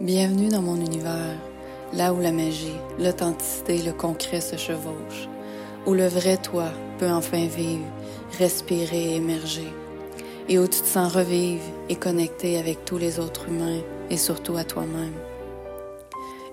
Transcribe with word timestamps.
Bienvenue 0.00 0.48
dans 0.48 0.62
mon 0.62 0.76
univers, 0.76 1.36
là 1.92 2.12
où 2.12 2.20
la 2.20 2.30
magie, 2.30 2.78
l'authenticité 3.00 3.80
et 3.80 3.82
le 3.82 3.92
concret 3.92 4.40
se 4.40 4.54
chevauchent, 4.54 5.28
où 5.86 5.92
le 5.92 6.06
vrai 6.06 6.36
toi 6.36 6.66
peut 7.00 7.10
enfin 7.10 7.46
vivre, 7.46 7.84
respirer 8.38 9.14
et 9.14 9.16
émerger, 9.16 9.66
et 10.48 10.56
où 10.60 10.68
tu 10.68 10.82
te 10.82 10.86
sens 10.86 11.12
revivre 11.12 11.64
et 11.88 11.96
connecter 11.96 12.58
avec 12.58 12.84
tous 12.84 12.96
les 12.96 13.18
autres 13.18 13.48
humains 13.48 13.80
et 14.08 14.16
surtout 14.16 14.56
à 14.56 14.62
toi-même. 14.62 15.14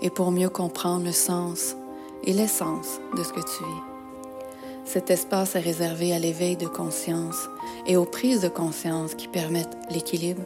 Et 0.01 0.09
pour 0.09 0.31
mieux 0.31 0.49
comprendre 0.49 1.05
le 1.05 1.11
sens 1.11 1.75
et 2.23 2.33
l'essence 2.33 2.99
de 3.15 3.21
ce 3.21 3.29
que 3.29 3.41
tu 3.41 3.63
vis. 3.63 4.41
Cet 4.85 5.11
espace 5.11 5.55
est 5.55 5.59
réservé 5.59 6.15
à 6.15 6.19
l'éveil 6.19 6.57
de 6.57 6.65
conscience 6.65 7.47
et 7.85 7.95
aux 7.95 8.05
prises 8.05 8.41
de 8.41 8.49
conscience 8.49 9.13
qui 9.13 9.27
permettent 9.27 9.77
l'équilibre, 9.91 10.41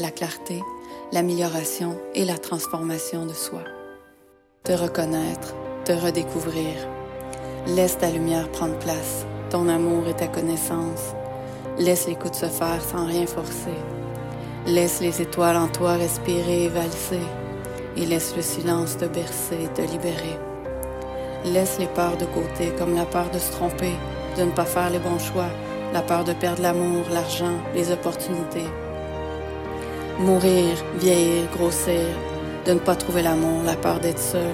la 0.00 0.10
clarté, 0.10 0.62
l'amélioration 1.10 1.96
et 2.14 2.24
la 2.24 2.36
transformation 2.36 3.24
de 3.24 3.32
soi. 3.32 3.62
Te 4.64 4.72
reconnaître, 4.72 5.54
te 5.84 5.92
redécouvrir. 5.92 6.74
Laisse 7.66 7.96
ta 7.96 8.10
lumière 8.10 8.50
prendre 8.50 8.78
place, 8.78 9.24
ton 9.48 9.68
amour 9.68 10.06
et 10.08 10.14
ta 10.14 10.28
connaissance. 10.28 11.14
Laisse 11.78 12.06
l'écoute 12.06 12.34
se 12.34 12.46
faire 12.46 12.82
sans 12.82 13.06
rien 13.06 13.26
forcer. 13.26 13.78
Laisse 14.66 15.00
les 15.00 15.22
étoiles 15.22 15.56
en 15.56 15.68
toi 15.68 15.94
respirer 15.94 16.64
et 16.64 16.68
valser. 16.68 17.22
Et 17.96 18.04
laisse 18.04 18.36
le 18.36 18.42
silence 18.42 18.98
te 18.98 19.06
bercer 19.06 19.64
et 19.64 19.68
te 19.68 19.80
libérer. 19.80 20.38
Laisse 21.46 21.78
les 21.78 21.86
peurs 21.86 22.18
de 22.18 22.26
côté, 22.26 22.72
comme 22.78 22.94
la 22.94 23.06
peur 23.06 23.30
de 23.30 23.38
se 23.38 23.52
tromper, 23.52 23.94
de 24.36 24.42
ne 24.42 24.50
pas 24.50 24.66
faire 24.66 24.90
les 24.90 24.98
bons 24.98 25.18
choix, 25.18 25.48
la 25.94 26.02
peur 26.02 26.24
de 26.24 26.34
perdre 26.34 26.62
l'amour, 26.62 27.04
l'argent, 27.10 27.56
les 27.74 27.90
opportunités. 27.90 28.68
Mourir, 30.18 30.74
vieillir, 30.96 31.48
grossir, 31.56 32.08
de 32.66 32.72
ne 32.72 32.80
pas 32.80 32.96
trouver 32.96 33.22
l'amour, 33.22 33.62
la 33.64 33.76
peur 33.76 34.00
d'être 34.00 34.18
seul. 34.18 34.52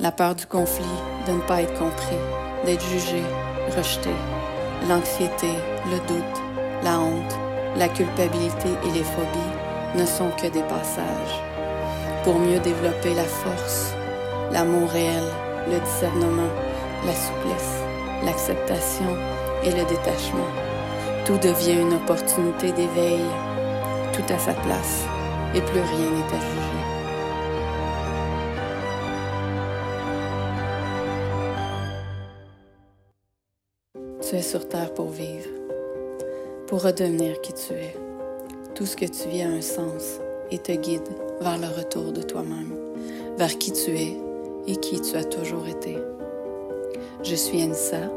La 0.00 0.10
peur 0.10 0.34
du 0.34 0.46
conflit, 0.46 0.84
de 1.28 1.32
ne 1.32 1.40
pas 1.42 1.62
être 1.62 1.78
compris, 1.78 2.18
d'être 2.66 2.84
jugé, 2.88 3.22
rejeté. 3.76 4.10
L'anxiété, 4.88 5.46
le 5.86 5.98
doute, 6.08 6.42
la 6.82 6.98
honte, 6.98 7.38
la 7.76 7.86
culpabilité 7.86 8.70
et 8.84 8.98
les 8.98 9.04
phobies 9.04 9.54
ne 9.94 10.04
sont 10.04 10.30
que 10.42 10.48
des 10.48 10.64
passages. 10.64 11.38
Pour 12.24 12.40
mieux 12.40 12.58
développer 12.58 13.14
la 13.14 13.22
force, 13.22 13.94
l'amour 14.50 14.88
réel, 14.90 15.22
le 15.68 15.78
discernement, 15.78 16.50
la 17.06 17.14
souplesse, 17.14 17.78
l'acceptation 18.24 19.16
et 19.62 19.70
le 19.70 19.84
détachement, 19.84 20.50
tout 21.24 21.38
devient 21.38 21.80
une 21.80 21.94
opportunité 21.94 22.72
d'éveil 22.72 23.20
tout 24.20 24.32
à 24.32 24.38
sa 24.38 24.52
place 24.52 25.04
et 25.54 25.60
plus 25.60 25.80
rien 25.80 26.10
n'est 26.10 26.24
à 26.24 26.40
juger. 26.40 26.84
Tu 34.20 34.36
es 34.36 34.42
sur 34.42 34.68
Terre 34.68 34.92
pour 34.94 35.08
vivre, 35.08 35.48
pour 36.66 36.82
redevenir 36.82 37.40
qui 37.40 37.52
tu 37.52 37.72
es. 37.72 37.96
Tout 38.74 38.86
ce 38.86 38.96
que 38.96 39.06
tu 39.06 39.28
vis 39.28 39.42
a 39.42 39.48
un 39.48 39.60
sens 39.60 40.20
et 40.50 40.58
te 40.58 40.72
guide 40.72 41.08
vers 41.40 41.58
le 41.58 41.68
retour 41.68 42.12
de 42.12 42.22
toi-même, 42.22 42.74
vers 43.36 43.58
qui 43.58 43.72
tu 43.72 43.90
es 43.90 44.16
et 44.66 44.76
qui 44.76 45.00
tu 45.00 45.16
as 45.16 45.24
toujours 45.24 45.66
été. 45.66 45.96
Je 47.22 47.34
suis 47.34 47.62
Anissa. 47.62 48.10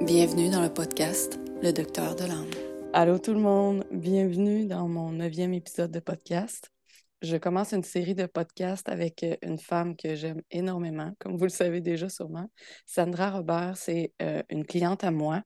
Bienvenue 0.00 0.50
dans 0.50 0.62
le 0.62 0.68
podcast 0.68 1.38
Le 1.62 1.72
Docteur 1.72 2.14
de 2.14 2.24
l'âme. 2.24 2.65
Allô 2.98 3.18
tout 3.18 3.34
le 3.34 3.40
monde, 3.40 3.84
bienvenue 3.90 4.64
dans 4.64 4.88
mon 4.88 5.12
neuvième 5.12 5.52
épisode 5.52 5.90
de 5.90 6.00
podcast. 6.00 6.72
Je 7.20 7.36
commence 7.36 7.74
une 7.74 7.82
série 7.82 8.14
de 8.14 8.24
podcasts 8.24 8.88
avec 8.88 9.22
euh, 9.22 9.36
une 9.42 9.58
femme 9.58 9.96
que 9.96 10.14
j'aime 10.14 10.40
énormément, 10.50 11.12
comme 11.18 11.36
vous 11.36 11.44
le 11.44 11.50
savez 11.50 11.82
déjà 11.82 12.08
sûrement. 12.08 12.50
Sandra 12.86 13.32
Robert, 13.32 13.76
c'est 13.76 14.14
euh, 14.22 14.42
une 14.48 14.64
cliente 14.64 15.04
à 15.04 15.10
moi. 15.10 15.42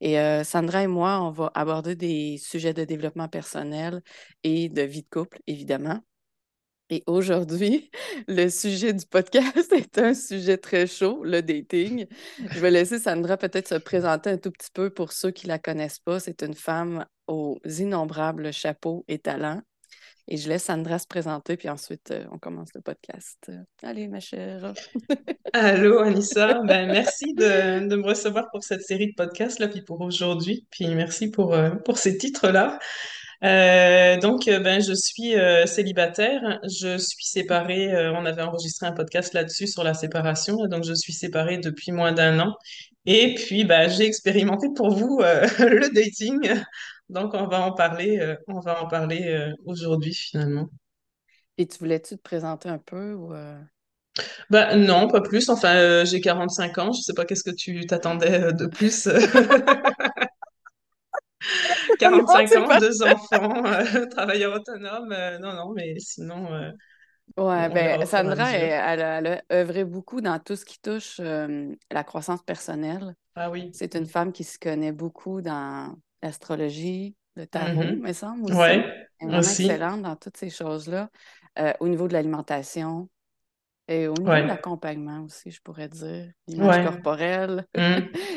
Et 0.00 0.18
euh, 0.18 0.44
Sandra 0.44 0.82
et 0.82 0.86
moi, 0.86 1.20
on 1.20 1.30
va 1.30 1.50
aborder 1.54 1.94
des 1.94 2.38
sujets 2.38 2.72
de 2.72 2.84
développement 2.84 3.28
personnel 3.28 4.00
et 4.42 4.70
de 4.70 4.80
vie 4.80 5.02
de 5.02 5.08
couple, 5.10 5.40
évidemment. 5.46 6.00
Et 6.90 7.02
aujourd'hui, 7.06 7.90
le 8.28 8.48
sujet 8.48 8.92
du 8.92 9.04
podcast 9.06 9.72
est 9.72 9.98
un 9.98 10.14
sujet 10.14 10.56
très 10.56 10.86
chaud, 10.86 11.22
le 11.24 11.42
dating. 11.42 12.06
Je 12.38 12.60
vais 12.60 12.70
laisser 12.70 12.98
Sandra 12.98 13.36
peut-être 13.36 13.68
se 13.68 13.74
présenter 13.74 14.30
un 14.30 14.38
tout 14.38 14.50
petit 14.50 14.70
peu 14.72 14.90
pour 14.90 15.12
ceux 15.12 15.30
qui 15.30 15.46
ne 15.46 15.52
la 15.52 15.58
connaissent 15.58 16.00
pas. 16.00 16.20
C'est 16.20 16.42
une 16.42 16.54
femme 16.54 17.04
aux 17.26 17.58
innombrables 17.64 18.52
chapeaux 18.52 19.04
et 19.08 19.18
talents. 19.18 19.60
Et 20.30 20.36
je 20.36 20.48
laisse 20.48 20.64
Sandra 20.64 20.98
se 20.98 21.06
présenter, 21.06 21.56
puis 21.56 21.70
ensuite, 21.70 22.10
euh, 22.10 22.24
on 22.30 22.38
commence 22.38 22.68
le 22.74 22.82
podcast. 22.82 23.50
Allez, 23.82 24.08
ma 24.08 24.20
chère. 24.20 24.74
Allô, 25.54 26.00
Anissa. 26.00 26.60
Ben, 26.64 26.86
merci 26.86 27.32
de, 27.32 27.88
de, 27.88 27.96
me 27.96 28.04
recevoir 28.04 28.50
pour 28.50 28.62
cette 28.62 28.82
série 28.82 29.06
de 29.06 29.14
podcasts, 29.14 29.58
là, 29.58 29.68
puis 29.68 29.80
pour 29.80 30.02
aujourd'hui. 30.02 30.66
Puis 30.70 30.86
merci 30.88 31.30
pour, 31.30 31.54
euh, 31.54 31.70
pour 31.70 31.96
ces 31.96 32.18
titres-là. 32.18 32.78
Euh, 33.44 34.18
donc, 34.18 34.48
euh, 34.48 34.58
ben, 34.58 34.80
je 34.80 34.92
suis 34.92 35.36
euh, 35.36 35.66
célibataire. 35.66 36.58
Je 36.64 36.98
suis 36.98 37.24
séparée. 37.24 37.94
Euh, 37.94 38.12
on 38.14 38.24
avait 38.26 38.42
enregistré 38.42 38.86
un 38.86 38.92
podcast 38.92 39.32
là-dessus 39.32 39.68
sur 39.68 39.84
la 39.84 39.94
séparation. 39.94 40.66
Donc, 40.66 40.84
je 40.84 40.94
suis 40.94 41.12
séparée 41.12 41.58
depuis 41.58 41.92
moins 41.92 42.12
d'un 42.12 42.40
an. 42.40 42.56
Et 43.06 43.34
puis, 43.34 43.64
ben, 43.64 43.88
j'ai 43.88 44.04
expérimenté 44.04 44.68
pour 44.74 44.90
vous 44.90 45.20
le 45.58 45.94
dating. 45.94 46.62
Donc, 47.08 47.34
on 47.34 47.46
va 47.46 47.62
en 47.62 47.72
parler. 47.72 48.36
on 48.48 48.60
va 48.60 48.82
en 48.82 48.88
parler 48.88 49.52
aujourd'hui 49.64 50.12
finalement. 50.12 50.68
Et 51.56 51.66
tu 51.66 51.78
voulais-tu 51.78 52.16
te 52.16 52.22
présenter 52.22 52.68
un 52.68 52.78
peu 52.78 53.14
ou 53.14 53.32
Ben, 54.50 54.76
non, 54.76 55.08
pas 55.08 55.22
plus. 55.22 55.48
Enfin, 55.48 56.04
j'ai 56.04 56.20
45 56.20 56.78
ans. 56.78 56.92
Je 56.92 57.00
sais 57.00 57.14
pas 57.14 57.24
qu'est-ce 57.24 57.44
que 57.44 57.54
tu 57.54 57.86
t'attendais 57.86 58.52
de 58.52 58.66
plus. 58.66 59.08
45 61.98 62.52
ans, 62.56 62.78
deux 62.78 63.02
enfants, 63.02 63.64
euh, 63.66 64.06
travailleur 64.06 64.54
autonome. 64.54 65.12
Euh, 65.12 65.38
non, 65.38 65.52
non, 65.54 65.72
mais 65.74 65.98
sinon. 65.98 66.52
Euh, 66.52 66.70
ouais, 67.36 67.68
ben, 67.68 68.04
Sandra, 68.06 68.50
elle, 68.50 69.26
a 69.26 69.42
œuvré 69.52 69.84
beaucoup 69.84 70.20
dans 70.20 70.38
tout 70.38 70.56
ce 70.56 70.64
qui 70.64 70.80
touche 70.80 71.20
la 71.20 72.04
croissance 72.04 72.42
personnelle. 72.42 73.14
Ah 73.34 73.50
oui. 73.50 73.70
C'est 73.72 73.94
une 73.94 74.06
femme 74.06 74.32
qui 74.32 74.44
se 74.44 74.58
connaît 74.58 74.92
beaucoup 74.92 75.40
dans 75.40 75.94
l'astrologie, 76.22 77.14
le 77.36 77.46
tarot, 77.46 77.82
mm-hmm. 77.82 78.00
me 78.00 78.12
semble 78.12 78.44
aussi. 78.44 78.54
Ouais, 78.54 78.84
elle 79.20 79.28
est 79.28 79.30
vraiment 79.30 79.38
excellente 79.38 80.02
dans 80.02 80.16
toutes 80.16 80.36
ces 80.36 80.50
choses-là. 80.50 81.08
au 81.80 81.88
niveau 81.88 82.08
de 82.08 82.14
l'alimentation, 82.14 83.08
et 83.88 84.06
au 84.06 84.14
niveau 84.14 84.30
de 84.30 84.46
l'accompagnement 84.46 85.24
aussi, 85.24 85.50
je 85.50 85.60
pourrais 85.62 85.88
dire, 85.88 86.26
l'image 86.46 86.84
corporelle 86.84 87.64
mmh. 87.74 87.80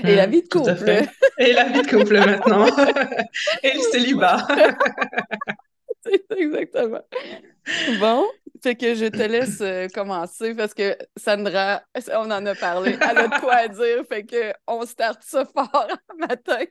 et 0.07 0.15
la 0.15 0.25
mmh. 0.25 0.31
vie 0.31 0.41
de 0.43 0.47
couple. 0.47 0.89
Et 1.37 1.53
la 1.53 1.65
vie 1.65 1.81
de 1.81 1.87
couple 1.87 2.19
maintenant. 2.19 2.65
et 3.63 3.73
le 3.73 3.81
célibat. 3.91 4.47
exactement. 6.37 7.01
Bon, 7.99 8.25
fait 8.63 8.75
que 8.75 8.95
je 8.95 9.05
te 9.05 9.21
laisse 9.21 9.59
euh, 9.61 9.87
commencer 9.93 10.55
parce 10.55 10.73
que 10.73 10.95
Sandra, 11.17 11.83
on 12.13 12.31
en 12.31 12.45
a 12.45 12.55
parlé, 12.55 12.95
elle 13.01 13.17
a 13.17 13.27
de 13.27 13.39
quoi 13.39 13.67
dire, 13.67 14.03
fait 14.07 14.23
que 14.23 14.53
on 14.67 14.85
starte 14.85 15.21
ça 15.23 15.45
fort 15.55 15.87
matin. 16.17 16.63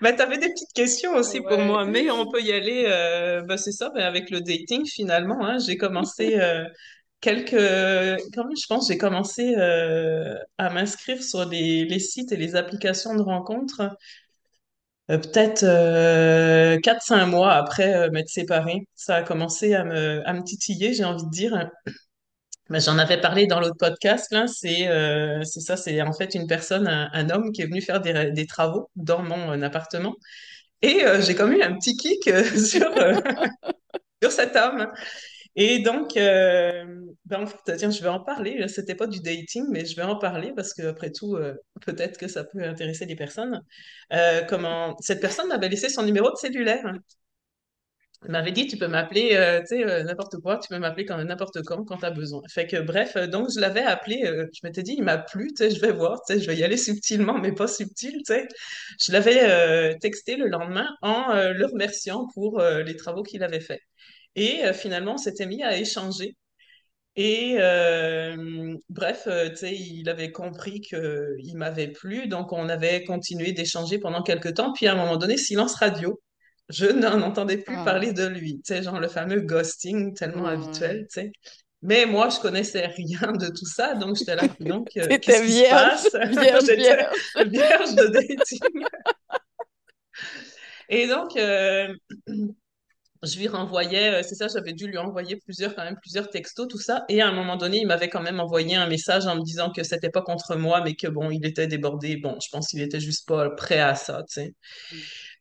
ben, 0.00 0.16
tu 0.16 0.22
avais 0.22 0.38
des 0.38 0.48
petites 0.48 0.72
questions 0.72 1.14
aussi 1.14 1.40
pour 1.40 1.58
moi, 1.58 1.84
mais 1.84 2.10
on 2.10 2.30
peut 2.30 2.40
y 2.40 2.52
aller, 2.52 2.86
euh, 2.88 3.42
ben, 3.42 3.56
c'est 3.56 3.72
ça, 3.72 3.90
ben, 3.90 4.04
avec 4.04 4.30
le 4.30 4.40
dating 4.40 4.86
finalement. 4.86 5.44
Hein, 5.44 5.58
j'ai 5.58 5.76
commencé 5.76 6.38
euh, 6.38 6.64
quelques. 7.20 7.52
Quand 8.34 8.48
je 8.54 8.66
pense, 8.68 8.88
j'ai 8.88 8.98
commencé 8.98 9.54
euh, 9.56 10.36
à 10.58 10.70
m'inscrire 10.70 11.22
sur 11.22 11.44
les, 11.46 11.98
sites 11.98 12.32
et 12.32 12.36
les 12.36 12.56
applications 12.56 13.14
de 13.14 13.22
rencontres 13.22 13.96
euh, 15.10 15.18
peut-être 15.18 15.62
euh, 15.62 16.78
4-5 16.78 17.26
mois 17.26 17.52
après 17.52 17.94
euh, 17.94 18.10
m'être 18.10 18.28
séparée. 18.28 18.88
Ça 18.94 19.16
a 19.16 19.22
commencé 19.22 19.74
à 19.74 19.84
me, 19.84 20.26
à 20.28 20.32
me 20.32 20.42
titiller, 20.42 20.94
j'ai 20.94 21.04
envie 21.04 21.24
de 21.24 21.30
dire. 21.30 21.70
Ben, 22.68 22.80
J'en 22.80 22.98
avais 22.98 23.20
parlé 23.20 23.46
dans 23.46 23.60
l'autre 23.60 23.76
podcast. 23.78 24.34
C'est 24.48 24.88
c'est 25.44 25.60
ça, 25.60 25.76
c'est 25.76 26.02
en 26.02 26.12
fait 26.12 26.34
une 26.34 26.48
personne, 26.48 26.88
un, 26.88 27.30
homme 27.30 27.52
qui 27.52 27.62
est 27.62 27.66
venu 27.66 27.80
faire 27.80 28.00
des, 28.00 28.32
des 28.32 28.46
travaux 28.46 28.90
dans 28.96 29.22
mon 29.22 29.62
appartement. 29.62 30.16
Et 30.82 31.04
j'ai 31.20 31.36
comme 31.36 31.52
eu 31.52 31.62
un 31.62 31.74
petit 31.78 31.96
kick 31.96 32.24
sur, 32.58 32.92
sur 34.22 34.32
cet 34.32 34.56
homme. 34.56 34.88
Et 35.56 35.78
donc, 35.80 36.16
euh, 36.18 36.84
ben, 37.24 37.42
en 37.42 37.46
fait, 37.46 37.76
tiens, 37.76 37.90
je 37.90 38.02
vais 38.02 38.08
en 38.10 38.20
parler. 38.20 38.68
C'était 38.68 38.94
pas 38.94 39.06
du 39.06 39.20
dating, 39.20 39.64
mais 39.70 39.86
je 39.86 39.96
vais 39.96 40.02
en 40.02 40.16
parler 40.18 40.52
parce 40.54 40.74
que 40.74 40.82
après 40.82 41.10
tout, 41.10 41.36
euh, 41.36 41.54
peut-être 41.80 42.18
que 42.18 42.28
ça 42.28 42.44
peut 42.44 42.62
intéresser 42.62 43.06
les 43.06 43.16
personnes. 43.16 43.62
Euh, 44.12 44.42
comment 44.48 44.96
cette 45.00 45.20
personne 45.20 45.48
m'avait 45.48 45.68
laissé 45.70 45.88
son 45.88 46.02
numéro 46.02 46.30
de 46.30 46.36
cellulaire. 46.36 46.84
Elle 48.24 48.32
m'avait 48.32 48.52
dit, 48.52 48.66
tu 48.66 48.76
peux 48.76 48.88
m'appeler, 48.88 49.28
tu 49.68 49.76
sais, 49.76 50.04
n'importe 50.04 50.40
quoi, 50.40 50.58
tu 50.58 50.68
peux 50.68 50.78
m'appeler 50.78 51.04
quand 51.04 51.22
n'importe 51.22 51.62
quand, 51.62 51.84
quand 51.84 51.98
tu 51.98 52.06
as 52.06 52.10
besoin. 52.10 52.42
Fait 52.50 52.66
que 52.66 52.78
bref, 52.78 53.16
donc 53.16 53.48
je 53.54 53.60
l'avais 53.60 53.82
appelé, 53.82 54.22
je 54.24 54.60
m'étais 54.64 54.82
dit, 54.82 54.94
il 54.98 55.04
m'a 55.04 55.18
plu, 55.18 55.50
je 55.58 55.78
vais 55.80 55.92
voir, 55.92 56.20
je 56.28 56.34
vais 56.46 56.56
y 56.56 56.64
aller 56.64 56.76
subtilement, 56.78 57.38
mais 57.38 57.52
pas 57.52 57.68
subtil. 57.68 58.22
Je 58.28 59.12
l'avais 59.12 59.96
texté 59.98 60.36
le 60.36 60.48
lendemain 60.48 60.88
en 61.02 61.34
le 61.34 61.66
remerciant 61.66 62.26
pour 62.34 62.60
les 62.60 62.96
travaux 62.96 63.22
qu'il 63.22 63.42
avait 63.44 63.60
faits. 63.60 63.80
Et 64.36 64.64
euh, 64.64 64.72
finalement, 64.72 65.14
on 65.14 65.18
s'était 65.18 65.46
mis 65.46 65.62
à 65.64 65.76
échanger. 65.76 66.36
Et 67.16 67.56
euh, 67.58 68.76
bref, 68.90 69.24
euh, 69.26 69.50
tu 69.50 69.66
il 69.68 70.08
avait 70.10 70.32
compris 70.32 70.80
qu'il 70.82 71.56
m'avait 71.56 71.88
plu, 71.88 72.28
donc 72.28 72.52
on 72.52 72.68
avait 72.68 73.04
continué 73.04 73.52
d'échanger 73.52 73.98
pendant 73.98 74.22
quelques 74.22 74.54
temps. 74.54 74.72
Puis 74.74 74.86
à 74.86 74.92
un 74.92 74.96
moment 74.96 75.16
donné, 75.16 75.36
silence 75.38 75.74
radio. 75.76 76.20
Je 76.68 76.86
n'en 76.86 77.22
entendais 77.22 77.58
plus 77.58 77.76
Ah, 77.78 77.84
parler 77.84 78.12
de 78.12 78.26
lui, 78.26 78.56
tu 78.56 78.74
sais, 78.74 78.82
genre 78.82 79.00
le 79.00 79.08
fameux 79.08 79.40
ghosting 79.40 80.14
tellement 80.14 80.44
ouais. 80.46 80.54
habituel, 80.54 81.06
tu 81.10 81.20
sais. 81.20 81.32
Mais 81.82 82.06
moi, 82.06 82.28
je 82.28 82.40
connaissais 82.40 82.86
rien 82.86 83.32
de 83.32 83.46
tout 83.48 83.66
ça, 83.66 83.94
donc 83.94 84.16
j'étais 84.16 84.34
là, 84.34 84.42
donc 84.60 84.88
euh, 84.96 85.06
qu'est-ce 85.20 85.42
qui 85.44 85.52
se 85.52 85.58
vierge, 85.58 85.70
passe? 85.70 86.08
vierge, 86.40 86.64
J'étais 86.66 86.76
vierge. 86.76 87.14
vierge 87.46 87.94
de 87.94 88.06
dating. 88.06 88.84
Et 90.88 91.06
donc, 91.06 91.36
euh, 91.36 91.94
je 93.26 93.38
lui 93.38 93.48
renvoyais, 93.48 94.14
euh, 94.20 94.22
c'est 94.22 94.34
ça, 94.36 94.48
j'avais 94.48 94.72
dû 94.72 94.86
lui 94.86 94.98
envoyer 94.98 95.36
plusieurs, 95.36 95.74
quand 95.74 95.84
même, 95.84 95.96
plusieurs 96.00 96.30
textos, 96.30 96.68
tout 96.68 96.78
ça. 96.78 97.04
Et 97.08 97.20
à 97.22 97.28
un 97.28 97.32
moment 97.32 97.56
donné, 97.56 97.78
il 97.78 97.86
m'avait 97.86 98.08
quand 98.08 98.22
même 98.22 98.40
envoyé 98.40 98.76
un 98.76 98.86
message 98.88 99.26
en 99.26 99.36
me 99.36 99.42
disant 99.42 99.70
que 99.72 99.82
c'était 99.82 100.10
pas 100.10 100.22
contre 100.22 100.56
moi, 100.56 100.82
mais 100.82 100.94
que 100.94 101.08
bon, 101.08 101.30
il 101.30 101.44
était 101.46 101.66
débordé. 101.66 102.16
Bon, 102.16 102.38
je 102.42 102.48
pense 102.50 102.68
qu'il 102.68 102.80
était 102.82 103.00
juste 103.00 103.26
pas 103.28 103.50
prêt 103.50 103.80
à 103.80 103.94
ça, 103.94 104.22
tu 104.28 104.40
sais. 104.42 104.54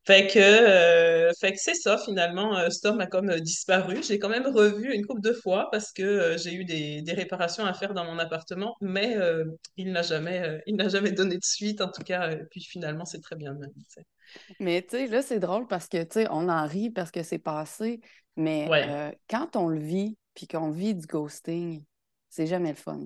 Fait 0.06 0.28
que, 0.28 0.38
euh, 0.40 1.32
fait 1.40 1.54
que 1.54 1.58
c'est 1.60 1.74
ça, 1.74 1.98
finalement, 1.98 2.56
euh, 2.58 2.70
Storm 2.70 3.00
a 3.02 3.08
comme 3.08 3.40
disparu. 3.40 4.04
J'ai 4.04 4.20
quand 4.20 4.30
même 4.30 4.46
revu 4.46 4.94
une 4.94 5.04
couple 5.06 5.22
de 5.22 5.34
fois 5.34 5.68
parce 5.72 5.92
que 5.92 6.04
euh, 6.04 6.38
j'ai 6.38 6.54
eu 6.54 6.64
des, 6.64 7.02
des 7.02 7.14
réparations 7.14 7.66
à 7.66 7.74
faire 7.74 7.94
dans 7.96 8.06
mon 8.06 8.20
appartement, 8.20 8.76
mais 8.82 9.18
euh, 9.18 9.46
il 9.78 9.92
n'a 9.92 10.04
jamais, 10.04 10.62
il 10.68 10.76
n'a 10.76 10.90
jamais 10.90 11.12
donné 11.12 11.38
de 11.38 11.44
suite, 11.44 11.82
en 11.82 11.90
tout 11.92 12.04
cas. 12.04 12.36
puis 12.52 12.62
finalement, 12.62 13.06
c'est 13.06 13.22
très 13.22 13.36
bien 13.36 13.54
même, 13.54 13.72
tu 13.74 13.86
sais. 13.90 14.06
Mais 14.60 14.82
tu 14.84 14.92
sais, 14.92 15.08
là, 15.08 15.22
c'est 15.22 15.40
drôle 15.40 15.68
parce 15.68 15.88
que, 15.88 16.04
tu 16.04 16.14
sais, 16.14 16.28
on 16.32 16.50
en 16.50 16.68
rit 16.68 16.90
parce 16.92 17.12
que 17.12 17.24
c'est 17.24 17.40
passé, 17.40 18.02
mais 18.36 18.72
Ouais. 18.72 18.84
euh, 18.84 19.12
quand 19.30 19.56
on 19.56 19.68
le 19.70 19.80
vit, 19.80 20.18
puis 20.34 20.48
qu'on 20.48 20.72
vit 20.72 20.96
du 20.96 21.06
ghosting, 21.08 21.84
c'est 22.30 22.48
jamais 22.48 22.70
le 22.70 22.76
fun. 22.76 23.00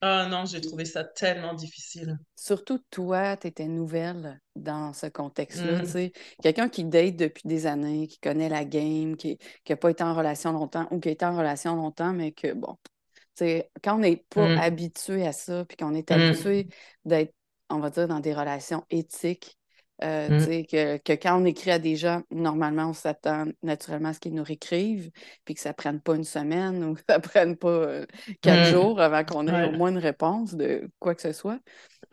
Ah 0.00 0.26
non, 0.28 0.44
j'ai 0.44 0.60
trouvé 0.60 0.84
ça 0.84 1.04
tellement 1.04 1.54
difficile. 1.54 2.18
Surtout 2.36 2.78
toi, 2.90 3.36
tu 3.36 3.48
étais 3.48 3.66
nouvelle 3.66 4.40
dans 4.54 4.92
ce 4.92 5.06
contexte-là, 5.06 5.80
tu 5.80 5.90
Mm, 5.90 5.90
sais. 5.90 6.12
Quelqu'un 6.40 6.68
qui 6.68 6.84
date 6.84 7.16
depuis 7.16 7.42
des 7.48 7.66
années, 7.66 8.06
qui 8.06 8.20
connaît 8.20 8.48
la 8.48 8.64
game, 8.64 9.16
qui 9.16 9.38
n'a 9.68 9.76
pas 9.76 9.90
été 9.90 10.04
en 10.04 10.14
relation 10.14 10.52
longtemps 10.52 10.86
ou 10.92 11.00
qui 11.00 11.08
a 11.08 11.12
été 11.12 11.24
en 11.24 11.36
relation 11.36 11.74
longtemps, 11.74 12.12
mais 12.12 12.30
que, 12.32 12.52
bon, 12.52 12.76
tu 12.84 13.44
sais, 13.44 13.70
quand 13.82 13.96
on 13.96 13.98
n'est 14.00 14.18
pas 14.18 14.52
mm, 14.52 14.56
habitué 14.56 15.26
à 15.26 15.32
ça, 15.32 15.64
puis 15.64 15.76
qu'on 15.76 15.94
est 15.94 16.10
mm, 16.10 16.12
habitué 16.12 16.68
d'être, 17.04 17.34
on 17.70 17.80
va 17.80 17.90
dire, 17.90 18.08
dans 18.08 18.20
des 18.20 18.34
relations 18.34 18.84
éthiques, 18.90 19.58
euh, 20.04 20.28
mm. 20.28 20.66
que, 20.66 20.96
que 20.98 21.12
quand 21.12 21.40
on 21.40 21.44
écrit 21.44 21.70
à 21.70 21.78
des 21.78 21.96
gens, 21.96 22.22
normalement, 22.30 22.90
on 22.90 22.92
s'attend 22.92 23.46
naturellement 23.62 24.10
à 24.10 24.12
ce 24.12 24.20
qu'ils 24.20 24.34
nous 24.34 24.44
réécrivent, 24.44 25.10
puis 25.44 25.54
que 25.54 25.60
ça 25.60 25.70
ne 25.70 25.74
prenne 25.74 26.00
pas 26.00 26.14
une 26.14 26.24
semaine 26.24 26.84
ou 26.84 26.94
que 26.94 27.00
ça 27.08 27.18
ne 27.18 27.22
prenne 27.22 27.56
pas 27.56 27.68
euh, 27.68 28.06
quatre 28.40 28.68
Mm. 28.68 28.72
jours 28.72 29.00
avant 29.00 29.24
qu'on 29.24 29.46
ait 29.48 29.68
au 29.68 29.72
moins 29.72 29.90
une 29.90 29.98
réponse 29.98 30.54
de 30.54 30.90
quoi 30.98 31.14
que 31.14 31.22
ce 31.22 31.32
soit. 31.32 31.58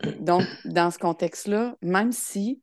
Donc, 0.20 0.42
dans 0.64 0.90
ce 0.90 0.98
contexte-là, 0.98 1.76
même 1.82 2.12
si 2.12 2.60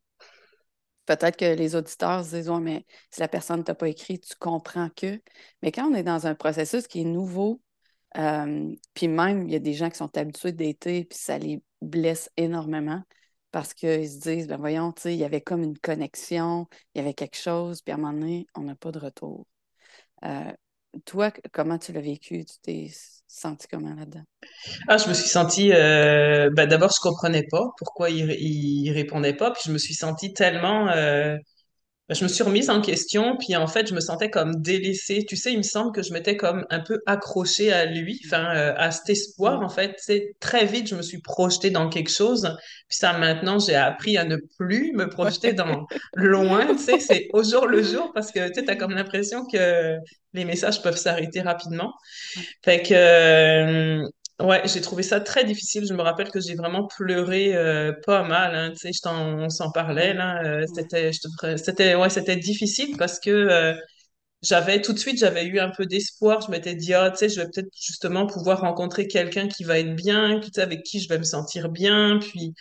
peut-être 1.06 1.36
que 1.36 1.54
les 1.54 1.76
auditeurs 1.76 2.24
se 2.24 2.36
disent, 2.36 2.50
Ouais, 2.50 2.60
mais 2.60 2.84
si 3.10 3.20
la 3.20 3.28
personne 3.28 3.58
ne 3.58 3.62
t'a 3.62 3.74
pas 3.74 3.88
écrit, 3.88 4.20
tu 4.20 4.34
comprends 4.38 4.88
que. 4.94 5.20
Mais 5.62 5.72
quand 5.72 5.90
on 5.90 5.94
est 5.94 6.02
dans 6.02 6.26
un 6.26 6.34
processus 6.34 6.86
qui 6.86 7.02
est 7.02 7.04
nouveau, 7.04 7.60
euh, 8.16 8.72
puis 8.94 9.08
même, 9.08 9.46
il 9.46 9.52
y 9.52 9.56
a 9.56 9.60
des 9.60 9.74
gens 9.74 9.90
qui 9.90 9.96
sont 9.96 10.16
habitués 10.16 10.52
d'été, 10.52 11.04
puis 11.04 11.18
ça 11.18 11.38
les 11.38 11.62
blesse 11.82 12.30
énormément 12.36 13.02
parce 13.54 13.72
qu'ils 13.72 14.10
se 14.10 14.18
disent, 14.18 14.48
ben 14.48 14.56
voyons, 14.58 14.92
il 15.04 15.12
y 15.14 15.24
avait 15.24 15.40
comme 15.40 15.62
une 15.62 15.78
connexion, 15.78 16.66
il 16.94 16.98
y 16.98 17.00
avait 17.02 17.14
quelque 17.14 17.36
chose, 17.36 17.82
puis 17.82 17.92
à 17.92 17.94
un 17.94 17.98
moment 17.98 18.12
donné, 18.12 18.48
on 18.56 18.62
n'a 18.62 18.74
pas 18.74 18.90
de 18.90 18.98
retour. 18.98 19.46
Euh, 20.24 20.52
toi, 21.06 21.32
comment 21.52 21.78
tu 21.78 21.92
l'as 21.92 22.00
vécu? 22.02 22.44
Tu 22.44 22.56
t'es 22.62 22.90
senti 23.28 23.68
comment 23.68 23.94
là-dedans? 23.94 24.24
Ah, 24.88 24.96
je 24.98 25.08
me 25.08 25.14
suis 25.14 25.28
sentie. 25.28 25.72
euh, 25.72 26.50
bah, 26.52 26.66
d'abord, 26.66 26.90
je 26.90 27.00
comprenais 27.00 27.44
pas 27.50 27.62
pourquoi 27.78 28.10
il, 28.10 28.30
il 28.40 28.90
répondait 28.92 29.34
pas, 29.34 29.50
puis 29.52 29.62
je 29.66 29.72
me 29.72 29.78
suis 29.78 29.94
sentie 29.94 30.32
tellement. 30.32 30.88
euh, 30.88 31.36
je 32.10 32.22
me 32.22 32.28
suis 32.28 32.44
remise 32.44 32.68
en 32.68 32.82
question, 32.82 33.36
puis 33.38 33.56
en 33.56 33.66
fait, 33.66 33.88
je 33.88 33.94
me 33.94 34.00
sentais 34.00 34.28
comme 34.28 34.60
délaissée. 34.60 35.24
Tu 35.26 35.36
sais, 35.36 35.52
il 35.52 35.58
me 35.58 35.62
semble 35.62 35.92
que 35.92 36.02
je 36.02 36.12
m'étais 36.12 36.36
comme 36.36 36.66
un 36.68 36.80
peu 36.80 37.00
accrochée 37.06 37.72
à 37.72 37.86
lui, 37.86 38.20
enfin, 38.26 38.54
euh, 38.54 38.74
à 38.76 38.90
cet 38.90 39.08
espoir. 39.08 39.60
Mm. 39.60 39.64
En 39.64 39.68
fait, 39.70 39.94
c'est 39.96 40.34
très 40.38 40.66
vite, 40.66 40.86
je 40.88 40.96
me 40.96 41.02
suis 41.02 41.22
projetée 41.22 41.70
dans 41.70 41.88
quelque 41.88 42.10
chose. 42.10 42.54
Puis 42.88 42.98
ça, 42.98 43.16
maintenant, 43.16 43.58
j'ai 43.58 43.74
appris 43.74 44.18
à 44.18 44.24
ne 44.24 44.36
plus 44.58 44.92
me 44.92 45.08
projeter 45.08 45.54
dans 45.54 45.86
loin. 46.14 46.66
Tu 46.74 46.78
sais, 46.78 46.98
c'est 47.00 47.28
au 47.32 47.42
jour 47.42 47.66
le 47.66 47.82
jour 47.82 48.12
parce 48.14 48.32
que 48.32 48.48
tu 48.48 48.54
sais, 48.54 48.64
t'as 48.64 48.76
comme 48.76 48.92
l'impression 48.92 49.46
que 49.46 49.96
les 50.34 50.44
messages 50.44 50.82
peuvent 50.82 50.98
s'arrêter 50.98 51.40
rapidement. 51.40 51.94
Fait 52.62 52.82
que, 52.82 52.92
euh, 52.94 54.06
ouais, 54.40 54.62
j'ai 54.66 54.80
trouvé 54.80 55.02
ça 55.02 55.20
très 55.20 55.44
difficile. 55.44 55.84
Je 55.88 55.94
me 55.94 56.02
rappelle 56.02 56.30
que 56.30 56.40
j'ai 56.40 56.54
vraiment 56.54 56.86
pleuré 56.86 57.54
euh, 57.56 57.92
pas 58.06 58.22
mal. 58.22 58.54
Hein, 58.54 58.72
tu 58.72 58.92
sais, 58.92 59.08
on 59.08 59.48
s'en 59.50 59.70
parlait 59.70 60.14
là. 60.14 60.42
euh, 60.44 60.64
c'était, 61.56 61.94
ouais, 61.94 62.10
c'était 62.10 62.36
difficile 62.36 62.96
parce 62.98 63.20
que 63.20 63.30
euh, 63.30 63.74
j'avais 64.42 64.80
tout 64.82 64.92
de 64.94 64.98
suite, 64.98 65.18
j'avais 65.18 65.46
eu 65.46 65.60
un 65.60 65.70
peu 65.70 65.86
d'espoir. 65.86 66.40
Je 66.42 66.50
m'étais 66.52 66.74
dit, 66.76 66.94
ah, 66.94 67.10
tu 67.10 67.18
sais, 67.18 67.28
je 67.30 67.40
vais 67.40 67.46
peut-être 67.48 67.70
justement 67.80 68.26
pouvoir 68.26 68.60
rencontrer 68.62 69.08
quelqu'un 69.08 69.48
qui 69.48 69.64
va 69.64 69.78
être 69.80 69.94
bien, 69.96 70.40
avec 70.58 70.82
qui 70.84 71.00
je 71.00 71.08
vais 71.08 71.18
me 71.18 71.24
sentir 71.24 71.68
bien. 71.70 72.18
Puis 72.20 72.54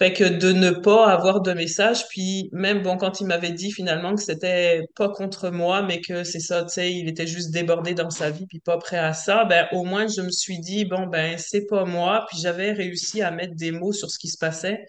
fait 0.00 0.14
que 0.14 0.24
de 0.24 0.52
ne 0.52 0.70
pas 0.70 1.08
avoir 1.12 1.42
de 1.42 1.52
message, 1.52 2.08
puis 2.08 2.48
même 2.52 2.82
bon, 2.82 2.96
quand 2.96 3.20
il 3.20 3.26
m'avait 3.26 3.50
dit 3.50 3.70
finalement 3.70 4.14
que 4.14 4.22
c'était 4.22 4.80
pas 4.96 5.10
contre 5.10 5.50
moi, 5.50 5.82
mais 5.82 6.00
que 6.00 6.24
c'est 6.24 6.40
ça, 6.40 6.62
tu 6.62 6.70
sais, 6.70 6.90
il 6.90 7.06
était 7.06 7.26
juste 7.26 7.50
débordé 7.50 7.92
dans 7.92 8.08
sa 8.08 8.30
vie, 8.30 8.46
puis 8.46 8.60
pas 8.60 8.78
prêt 8.78 8.96
à 8.96 9.12
ça, 9.12 9.44
ben 9.44 9.68
au 9.72 9.84
moins 9.84 10.06
je 10.08 10.22
me 10.22 10.30
suis 10.30 10.58
dit, 10.58 10.86
bon, 10.86 11.06
ben 11.06 11.36
c'est 11.36 11.66
pas 11.66 11.84
moi, 11.84 12.24
puis 12.30 12.38
j'avais 12.40 12.72
réussi 12.72 13.20
à 13.20 13.30
mettre 13.30 13.54
des 13.56 13.72
mots 13.72 13.92
sur 13.92 14.10
ce 14.10 14.18
qui 14.18 14.28
se 14.28 14.38
passait. 14.38 14.86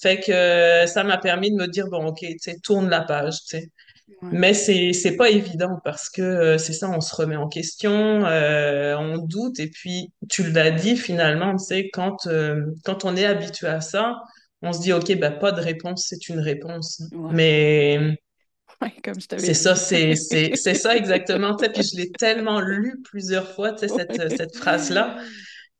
Fait 0.00 0.20
que 0.20 0.32
euh, 0.32 0.86
ça 0.86 1.04
m'a 1.04 1.18
permis 1.18 1.50
de 1.50 1.56
me 1.56 1.66
dire, 1.68 1.88
bon, 1.90 2.06
ok, 2.06 2.20
tu 2.20 2.36
sais, 2.40 2.56
tourne 2.62 2.88
la 2.88 3.02
page, 3.02 3.34
tu 3.42 3.58
sais. 3.58 3.70
Ouais. 4.22 4.30
Mais 4.32 4.54
c'est 4.54 4.92
c'est 4.94 5.16
pas 5.16 5.28
évident 5.28 5.80
parce 5.84 6.08
que 6.08 6.22
euh, 6.22 6.58
c'est 6.58 6.72
ça, 6.72 6.88
on 6.88 7.00
se 7.00 7.14
remet 7.14 7.36
en 7.36 7.48
question, 7.48 8.24
euh, 8.24 8.96
on 8.96 9.18
doute 9.18 9.60
et 9.60 9.68
puis 9.68 10.12
tu 10.30 10.50
l'as 10.50 10.70
dit 10.70 10.96
finalement, 10.96 11.56
tu 11.56 11.64
sais, 11.64 11.90
quand 11.92 12.26
euh, 12.26 12.62
quand 12.84 13.04
on 13.04 13.16
est 13.16 13.26
habitué 13.26 13.66
à 13.66 13.80
ça, 13.82 14.16
on 14.66 14.72
se 14.72 14.80
dit 14.80 14.92
ok, 14.92 15.18
bah 15.18 15.30
pas 15.30 15.52
de 15.52 15.60
réponse, 15.60 16.06
c'est 16.08 16.28
une 16.28 16.40
réponse. 16.40 17.02
Ouais. 17.12 17.30
Mais 17.32 18.18
Ouais, 18.82 18.94
comme 19.02 19.20
je 19.20 19.26
t'avais 19.26 19.46
c'est 19.46 19.54
ça, 19.54 19.74
c'est 19.76 20.14
c'est 20.14 20.54
c'est 20.56 20.74
ça 20.74 20.96
exactement. 20.96 21.56
Puis 21.56 21.82
je 21.82 21.96
l'ai 21.96 22.10
tellement 22.12 22.60
lu 22.60 23.00
plusieurs 23.04 23.50
fois, 23.54 23.76
cette 23.76 23.90
cette 24.36 24.56
phrase-là 24.56 25.18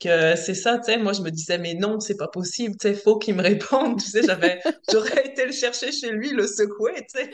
que 0.00 0.36
c'est 0.36 0.54
ça, 0.54 0.78
tu 0.78 0.84
sais, 0.84 0.98
moi 0.98 1.12
je 1.12 1.22
me 1.22 1.30
disais 1.30 1.58
mais 1.58 1.74
non, 1.74 2.00
c'est 2.00 2.16
pas 2.16 2.28
possible, 2.28 2.76
tu 2.80 2.88
sais, 2.88 2.94
faut 2.94 3.18
qu'il 3.18 3.34
me 3.34 3.42
réponde, 3.42 4.00
tu 4.00 4.08
sais, 4.10 4.22
j'avais 4.22 4.60
j'aurais 4.90 5.26
été 5.28 5.46
le 5.46 5.52
chercher 5.52 5.92
chez 5.92 6.10
lui, 6.10 6.30
le 6.30 6.46
secouer, 6.46 6.94
tu 7.12 7.20
sais. 7.20 7.30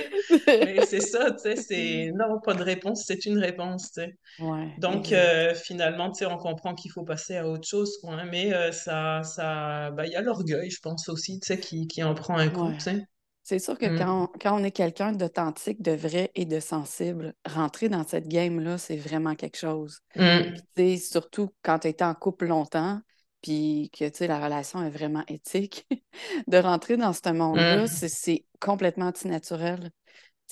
Mais 0.61 0.81
c'est 0.83 1.01
ça, 1.01 1.33
tu 1.33 1.39
sais, 1.43 1.57
c'est 1.57 2.11
non, 2.15 2.41
pas 2.41 2.55
de 2.55 2.63
réponse, 2.63 3.05
c'est 3.07 3.27
une 3.27 3.39
réponse, 3.39 3.93
tu 3.93 4.03
sais. 4.03 4.15
Ouais, 4.39 4.69
Donc 4.77 5.13
euh, 5.13 5.55
finalement, 5.55 6.11
tu 6.13 6.21
sais, 6.21 6.27
on 6.27 6.39
comprend 6.39 6.75
qu'il 6.75 6.91
faut 6.93 7.05
passer 7.05 7.37
à 7.37 7.49
autre 7.49 7.69
chose, 7.69 7.99
quoi, 8.03 8.15
hein, 8.15 8.27
mais 8.31 8.55
euh, 8.55 8.73
ça 8.73 9.23
ça 9.25 9.91
bah 9.93 10.07
il 10.07 10.13
y 10.13 10.17
a 10.17 10.23
l'orgueil, 10.23 10.71
je 10.71 10.81
pense 10.81 11.09
aussi, 11.09 11.41
tu 11.41 11.47
sais, 11.47 11.61
qui 11.61 11.87
qui 11.89 12.03
en 12.05 12.15
prend 12.15 12.37
un 12.39 12.51
coup, 12.51 12.73
Ouais. 12.73 12.77
tu 12.79 12.85
sais. 12.85 13.05
C'est 13.45 13.59
sûr 13.59 13.77
que 13.77 13.87
Mm. 13.87 13.99
quand 13.99 14.23
on, 14.23 14.27
quand 14.39 14.61
on 14.61 14.65
est 14.65 14.71
quelqu'un 14.71 15.13
d'authentique, 15.13 15.83
de 15.83 15.93
vrai 15.93 16.31
et 16.35 16.45
de 16.45 16.61
sensible, 16.61 17.35
rentrer 17.45 17.89
dans 17.89 18.05
cette 18.07 18.29
game-là, 18.29 18.79
c'est 18.79 18.97
vraiment 18.97 19.35
quelque 19.35 19.57
chose. 19.59 20.01
Mm. 20.17 20.55
Puis, 20.75 20.99
surtout 20.99 21.51
quand 21.63 21.81
tu 21.81 21.89
été 21.89 22.05
en 22.05 22.15
couple 22.15 22.47
longtemps, 22.47 23.01
puis 23.43 23.91
que, 23.99 24.25
la 24.25 24.39
relation 24.43 24.85
est 24.85 24.91
vraiment 24.91 25.25
éthique, 25.27 25.87
de 26.47 26.57
rentrer 26.59 26.97
dans 26.97 27.13
ce 27.13 27.33
monde-là, 27.33 27.85
Mm. 27.85 27.87
c'est 27.89 28.09
c'est 28.09 28.45
complètement 28.61 29.07
antinaturel. 29.07 29.91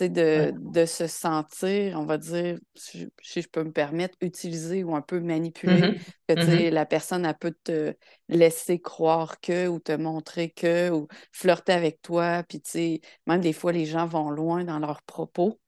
De, 0.08 0.52
de 0.56 0.86
se 0.86 1.06
sentir, 1.06 1.98
on 1.98 2.04
va 2.04 2.16
dire, 2.18 2.58
si 2.74 3.00
je, 3.00 3.06
si 3.22 3.42
je 3.42 3.48
peux 3.48 3.62
me 3.64 3.72
permettre, 3.72 4.16
utiliser 4.20 4.82
ou 4.84 4.94
un 4.94 5.02
peu 5.02 5.20
manipuler, 5.20 5.90
Mhm. 5.90 5.96
que 6.28 6.34
Mhm. 6.34 6.74
la 6.74 6.86
personne, 6.86 7.24
elle 7.26 7.36
peut 7.38 7.54
te 7.64 7.94
laisser 8.28 8.80
croire 8.80 9.40
que 9.40 9.68
ou 9.68 9.78
te 9.80 9.92
montrer 9.92 10.50
que 10.50 10.90
ou 10.90 11.08
flirter 11.32 11.72
avec 11.72 12.00
toi. 12.02 12.42
Puis, 12.44 13.00
même 13.26 13.40
des 13.40 13.52
fois, 13.52 13.72
les 13.72 13.84
gens 13.86 14.06
vont 14.06 14.30
loin 14.30 14.64
dans 14.64 14.78
leurs 14.78 15.02
propos. 15.02 15.60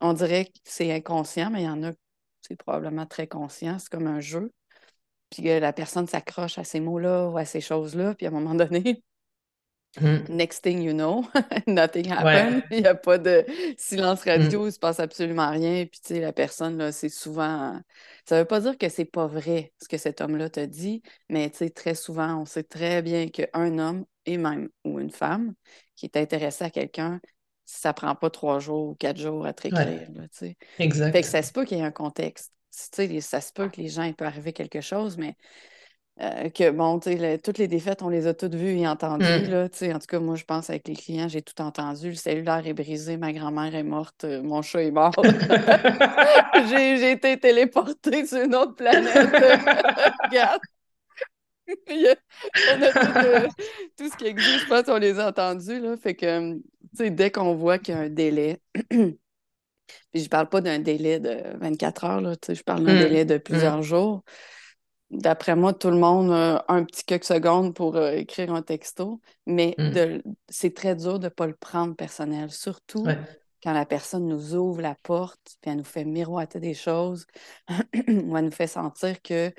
On 0.00 0.12
dirait 0.12 0.46
que 0.46 0.52
c'est 0.64 0.92
inconscient, 0.92 1.50
mais 1.50 1.62
il 1.62 1.64
y 1.66 1.68
en 1.68 1.82
a, 1.84 1.92
c'est 2.42 2.56
probablement 2.56 3.06
très 3.06 3.26
conscient. 3.28 3.78
C'est 3.78 3.88
comme 3.90 4.06
un 4.06 4.20
jeu. 4.20 4.52
Puis 5.30 5.42
que 5.42 5.58
la 5.60 5.72
personne 5.72 6.06
s'accroche 6.06 6.58
à 6.58 6.64
ces 6.64 6.80
mots-là 6.80 7.28
ou 7.28 7.38
à 7.38 7.44
ces 7.44 7.60
choses-là. 7.60 8.14
Puis 8.14 8.26
à 8.26 8.30
un 8.30 8.32
moment 8.32 8.54
donné, 8.56 9.02
Mhm. 10.00 10.24
Next 10.28 10.62
thing 10.62 10.80
you 10.82 10.92
know, 10.92 11.24
nothing 11.66 12.06
happened. 12.10 12.62
Ouais. 12.62 12.76
Il 12.76 12.80
n'y 12.82 12.86
a 12.86 12.94
pas 12.94 13.18
de 13.18 13.44
silence 13.76 14.24
Mm. 14.24 14.28
radio, 14.30 14.62
il 14.62 14.66
ne 14.66 14.70
se 14.70 14.78
passe 14.78 15.00
absolument 15.00 15.50
rien. 15.50 15.84
Puis, 15.86 16.00
tu 16.00 16.14
sais, 16.14 16.20
la 16.20 16.32
personne, 16.32 16.78
là, 16.78 16.92
c'est 16.92 17.08
souvent. 17.08 17.78
Ça 18.26 18.36
ne 18.36 18.40
veut 18.40 18.46
pas 18.46 18.60
dire 18.60 18.78
que 18.78 18.88
c'est 18.88 19.04
pas 19.04 19.26
vrai 19.26 19.72
ce 19.82 19.88
que 19.88 19.98
cet 19.98 20.20
homme-là 20.20 20.48
te 20.48 20.60
dit, 20.64 21.02
mais, 21.28 21.50
tu 21.50 21.58
sais, 21.58 21.70
très 21.70 21.94
souvent, 21.94 22.40
on 22.40 22.44
sait 22.46 22.62
très 22.62 23.02
bien 23.02 23.28
qu'un 23.28 23.78
homme, 23.78 24.04
et 24.24 24.38
même, 24.38 24.68
ou 24.84 25.00
une 25.00 25.10
femme, 25.10 25.54
qui 25.96 26.06
est 26.06 26.16
intéressé 26.16 26.64
à 26.64 26.70
quelqu'un, 26.70 27.20
ça 27.64 27.92
prend 27.92 28.14
pas 28.14 28.30
trois 28.30 28.60
jours 28.60 28.88
ou 28.88 28.94
quatre 28.94 29.18
jours 29.18 29.44
à 29.46 29.52
te 29.52 29.62
réécrire. 29.62 30.08
exact. 30.78 31.12
Fait 31.12 31.22
que 31.22 31.26
ça 31.28 31.42
se 31.42 31.52
peut 31.52 31.64
qu'il 31.64 31.78
y 31.78 31.80
ait 31.80 31.84
un 31.84 31.90
contexte. 31.90 32.52
ça 32.70 33.40
se 33.40 33.52
peut 33.52 33.68
que 33.68 33.80
les 33.80 33.88
gens, 33.88 34.04
il 34.04 34.14
peut 34.14 34.24
arriver 34.24 34.52
quelque 34.52 34.80
chose, 34.80 35.16
mais 35.18 35.36
euh, 36.20 36.50
que 36.50 36.70
bon, 36.70 37.00
tu 37.00 37.16
sais, 37.16 37.38
toutes 37.38 37.56
les 37.56 37.68
défaites, 37.68 38.02
on 38.02 38.10
les 38.10 38.26
a 38.26 38.34
toutes 38.34 38.54
vues 38.54 38.78
et 38.78 38.86
entendues. 38.86 39.24
Mm. 39.24 39.50
Là, 39.50 39.64
en 39.64 39.98
tout 39.98 40.06
cas, 40.06 40.20
moi, 40.20 40.36
je 40.36 40.44
pense 40.44 40.68
avec 40.68 40.86
les 40.86 40.94
clients, 40.94 41.26
j'ai 41.26 41.40
tout 41.40 41.60
entendu. 41.62 42.10
Le 42.10 42.14
cellulaire 42.14 42.66
est 42.66 42.74
brisé, 42.74 43.16
ma 43.16 43.32
grand-mère 43.32 43.74
est 43.74 43.82
morte, 43.82 44.24
euh, 44.24 44.42
mon 44.42 44.60
chat 44.60 44.82
est 44.82 44.90
mort. 44.90 45.14
j'ai 46.68 47.12
été 47.12 47.38
téléportée 47.38 48.26
sur 48.26 48.42
une 48.42 48.54
autre 48.54 48.74
planète. 48.74 49.14
Regarde. 50.24 50.60
on 51.66 52.82
a 52.82 52.92
tout, 52.92 53.26
euh, 53.26 53.48
tout, 53.96 54.10
ce 54.10 54.16
qui 54.16 54.26
existe, 54.26 54.60
je 54.60 54.66
pense, 54.68 54.84
on 54.88 54.98
les 54.98 55.18
a 55.18 55.28
entendus. 55.28 55.80
Là, 55.80 55.96
fait 55.96 56.14
que, 56.14 56.52
tu 56.52 56.60
sais, 56.94 57.10
dès 57.10 57.30
qu'on 57.30 57.54
voit 57.54 57.78
qu'il 57.78 57.94
y 57.94 57.96
a 57.96 58.00
un 58.02 58.10
délai, 58.10 58.60
puis 58.90 59.16
je 60.14 60.28
parle 60.28 60.50
pas 60.50 60.60
d'un 60.60 60.78
délai 60.78 61.20
de 61.20 61.58
24 61.58 62.04
heures, 62.04 62.20
là, 62.20 62.34
je 62.46 62.62
parle 62.62 62.84
d'un 62.84 62.96
mm. 62.96 62.98
délai 62.98 63.24
de 63.24 63.38
plusieurs 63.38 63.78
mm. 63.78 63.82
jours 63.82 64.22
d'après 65.12 65.54
moi, 65.54 65.72
tout 65.74 65.90
le 65.90 65.98
monde 65.98 66.32
a 66.32 66.64
un 66.68 66.84
petit 66.84 67.04
quelques 67.04 67.24
secondes 67.24 67.74
pour 67.74 67.96
euh, 67.96 68.12
écrire 68.12 68.52
un 68.52 68.62
texto, 68.62 69.20
mais 69.46 69.74
mm. 69.78 70.20
c'est 70.48 70.74
très 70.74 70.96
dur 70.96 71.18
de 71.18 71.26
ne 71.26 71.28
pas 71.28 71.46
le 71.46 71.54
prendre 71.54 71.94
personnel, 71.94 72.50
surtout 72.50 73.06
quand 73.62 73.72
la 73.72 73.86
personne 73.86 74.26
nous 74.26 74.54
ouvre 74.54 74.82
la 74.82 74.96
porte, 74.96 75.56
puis 75.60 75.70
elle 75.70 75.78
nous 75.78 75.84
fait 75.84 76.04
miroiter 76.04 76.58
des 76.58 76.74
choses, 76.74 77.26
ou 77.70 78.36
elle 78.36 78.44
nous 78.46 78.50
fait 78.50 78.66
sentir 78.66 79.22
que 79.22 79.52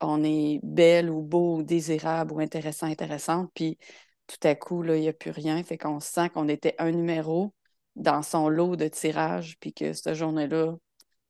on 0.00 0.22
est 0.24 0.60
belle 0.62 1.10
ou 1.10 1.22
beau 1.22 1.56
ou 1.56 1.62
désirable 1.62 2.32
ou 2.32 2.40
intéressant, 2.40 2.86
intéressante, 2.86 3.50
puis 3.54 3.78
tout 4.26 4.46
à 4.46 4.54
coup, 4.54 4.84
il 4.84 5.00
n'y 5.00 5.08
a 5.08 5.12
plus 5.12 5.30
rien, 5.30 5.62
fait 5.62 5.78
qu'on 5.78 6.00
sent 6.00 6.30
qu'on 6.30 6.48
était 6.48 6.74
un 6.78 6.90
numéro 6.90 7.52
dans 7.96 8.22
son 8.22 8.48
lot 8.48 8.76
de 8.76 8.88
tirage, 8.88 9.56
puis 9.60 9.72
que 9.72 9.92
cette 9.92 10.14
journée-là, 10.14 10.74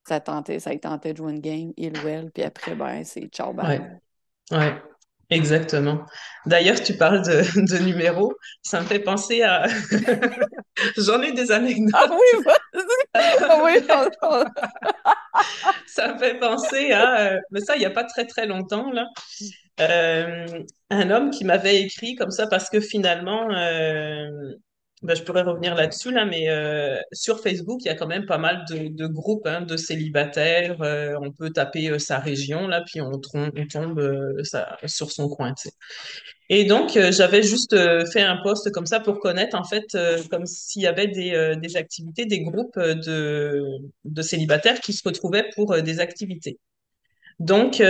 ça 0.06 0.21
tentait, 0.21 0.61
ça 0.61 0.76
tentait 0.78 1.12
de 1.12 1.18
jouer 1.18 1.32
une 1.32 1.40
game, 1.40 1.73
il 1.76 1.97
ou 1.99 2.09
elle, 2.09 2.30
puis 2.30 2.42
après, 2.42 2.75
ben, 2.75 3.04
c'est 3.04 3.28
ciao, 3.28 3.52
bye. 3.52 4.00
Ouais. 4.50 4.59
ouais. 4.59 4.82
Exactement. 5.32 6.04
D'ailleurs, 6.44 6.82
tu 6.82 6.94
parles 6.94 7.25
de, 7.25 7.40
de 7.56 7.78
numéros, 7.78 8.35
ça 8.62 8.80
me 8.80 8.87
fait 8.87 8.99
penser 8.99 9.42
à. 9.42 9.66
J'en 10.99 11.23
ai 11.23 11.32
des 11.32 11.50
anecdotes. 11.50 11.94
Ah 11.94 12.06
oui, 12.11 12.44
ah 13.14 13.62
oui 13.64 13.80
ça 15.87 16.12
me 16.12 16.18
fait 16.18 16.38
penser 16.38 16.92
à. 16.92 17.21
Euh, 17.21 17.40
mais 17.50 17.61
ça, 17.61 17.76
il 17.76 17.78
n'y 17.78 17.87
a 17.87 17.90
pas 17.90 18.04
très 18.04 18.26
très 18.26 18.47
longtemps, 18.47 18.90
là. 18.90 19.06
Euh, 19.80 20.47
un 20.90 21.11
homme 21.11 21.30
qui 21.30 21.44
m'avait 21.44 21.80
écrit 21.80 22.14
comme 22.14 22.30
ça 22.30 22.47
parce 22.47 22.68
que 22.68 22.80
finalement, 22.80 23.50
euh, 23.52 24.52
ben, 25.02 25.16
je 25.16 25.23
pourrais 25.25 25.42
revenir 25.42 25.75
là-dessus, 25.75 26.12
là, 26.12 26.25
mais 26.25 26.49
euh, 26.49 26.97
sur 27.12 27.40
Facebook, 27.40 27.80
il 27.82 27.87
y 27.87 27.90
a 27.90 27.94
quand 27.94 28.06
même 28.06 28.25
pas 28.25 28.38
mal 28.38 28.64
de, 28.71 28.88
de 28.88 29.06
groupes 29.09 29.47
hein, 29.47 29.62
de 29.62 29.76
célibataires. 29.76 30.80
Euh, 30.80 31.16
on 31.21 31.32
peut 31.32 31.50
taper 31.50 31.90
euh, 31.90 31.99
sa 31.99 32.18
région, 32.18 32.68
là, 32.68 32.82
puis 32.87 33.00
on, 33.00 33.11
on 33.35 33.66
tombe 33.66 34.42
ça, 34.44 34.76
sur 34.87 35.11
son 35.11 35.28
coin. 35.28 35.54
Et 36.49 36.64
donc, 36.64 36.99
j'avais 37.11 37.42
juste 37.42 37.75
fait 38.12 38.23
un 38.23 38.38
post 38.42 38.71
comme 38.73 38.87
ça 38.87 39.00
pour 39.00 39.18
connaître, 39.18 39.56
en 39.56 39.64
fait, 39.64 39.87
comme 40.30 40.47
s'il 40.47 40.82
y 40.82 40.87
avait 40.87 41.09
des, 41.09 41.54
des 41.61 41.76
activités, 41.76 42.26
des 42.26 42.42
groupes 42.42 42.78
de, 42.78 43.62
de 44.04 44.23
célibataires 44.23 44.80
qui 44.80 44.92
se 44.92 45.02
retrouvaient 45.04 45.49
pour 45.54 45.80
des 45.82 46.00
activités. 46.00 46.59
Donc, 47.38 47.82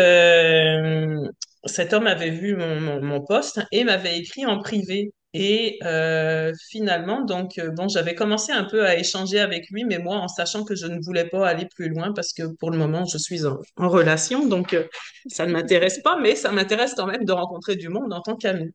cet 1.64 1.92
homme 1.92 2.06
avait 2.06 2.30
vu 2.30 2.56
mon, 2.56 2.80
mon, 2.80 3.02
mon 3.02 3.20
post 3.20 3.60
et 3.72 3.84
m'avait 3.84 4.16
écrit 4.18 4.46
en 4.46 4.58
privé 4.58 5.12
et 5.34 5.78
euh, 5.84 6.52
finalement, 6.68 7.22
donc, 7.24 7.58
euh, 7.58 7.70
bon, 7.70 7.88
j'avais 7.88 8.14
commencé 8.14 8.52
un 8.52 8.64
peu 8.64 8.84
à 8.84 8.96
échanger 8.96 9.40
avec 9.40 9.70
lui, 9.70 9.84
mais 9.84 9.98
moi, 9.98 10.16
en 10.16 10.28
sachant 10.28 10.62
que 10.64 10.74
je 10.74 10.86
ne 10.86 11.00
voulais 11.00 11.24
pas 11.24 11.48
aller 11.48 11.66
plus 11.74 11.88
loin 11.88 12.12
parce 12.12 12.34
que 12.34 12.42
pour 12.58 12.70
le 12.70 12.76
moment, 12.76 13.06
je 13.06 13.16
suis 13.16 13.46
en, 13.46 13.58
relation, 13.88 14.46
donc 14.46 14.74
euh, 14.74 14.84
ça 15.28 15.46
ne 15.46 15.52
m'intéresse 15.52 16.00
pas, 16.02 16.18
mais 16.20 16.36
ça 16.36 16.52
m'intéresse 16.52 16.94
quand 16.94 17.06
même 17.06 17.24
de 17.24 17.32
rencontrer 17.32 17.76
du 17.76 17.88
monde 17.88 18.12
en 18.12 18.20
tant 18.20 18.36
qu'ami. 18.36 18.70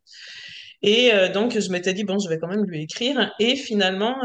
Et 0.83 1.11
donc, 1.33 1.57
je 1.59 1.71
m'étais 1.71 1.91
dit, 1.93 2.03
bon, 2.03 2.19
je 2.19 2.29
vais 2.29 2.37
quand 2.37 2.47
même 2.47 2.63
lui 2.63 2.83
écrire. 2.83 3.33
Et 3.39 3.55
finalement, 3.55 4.15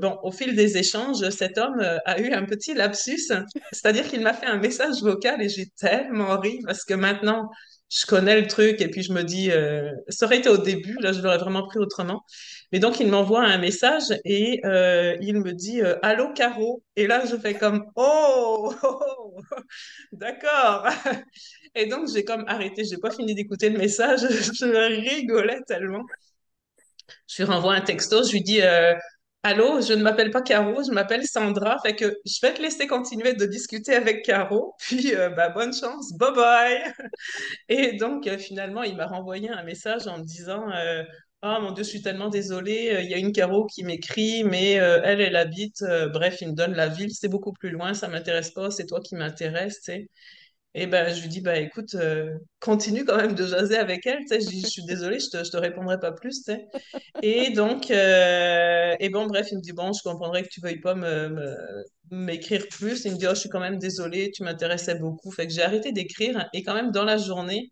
bon, 0.00 0.16
au 0.22 0.30
fil 0.30 0.54
des 0.54 0.78
échanges, 0.78 1.28
cet 1.30 1.58
homme 1.58 1.80
a 2.04 2.20
eu 2.20 2.32
un 2.32 2.44
petit 2.44 2.74
lapsus, 2.74 3.32
c'est-à-dire 3.72 4.06
qu'il 4.08 4.20
m'a 4.20 4.34
fait 4.34 4.46
un 4.46 4.58
message 4.58 5.02
vocal 5.02 5.42
et 5.42 5.48
j'ai 5.48 5.66
tellement 5.76 6.38
ri 6.38 6.60
parce 6.64 6.84
que 6.84 6.94
maintenant, 6.94 7.50
je 7.92 8.06
connais 8.06 8.40
le 8.40 8.46
truc 8.46 8.80
et 8.80 8.88
puis 8.88 9.02
je 9.02 9.12
me 9.12 9.22
dis, 9.22 9.50
euh, 9.50 9.92
ça 10.08 10.24
aurait 10.26 10.38
été 10.38 10.48
au 10.48 10.56
début, 10.56 10.96
là 11.00 11.12
je 11.12 11.20
l'aurais 11.20 11.38
vraiment 11.38 11.66
pris 11.66 11.78
autrement. 11.78 12.24
Mais 12.72 12.78
donc 12.78 13.00
il 13.00 13.08
m'envoie 13.08 13.44
un 13.44 13.58
message 13.58 14.04
et 14.24 14.60
euh, 14.64 15.16
il 15.20 15.40
me 15.40 15.52
dit 15.52 15.82
euh, 15.82 15.98
Allô 16.02 16.32
Caro 16.32 16.82
Et 16.96 17.06
là 17.06 17.24
je 17.26 17.36
fais 17.36 17.54
comme 17.54 17.84
Oh, 17.94 18.74
oh, 18.82 19.40
d'accord. 20.12 20.86
Et 21.74 21.86
donc 21.86 22.08
j'ai 22.12 22.24
comme 22.24 22.44
arrêté, 22.48 22.84
j'ai 22.84 22.98
pas 22.98 23.10
fini 23.10 23.34
d'écouter 23.34 23.68
le 23.70 23.78
message, 23.78 24.20
je 24.28 25.10
rigolais 25.10 25.60
tellement. 25.66 26.04
Je 27.28 27.42
lui 27.42 27.50
renvoie 27.50 27.74
un 27.74 27.80
texto, 27.80 28.22
je 28.24 28.32
lui 28.32 28.42
dis 28.42 28.60
Allô, 29.44 29.80
je 29.80 29.92
ne 29.94 30.02
m'appelle 30.04 30.30
pas 30.30 30.40
Caro, 30.42 30.84
je 30.84 30.92
m'appelle 30.92 31.26
Sandra. 31.26 31.76
Fait 31.82 31.96
que 31.96 32.16
je 32.24 32.38
vais 32.42 32.54
te 32.54 32.62
laisser 32.62 32.86
continuer 32.86 33.34
de 33.34 33.44
discuter 33.44 33.92
avec 33.94 34.24
Caro. 34.24 34.74
Puis, 34.78 35.14
euh, 35.16 35.30
bah, 35.30 35.48
bonne 35.48 35.72
chance, 35.74 36.12
bye 36.16 36.32
bye. 36.32 36.92
Et 37.68 37.96
donc, 37.96 38.26
euh, 38.28 38.38
finalement, 38.38 38.82
il 38.84 38.96
m'a 38.96 39.06
renvoyé 39.06 39.50
un 39.50 39.64
message 39.64 40.06
en 40.06 40.18
me 40.18 40.24
disant 40.24 40.66
Oh 41.44 41.58
mon 41.60 41.72
Dieu, 41.72 41.82
je 41.82 41.88
suis 41.88 42.02
tellement 42.02 42.28
désolée. 42.28 43.00
Il 43.02 43.10
y 43.10 43.14
a 43.14 43.18
une 43.18 43.32
Caro 43.32 43.66
qui 43.66 43.82
m'écrit, 43.84 44.44
mais 44.44 44.72
elle, 44.74 45.20
elle 45.20 45.36
habite. 45.36 45.82
bref, 46.12 46.38
il 46.40 46.48
me 46.50 46.54
donne 46.54 46.74
la 46.74 46.86
ville. 46.88 47.10
C'est 47.12 47.28
beaucoup 47.28 47.52
plus 47.52 47.70
loin. 47.70 47.94
Ça 47.94 48.06
m'intéresse 48.08 48.52
pas. 48.52 48.70
C'est 48.70 48.86
toi 48.86 49.00
qui 49.00 49.16
m'intéresse. 49.16 49.80
Et 50.74 50.86
ben, 50.86 51.14
je 51.14 51.20
lui 51.20 51.28
dis, 51.28 51.42
bah, 51.42 51.58
écoute, 51.58 51.94
euh, 51.96 52.32
continue 52.60 53.04
quand 53.04 53.16
même 53.18 53.34
de 53.34 53.46
jaser 53.46 53.76
avec 53.76 54.06
elle. 54.06 54.20
Tu 54.20 54.28
sais, 54.28 54.40
je, 54.40 54.50
je 54.50 54.66
suis 54.66 54.84
désolée, 54.84 55.20
je 55.20 55.28
te, 55.28 55.44
je 55.44 55.50
te 55.50 55.56
répondrai 55.58 55.98
pas 56.00 56.12
plus. 56.12 56.42
Tu 56.44 56.52
sais. 56.52 56.66
Et 57.22 57.50
donc, 57.50 57.90
euh, 57.90 58.94
et 58.98 59.10
bon, 59.10 59.26
bref, 59.26 59.48
il 59.52 59.58
me 59.58 59.62
dit, 59.62 59.72
bon, 59.72 59.92
je 59.92 60.02
comprendrais 60.02 60.42
que 60.44 60.48
tu 60.48 60.60
veuilles 60.62 60.80
pas 60.80 60.94
m'écrire 62.10 62.66
plus. 62.68 63.04
Il 63.04 63.12
me 63.12 63.16
dit, 63.16 63.26
oh, 63.26 63.34
je 63.34 63.40
suis 63.40 63.48
quand 63.48 63.60
même 63.60 63.78
désolée, 63.78 64.30
tu 64.32 64.42
m'intéressais 64.42 64.96
beaucoup. 64.96 65.30
Fait 65.30 65.46
que 65.46 65.52
j'ai 65.52 65.62
arrêté 65.62 65.92
d'écrire. 65.92 66.48
Et 66.52 66.62
quand 66.62 66.74
même, 66.74 66.90
dans 66.90 67.04
la 67.04 67.16
journée, 67.16 67.70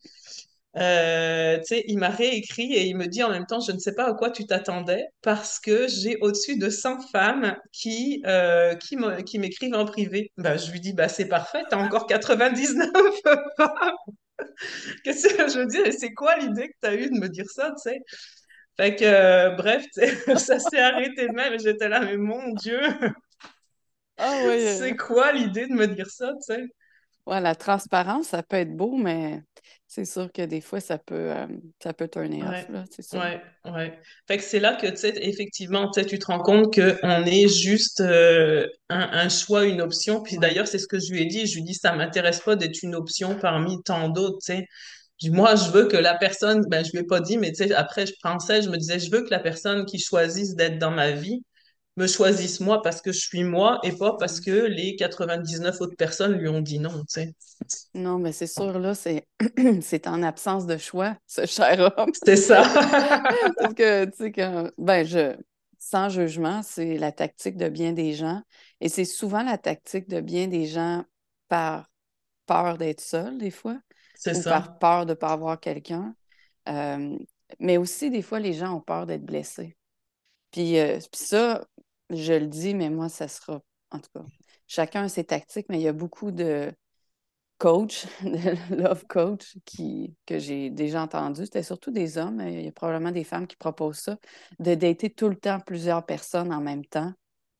euh, 0.76 1.58
il 1.86 1.98
m'a 1.98 2.10
réécrit 2.10 2.72
et 2.72 2.86
il 2.86 2.96
me 2.96 3.06
dit 3.06 3.22
en 3.22 3.30
même 3.30 3.46
temps, 3.46 3.60
je 3.60 3.72
ne 3.72 3.78
sais 3.78 3.94
pas 3.94 4.08
à 4.08 4.14
quoi 4.14 4.30
tu 4.30 4.46
t'attendais 4.46 5.04
parce 5.22 5.58
que 5.58 5.88
j'ai 5.88 6.16
au-dessus 6.20 6.58
de 6.58 6.70
100 6.70 7.00
femmes 7.08 7.56
qui, 7.72 8.22
euh, 8.26 8.74
qui 8.76 9.38
m'écrivent 9.38 9.74
en 9.74 9.84
privé. 9.84 10.30
Ben, 10.36 10.56
je 10.56 10.70
lui 10.70 10.80
dis, 10.80 10.92
bah, 10.92 11.08
c'est 11.08 11.26
parfait, 11.26 11.62
tu 11.68 11.74
as 11.74 11.78
encore 11.78 12.06
99 12.06 12.88
femmes. 13.56 13.92
Qu'est-ce 15.04 15.28
que 15.28 15.48
je 15.48 15.58
veux 15.58 15.66
dire? 15.66 15.86
Et 15.86 15.92
c'est 15.92 16.12
quoi 16.12 16.36
l'idée 16.36 16.68
que 16.68 16.74
tu 16.82 16.88
as 16.88 16.94
eue 16.94 17.10
de 17.10 17.18
me 17.18 17.28
dire 17.28 17.48
ça, 17.50 17.70
tu 17.70 17.90
sais? 17.90 17.98
Fait 18.76 18.94
que, 18.96 19.04
euh, 19.04 19.50
bref, 19.56 19.84
ça 20.38 20.58
s'est 20.58 20.80
arrêté 20.80 21.28
même 21.28 21.54
et 21.54 21.58
j'étais 21.58 21.88
là, 21.88 22.00
mais 22.00 22.16
mon 22.16 22.52
Dieu! 22.54 22.80
Ah 24.18 24.42
c'est 24.78 24.96
quoi 24.96 25.32
l'idée 25.32 25.66
de 25.66 25.72
me 25.72 25.86
dire 25.86 26.10
ça, 26.10 26.32
tu 26.34 26.54
sais? 26.54 26.64
Ouais, 27.30 27.40
la 27.40 27.54
transparence, 27.54 28.26
ça 28.26 28.42
peut 28.42 28.56
être 28.56 28.75
beau, 28.75 28.96
mais 28.96 29.40
c'est 29.87 30.04
sûr 30.04 30.32
que 30.32 30.42
des 30.42 30.60
fois, 30.60 30.80
ça 30.80 30.99
peut, 30.99 31.30
euh, 31.30 31.46
ça 31.80 31.92
peut 31.92 32.08
tourner 32.08 32.42
off, 32.42 32.68
là, 32.68 32.84
c'est 32.90 33.02
ça. 33.02 33.20
Ouais, 33.20 33.40
ouais. 33.70 34.00
Fait 34.26 34.37
que 34.37 34.42
c'est 34.42 34.58
là 34.58 34.75
que, 34.75 34.88
tu 34.88 34.96
sais, 34.96 35.14
effectivement, 35.16 35.88
tu 35.92 36.18
te 36.18 36.26
rends 36.26 36.42
compte 36.42 36.75
qu'on 36.75 37.25
est 37.25 37.46
juste 37.46 38.00
euh, 38.00 38.66
un, 38.88 39.28
choix, 39.28 39.64
une 39.64 39.80
option. 39.80 40.25
Puis 40.25 40.38
d'ailleurs, 40.38 40.66
c'est 40.66 40.78
ce 40.78 40.88
que 40.88 40.99
je 40.99 41.12
lui 41.12 41.22
ai 41.22 41.26
dit. 41.26 41.46
Je 41.46 41.54
lui 41.54 41.60
ai 41.60 41.64
dit, 41.66 41.75
ça 41.75 41.92
m'intéresse 41.94 42.40
pas 42.40 42.56
d'être 42.56 42.82
une 42.82 42.96
option 42.96 43.37
parmi 43.40 43.80
tant 43.84 44.08
d'autres, 44.08 44.38
tu 44.44 44.52
sais. 44.52 44.66
Moi, 45.28 45.54
je 45.54 45.70
veux 45.70 45.87
que 45.87 45.99
la 45.99 46.16
personne, 46.16 46.64
ben, 46.68 46.84
je 46.84 46.90
lui 46.90 47.00
ai 47.00 47.04
pas 47.04 47.20
dit, 47.20 47.38
mais 47.38 47.52
tu 47.52 47.68
sais, 47.68 47.72
après, 47.75 48.06
je 48.06 48.14
pensais, 48.25 48.62
je 48.62 48.70
me 48.70 48.76
disais, 48.76 48.99
je 48.99 49.08
veux 49.08 49.22
que 49.22 49.30
la 49.30 49.38
personne 49.38 49.84
qui 49.84 50.00
choisisse 50.00 50.56
d'être 50.56 50.78
dans 50.78 50.90
ma 50.90 51.12
vie, 51.12 51.44
me 52.00 52.07
choisissent 52.07 52.61
moi 52.61 52.83
parce 52.83 53.00
que 53.00 53.12
je 53.12 53.21
suis 53.21 53.45
moi 53.45 53.78
et 53.83 53.92
pas 53.92 54.16
parce 54.19 54.40
que 54.40 54.50
les 54.50 54.97
99 54.97 55.80
autres 55.80 55.97
personnes 55.97 56.33
lui 56.33 56.49
ont 56.49 56.61
dit 56.61 56.78
non, 56.78 56.90
tu 56.90 57.04
sais. 57.09 57.35
Non, 57.95 58.19
mais 58.19 58.33
c'est 58.33 58.47
sûr, 58.47 58.78
là, 58.78 58.95
c'est, 58.95 59.26
c'est 59.83 60.07
en 60.07 60.23
absence 60.23 60.66
de 60.66 60.78
choix, 60.78 61.16
ce 61.26 61.47
cher 61.47 61.92
homme. 61.97 62.11
C'est 62.25 62.37
ça. 62.37 62.62
parce 63.59 63.75
que, 63.75 64.07
tu 64.07 64.16
sais, 64.16 64.33
que, 64.33 64.73
ben, 64.78 65.04
je, 65.04 65.37
sans 65.78 66.09
jugement, 66.09 66.62
c'est 66.62 66.97
la 66.97 67.12
tactique 67.12 67.57
de 67.57 67.69
bien 67.69 67.92
des 67.92 68.14
gens. 68.14 68.42
Et 68.80 68.88
c'est 68.88 69.04
souvent 69.04 69.42
la 69.42 69.59
tactique 69.59 70.09
de 70.09 70.21
bien 70.21 70.49
des 70.49 70.66
gens 70.66 71.04
par 71.49 71.90
peur 72.47 72.78
d'être 72.78 73.00
seul, 73.00 73.38
des 73.38 73.50
fois. 73.50 73.78
C'est 74.14 74.35
ça. 74.35 74.50
Par 74.50 74.78
peur 74.78 75.07
de 75.07 75.11
ne 75.11 75.14
pas 75.14 75.33
avoir 75.33 75.61
quelqu'un. 75.61 76.14
Euh, 76.69 77.16
mais 77.59 77.76
aussi, 77.76 78.11
des 78.11 78.23
fois, 78.23 78.40
les 78.40 78.54
gens 78.54 78.75
ont 78.76 78.80
peur 78.80 79.07
d'être 79.07 79.25
blessés. 79.25 79.76
Puis, 80.50 80.78
euh, 80.78 80.99
puis 80.99 81.21
ça, 81.25 81.64
je 82.10 82.32
le 82.32 82.46
dis, 82.46 82.74
mais 82.74 82.90
moi, 82.90 83.08
ça 83.08 83.28
sera, 83.28 83.60
en 83.90 83.98
tout 83.98 84.10
cas, 84.14 84.24
chacun 84.66 85.04
a 85.04 85.08
ses 85.08 85.24
tactiques, 85.24 85.66
mais 85.68 85.78
il 85.78 85.82
y 85.82 85.88
a 85.88 85.92
beaucoup 85.92 86.30
de, 86.30 86.72
coach, 87.60 88.06
de 88.24 88.74
love 88.74 89.06
coach 89.06 89.56
qui, 89.64 90.16
que 90.26 90.40
j'ai 90.40 90.70
déjà 90.70 91.02
entendu. 91.02 91.44
C'était 91.44 91.62
surtout 91.62 91.92
des 91.92 92.18
hommes, 92.18 92.40
il 92.40 92.62
y 92.62 92.68
a 92.68 92.72
probablement 92.72 93.12
des 93.12 93.22
femmes 93.22 93.46
qui 93.46 93.56
proposent 93.56 93.98
ça, 93.98 94.16
de 94.58 94.74
dater 94.74 95.10
tout 95.10 95.28
le 95.28 95.36
temps 95.36 95.60
plusieurs 95.60 96.04
personnes 96.04 96.52
en 96.52 96.60
même 96.60 96.84
temps 96.84 97.12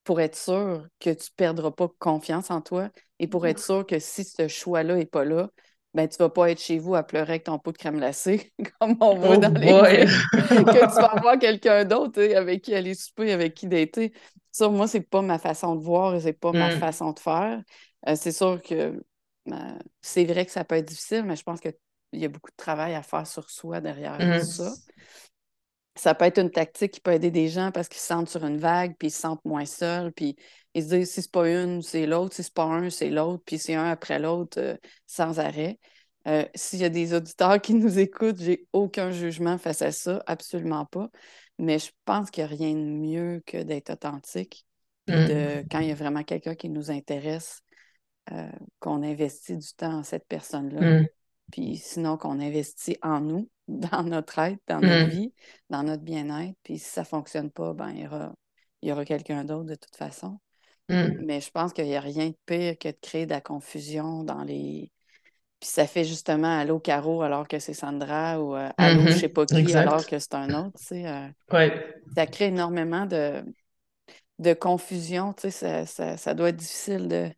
pour 0.03 0.21
être 0.21 0.37
sûr 0.37 0.89
que 0.99 1.11
tu 1.11 1.31
ne 1.31 1.37
perdras 1.37 1.71
pas 1.71 1.89
confiance 1.99 2.51
en 2.51 2.63
toi 2.63 2.89
et 3.21 3.29
pour 3.29 3.47
être 3.47 3.63
sûr 3.63 3.87
que 3.87 3.99
si 4.01 4.25
ce 4.25 4.49
choix-là 4.49 4.97
n'est 4.97 5.07
pas 5.07 5.25
là, 5.25 5.51
ben, 5.93 6.09
tu 6.09 6.17
ne 6.21 6.25
vas 6.25 6.31
pas 6.31 6.51
être 6.51 6.61
chez 6.61 6.79
vous 6.79 6.95
à 6.95 7.03
pleurer 7.03 7.33
avec 7.33 7.45
ton 7.45 7.59
pot 7.59 7.73
de 7.73 7.79
crème 7.79 7.97
glacée, 7.97 8.53
comme 8.81 8.97
on 9.01 9.17
voit 9.17 9.37
oh 9.37 9.39
dans 9.39 9.53
les 9.53 9.67
que 10.37 10.89
tu 10.89 11.01
vas 11.01 11.13
avoir 11.17 11.39
quelqu'un 11.39 11.85
d'autre 11.85 12.23
avec 12.35 12.63
qui 12.63 12.75
aller 12.75 12.95
souper, 12.95 13.33
avec 13.33 13.55
qui 13.55 13.67
dater. 13.67 14.13
Ça, 14.53 14.69
moi, 14.69 14.87
c'est 14.87 15.01
pas 15.01 15.23
ma 15.23 15.39
façon 15.39 15.75
de 15.75 15.83
voir 15.83 16.15
et 16.15 16.21
c'est 16.21 16.33
pas 16.33 16.53
ma 16.53 16.75
mm. 16.75 16.79
façon 16.79 17.13
de 17.13 17.19
faire. 17.19 17.63
Euh, 18.09 18.15
c'est 18.17 18.33
sûr 18.33 18.61
que 18.63 19.03
c'est 20.01 20.25
vrai 20.25 20.47
que 20.47 20.53
ça 20.53 20.65
peut 20.65 20.77
être 20.77 20.89
difficile, 20.89 21.25
mais 21.25 21.35
je 21.35 21.43
pense 21.43 21.61
qu'il 21.61 21.75
y 22.13 22.25
a 22.25 22.29
beaucoup 22.29 22.51
de 22.51 22.57
travail 22.57 22.95
à 22.95 23.03
faire 23.03 23.27
sur 23.27 23.51
soi 23.51 23.81
derrière 23.81 24.19
mm. 24.21 24.43
ça. 24.43 24.73
Ça 25.97 26.15
peut 26.15 26.25
être 26.25 26.39
une 26.39 26.51
tactique 26.51 26.93
qui 26.93 27.01
peut 27.01 27.13
aider 27.13 27.33
des 27.33 27.49
gens 27.49 27.73
parce 27.73 27.89
qu'ils 27.89 28.01
se 28.01 28.07
sentent 28.07 28.29
sur 28.29 28.45
une 28.45 28.59
vague, 28.59 28.95
puis 28.97 29.09
ils 29.09 29.13
se 29.13 29.21
sentent 29.21 29.45
moins 29.45 29.67
seuls, 29.67 30.13
puis 30.13 30.37
ils 30.75 30.85
se 30.85 30.89
disent 30.89 31.11
si 31.11 31.23
c'est 31.23 31.33
pas 31.33 31.49
une, 31.49 31.83
c'est 31.83 32.07
l'autre, 32.07 32.35
si 32.35 32.43
c'est 32.43 32.55
pas 32.55 32.65
un, 32.65 32.91
c'est 32.91 33.11
l'autre, 33.11 33.43
puis 33.45 33.59
c'est 33.59 33.75
un 33.75 33.91
après 33.91 34.19
l'autre 34.19 34.61
euh, 34.61 34.77
sans 35.07 35.39
arrêt. 35.41 35.79
Euh, 36.29 36.45
s'il 36.55 36.81
y 36.81 36.85
a 36.85 36.91
des 36.91 37.15
auditeurs 37.15 37.61
qui 37.61 37.75
nous 37.75 37.99
écoutent, 37.99 38.41
j'ai 38.41 38.67
aucun 38.73 39.11
jugement 39.11 39.59
face 39.59 39.83
à 39.83 39.91
ça, 39.91 40.23
absolument 40.27 40.85
pas. 40.85 41.09
Mais 41.59 41.79
je 41.79 41.91
pense 42.05 42.31
qu'il 42.31 42.45
n'y 42.45 42.51
a 42.51 42.57
rien 42.57 42.75
de 42.75 42.81
mieux 42.81 43.43
que 43.47 43.63
d'être 43.63 43.91
authentique. 43.91 44.67
De, 45.07 45.63
mm. 45.63 45.69
quand 45.71 45.81
il 45.81 45.89
y 45.89 45.93
a 45.93 45.95
vraiment 45.95 46.23
quelqu'un 46.23 46.55
qui 46.55 46.69
nous 46.69 46.91
intéresse, 46.91 47.63
euh, 48.33 48.49
qu'on 48.79 49.03
investit 49.03 49.57
du 49.57 49.73
temps 49.75 49.99
en 49.99 50.03
cette 50.05 50.27
personne-là. 50.29 51.01
Mm. 51.01 51.07
Puis 51.51 51.77
sinon, 51.79 52.17
qu'on 52.17 52.39
investit 52.39 52.97
en 53.03 53.21
nous, 53.21 53.51
dans 53.69 54.05
notre 54.05 54.39
être, 54.39 54.61
dans 54.69 54.81
notre 54.81 55.07
mm. 55.07 55.11
vie, 55.11 55.35
dans 55.69 55.83
notre 55.83 56.03
bien-être. 56.03 56.57
Puis 56.63 56.79
si 56.79 56.89
ça 56.89 57.01
ne 57.01 57.07
fonctionne 57.07 57.51
pas, 57.51 57.73
ben, 57.75 57.91
il 57.91 58.03
y 58.03 58.07
aura, 58.07 58.35
y 58.83 58.93
aura 58.93 59.05
quelqu'un 59.05 59.45
d'autre 59.45 59.65
de 59.65 59.75
toute 59.75 59.97
façon. 59.97 60.39
Mais 61.21 61.41
je 61.41 61.51
pense 61.51 61.73
qu'il 61.73 61.85
n'y 61.85 61.97
a 61.97 62.01
rien 62.01 62.29
de 62.29 62.37
pire 62.47 62.77
que 62.79 62.89
de 62.89 62.97
créer 63.01 63.27
de 63.27 63.31
la 63.31 63.41
confusion 63.41 64.25
dans 64.25 64.43
les, 64.43 64.91
puis 65.61 65.69
ça 65.69 65.87
fait 65.87 66.05
justement 66.05 66.59
Allô 66.59 66.81
Caro 66.81 67.21
alors 67.21 67.47
que 67.47 67.59
c'est 67.59 67.75
Sandra 67.75 68.41
ou 68.43 68.57
euh, 68.57 68.71
Allô 68.79 69.03
je 69.09 69.13
sais 69.13 69.29
pas 69.29 69.45
qui 69.45 69.75
alors 69.75 70.07
que 70.07 70.19
c'est 70.19 70.35
un 70.35 70.49
autre. 70.55 70.79
Tu 70.79 70.87
sais, 70.87 71.07
euh. 71.07 71.29
Ça 72.15 72.27
crée 72.27 72.47
énormément 72.47 73.05
de, 73.05 73.45
de 74.39 74.55
confusion. 74.55 75.35
Tu 75.35 75.51
sais, 75.51 75.85
ça, 75.85 76.17
ça, 76.17 76.35
doit 76.35 76.49
être 76.49 76.57
difficile 76.57 77.09
de, 77.09 77.29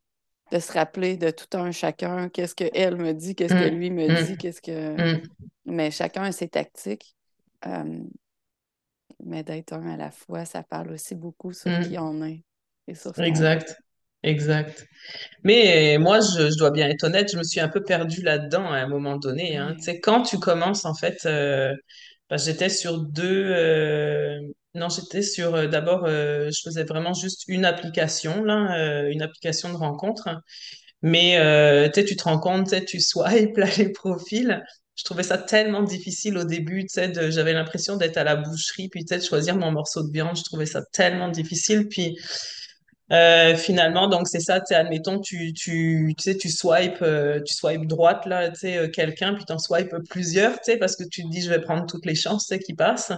de, 0.52 0.58
se 0.60 0.70
rappeler 0.70 1.16
de 1.16 1.30
tout 1.30 1.58
un 1.58 1.72
chacun. 1.72 2.28
Qu'est-ce 2.28 2.54
qu'elle 2.54 2.96
me 2.96 3.12
dit, 3.12 3.34
qu'est-ce 3.34 3.54
que 3.54 3.70
mm. 3.70 3.74
lui 3.74 3.90
me 3.90 4.08
mm. 4.08 4.24
dit, 4.24 4.36
qu'est-ce 4.36 4.62
que. 4.62 5.16
Mm. 5.16 5.22
Mais 5.64 5.90
chacun 5.90 6.22
a 6.22 6.32
ses 6.32 6.48
tactiques. 6.48 7.16
Euh, 7.66 8.04
mais 9.24 9.42
d'être 9.42 9.72
un 9.72 9.88
à 9.88 9.96
la 9.96 10.12
fois, 10.12 10.44
ça 10.44 10.62
parle 10.62 10.92
aussi 10.92 11.16
beaucoup 11.16 11.52
sur 11.52 11.70
qui 11.80 11.98
on 11.98 12.22
est. 12.24 12.44
Et 12.88 12.94
exact. 13.18 13.76
Exact. 14.22 14.86
Mais 15.42 15.98
moi, 15.98 16.20
je, 16.20 16.56
dois 16.56 16.70
bien 16.70 16.88
être 16.88 17.04
honnête, 17.04 17.32
je 17.32 17.38
me 17.38 17.42
suis 17.42 17.60
un 17.60 17.68
peu 17.68 17.82
perdue 17.82 18.22
là-dedans 18.22 18.70
à 18.70 18.76
un 18.78 18.86
moment 18.86 19.16
donné. 19.16 19.56
Hein. 19.56 19.74
Tu 19.76 19.84
sais, 19.84 20.00
quand 20.00 20.22
tu 20.22 20.38
commences, 20.38 20.84
en 20.84 20.94
fait, 20.94 21.26
euh, 21.26 21.74
bah, 22.30 22.36
j'étais 22.36 22.68
sur 22.68 23.00
deux. 23.00 23.46
Euh, 23.52 24.38
non, 24.74 24.88
j'étais 24.88 25.22
sur. 25.22 25.54
Euh, 25.54 25.66
d'abord, 25.66 26.06
je 26.06 26.60
faisais 26.64 26.84
vraiment 26.84 27.14
juste 27.14 27.44
une 27.48 27.64
application, 27.64 28.44
là, 28.44 29.08
une 29.08 29.22
application 29.22 29.70
de 29.70 29.76
rencontre. 29.76 30.28
Mais 31.02 31.90
tu 31.92 32.16
te 32.16 32.24
rends 32.24 32.38
compte, 32.38 32.74
tu 32.86 33.00
swipes 33.00 33.56
là, 33.56 33.66
les 33.78 33.90
profils. 33.90 34.62
Je 34.94 35.04
trouvais 35.04 35.22
ça 35.24 35.38
tellement 35.38 35.82
difficile 35.82 36.36
au 36.38 36.44
début, 36.44 36.82
tu 36.82 36.88
sais, 36.90 37.12
j'avais 37.30 37.54
l'impression 37.54 37.96
d'être 37.96 38.18
à 38.18 38.24
la 38.24 38.36
boucherie, 38.36 38.88
puis 38.88 39.04
tu 39.04 39.08
sais, 39.08 39.18
de 39.18 39.24
choisir 39.24 39.56
mon 39.56 39.72
morceau 39.72 40.02
de 40.02 40.12
viande. 40.12 40.36
Je 40.36 40.44
trouvais 40.44 40.66
ça 40.66 40.82
tellement 40.92 41.28
difficile. 41.28 41.88
Puis 41.88 42.16
euh, 43.12 43.54
finalement, 43.56 44.08
donc 44.08 44.26
c'est 44.26 44.40
ça, 44.40 44.60
tu 44.60 44.72
admettons, 44.72 45.20
tu, 45.20 45.52
tu, 45.52 46.14
tu 46.16 46.22
sais, 46.22 46.36
tu 46.36 46.48
swipes, 46.48 47.02
euh, 47.02 47.40
tu 47.44 47.52
swipes 47.54 47.86
droite, 47.86 48.24
là, 48.24 48.48
tu 48.48 48.60
sais, 48.60 48.78
euh, 48.78 48.88
quelqu'un, 48.88 49.34
puis 49.34 49.44
t'en 49.44 49.58
swipes 49.58 49.94
plusieurs, 50.08 50.54
tu 50.54 50.72
sais, 50.72 50.76
parce 50.78 50.96
que 50.96 51.04
tu 51.04 51.22
te 51.22 51.28
dis, 51.28 51.42
je 51.42 51.50
vais 51.50 51.60
prendre 51.60 51.84
toutes 51.86 52.06
les 52.06 52.14
chances, 52.14 52.50
qui 52.64 52.74
passent. 52.74 53.12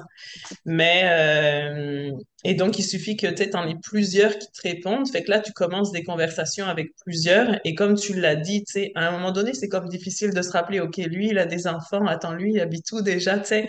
Mais, 0.65 2.11
et 2.45 2.55
donc, 2.55 2.79
il 2.79 2.83
suffit 2.83 3.17
que, 3.17 3.27
tu 3.29 3.37
sais, 3.37 3.51
t'en 3.51 3.69
aies 3.69 3.77
plusieurs 3.83 4.39
qui 4.39 4.47
te 4.51 4.63
répondent. 4.63 5.09
Fait 5.09 5.23
que 5.23 5.31
là, 5.31 5.41
tu 5.41 5.53
commences 5.53 5.93
des 5.93 6.03
conversations 6.03 6.67
avec 6.67 6.89
plusieurs. 7.05 7.59
Et 7.65 7.75
comme 7.75 7.95
tu 7.95 8.15
l'as 8.15 8.37
dit, 8.37 8.65
tu 8.65 8.73
sais, 8.73 8.93
à 8.95 9.09
un 9.09 9.13
moment 9.13 9.33
donné, 9.33 9.55
c'est 9.55 9.69
comme 9.69 9.89
difficile 9.89 10.31
de 10.33 10.43
se 10.43 10.51
rappeler, 10.51 10.81
OK, 10.81 10.97
lui, 10.99 11.29
il 11.29 11.39
a 11.39 11.47
des 11.47 11.67
enfants, 11.67 12.07
attends, 12.07 12.35
lui, 12.35 12.53
il 12.55 12.61
habite 12.61 12.91
où 12.93 13.01
déjà, 13.01 13.39
tu 13.39 13.47
sais 13.47 13.69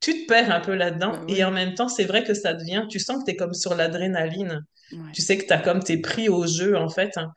tu 0.00 0.12
te 0.12 0.26
perds 0.26 0.52
un 0.52 0.60
peu 0.60 0.74
là-dedans. 0.74 1.24
Ben 1.26 1.34
et 1.34 1.44
en 1.44 1.50
même 1.50 1.74
temps, 1.74 1.88
c'est 1.88 2.04
vrai 2.04 2.22
que 2.22 2.34
ça 2.34 2.54
devient, 2.54 2.84
tu 2.88 3.00
sens 3.00 3.18
que 3.18 3.24
tu 3.24 3.30
es 3.32 3.36
comme 3.36 3.54
sur 3.54 3.74
l'adrénaline. 3.74 4.64
Tu 5.12 5.22
sais 5.22 5.38
que 5.38 5.46
tu 5.46 5.52
as 5.52 5.58
comme 5.58 5.82
tes 5.82 6.00
pris 6.00 6.28
au 6.28 6.46
jeu, 6.46 6.76
en 6.76 6.88
fait. 6.88 7.12
Hein. 7.16 7.32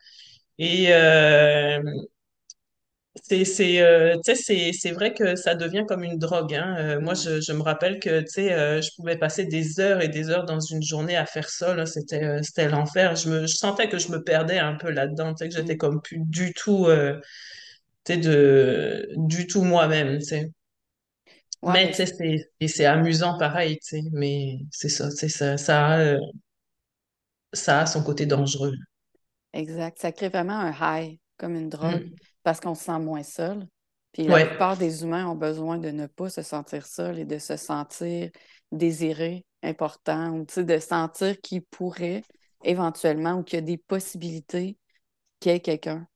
Et 0.58 0.92
euh, 0.92 1.80
c'est 3.22 3.82
euh, 3.82 4.16
c'est 4.24 4.90
vrai 4.92 5.14
que 5.14 5.36
ça 5.36 5.54
devient 5.54 5.84
comme 5.88 6.04
une 6.04 6.18
drogue. 6.18 6.54
Hein. 6.54 6.76
Euh, 6.78 7.00
moi, 7.00 7.14
je, 7.14 7.40
je, 7.40 7.52
me 7.52 7.62
rappelle 7.62 7.98
que 7.98 8.24
euh, 8.38 8.80
je 8.80 8.90
pouvais 8.96 9.16
passer 9.16 9.46
des 9.46 9.80
heures 9.80 10.00
et 10.00 10.08
des 10.08 10.30
heures 10.30 10.44
dans 10.44 10.60
une 10.60 10.82
journée 10.82 11.16
à 11.16 11.26
faire 11.26 11.48
ça. 11.48 11.86
C'était 11.86 12.42
c'était 12.42 12.68
l'enfer. 12.68 13.16
Je, 13.16 13.28
me, 13.28 13.46
je 13.46 13.54
sentais 13.54 13.88
que 13.88 13.98
je 13.98 14.10
me 14.10 14.22
perdais 14.22 14.58
un 14.58 14.74
peu 14.74 14.90
là-dedans, 14.90 15.34
que 15.34 15.50
j'étais 15.50 15.74
mm. 15.74 15.78
comme 15.78 16.02
plus 16.02 16.20
du 16.20 16.52
tout, 16.54 16.86
de, 16.86 19.08
du 19.16 19.46
tout 19.46 19.62
moi-même. 19.62 20.18
mais, 21.62 21.92
mais... 22.60 22.68
c'est 22.68 22.84
amusant 22.84 23.38
pareil, 23.38 23.78
mais 24.12 24.58
c'est 24.70 24.88
ça, 24.88 25.10
ça, 25.10 25.56
ça, 25.56 26.16
ça 27.52 27.80
a 27.80 27.86
son 27.86 28.02
côté 28.02 28.26
dangereux. 28.26 28.74
Exact. 29.52 29.98
Ça 29.98 30.12
crée 30.12 30.28
vraiment 30.28 30.58
un 30.58 30.72
high, 30.80 31.18
comme 31.36 31.54
une 31.56 31.68
drogue, 31.68 32.06
mm. 32.06 32.14
parce 32.42 32.60
qu'on 32.60 32.74
se 32.74 32.84
sent 32.84 32.98
moins 32.98 33.22
seul. 33.22 33.66
Puis 34.12 34.24
la 34.24 34.44
plupart 34.44 34.76
des 34.76 35.04
humains 35.04 35.28
ont 35.28 35.36
besoin 35.36 35.78
de 35.78 35.90
ne 35.90 36.06
pas 36.06 36.28
se 36.28 36.42
sentir 36.42 36.84
seul 36.84 37.18
et 37.18 37.24
de 37.24 37.38
se 37.38 37.56
sentir 37.56 38.30
désiré, 38.72 39.46
important, 39.62 40.30
ou 40.30 40.44
de 40.44 40.78
sentir 40.78 41.40
qu'il 41.40 41.62
pourrait 41.62 42.22
éventuellement 42.64 43.34
ou 43.34 43.42
qu'il 43.44 43.58
y 43.58 43.62
a 43.62 43.64
des 43.64 43.78
possibilités 43.78 44.76
qu'il 45.38 45.52
y 45.52 45.54
ait 45.54 45.60
quelqu'un. 45.60 46.06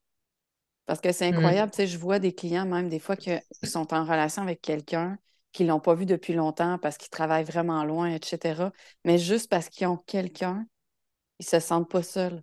Parce 0.86 1.00
que 1.00 1.12
c'est 1.12 1.30
mm. 1.30 1.34
incroyable, 1.36 1.72
je 1.78 1.98
vois 1.98 2.18
des 2.18 2.34
clients 2.34 2.66
même 2.66 2.88
des 2.88 2.98
fois 2.98 3.16
qui 3.16 3.30
sont 3.62 3.94
en 3.94 4.04
relation 4.04 4.42
avec 4.42 4.60
quelqu'un 4.60 5.18
qui 5.52 5.62
ne 5.62 5.68
l'ont 5.68 5.80
pas 5.80 5.94
vu 5.94 6.04
depuis 6.04 6.34
longtemps 6.34 6.78
parce 6.78 6.98
qu'ils 6.98 7.10
travaillent 7.10 7.44
vraiment 7.44 7.84
loin, 7.84 8.08
etc. 8.08 8.72
Mais 9.04 9.18
juste 9.18 9.48
parce 9.48 9.68
qu'ils 9.68 9.86
ont 9.86 9.96
quelqu'un 9.96 10.66
ils 11.44 11.48
se 11.48 11.60
sentent 11.60 11.90
pas 11.90 12.02
seuls. 12.02 12.42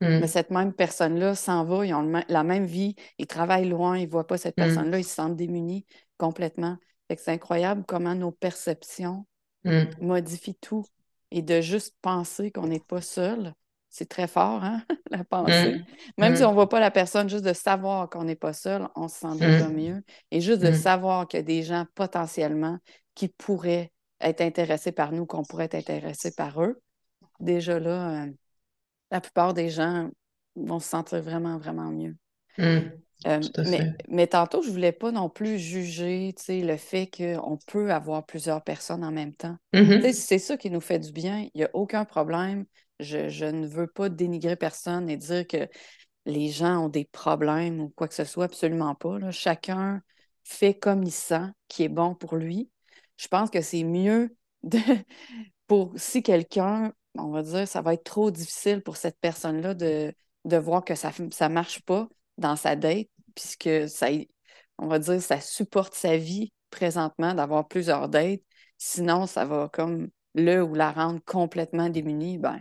Hmm. 0.00 0.18
Mais 0.20 0.26
cette 0.26 0.50
même 0.50 0.72
personne-là 0.72 1.34
s'en 1.34 1.64
va, 1.64 1.86
ils 1.86 1.94
ont 1.94 2.22
la 2.28 2.42
même 2.42 2.66
vie, 2.66 2.94
ils 3.18 3.26
travaillent 3.26 3.68
loin, 3.68 3.96
ils 3.96 4.06
ne 4.06 4.10
voient 4.10 4.26
pas 4.26 4.36
cette 4.36 4.56
hmm. 4.58 4.64
personne-là, 4.64 4.98
ils 4.98 5.04
se 5.04 5.14
sentent 5.14 5.36
démunis 5.36 5.86
complètement. 6.18 6.76
c'est 7.08 7.28
incroyable 7.28 7.84
comment 7.86 8.14
nos 8.14 8.32
perceptions 8.32 9.26
hmm. 9.64 9.84
modifient 10.00 10.56
tout. 10.56 10.84
Et 11.30 11.42
de 11.42 11.60
juste 11.60 11.96
penser 12.00 12.52
qu'on 12.52 12.68
n'est 12.68 12.78
pas 12.86 13.00
seul, 13.00 13.54
c'est 13.88 14.08
très 14.08 14.28
fort, 14.28 14.62
hein, 14.62 14.84
la 15.10 15.24
pensée. 15.24 15.80
Même 16.18 16.36
si 16.36 16.44
on 16.44 16.50
ne 16.50 16.54
voit 16.54 16.68
pas 16.68 16.80
la 16.80 16.92
personne, 16.92 17.28
juste 17.28 17.44
de 17.44 17.52
savoir 17.52 18.08
qu'on 18.08 18.24
n'est 18.24 18.36
pas 18.36 18.52
seul, 18.52 18.88
on 18.94 19.08
se 19.08 19.20
sent 19.20 19.36
déjà 19.38 19.68
mieux. 19.68 20.04
Et 20.30 20.40
juste 20.40 20.60
de 20.60 20.72
savoir 20.72 21.26
qu'il 21.26 21.38
y 21.38 21.40
a 21.40 21.44
des 21.44 21.62
gens 21.62 21.86
potentiellement 21.94 22.78
qui 23.14 23.28
pourraient 23.28 23.90
être 24.20 24.42
intéressés 24.42 24.92
par 24.92 25.12
nous, 25.12 25.26
qu'on 25.26 25.42
pourrait 25.42 25.64
être 25.64 25.74
intéressés 25.76 26.32
par 26.32 26.62
eux, 26.62 26.80
déjà 27.40 27.78
là, 27.78 28.24
euh, 28.24 28.32
la 29.10 29.20
plupart 29.20 29.54
des 29.54 29.70
gens 29.70 30.10
vont 30.56 30.78
se 30.78 30.88
sentir 30.88 31.22
vraiment, 31.22 31.58
vraiment 31.58 31.90
mieux. 31.90 32.16
Mmh. 32.58 32.90
Euh, 33.26 33.40
mais, 33.70 33.94
mais, 34.08 34.26
tantôt, 34.26 34.60
je 34.62 34.68
ne 34.68 34.72
voulais 34.72 34.92
pas 34.92 35.10
non 35.10 35.30
plus 35.30 35.58
juger 35.58 36.34
le 36.48 36.76
fait 36.76 37.08
qu'on 37.10 37.58
peut 37.66 37.90
avoir 37.90 38.26
plusieurs 38.26 38.62
personnes 38.62 39.04
en 39.04 39.12
même 39.12 39.34
temps. 39.34 39.56
Mmh 39.72 40.12
c'est 40.12 40.38
ça 40.38 40.56
qui 40.56 40.70
nous 40.70 40.80
fait 40.80 40.98
du 40.98 41.12
bien. 41.12 41.48
Il 41.54 41.58
n'y 41.58 41.64
a 41.64 41.70
aucun 41.72 42.04
problème. 42.04 42.66
Je, 43.00 43.46
ne 43.46 43.66
veux 43.66 43.86
pas 43.86 44.08
dénigrer 44.08 44.56
personne 44.56 45.08
et 45.08 45.16
dire 45.16 45.46
que 45.46 45.68
les 46.26 46.48
gens 46.48 46.84
ont 46.84 46.88
des 46.88 47.06
problèmes 47.06 47.80
ou 47.80 47.88
quoi 47.90 48.08
que 48.08 48.14
ce 48.14 48.24
soit. 48.24 48.44
Absolument 48.44 48.94
pas. 48.94 49.30
Chacun 49.30 50.02
fait 50.42 50.74
comme 50.74 51.02
il 51.02 51.12
sent, 51.12 51.46
qui 51.68 51.84
est 51.84 51.88
bon 51.88 52.14
pour 52.14 52.36
lui. 52.36 52.70
Je 53.16 53.28
pense 53.28 53.48
que 53.48 53.62
c'est 53.62 53.84
mieux 53.84 54.36
de, 54.64 54.78
pour 55.66 55.92
si 55.96 56.22
quelqu'un 56.22 56.92
on 57.16 57.30
va 57.30 57.42
dire, 57.42 57.68
ça 57.68 57.82
va 57.82 57.94
être 57.94 58.04
trop 58.04 58.30
difficile 58.30 58.82
pour 58.82 58.96
cette 58.96 59.18
personne-là 59.20 59.74
de, 59.74 60.14
de 60.44 60.56
voir 60.56 60.84
que 60.84 60.94
ça 60.94 61.12
ne 61.18 61.48
marche 61.48 61.82
pas 61.82 62.08
dans 62.38 62.56
sa 62.56 62.76
date, 62.76 63.08
puisque 63.34 63.88
ça, 63.88 64.08
on 64.78 64.86
va 64.86 64.98
dire, 64.98 65.20
ça 65.22 65.40
supporte 65.40 65.94
sa 65.94 66.16
vie 66.16 66.52
présentement 66.70 67.34
d'avoir 67.34 67.68
plusieurs 67.68 68.08
dates. 68.08 68.40
Sinon, 68.78 69.26
ça 69.26 69.44
va 69.44 69.68
comme 69.72 70.08
le 70.34 70.62
ou 70.62 70.74
la 70.74 70.90
rendre 70.90 71.20
complètement 71.24 71.88
démunie. 71.88 72.38
Ben, 72.38 72.60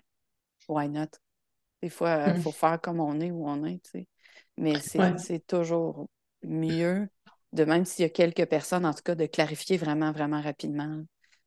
why 0.67 0.87
not? 0.87 1.07
Des 1.81 1.89
fois, 1.89 2.25
il 2.27 2.39
mm. 2.39 2.41
faut 2.41 2.51
faire 2.51 2.79
comme 2.79 2.99
on 2.99 3.19
est 3.19 3.31
où 3.31 3.47
on 3.47 3.65
est, 3.65 3.83
tu 3.83 3.91
sais. 3.91 4.07
Mais 4.57 4.75
c'est 5.17 5.45
toujours 5.47 6.07
mieux, 6.43 7.09
de 7.53 7.65
même 7.65 7.85
s'il 7.85 8.03
y 8.03 8.05
a 8.05 8.09
quelques 8.09 8.45
personnes, 8.45 8.85
en 8.85 8.93
tout 8.93 9.01
cas, 9.03 9.15
de 9.15 9.25
clarifier 9.25 9.77
vraiment, 9.77 10.11
vraiment 10.11 10.41
rapidement. 10.41 11.01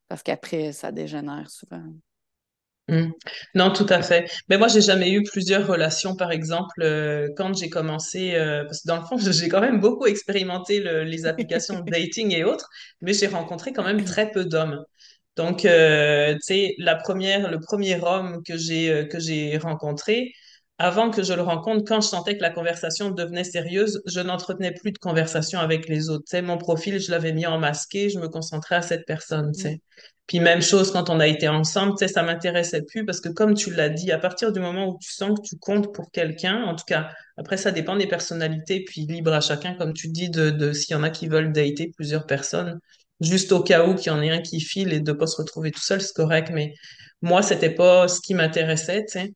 Parce 0.09 0.23
qu'après, 0.23 0.73
ça 0.73 0.91
dégénère 0.91 1.49
souvent. 1.49 1.83
Mmh. 2.89 3.11
Non, 3.55 3.73
tout 3.73 3.85
à 3.89 4.01
fait. 4.01 4.29
Mais 4.49 4.57
moi, 4.57 4.69
j'ai 4.69 4.79
jamais 4.81 5.11
eu 5.11 5.21
plusieurs 5.23 5.67
relations, 5.67 6.15
par 6.15 6.31
exemple, 6.31 6.81
euh, 6.81 7.27
quand 7.35 7.53
j'ai 7.53 7.69
commencé, 7.69 8.35
euh, 8.35 8.63
parce 8.63 8.81
que 8.81 8.87
dans 8.87 8.95
le 8.97 9.05
fond, 9.05 9.17
j'ai 9.31 9.49
quand 9.49 9.59
même 9.59 9.81
beaucoup 9.81 10.05
expérimenté 10.05 10.79
les 11.03 11.25
applications 11.25 11.81
de 11.81 11.89
dating 11.91 12.31
et 12.33 12.43
autres, 12.45 12.69
mais 13.01 13.13
j'ai 13.13 13.27
rencontré 13.27 13.73
quand 13.73 13.83
même 13.83 14.03
très 14.05 14.31
peu 14.31 14.45
d'hommes. 14.45 14.83
Donc, 15.35 15.65
euh, 15.65 16.33
tu 16.35 16.39
sais, 16.41 16.75
la 16.79 16.95
première, 16.95 17.51
le 17.51 17.59
premier 17.59 18.01
homme 18.01 18.41
que 18.43 18.57
j'ai 18.57 19.07
que 19.11 19.19
j'ai 19.19 19.57
rencontré, 19.57 20.31
avant 20.79 21.09
que 21.09 21.23
je 21.23 21.33
le 21.33 21.41
rencontre, 21.41 21.83
quand 21.85 22.01
je 22.01 22.07
sentais 22.07 22.37
que 22.37 22.41
la 22.41 22.51
conversation 22.51 23.09
devenait 23.11 23.43
sérieuse, 23.43 24.01
je 24.05 24.19
n'entretenais 24.19 24.71
plus 24.71 24.91
de 24.91 24.97
conversation 24.99 25.59
avec 25.59 25.87
les 25.89 26.09
autres. 26.09 26.25
Tu 26.25 26.31
sais, 26.31 26.41
mon 26.41 26.57
profil, 26.57 26.99
je 26.99 27.09
l'avais 27.11 27.33
mis 27.33 27.47
en 27.47 27.57
masqué, 27.57 28.09
je 28.09 28.19
me 28.19 28.27
concentrais 28.29 28.75
à 28.75 28.81
cette 28.81 29.05
personne, 29.05 29.51
tu 29.53 29.61
sais. 29.61 29.81
Puis 30.27 30.39
même 30.41 30.61
chose 30.61 30.91
quand 30.91 31.09
on 31.09 31.19
a 31.19 31.27
été 31.27 31.47
ensemble, 31.47 31.93
tu 31.97 32.05
sais, 32.05 32.13
ça 32.13 32.21
m'intéressait 32.21 32.81
plus 32.81 33.05
parce 33.05 33.21
que 33.21 33.29
comme 33.29 33.53
tu 33.53 33.73
l'as 33.73 33.89
dit, 33.89 34.11
à 34.11 34.19
partir 34.19 34.51
du 34.51 34.59
moment 34.59 34.87
où 34.89 34.97
tu 35.01 35.11
sens 35.11 35.39
que 35.39 35.47
tu 35.47 35.57
comptes 35.57 35.93
pour 35.93 36.11
quelqu'un, 36.11 36.63
en 36.65 36.75
tout 36.75 36.83
cas, 36.85 37.09
après 37.37 37.57
ça 37.57 37.71
dépend 37.71 37.95
des 37.95 38.07
personnalités, 38.07 38.83
puis 38.83 39.05
libre 39.07 39.33
à 39.33 39.41
chacun, 39.41 39.73
comme 39.75 39.93
tu 39.93 40.09
dis, 40.09 40.29
de, 40.29 40.49
de 40.49 40.73
s'il 40.73 40.95
y 40.95 40.99
en 40.99 41.03
a 41.03 41.09
qui 41.09 41.27
veulent 41.27 41.53
dater 41.53 41.91
plusieurs 41.95 42.25
personnes, 42.25 42.79
juste 43.21 43.51
au 43.53 43.63
cas 43.63 43.85
où 43.87 43.95
qu'il 43.95 44.11
y 44.11 44.15
en 44.15 44.21
ait 44.21 44.29
un 44.29 44.41
qui 44.41 44.59
file 44.59 44.93
et 44.93 44.99
de 44.99 45.11
pas 45.13 45.27
se 45.27 45.37
retrouver 45.37 45.71
tout 45.71 45.81
seul, 45.81 46.01
c'est 46.01 46.13
correct. 46.13 46.49
Mais 46.53 46.73
moi, 47.21 47.41
c'était 47.41 47.73
pas 47.73 48.07
ce 48.07 48.19
qui 48.21 48.33
m'intéressait, 48.33 49.05
tu 49.05 49.13
sais. 49.19 49.33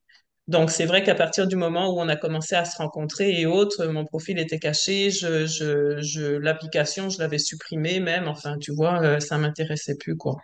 Donc, 0.48 0.72
c'est 0.72 0.86
vrai 0.86 1.04
qu'à 1.04 1.16
partir 1.16 1.48
du 1.48 1.56
moment 1.56 1.94
où 1.94 2.00
on 2.02 2.10
a 2.10 2.16
commencé 2.16 2.56
à 2.56 2.66
se 2.66 2.76
rencontrer 2.78 3.40
et 3.40 3.46
autres, 3.46 3.86
mon 3.88 4.06
profil 4.06 4.40
était 4.40 4.60
caché, 4.60 5.10
je, 5.12 5.46
je, 5.46 6.02
je 6.02 6.24
l'application, 6.38 7.10
je 7.10 7.20
l'avais 7.20 7.38
supprimée 7.38 8.00
même. 8.00 8.28
Enfin, 8.28 8.58
tu 8.58 8.74
vois, 8.74 9.02
euh, 9.04 9.20
ça 9.20 9.38
m'intéressait 9.38 9.96
plus, 9.98 10.18
quoi. 10.18 10.38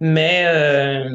Mais, 0.00 0.44
euh, 0.46 1.08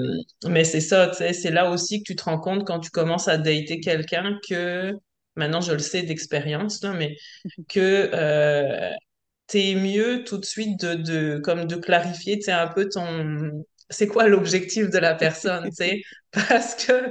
mais 0.48 0.64
c'est 0.64 0.82
ça, 0.82 1.08
tu 1.10 1.18
sais, 1.18 1.34
c'est 1.34 1.52
là 1.52 1.70
aussi 1.72 2.00
que 2.00 2.04
tu 2.06 2.16
te 2.16 2.24
rends 2.24 2.40
compte 2.40 2.66
quand 2.66 2.80
tu 2.80 2.90
commences 2.92 3.28
à 3.28 3.38
dater 3.38 3.80
quelqu'un 3.82 4.40
que, 4.48 4.94
maintenant 5.36 5.62
je 5.62 5.74
le 5.74 5.80
sais 5.80 6.04
d'expérience, 6.04 6.84
mais 6.84 7.16
que 7.70 8.10
euh, 8.14 8.90
t'es 9.48 9.76
mieux 9.76 10.24
tout 10.26 10.38
de 10.38 10.46
suite 10.46 10.80
de, 10.82 10.96
de, 10.96 11.40
comme 11.44 11.66
de 11.68 11.76
clarifier, 11.78 12.40
tu 12.40 12.52
un 12.52 12.68
peu 12.68 12.90
ton, 12.90 13.64
c'est 13.90 14.08
quoi 14.08 14.28
l'objectif 14.28 14.90
de 14.90 14.98
la 14.98 15.16
personne, 15.16 15.66
tu 15.70 15.76
sais, 15.76 16.02
parce 16.32 16.76
que 16.76 17.10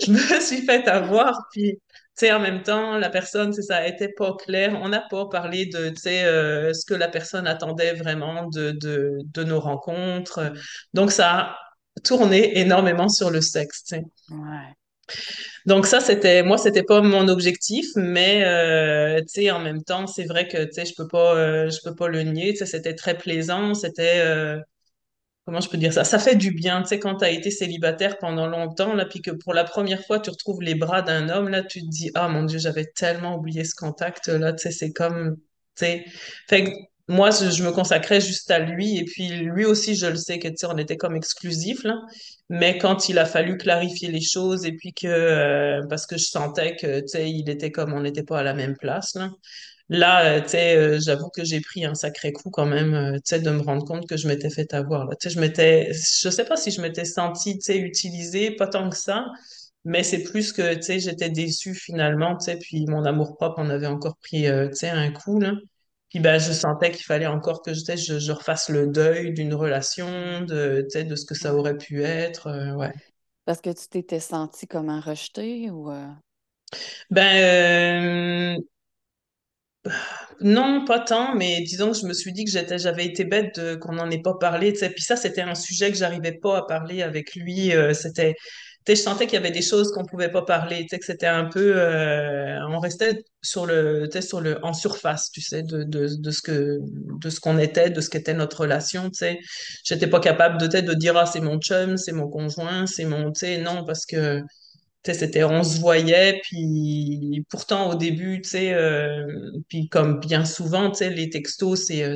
je 0.00 0.10
me 0.12 0.40
suis 0.40 0.62
fait 0.64 0.86
avoir, 0.88 1.46
puis 1.52 1.80
tu 2.18 2.26
sais, 2.26 2.32
en 2.32 2.40
même 2.40 2.62
temps, 2.62 2.96
la 2.96 3.10
personne, 3.10 3.52
c'est 3.52 3.62
ça, 3.62 3.86
était 3.86 4.08
pas 4.08 4.34
clair. 4.36 4.78
On 4.82 4.88
n'a 4.88 5.02
pas 5.10 5.26
parlé 5.28 5.66
de, 5.66 5.90
tu 5.90 5.96
sais, 5.96 6.24
euh, 6.24 6.72
ce 6.72 6.86
que 6.86 6.94
la 6.94 7.08
personne 7.08 7.46
attendait 7.46 7.92
vraiment 7.92 8.46
de, 8.48 8.70
de, 8.72 9.18
de 9.22 9.44
nos 9.44 9.60
rencontres. 9.60 10.52
Donc, 10.94 11.12
ça 11.12 11.30
a 11.34 11.56
tourné 12.04 12.58
énormément 12.58 13.08
sur 13.10 13.30
le 13.30 13.42
sexe, 13.42 13.84
tu 13.84 13.96
sais. 13.96 14.04
Ouais. 14.30 14.72
Donc 15.66 15.86
ça, 15.86 16.00
c'était 16.00 16.42
moi, 16.42 16.58
c'était 16.58 16.82
pas 16.82 17.00
mon 17.02 17.28
objectif, 17.28 17.86
mais 17.96 18.44
euh, 18.44 19.20
tu 19.20 19.42
sais, 19.42 19.50
en 19.50 19.60
même 19.60 19.82
temps, 19.82 20.06
c'est 20.06 20.24
vrai 20.24 20.48
que 20.48 20.64
tu 20.64 20.72
sais, 20.72 20.84
je 20.86 20.94
peux 20.96 21.08
pas, 21.08 21.36
euh, 21.36 21.70
je 21.70 21.78
peux 21.84 21.94
pas 21.94 22.08
le 22.08 22.22
nier. 22.22 22.52
Tu 22.52 22.58
sais, 22.58 22.66
c'était 22.66 22.94
très 22.94 23.16
plaisant, 23.18 23.74
c'était 23.74 24.20
euh, 24.24 24.58
comment 25.46 25.60
je 25.60 25.70
peux 25.70 25.78
dire 25.78 25.92
ça? 25.92 26.04
Ça 26.04 26.18
fait 26.18 26.34
du 26.36 26.50
bien, 26.50 26.82
tu 26.82 26.88
sais, 26.88 26.98
quand 26.98 27.16
tu 27.16 27.24
as 27.24 27.30
été 27.30 27.50
célibataire 27.50 28.18
pendant 28.18 28.46
longtemps, 28.48 28.94
là, 28.94 29.06
puis 29.06 29.22
que 29.22 29.30
pour 29.30 29.54
la 29.54 29.64
première 29.64 30.04
fois, 30.04 30.18
tu 30.20 30.30
retrouves 30.30 30.60
les 30.60 30.74
bras 30.74 31.02
d'un 31.02 31.28
homme, 31.28 31.48
là, 31.48 31.62
tu 31.62 31.80
te 31.80 31.86
dis, 31.88 32.10
ah 32.14 32.28
mon 32.28 32.42
Dieu, 32.42 32.58
j'avais 32.58 32.86
tellement 32.86 33.36
oublié 33.36 33.64
ce 33.64 33.74
contact, 33.76 34.28
là, 34.28 34.52
tu 34.52 34.64
sais, 34.64 34.72
c'est 34.72 34.92
comme, 34.92 35.36
tu 35.76 35.86
sais. 35.86 36.04
Fait 36.48 36.64
que 36.64 36.70
moi, 37.08 37.30
je, 37.30 37.62
me 37.62 37.70
consacrais 37.70 38.20
juste 38.20 38.50
à 38.50 38.58
lui, 38.58 38.98
et 38.98 39.04
puis 39.04 39.28
lui 39.28 39.64
aussi, 39.64 39.94
je 39.94 40.06
le 40.06 40.16
sais 40.16 40.40
que, 40.40 40.48
tu 40.48 40.56
sais, 40.58 40.66
on 40.66 40.78
était 40.78 40.96
comme 40.96 41.14
exclusifs, 41.14 41.84
là. 41.84 42.00
Mais 42.48 42.78
quand 42.78 43.08
il 43.08 43.18
a 43.18 43.24
fallu 43.24 43.56
clarifier 43.56 44.10
les 44.10 44.20
choses, 44.20 44.66
et 44.66 44.72
puis 44.72 44.92
que, 44.92 45.06
euh, 45.06 45.82
parce 45.88 46.06
que 46.06 46.18
je 46.18 46.24
sentais 46.24 46.74
que, 46.76 47.00
tu 47.00 47.08
sais, 47.08 47.30
il 47.30 47.48
était 47.48 47.70
comme, 47.70 47.92
on 47.92 48.00
n'était 48.00 48.24
pas 48.24 48.40
à 48.40 48.42
la 48.42 48.54
même 48.54 48.76
place, 48.76 49.14
là. 49.14 49.30
Là, 49.88 50.36
euh, 50.38 50.40
tu 50.42 50.50
sais, 50.50 50.76
euh, 50.76 50.98
j'avoue 51.00 51.28
que 51.30 51.44
j'ai 51.44 51.60
pris 51.60 51.84
un 51.84 51.94
sacré 51.94 52.32
coup 52.32 52.50
quand 52.50 52.66
même, 52.66 52.94
euh, 52.94 53.14
tu 53.16 53.22
sais, 53.26 53.40
de 53.40 53.50
me 53.50 53.62
rendre 53.62 53.84
compte 53.84 54.08
que 54.08 54.16
je 54.16 54.26
m'étais 54.26 54.50
fait 54.50 54.74
avoir. 54.74 55.06
Là. 55.06 55.14
Tu 55.20 55.28
sais, 55.28 55.34
je 55.34 55.40
m'étais, 55.40 55.92
je 55.92 56.28
sais 56.28 56.44
pas 56.44 56.56
si 56.56 56.72
je 56.72 56.80
m'étais 56.80 57.04
sentie, 57.04 57.54
tu 57.58 57.62
sais, 57.62 57.78
utilisée, 57.78 58.50
pas 58.50 58.66
tant 58.66 58.90
que 58.90 58.96
ça, 58.96 59.26
mais 59.84 60.02
c'est 60.02 60.24
plus 60.24 60.52
que, 60.52 60.74
tu 60.74 60.82
sais, 60.82 60.98
j'étais 60.98 61.30
déçue 61.30 61.74
finalement, 61.74 62.36
tu 62.36 62.46
sais, 62.46 62.56
puis 62.58 62.84
mon 62.86 63.04
amour-propre 63.04 63.60
en 63.60 63.70
avait 63.70 63.86
encore 63.86 64.16
pris, 64.16 64.42
tu 64.42 64.74
sais, 64.74 64.88
un 64.88 65.12
coup, 65.12 65.38
là. 65.38 65.52
Puis 66.08 66.20
ben, 66.20 66.38
je 66.38 66.52
sentais 66.52 66.90
qu'il 66.90 67.04
fallait 67.04 67.26
encore 67.26 67.62
que 67.62 67.74
je, 67.74 67.80
je, 67.96 68.18
je 68.18 68.32
refasse 68.32 68.68
le 68.68 68.88
deuil 68.88 69.32
d'une 69.34 69.54
relation, 69.54 70.40
de, 70.42 70.82
tu 70.90 70.98
sais, 70.98 71.04
de 71.04 71.14
ce 71.14 71.24
que 71.26 71.34
ça 71.36 71.54
aurait 71.54 71.76
pu 71.76 72.02
être, 72.02 72.74
ouais. 72.76 72.92
Parce 73.44 73.60
que 73.60 73.70
tu 73.70 73.86
t'étais 73.88 74.18
sentie 74.18 74.66
comment 74.66 74.98
rejetée 74.98 75.70
ou... 75.70 75.92
Ben, 77.10 78.60
non, 80.40 80.84
pas 80.84 81.00
tant, 81.00 81.34
mais 81.34 81.62
disons 81.62 81.92
que 81.92 81.98
je 81.98 82.06
me 82.06 82.12
suis 82.12 82.32
dit 82.32 82.44
que 82.44 82.50
j'étais, 82.50 82.78
j'avais 82.78 83.06
été 83.06 83.24
bête 83.24 83.60
qu'on 83.80 83.92
n'en 83.94 84.10
ait 84.10 84.20
pas 84.22 84.34
parlé, 84.38 84.72
tu 84.72 84.80
sais. 84.80 84.90
Puis 84.90 85.02
ça, 85.02 85.16
c'était 85.16 85.42
un 85.42 85.54
sujet 85.54 85.90
que 85.90 85.96
j'arrivais 85.98 86.32
pas 86.32 86.58
à 86.58 86.62
parler 86.62 87.02
avec 87.02 87.34
lui. 87.34 87.72
euh, 87.74 87.94
c'était, 87.94 88.34
je 88.88 88.94
sentais 88.94 89.26
qu'il 89.26 89.34
y 89.34 89.38
avait 89.38 89.50
des 89.50 89.62
choses 89.62 89.90
qu'on 89.92 90.04
pouvait 90.04 90.30
pas 90.30 90.42
parler, 90.42 90.86
que 90.86 90.96
c'était 91.04 91.26
un 91.26 91.46
peu, 91.46 91.74
euh, 91.76 92.58
on 92.68 92.78
restait 92.78 93.22
sur 93.42 93.66
le, 93.66 94.08
sur 94.20 94.40
le, 94.40 94.64
en 94.64 94.72
surface, 94.74 95.30
tu 95.32 95.40
sais, 95.40 95.62
de, 95.62 95.84
ce 96.30 96.42
que, 96.42 96.78
de 96.82 97.30
ce 97.30 97.40
qu'on 97.40 97.58
était, 97.58 97.90
de 97.90 98.00
ce 98.00 98.10
qu'était 98.10 98.34
notre 98.34 98.60
relation, 98.60 99.04
tu 99.10 99.18
sais. 99.18 99.38
J'étais 99.84 100.06
pas 100.06 100.20
capable 100.20 100.58
de, 100.60 100.66
de 100.66 100.94
dire, 100.94 101.16
ah, 101.16 101.26
c'est 101.26 101.40
mon 101.40 101.58
chum, 101.58 101.96
c'est 101.96 102.12
mon 102.12 102.28
conjoint, 102.28 102.86
c'est 102.86 103.04
mon, 103.06 103.32
non, 103.64 103.84
parce 103.84 104.06
que, 104.06 104.40
c'était 105.14 105.44
on 105.44 105.62
se 105.62 105.78
voyait 105.80 106.40
puis 106.42 107.44
pourtant 107.50 107.90
au 107.90 107.94
début 107.94 108.40
tu 108.42 108.50
sais 108.50 108.74
euh, 108.74 109.26
puis 109.68 109.88
comme 109.88 110.20
bien 110.20 110.44
souvent 110.44 110.90
tu 110.90 110.98
sais 110.98 111.10
les 111.10 111.30
textos 111.30 111.86
c'est 111.86 112.02
euh, 112.02 112.14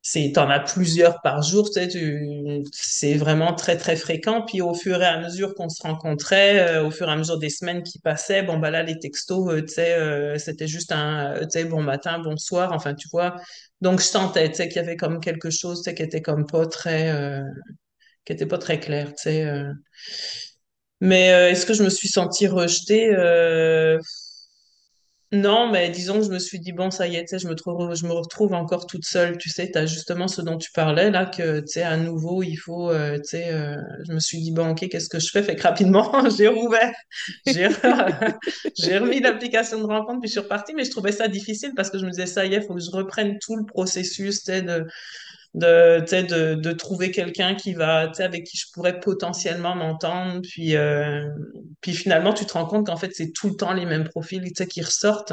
c'est 0.00 0.32
t'en 0.32 0.48
as 0.48 0.60
plusieurs 0.60 1.20
par 1.22 1.42
jour 1.42 1.68
tu 1.70 1.80
sais 1.82 2.62
c'est 2.72 3.14
vraiment 3.14 3.54
très 3.54 3.76
très 3.76 3.96
fréquent 3.96 4.42
puis 4.46 4.62
au 4.62 4.72
fur 4.74 5.02
et 5.02 5.06
à 5.06 5.20
mesure 5.20 5.54
qu'on 5.54 5.68
se 5.68 5.82
rencontrait 5.82 6.76
euh, 6.76 6.86
au 6.86 6.90
fur 6.90 7.08
et 7.08 7.12
à 7.12 7.16
mesure 7.16 7.38
des 7.38 7.50
semaines 7.50 7.82
qui 7.82 7.98
passaient 7.98 8.42
bon 8.42 8.58
bah 8.58 8.70
là 8.70 8.82
les 8.82 8.98
textos 8.98 9.62
tu 9.66 9.74
sais 9.74 10.38
c'était 10.38 10.66
juste 10.66 10.92
un 10.92 11.40
bon 11.68 11.82
matin 11.82 12.18
bonsoir 12.20 12.72
enfin 12.72 12.94
tu 12.94 13.08
vois 13.10 13.36
donc 13.80 14.00
je 14.00 14.04
sentais 14.06 14.48
tu 14.48 14.56
sais 14.56 14.68
qu'il 14.68 14.76
y 14.76 14.84
avait 14.84 14.96
comme 14.96 15.20
quelque 15.20 15.50
chose 15.50 15.82
tu 15.82 15.90
sais 15.90 15.94
qui 15.94 16.02
était 16.02 16.22
comme 16.22 16.46
pas 16.46 16.66
très 16.66 17.42
qui 18.24 18.32
était 18.32 18.46
pas 18.46 18.58
très 18.58 18.80
clair 18.80 19.08
tu 19.08 19.24
sais. 19.24 19.44
Mais 21.00 21.32
euh, 21.32 21.50
est-ce 21.50 21.66
que 21.66 21.74
je 21.74 21.82
me 21.82 21.90
suis 21.90 22.08
sentie 22.08 22.46
rejetée? 22.48 23.14
Euh, 23.14 23.98
non, 25.30 25.70
mais 25.70 25.90
disons 25.90 26.20
que 26.20 26.24
je 26.24 26.30
me 26.30 26.38
suis 26.38 26.58
dit, 26.58 26.72
bon, 26.72 26.90
ça 26.90 27.06
y 27.06 27.16
est, 27.16 27.38
je 27.38 27.46
me 27.48 27.54
trouve, 27.54 27.94
je 27.94 28.06
me 28.06 28.12
retrouve 28.12 28.54
encore 28.54 28.86
toute 28.86 29.04
seule, 29.04 29.36
tu 29.36 29.50
sais, 29.50 29.70
tu 29.70 29.76
as 29.76 29.84
justement 29.84 30.26
ce 30.26 30.40
dont 30.40 30.56
tu 30.56 30.70
parlais, 30.72 31.10
là, 31.10 31.26
que, 31.26 31.60
tu 31.60 31.66
sais, 31.66 31.82
à 31.82 31.98
nouveau, 31.98 32.42
il 32.42 32.56
faut, 32.56 32.90
euh, 32.90 33.18
tu 33.18 33.24
sais, 33.24 33.52
euh, 33.52 33.76
je 34.06 34.12
me 34.14 34.20
suis 34.20 34.38
dit, 34.40 34.52
bon, 34.52 34.70
ok, 34.70 34.88
qu'est-ce 34.88 35.10
que 35.10 35.18
je 35.20 35.30
fais? 35.30 35.42
Fait 35.42 35.54
que 35.54 35.62
rapidement, 35.62 36.10
j'ai 36.38 36.48
rouvert, 36.48 36.94
j'ai 37.46 37.68
j'ai 38.78 38.96
remis 38.96 39.20
l'application 39.20 39.78
de 39.80 39.84
rencontre, 39.84 40.20
puis 40.20 40.28
je 40.28 40.32
suis 40.32 40.40
repartie, 40.40 40.72
mais 40.72 40.84
je 40.84 40.90
trouvais 40.90 41.12
ça 41.12 41.28
difficile 41.28 41.72
parce 41.76 41.90
que 41.90 41.98
je 41.98 42.06
me 42.06 42.10
disais, 42.10 42.24
ça 42.24 42.46
y 42.46 42.54
est, 42.54 42.62
il 42.62 42.62
faut 42.62 42.74
que 42.74 42.80
je 42.80 42.90
reprenne 42.90 43.38
tout 43.38 43.56
le 43.56 43.66
processus, 43.66 44.38
tu 44.38 44.44
sais, 44.46 44.62
de, 44.62 44.86
de, 45.54 46.00
de, 46.00 46.54
de 46.54 46.72
trouver 46.72 47.10
quelqu'un 47.10 47.54
qui 47.54 47.74
va, 47.74 48.12
avec 48.18 48.44
qui 48.44 48.56
je 48.56 48.66
pourrais 48.72 49.00
potentiellement 49.00 49.74
m'entendre. 49.74 50.40
Puis, 50.42 50.76
euh, 50.76 51.28
puis 51.80 51.94
finalement, 51.94 52.32
tu 52.32 52.44
te 52.46 52.52
rends 52.52 52.66
compte 52.66 52.86
qu'en 52.86 52.96
fait, 52.96 53.10
c'est 53.14 53.32
tout 53.32 53.48
le 53.48 53.54
temps 53.54 53.72
les 53.72 53.86
mêmes 53.86 54.08
profils, 54.08 54.42
qui 54.52 54.82
ressortent. 54.82 55.32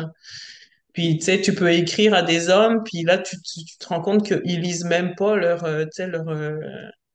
Puis, 0.93 1.17
tu 1.19 1.41
tu 1.41 1.53
peux 1.53 1.71
écrire 1.73 2.13
à 2.13 2.21
des 2.21 2.49
hommes, 2.49 2.81
puis 2.85 3.03
là, 3.03 3.17
tu, 3.17 3.35
tu, 3.41 3.77
te 3.77 3.87
rends 3.87 4.01
compte 4.01 4.25
qu'ils 4.25 4.61
lisent 4.61 4.85
même 4.85 5.13
pas 5.15 5.35
leur, 5.35 5.65
euh, 5.65 5.85
leur, 5.99 6.29
euh, 6.29 6.57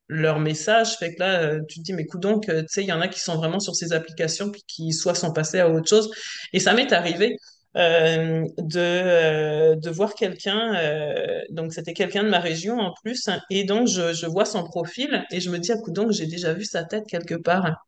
leur 0.09 0.39
message. 0.39 0.97
Fait 0.99 1.15
que 1.15 1.21
là, 1.21 1.41
euh, 1.41 1.61
tu 1.69 1.79
te 1.79 1.85
dis, 1.85 1.93
mais 1.95 2.03
écoute 2.03 2.21
donc, 2.21 2.51
il 2.77 2.85
y 2.85 2.93
en 2.93 3.01
a 3.01 3.09
qui 3.09 3.21
sont 3.21 3.37
vraiment 3.37 3.61
sur 3.61 3.75
ces 3.75 3.93
applications, 3.95 4.51
puis 4.51 4.63
qui 4.67 4.93
soit 4.93 5.15
sont 5.15 5.33
passés 5.33 5.61
à 5.61 5.71
autre 5.71 5.89
chose. 5.89 6.11
Et 6.53 6.61
ça 6.61 6.75
m'est 6.75 6.93
arrivé 6.93 7.37
euh, 7.77 8.45
de, 8.59 8.79
euh, 8.81 9.77
de 9.77 9.91
voir 9.91 10.15
quelqu'un, 10.15 10.75
euh, 10.77 11.41
donc 11.51 11.73
c'était 11.73 11.93
quelqu'un 11.95 12.25
de 12.25 12.29
ma 12.29 12.41
région 12.41 12.79
en 12.79 12.93
plus, 13.03 13.29
hein, 13.29 13.41
et 13.51 13.65
donc 13.65 13.87
je, 13.89 14.13
je 14.13 14.27
vois 14.27 14.45
son 14.45 14.65
profil 14.65 15.25
et 15.31 15.41
je 15.41 15.51
me 15.51 15.59
dis, 15.59 15.73
ah, 15.73 15.77
donc, 15.89 16.13
j'ai 16.13 16.27
déjà 16.27 16.53
vu 16.53 16.65
sa 16.65 16.85
tête 16.85 17.05
quelque 17.07 17.37
part. 17.37 17.87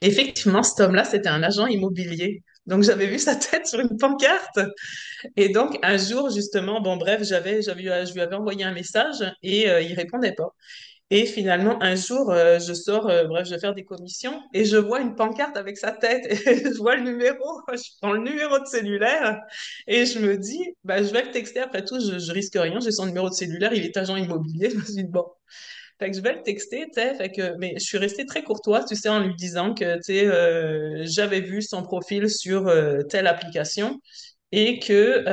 Effectivement, 0.00 0.62
cet 0.62 0.80
homme-là, 0.80 1.04
c'était 1.04 1.28
un 1.28 1.42
agent 1.42 1.66
immobilier. 1.66 2.42
Donc 2.66 2.82
j'avais 2.84 3.06
vu 3.06 3.18
sa 3.18 3.34
tête 3.36 3.66
sur 3.66 3.80
une 3.80 3.96
pancarte. 3.96 4.60
Et 5.36 5.48
donc 5.50 5.78
un 5.82 5.96
jour, 5.96 6.30
justement, 6.30 6.80
bon 6.80 6.96
bref, 6.96 7.22
j'avais, 7.24 7.62
j'avais, 7.62 8.06
je 8.06 8.12
lui 8.14 8.20
avais 8.20 8.36
envoyé 8.36 8.64
un 8.64 8.72
message 8.72 9.24
et 9.42 9.66
il 9.66 9.94
répondait 9.94 10.32
pas. 10.32 10.54
Et 11.14 11.26
finalement, 11.26 11.76
un 11.82 11.94
jour, 11.94 12.30
euh, 12.30 12.58
je 12.58 12.72
sors, 12.72 13.06
euh, 13.10 13.24
bref, 13.24 13.46
je 13.46 13.54
vais 13.54 13.60
faire 13.60 13.74
des 13.74 13.84
commissions 13.84 14.40
et 14.54 14.64
je 14.64 14.78
vois 14.78 15.00
une 15.02 15.14
pancarte 15.14 15.58
avec 15.58 15.76
sa 15.76 15.92
tête 15.92 16.24
et 16.26 16.36
je 16.72 16.78
vois 16.78 16.96
le 16.96 17.02
numéro, 17.02 17.60
je 17.70 17.82
prends 18.00 18.12
le 18.12 18.20
numéro 18.22 18.58
de 18.58 18.64
cellulaire 18.64 19.38
et 19.86 20.06
je 20.06 20.18
me 20.20 20.38
dis, 20.38 20.58
bah, 20.84 21.02
je 21.02 21.12
vais 21.12 21.22
le 21.22 21.30
texter. 21.30 21.60
Après 21.60 21.84
tout, 21.84 22.00
je, 22.00 22.18
je 22.18 22.32
risque 22.32 22.54
rien, 22.56 22.80
j'ai 22.80 22.92
son 22.92 23.04
numéro 23.04 23.28
de 23.28 23.34
cellulaire, 23.34 23.74
il 23.74 23.84
est 23.84 23.94
agent 23.98 24.16
immobilier. 24.16 24.70
Je 24.72 24.76
me 24.76 24.82
suis 24.84 24.94
dit, 24.94 25.04
bon, 25.04 25.26
fait 25.98 26.10
que 26.10 26.16
je 26.16 26.22
vais 26.22 26.34
le 26.34 26.42
texter, 26.42 26.86
fait 26.94 27.30
que, 27.30 27.56
mais 27.58 27.74
je 27.78 27.84
suis 27.84 27.98
restée 27.98 28.26
très 28.26 28.42
courtoise, 28.42 28.86
tu 28.86 28.96
sais, 28.96 29.08
en 29.08 29.20
lui 29.20 29.34
disant 29.36 29.74
que, 29.74 29.98
euh, 30.10 31.02
j'avais 31.06 31.40
vu 31.40 31.62
son 31.62 31.82
profil 31.82 32.28
sur 32.30 32.66
euh, 32.68 33.02
telle 33.02 33.26
application 33.26 34.00
et 34.52 34.78
que, 34.78 35.24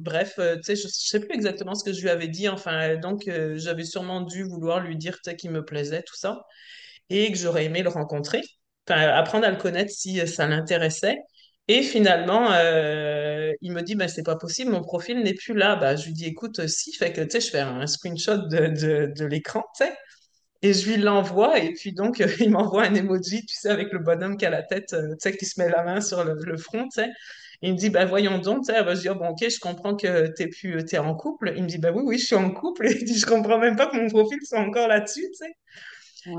bref, 0.00 0.34
euh, 0.38 0.56
tu 0.56 0.62
sais, 0.64 0.76
je, 0.76 0.82
je 0.88 0.88
sais 0.88 1.20
plus 1.20 1.34
exactement 1.34 1.74
ce 1.74 1.84
que 1.84 1.92
je 1.92 2.00
lui 2.02 2.10
avais 2.10 2.28
dit, 2.28 2.48
enfin, 2.48 2.96
donc, 2.96 3.28
euh, 3.28 3.56
j'avais 3.58 3.84
sûrement 3.84 4.20
dû 4.22 4.44
vouloir 4.44 4.80
lui 4.80 4.96
dire, 4.96 5.20
qu'il 5.38 5.50
me 5.50 5.64
plaisait, 5.64 6.02
tout 6.02 6.16
ça, 6.16 6.42
et 7.10 7.32
que 7.32 7.38
j'aurais 7.38 7.66
aimé 7.66 7.82
le 7.82 7.90
rencontrer, 7.90 8.42
apprendre 8.88 9.46
à 9.46 9.50
le 9.50 9.56
connaître 9.56 9.90
si 9.92 10.26
ça 10.28 10.46
l'intéressait. 10.46 11.18
Et 11.68 11.82
finalement, 11.82 12.50
euh, 12.52 13.52
il 13.60 13.72
me 13.72 13.82
dit, 13.82 13.94
bah, 13.94 14.08
c'est 14.08 14.22
pas 14.22 14.36
possible, 14.36 14.70
mon 14.72 14.82
profil 14.82 15.20
n'est 15.22 15.34
plus 15.34 15.54
là. 15.54 15.76
Bah, 15.76 15.96
je 15.96 16.06
lui 16.06 16.14
dis, 16.14 16.26
écoute, 16.26 16.66
si, 16.68 16.92
fait 16.94 17.12
que, 17.12 17.20
tu 17.22 17.30
sais, 17.32 17.40
je 17.40 17.50
fais 17.50 17.60
un 17.60 17.86
screenshot 17.86 18.38
de, 18.48 18.68
de, 18.68 19.12
de 19.14 19.24
l'écran, 19.26 19.62
tu 19.78 19.84
sais, 19.84 19.94
et 20.62 20.72
je 20.72 20.90
lui 20.90 20.96
l'envoie, 20.96 21.58
et 21.58 21.72
puis 21.74 21.92
donc, 21.92 22.20
euh, 22.20 22.28
il 22.40 22.50
m'envoie 22.50 22.84
un 22.84 22.94
emoji, 22.94 23.44
tu 23.46 23.54
sais, 23.56 23.68
avec 23.70 23.92
le 23.92 24.00
bonhomme 24.00 24.36
qui 24.36 24.46
a 24.46 24.50
la 24.50 24.62
tête, 24.62 24.92
euh, 24.94 25.10
tu 25.12 25.16
sais, 25.20 25.36
qui 25.36 25.46
se 25.46 25.60
met 25.60 25.68
la 25.68 25.84
main 25.84 26.00
sur 26.00 26.24
le, 26.24 26.34
le 26.34 26.56
front, 26.56 26.84
tu 26.84 27.02
sais. 27.02 27.08
Il 27.62 27.72
me 27.72 27.78
dit, 27.78 27.90
bah, 27.90 28.04
voyons 28.04 28.38
donc, 28.38 28.64
tu 28.66 28.72
sais, 28.72 28.82
bah, 28.84 28.94
je 28.94 29.00
dis, 29.00 29.08
oh, 29.08 29.14
bon, 29.16 29.28
ok, 29.30 29.48
je 29.48 29.58
comprends 29.60 29.96
que 29.96 30.28
t'es 30.28 30.48
plus, 30.48 30.84
t'es 30.84 30.98
en 30.98 31.14
couple. 31.16 31.52
Il 31.56 31.64
me 31.64 31.68
dit, 31.68 31.78
bah 31.78 31.90
oui, 31.92 32.02
oui, 32.04 32.18
je 32.18 32.26
suis 32.26 32.36
en 32.36 32.50
couple. 32.52 32.86
Et 32.88 32.98
il 33.00 33.04
dit, 33.04 33.18
je 33.18 33.26
comprends 33.26 33.58
même 33.58 33.76
pas 33.76 33.88
que 33.88 33.96
mon 33.96 34.08
profil 34.08 34.38
soit 34.44 34.60
encore 34.60 34.86
là-dessus, 34.88 35.26
tu 35.30 35.34
sais. 35.34 35.52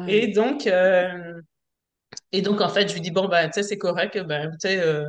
Et 0.05 0.27
donc, 0.29 0.67
euh, 0.67 1.41
et 2.31 2.41
donc, 2.41 2.61
en 2.61 2.69
fait, 2.69 2.87
je 2.89 2.93
lui 2.93 3.01
dis, 3.01 3.11
bon, 3.11 3.27
ben, 3.27 3.47
tu 3.49 3.53
sais, 3.55 3.63
c'est 3.63 3.77
correct, 3.77 4.17
ben, 4.19 4.51
tu 4.51 4.69
sais, 4.69 4.79
euh, 4.79 5.05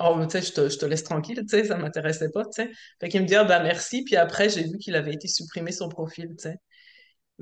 oh, 0.00 0.20
tu 0.24 0.30
sais, 0.32 0.42
je 0.42 0.52
te, 0.52 0.68
je 0.68 0.78
te 0.78 0.86
laisse 0.86 1.04
tranquille, 1.04 1.38
tu 1.40 1.48
sais, 1.48 1.64
ça 1.64 1.76
m'intéressait 1.76 2.30
pas, 2.30 2.44
tu 2.44 2.52
sais. 2.52 2.70
Fait 3.00 3.08
qu'il 3.08 3.22
me 3.22 3.26
dit, 3.26 3.34
ah, 3.36 3.44
ben, 3.44 3.62
merci. 3.62 4.04
Puis 4.04 4.16
après, 4.16 4.48
j'ai 4.50 4.64
vu 4.64 4.78
qu'il 4.78 4.96
avait 4.96 5.14
été 5.14 5.28
supprimé 5.28 5.72
son 5.72 5.88
profil, 5.88 6.28
tu 6.30 6.44
sais. 6.44 6.56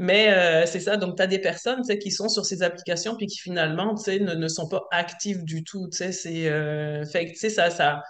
Mais 0.02 0.32
euh, 0.32 0.66
c'est 0.66 0.80
ça, 0.80 0.96
donc 0.96 1.16
tu 1.16 1.22
as 1.22 1.26
des 1.28 1.38
personnes, 1.40 1.82
qui 2.00 2.10
sont 2.10 2.28
sur 2.30 2.46
ces 2.46 2.62
applications 2.62 3.16
puis 3.16 3.26
qui 3.26 3.38
finalement, 3.38 3.94
ne, 4.08 4.34
ne 4.34 4.48
sont 4.48 4.66
pas 4.68 4.84
actives 4.92 5.44
du 5.44 5.62
tout, 5.64 5.88
c'est... 5.92 6.48
euh, 6.50 7.04
fait 7.06 7.32
que, 7.32 7.50
ça, 7.50 7.70
ça... 7.70 8.02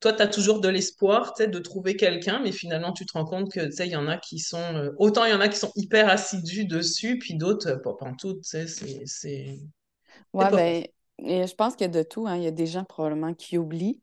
Toi, 0.00 0.12
tu 0.14 0.22
as 0.22 0.28
toujours 0.28 0.60
de 0.60 0.68
l'espoir, 0.68 1.34
de 1.38 1.58
trouver 1.60 1.96
quelqu'un, 1.96 2.40
mais 2.42 2.52
finalement, 2.52 2.92
tu 2.92 3.06
te 3.06 3.14
rends 3.14 3.24
compte 3.26 3.52
que, 3.52 3.68
il 3.84 3.90
y 3.90 3.96
en 3.96 4.08
a 4.08 4.18
qui 4.18 4.38
sont... 4.38 4.58
euh, 4.76 4.90
autant 4.98 5.24
il 5.26 5.32
y 5.32 5.34
en 5.34 5.40
a 5.40 5.48
qui 5.48 5.58
sont 5.58 5.72
hyper 5.76 6.08
assidus 6.08 6.66
dessus, 6.66 7.18
puis 7.18 7.36
d'autres, 7.36 7.68
euh, 7.70 7.78
pas 7.78 7.94
pantoute, 7.98 8.40
c'est... 8.42 8.66
C'est 8.68 9.60
Ouais, 10.32 10.50
ben, 10.52 10.84
et 11.18 11.46
je 11.46 11.54
pense 11.54 11.74
qu'il 11.76 11.82
y 11.82 11.84
a 11.84 11.88
de 11.88 12.02
tout, 12.02 12.26
hein. 12.26 12.36
Il 12.36 12.42
y 12.42 12.46
a 12.46 12.50
des 12.50 12.66
gens 12.66 12.84
probablement 12.84 13.34
qui 13.34 13.58
oublient, 13.58 14.02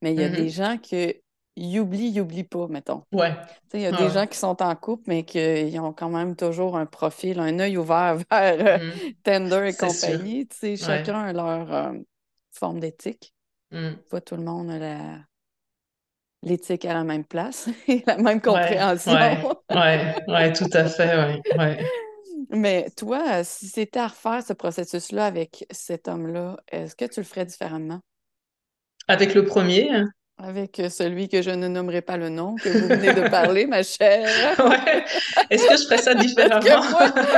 mais 0.00 0.12
il 0.12 0.18
y 0.18 0.22
a 0.24 0.28
des 0.28 0.48
Mhm. 0.48 0.50
gens 0.50 0.78
que 0.78 1.14
ils 1.56 1.78
oublient 1.80 2.44
pas, 2.44 2.68
mettons. 2.68 3.02
Ouais, 3.12 3.36
il 3.74 3.80
y 3.80 3.86
a 3.86 3.92
des 3.92 4.08
ouais, 4.08 4.10
gens 4.10 4.26
qui 4.26 4.38
sont 4.38 4.62
en 4.62 4.76
couple, 4.76 5.04
mais 5.08 5.24
qui 5.24 5.38
ont 5.80 5.92
quand 5.94 6.10
même 6.10 6.36
toujours 6.36 6.76
un 6.76 6.86
profil, 6.86 7.40
un 7.40 7.58
œil 7.60 7.78
ouvert 7.78 8.16
vers 8.30 8.66
euh, 8.66 8.78
Mhm. 8.78 9.14
Tinder 9.24 9.68
et 9.68 9.76
compagnie. 9.76 10.48
Ouais. 10.80 10.86
chacun 10.86 11.20
a 11.24 11.32
leur 11.32 11.72
euh, 11.72 11.92
forme 12.52 12.80
d'éthique. 12.80 13.34
Mhm. 13.70 14.02
Pas 14.10 14.20
tout 14.22 14.36
le 14.36 14.44
monde 14.44 14.70
a 14.70 14.78
la- 14.78 15.20
l'éthique 16.42 16.84
à 16.84 16.94
la 16.94 17.04
même 17.04 17.24
place 17.24 17.68
et 17.88 18.02
la 18.06 18.16
même 18.18 18.40
compréhension. 18.40 19.16
ouais, 19.16 19.48
ouais, 19.70 20.14
ouais, 20.26 20.52
tout 20.52 20.68
à 20.72 20.86
fait, 20.88 21.16
ouais, 21.16 21.42
ouais. 21.58 21.92
Mais 22.50 22.90
toi, 22.96 23.42
si 23.44 23.68
c'était 23.68 23.98
à 24.00 24.08
refaire 24.08 24.42
ce 24.46 24.52
processus-là 24.52 25.26
avec 25.26 25.66
cet 25.70 26.08
homme-là, 26.08 26.56
est-ce 26.70 26.94
que 26.96 27.04
tu 27.06 27.20
le 27.20 27.24
ferais 27.26 27.46
différemment? 27.46 28.00
Avec 29.06 29.34
le 29.34 29.44
premier, 29.44 29.88
hein? 29.92 30.08
Avec 30.42 30.80
euh, 30.80 30.88
celui 30.88 31.28
que 31.28 31.40
je 31.40 31.50
ne 31.50 31.68
nommerai 31.68 32.02
pas 32.02 32.16
le 32.16 32.28
nom, 32.28 32.56
que 32.56 32.68
vous 32.68 32.88
venez 32.88 33.14
de 33.14 33.28
parler, 33.28 33.66
ma 33.66 33.82
chère. 33.82 34.28
Ouais. 34.58 35.04
Est-ce 35.50 35.66
que 35.68 35.76
je 35.76 35.84
ferais 35.84 35.98
ça 35.98 36.14
différemment? 36.14 36.60
que 36.60 36.90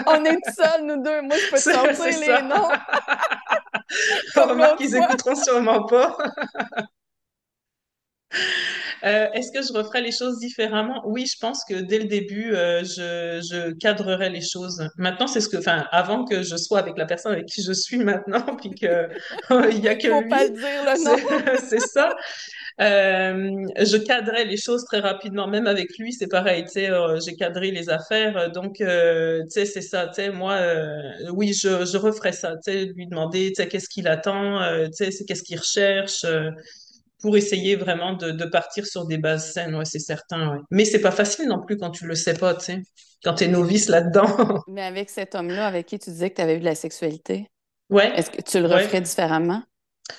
moi, 0.05 0.19
on 0.19 0.25
est 0.25 0.39
seuls, 0.55 0.85
nous 0.87 1.03
deux. 1.03 1.21
Moi, 1.23 1.37
je 1.37 1.51
peux 1.51 1.57
sortir 1.59 2.05
les 2.21 2.27
ça. 2.27 2.43
noms 2.43 2.69
comme 4.35 4.51
Remarque, 4.51 4.81
l'autre 4.81 4.83
ils 4.83 4.91
fois. 4.97 5.07
écouteront 5.07 5.35
sûrement 5.37 5.85
pas. 5.87 6.17
Euh, 9.05 9.29
est-ce 9.35 9.53
que 9.53 9.61
je 9.65 9.73
referais 9.73 10.01
les 10.01 10.11
choses 10.11 10.39
différemment? 10.41 11.03
Oui, 11.05 11.27
je 11.27 11.39
pense 11.39 11.63
que 11.69 11.75
dès 11.75 11.99
le 11.99 12.07
début, 12.07 12.55
euh, 12.55 12.83
je, 12.83 13.41
je 13.49 13.73
cadrerais 13.75 14.31
les 14.31 14.41
choses. 14.41 14.89
Maintenant, 14.97 15.27
c'est 15.27 15.41
ce 15.43 15.49
que, 15.49 15.59
enfin, 15.59 15.87
avant 15.93 16.25
que 16.25 16.43
je 16.43 16.57
sois 16.57 16.79
avec 16.79 16.97
la 16.97 17.05
personne 17.05 17.33
avec 17.33 17.45
qui 17.47 17.63
je 17.63 17.73
suis 17.73 17.99
maintenant, 17.99 18.41
puis 18.57 18.71
que 18.75 19.09
il 19.71 19.79
y 19.81 19.89
a 19.89 19.95
que 19.95 20.09
Faut 20.09 20.27
pas 20.29 20.45
lui, 20.47 20.55
le 20.55 20.59
dire 20.59 20.85
le 20.87 21.05
nom. 21.05 21.59
c'est 21.69 21.81
ça. 21.81 22.17
Euh, 22.81 23.67
je 23.79 23.97
cadrais 23.99 24.45
les 24.45 24.57
choses 24.57 24.85
très 24.85 24.99
rapidement, 24.99 25.47
même 25.47 25.67
avec 25.69 25.97
lui, 25.99 26.13
c'est 26.13 26.27
pareil, 26.27 26.65
tu 26.65 26.71
sais, 26.73 26.91
euh, 26.91 27.21
j'ai 27.25 27.37
cadré 27.37 27.71
les 27.71 27.89
affaires, 27.89 28.51
donc, 28.51 28.81
euh, 28.81 29.43
tu 29.45 29.51
sais, 29.51 29.65
c'est 29.67 29.81
ça, 29.81 30.09
tu 30.09 30.15
sais, 30.15 30.31
moi, 30.31 30.59
oui, 31.33 31.53
je, 31.53 31.85
je 31.87 31.97
referais 31.97 32.33
ça, 32.33 32.53
tu 32.57 32.73
sais, 32.73 32.85
lui 32.87 33.07
demander, 33.07 33.53
tu 33.53 33.63
sais, 33.63 33.69
qu'est-ce 33.69 33.89
qu'il 33.89 34.09
attend, 34.09 34.61
tu 34.87 34.93
sais, 34.93 35.11
c'est 35.13 35.25
qu'est-ce 35.25 35.45
qu'il 35.45 35.59
recherche, 35.59 36.27
pour 37.21 37.37
essayer 37.37 37.77
vraiment 37.77 38.15
de, 38.15 38.31
de 38.33 38.45
partir 38.45 38.87
sur 38.87 39.07
des 39.07 39.19
bases 39.19 39.53
saines, 39.53 39.75
ouais, 39.77 39.85
c'est 39.85 39.99
certain, 40.01 40.51
ouais. 40.53 40.59
Mais 40.71 40.85
c'est 40.85 41.01
pas 41.01 41.13
facile 41.13 41.49
non 41.49 41.61
plus 41.65 41.77
quand 41.79 41.91
tu 41.91 42.07
le 42.07 42.15
sais 42.15 42.35
pas, 42.35 42.55
tu 42.55 42.65
sais, 42.67 42.83
quand 43.23 43.35
t'es 43.35 43.49
Mais, 43.49 43.49
novice 43.49 43.89
là-dedans. 43.89 44.27
mais 44.67 44.83
avec 44.83 45.11
cet 45.11 45.35
homme-là 45.35 45.67
avec 45.67 45.87
qui 45.87 45.99
tu 45.99 46.11
disais 46.11 46.31
que 46.31 46.37
tu 46.37 46.43
avais 46.43 46.57
eu 46.57 46.61
de 46.61 46.65
la 46.65 46.75
sexualité, 46.75 47.51
Ouais, 47.91 48.13
est-ce 48.15 48.31
que 48.31 48.43
tu 48.43 48.61
le 48.61 48.69
ouais. 48.69 48.69
referais 48.69 49.01
différemment? 49.03 49.65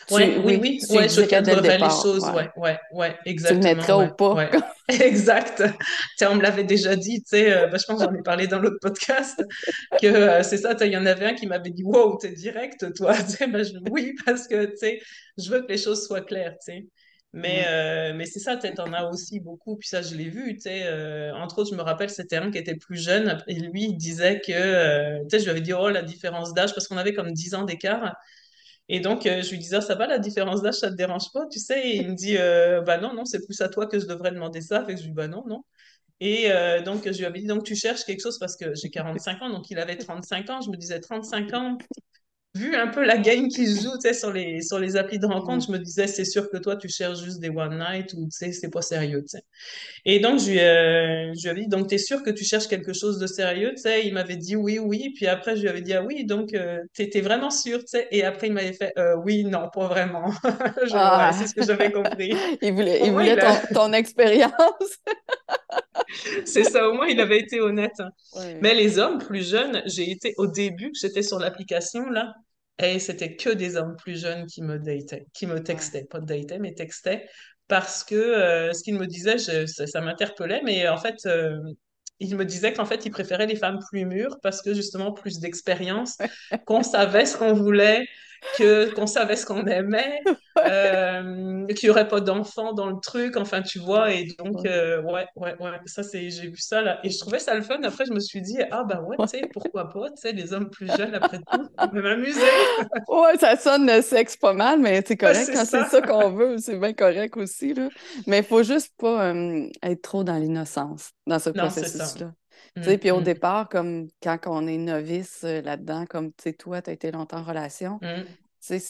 Tu, 0.08 0.14
Ouais, 0.14 0.38
oui, 0.38 0.56
oui, 0.58 0.60
oui, 0.60 0.80
tu 0.80 0.88
ouais, 0.90 1.10
je 1.10 1.22
cadrerai 1.22 1.78
les 1.78 1.90
choses, 1.90 2.30
Ouais. 2.30 2.32
ouais, 2.32 2.50
ouais, 2.56 2.80
ouais, 2.92 3.16
Tu 3.44 3.54
le 3.54 3.60
mettrais 3.62 3.94
exactement, 3.94 3.98
ouais, 3.98 4.12
pas? 4.16 4.34
ouais, 4.34 4.50
exact. 4.90 5.58
Tu 5.64 5.74
sais, 6.18 6.26
on 6.28 6.36
me 6.36 6.42
l'avait 6.42 6.64
déjà 6.64 6.96
dit, 6.96 7.22
tu 7.22 7.30
sais, 7.30 7.52
euh, 7.54 7.68
bah, 7.68 7.78
je 7.78 7.86
pense 7.86 8.00
que 8.00 8.06
j'en 8.06 8.14
ai 8.16 8.24
parlé 8.24 8.48
dans 8.48 8.60
l'autre 8.60 8.78
podcast, 8.82 9.44
que 9.98 10.08
euh, 10.08 10.44
c'est 10.44 10.58
ça, 10.58 10.74
tu 10.76 10.86
il 10.86 10.92
y 10.94 10.98
en 10.98 11.06
avait 11.06 11.26
un 11.28 11.34
qui 11.36 11.46
m'avait 11.48 11.70
dit, 11.70 11.84
wow, 11.84 12.18
t'es 12.18 12.32
direct, 12.32 12.94
toi, 12.96 13.14
tu 13.38 13.48
bah, 13.52 13.62
je- 13.64 13.74
oui, 13.92 14.14
parce 14.26 14.48
que, 14.48 14.66
tu 14.66 14.78
sais, 14.78 15.00
je 15.38 15.50
veux 15.52 15.62
que 15.62 15.68
les 15.72 15.78
choses 15.78 16.06
soient 16.06 16.22
claires, 16.22 16.54
tu 16.66 16.74
sais. 16.74 16.88
Mais, 17.34 17.66
euh, 17.68 18.14
mais 18.16 18.26
c'est 18.26 18.40
ça, 18.40 18.56
tu 18.58 18.74
t'en 18.74 18.92
as 18.94 19.04
aussi 19.10 19.40
beaucoup, 19.42 19.76
puis 19.76 19.90
ça, 19.90 20.02
je 20.02 20.16
l'ai 20.16 20.30
vu, 20.30 20.56
tu 20.56 20.62
sais, 20.62 20.90
entre 21.34 21.60
autres, 21.60 21.72
je 21.72 21.76
me 21.76 21.82
rappelle, 21.82 22.10
c'était 22.10 22.38
un 22.38 22.50
qui 22.50 22.58
était 22.58 22.76
plus 22.76 22.98
jeune, 22.98 23.44
et 23.48 23.56
lui, 23.56 23.84
il 23.86 23.98
disait 23.98 24.40
que, 24.40 25.22
tu 25.24 25.30
sais, 25.30 25.40
je 25.40 25.44
lui 25.44 25.52
avais 25.52 25.62
dit, 25.62 25.74
oh, 25.74 25.90
la 25.90 26.02
différence 26.02 26.54
d'âge, 26.54 26.74
parce 26.74 26.88
qu'on 26.88 26.98
avait 26.98 27.14
comme 27.14 27.32
10 27.34 27.54
ans 27.54 27.64
d'écart, 27.64 28.16
et 28.90 29.00
donc, 29.00 29.26
euh, 29.26 29.42
je 29.42 29.52
lui 29.52 29.58
disais, 29.60 29.78
Ah, 29.78 29.82
ça 29.82 29.96
va, 29.96 30.08
la 30.08 30.20
différence 30.20 30.62
d'âge, 30.62 30.76
ça 30.76 30.90
te 30.92 30.96
dérange 30.96 31.32
pas, 31.34 31.46
tu 31.52 31.60
sais? 31.60 31.90
Et 31.90 31.98
il 31.98 32.10
me 32.10 32.16
dit, 32.16 32.38
euh, 32.38 32.82
bah 32.82 32.98
non, 33.00 33.14
non, 33.14 33.26
c'est 33.26 33.44
plus 33.46 33.60
à 33.62 33.70
toi 33.70 33.88
que 33.88 34.00
je 34.00 34.06
devrais 34.06 34.32
demander 34.32 34.62
ça. 34.62 34.86
Fait 34.86 34.96
je 34.98 35.04
lui 35.04 35.10
dis, 35.10 35.16
bah 35.16 35.28
non, 35.28 35.44
non. 35.48 35.64
Et 36.22 36.52
euh, 36.52 36.82
donc, 36.84 37.06
je 37.12 37.18
lui 37.18 37.26
avais 37.26 37.42
dit, 37.42 37.48
donc 37.48 37.64
tu 37.66 37.76
cherches 37.76 38.06
quelque 38.06 38.22
chose 38.22 38.40
parce 38.40 38.56
que 38.58 38.76
j'ai 38.76 38.90
45 38.92 39.42
ans, 39.44 39.50
donc 39.52 39.70
il 39.72 39.80
avait 39.80 39.98
35 39.98 40.50
ans. 40.52 40.62
Je 40.62 40.70
me 40.72 40.78
disais, 40.78 41.00
35 41.00 41.54
ans, 41.54 41.78
vu 42.56 42.74
un 42.76 42.88
peu 42.88 43.04
la 43.04 43.18
game 43.18 43.48
qui 43.50 43.68
se 43.68 43.84
joue, 43.84 43.92
tu 43.96 44.08
sais, 44.08 44.14
sur 44.14 44.32
les, 44.32 44.62
sur 44.62 44.80
les 44.80 44.96
applis 44.96 45.20
de 45.20 45.26
rencontre, 45.26 45.68
Ouais. 45.70 45.76
je 45.76 45.80
me 45.80 45.84
disais, 45.84 46.08
c'est 46.08 46.26
sûr 46.26 46.50
que 46.50 46.58
toi, 46.58 46.76
tu 46.78 46.88
cherches 46.90 47.22
juste 47.22 47.40
des 47.40 47.50
one 47.50 47.78
night 47.78 48.14
ou, 48.14 48.24
tu 48.26 48.32
sais, 48.32 48.52
c'est 48.54 48.70
pas 48.70 48.82
sérieux, 48.82 49.24
tu. 49.30 49.38
Et 50.06 50.20
donc, 50.20 50.40
je 50.40 50.52
lui, 50.52 50.60
euh, 50.60 51.34
je 51.36 51.44
lui 51.44 51.50
avais 51.50 51.62
dit, 51.62 51.68
donc, 51.68 51.88
t'es 51.90 51.98
sûr 51.98 52.24
que 52.24 52.30
tu 52.30 52.44
cherches 52.46 52.68
quelque 52.68 52.94
chose 52.94 53.20
de 53.20 53.28
sérieux, 53.28 53.72
tu 53.76 53.82
sais? 53.82 54.06
Il 54.08 54.14
m'avait 54.14 54.38
dit 54.38 54.56
oui, 54.56 54.80
oui. 54.80 55.12
Puis 55.16 55.28
après, 55.28 55.56
je 55.58 55.62
lui 55.64 55.70
avais 55.70 55.82
dit, 55.82 55.94
ah 55.94 56.04
oui, 56.04 56.26
donc, 56.26 56.54
euh, 56.54 56.80
t'es, 56.94 57.22
vraiment 57.22 57.50
sûr, 57.52 57.80
tu 57.80 57.86
sais? 57.88 58.08
Et 58.12 58.24
après, 58.24 58.48
il 58.48 58.54
m'avait 58.54 58.74
fait, 58.74 58.94
euh, 58.98 59.16
oui, 59.26 59.44
non, 59.44 59.70
pas 59.74 59.88
vraiment. 59.88 60.32
Ouais, 60.46 60.90
c'est 60.90 60.94
Ah, 60.94 61.32
ce 61.48 61.54
que 61.54 61.64
j'avais 61.66 61.92
compris. 61.92 62.34
il 62.62 62.74
voulait, 62.74 63.02
Au 63.02 63.06
il 63.06 63.12
moins, 63.12 63.22
voulait 63.24 63.34
il 63.34 63.40
a, 63.40 63.56
ton, 63.68 63.74
ton 63.88 63.94
expérience. 63.94 64.52
c'est 66.46 66.64
ça, 66.64 66.88
au 66.90 66.94
moins, 66.94 67.08
il 67.08 67.20
avait 67.20 67.40
été 67.40 67.60
honnête. 67.60 68.00
hein. 68.00 68.10
Ouais. 68.36 68.58
Mais 68.62 68.74
les 68.74 69.00
hommes 69.00 69.18
plus 69.18 69.48
jeunes, 69.50 69.82
j'ai 69.86 70.10
été, 70.12 70.34
au 70.38 70.48
début 70.48 70.92
que 70.92 70.98
j'étais 71.02 71.22
sur 71.22 71.40
l'application, 71.40 72.10
là, 72.10 72.34
et 72.80 73.00
c'était 73.00 73.36
que 73.36 73.50
des 73.52 73.78
hommes 73.78 73.96
plus 73.98 74.20
jeunes 74.22 74.46
qui 74.48 74.62
me 74.62 74.80
dataient, 74.80 75.26
qui 75.34 75.48
me 75.48 75.64
textaient, 75.64 76.06
pas 76.06 76.20
dataient, 76.20 76.60
mais 76.60 76.74
textaient, 76.74 77.28
parce 77.68 78.04
que 78.04 78.16
euh, 78.16 78.74
ce 78.74 78.84
qu'ils 78.84 78.96
me 78.98 79.08
disaient, 79.08 79.38
je- 79.38 79.66
ça, 79.66 79.88
ça 79.88 80.02
m'interpellait, 80.02 80.62
mais 80.64 80.88
en 80.88 80.98
fait, 80.98 81.16
euh, 81.26 81.58
ils 82.20 82.36
me 82.36 82.46
disaient 82.46 82.74
qu'en 82.74 82.86
fait, 82.86 83.06
ils 83.06 83.12
préféraient 83.12 83.48
les 83.48 83.56
femmes 83.56 83.80
plus 83.90 84.06
mûres 84.06 84.38
parce 84.42 84.62
que 84.62 84.74
justement, 84.74 85.12
plus 85.12 85.40
d'expérience, 85.40 86.18
qu'on 86.66 86.84
savait 86.84 87.26
ce 87.26 87.38
qu'on 87.38 87.54
voulait, 87.54 88.06
que 88.52 88.92
qu'on 88.94 89.08
savait 89.08 89.36
ce 89.36 89.46
qu'on 89.46 89.66
aimait, 89.66 90.22
euh, 90.66 91.66
qu'il 91.68 91.88
n'y 91.88 91.92
aurait 91.92 92.08
pas 92.08 92.22
d'enfants 92.22 92.74
dans 92.74 92.90
le 92.90 93.00
truc, 93.02 93.38
enfin, 93.38 93.62
tu 93.62 93.80
vois, 93.80 94.12
et 94.14 94.26
donc, 94.40 94.58
Ouais. 94.58 94.66
euh, 94.66 95.02
ouais, 95.04 95.26
ouais, 95.36 95.56
ouais, 95.60 95.80
ça, 95.86 96.04
c'est, 96.04 96.30
j'ai 96.30 96.48
vu 96.50 96.58
ça, 96.58 96.82
là, 96.82 97.00
et 97.04 97.10
je 97.10 97.20
trouvais 97.20 97.40
ça 97.40 97.54
le 97.56 97.62
fun, 97.62 97.82
après, 97.84 98.06
je 98.06 98.14
me 98.14 98.20
suis 98.20 98.42
dit, 98.42 98.58
ah, 98.72 98.84
bah 98.84 99.02
ouais, 99.02 99.18
tu 99.20 99.28
sais, 99.28 99.50
pourquoi 99.54 99.90
pas, 99.90 100.10
tu 100.12 100.18
sais, 100.18 100.32
les 100.32 100.54
hommes 100.54 100.70
plus 100.70 100.90
jeunes, 100.90 101.14
après 101.16 101.40
tout, 101.52 101.64
ça 101.80 101.88
peut 101.92 102.02
m'amuser, 102.02 102.42
Ouais, 103.08 103.38
ça 103.38 103.58
sonne 103.58 103.88
le 103.88 104.02
sexe 104.02 104.36
pas 104.38 104.54
mal, 104.54 104.80
mais 104.80 105.04
c'est 105.06 105.18
correct 105.18 105.50
quand 105.52 105.66
c'est 105.66 105.86
ça. 105.86 106.02
qu'on 106.02 106.32
veut, 106.32 106.58
c'est 106.58 106.78
bien 106.78 106.94
correct 106.94 107.36
aussi, 107.38 107.74
là. 107.74 107.90
Mais 108.28 108.40
il 108.40 108.44
faut 108.46 108.64
juste 108.64 108.94
pas 108.98 109.32
euh, 109.34 109.70
être 109.84 110.02
trop 110.02 110.24
dans 110.24 110.38
l'innocence 110.38 111.12
dans 111.28 111.40
ce 111.40 111.50
Non, 111.54 111.70
sais, 112.82 112.98
puis 112.98 113.12
au 113.12 113.22
départ, 113.22 113.70
comme 113.70 114.08
quand 114.22 114.38
on 114.48 114.68
est 114.68 114.78
novice 114.78 115.44
euh, 115.44 115.62
là-dedans, 115.62 116.06
comme 116.06 116.30
tu 116.30 116.44
sais, 116.44 116.54
toi, 116.54 116.82
tu 116.82 116.90
as 116.90 116.94
été 116.94 117.12
longtemps 117.12 117.40
en 117.40 117.44
relation, 117.44 118.00
sais, 118.60 118.82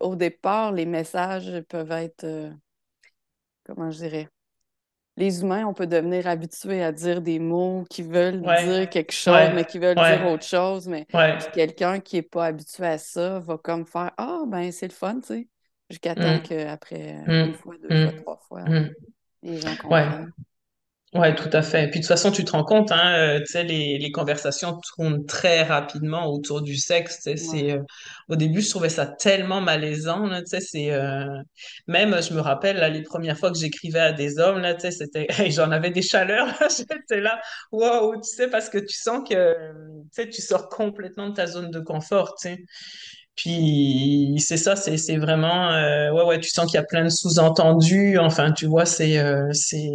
au 0.00 0.16
départ, 0.16 0.72
les 0.72 0.86
messages 0.86 1.62
peuvent 1.68 1.92
être, 1.92 2.24
euh, 2.24 2.50
comment 3.64 3.90
je 3.90 3.98
dirais, 3.98 4.28
les 5.16 5.42
humains, 5.42 5.64
on 5.64 5.74
peut 5.74 5.86
devenir 5.86 6.26
habitués 6.26 6.82
à 6.82 6.90
dire 6.90 7.22
des 7.22 7.38
mots 7.38 7.84
qui 7.88 8.02
veulent 8.02 8.42
dire 8.42 8.90
quelque 8.90 9.12
chose, 9.12 9.50
mais 9.54 9.64
qui 9.64 9.78
veulent 9.78 9.94
dire 9.94 10.26
autre 10.26 10.44
chose. 10.44 10.88
Mais 10.88 11.06
quelqu'un 11.52 12.00
qui 12.00 12.16
n'est 12.16 12.22
pas 12.22 12.46
habitué 12.46 12.84
à 12.84 12.98
ça 12.98 13.38
va 13.38 13.56
comme 13.56 13.86
faire 13.86 14.10
Ah, 14.16 14.42
ben 14.48 14.72
c'est 14.72 14.88
le 14.88 14.92
fun, 14.92 15.20
tu 15.20 15.26
sais. 15.26 15.48
Jusqu'à 15.88 16.14
temps 16.16 16.36
mm. 16.36 16.42
qu'après 16.42 17.14
mm. 17.26 17.30
une 17.30 17.54
fois, 17.54 17.74
deux 17.80 17.88
fois, 17.88 18.12
mm. 18.12 18.22
trois 18.22 18.40
fois, 18.48 18.64
les 19.42 19.60
gens 19.60 19.76
comprennent. 19.76 20.32
Ouais, 21.14 21.32
tout 21.36 21.48
à 21.52 21.62
fait. 21.62 21.84
Et 21.84 21.90
puis 21.90 22.00
de 22.00 22.04
toute 22.04 22.08
façon, 22.08 22.32
tu 22.32 22.44
te 22.44 22.50
rends 22.50 22.64
compte, 22.64 22.90
hein, 22.90 23.14
euh, 23.14 23.38
tu 23.38 23.46
sais, 23.46 23.62
les, 23.62 23.98
les 23.98 24.10
conversations 24.10 24.80
tournent 24.96 25.24
très 25.26 25.62
rapidement 25.62 26.26
autour 26.26 26.60
du 26.60 26.76
sexe. 26.76 27.18
Tu 27.18 27.22
sais, 27.22 27.36
c'est 27.36 27.70
euh, 27.70 27.78
au 28.28 28.34
début, 28.34 28.60
je 28.60 28.68
trouvais 28.70 28.88
ça 28.88 29.06
tellement 29.06 29.60
malaisant. 29.60 30.26
Là, 30.26 30.40
tu 30.40 30.48
sais, 30.48 30.60
c'est 30.60 30.90
euh, 30.92 31.24
même, 31.86 32.20
je 32.20 32.34
me 32.34 32.40
rappelle 32.40 32.78
là, 32.78 32.88
les 32.88 33.02
premières 33.02 33.38
fois 33.38 33.52
que 33.52 33.58
j'écrivais 33.58 34.00
à 34.00 34.12
des 34.12 34.40
hommes, 34.40 34.58
là, 34.58 34.74
tu 34.74 34.80
sais, 34.80 34.90
c'était, 34.90 35.28
j'en 35.52 35.70
avais 35.70 35.90
des 35.90 36.02
chaleurs. 36.02 36.48
J'étais 36.76 37.20
là, 37.20 37.40
waouh, 37.70 38.16
tu 38.16 38.28
sais, 38.36 38.48
parce 38.50 38.68
que 38.68 38.78
tu 38.78 38.96
sens 38.96 39.20
que, 39.28 39.54
tu 39.54 40.08
sais, 40.10 40.28
tu 40.28 40.42
sors 40.42 40.68
complètement 40.68 41.28
de 41.28 41.34
ta 41.34 41.46
zone 41.46 41.70
de 41.70 41.78
confort. 41.78 42.34
Tu 42.42 42.48
sais. 42.48 42.64
Puis 43.36 44.36
c'est 44.38 44.56
ça, 44.56 44.76
c'est 44.76 44.96
c'est 44.98 45.16
vraiment, 45.18 45.70
ouais, 46.12 46.24
ouais, 46.24 46.40
tu 46.40 46.50
sens 46.50 46.66
qu'il 46.66 46.76
y 46.76 46.78
a 46.78 46.84
plein 46.84 47.04
de 47.04 47.08
sous-entendus. 47.10 48.18
Enfin, 48.18 48.52
tu 48.52 48.66
vois, 48.66 48.86
c'est 48.86 49.18
c'est 49.52 49.90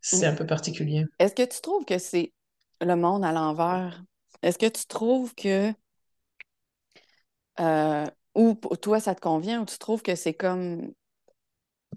c'est 0.00 0.26
un 0.26 0.34
peu 0.34 0.46
particulier. 0.46 1.04
Est-ce 1.18 1.34
que 1.34 1.46
tu 1.46 1.60
trouves 1.60 1.84
que 1.84 1.98
c'est 1.98 2.32
le 2.80 2.96
monde 2.96 3.24
à 3.24 3.32
l'envers? 3.32 4.02
Est-ce 4.42 4.58
que 4.58 4.66
tu 4.66 4.86
trouves 4.86 5.34
que 5.34 5.72
euh, 7.60 8.06
ou 8.34 8.54
toi 8.80 9.00
ça 9.00 9.14
te 9.14 9.20
convient 9.20 9.60
ou 9.60 9.66
tu 9.66 9.78
trouves 9.78 10.02
que 10.02 10.14
c'est 10.14 10.34
comme 10.34 10.92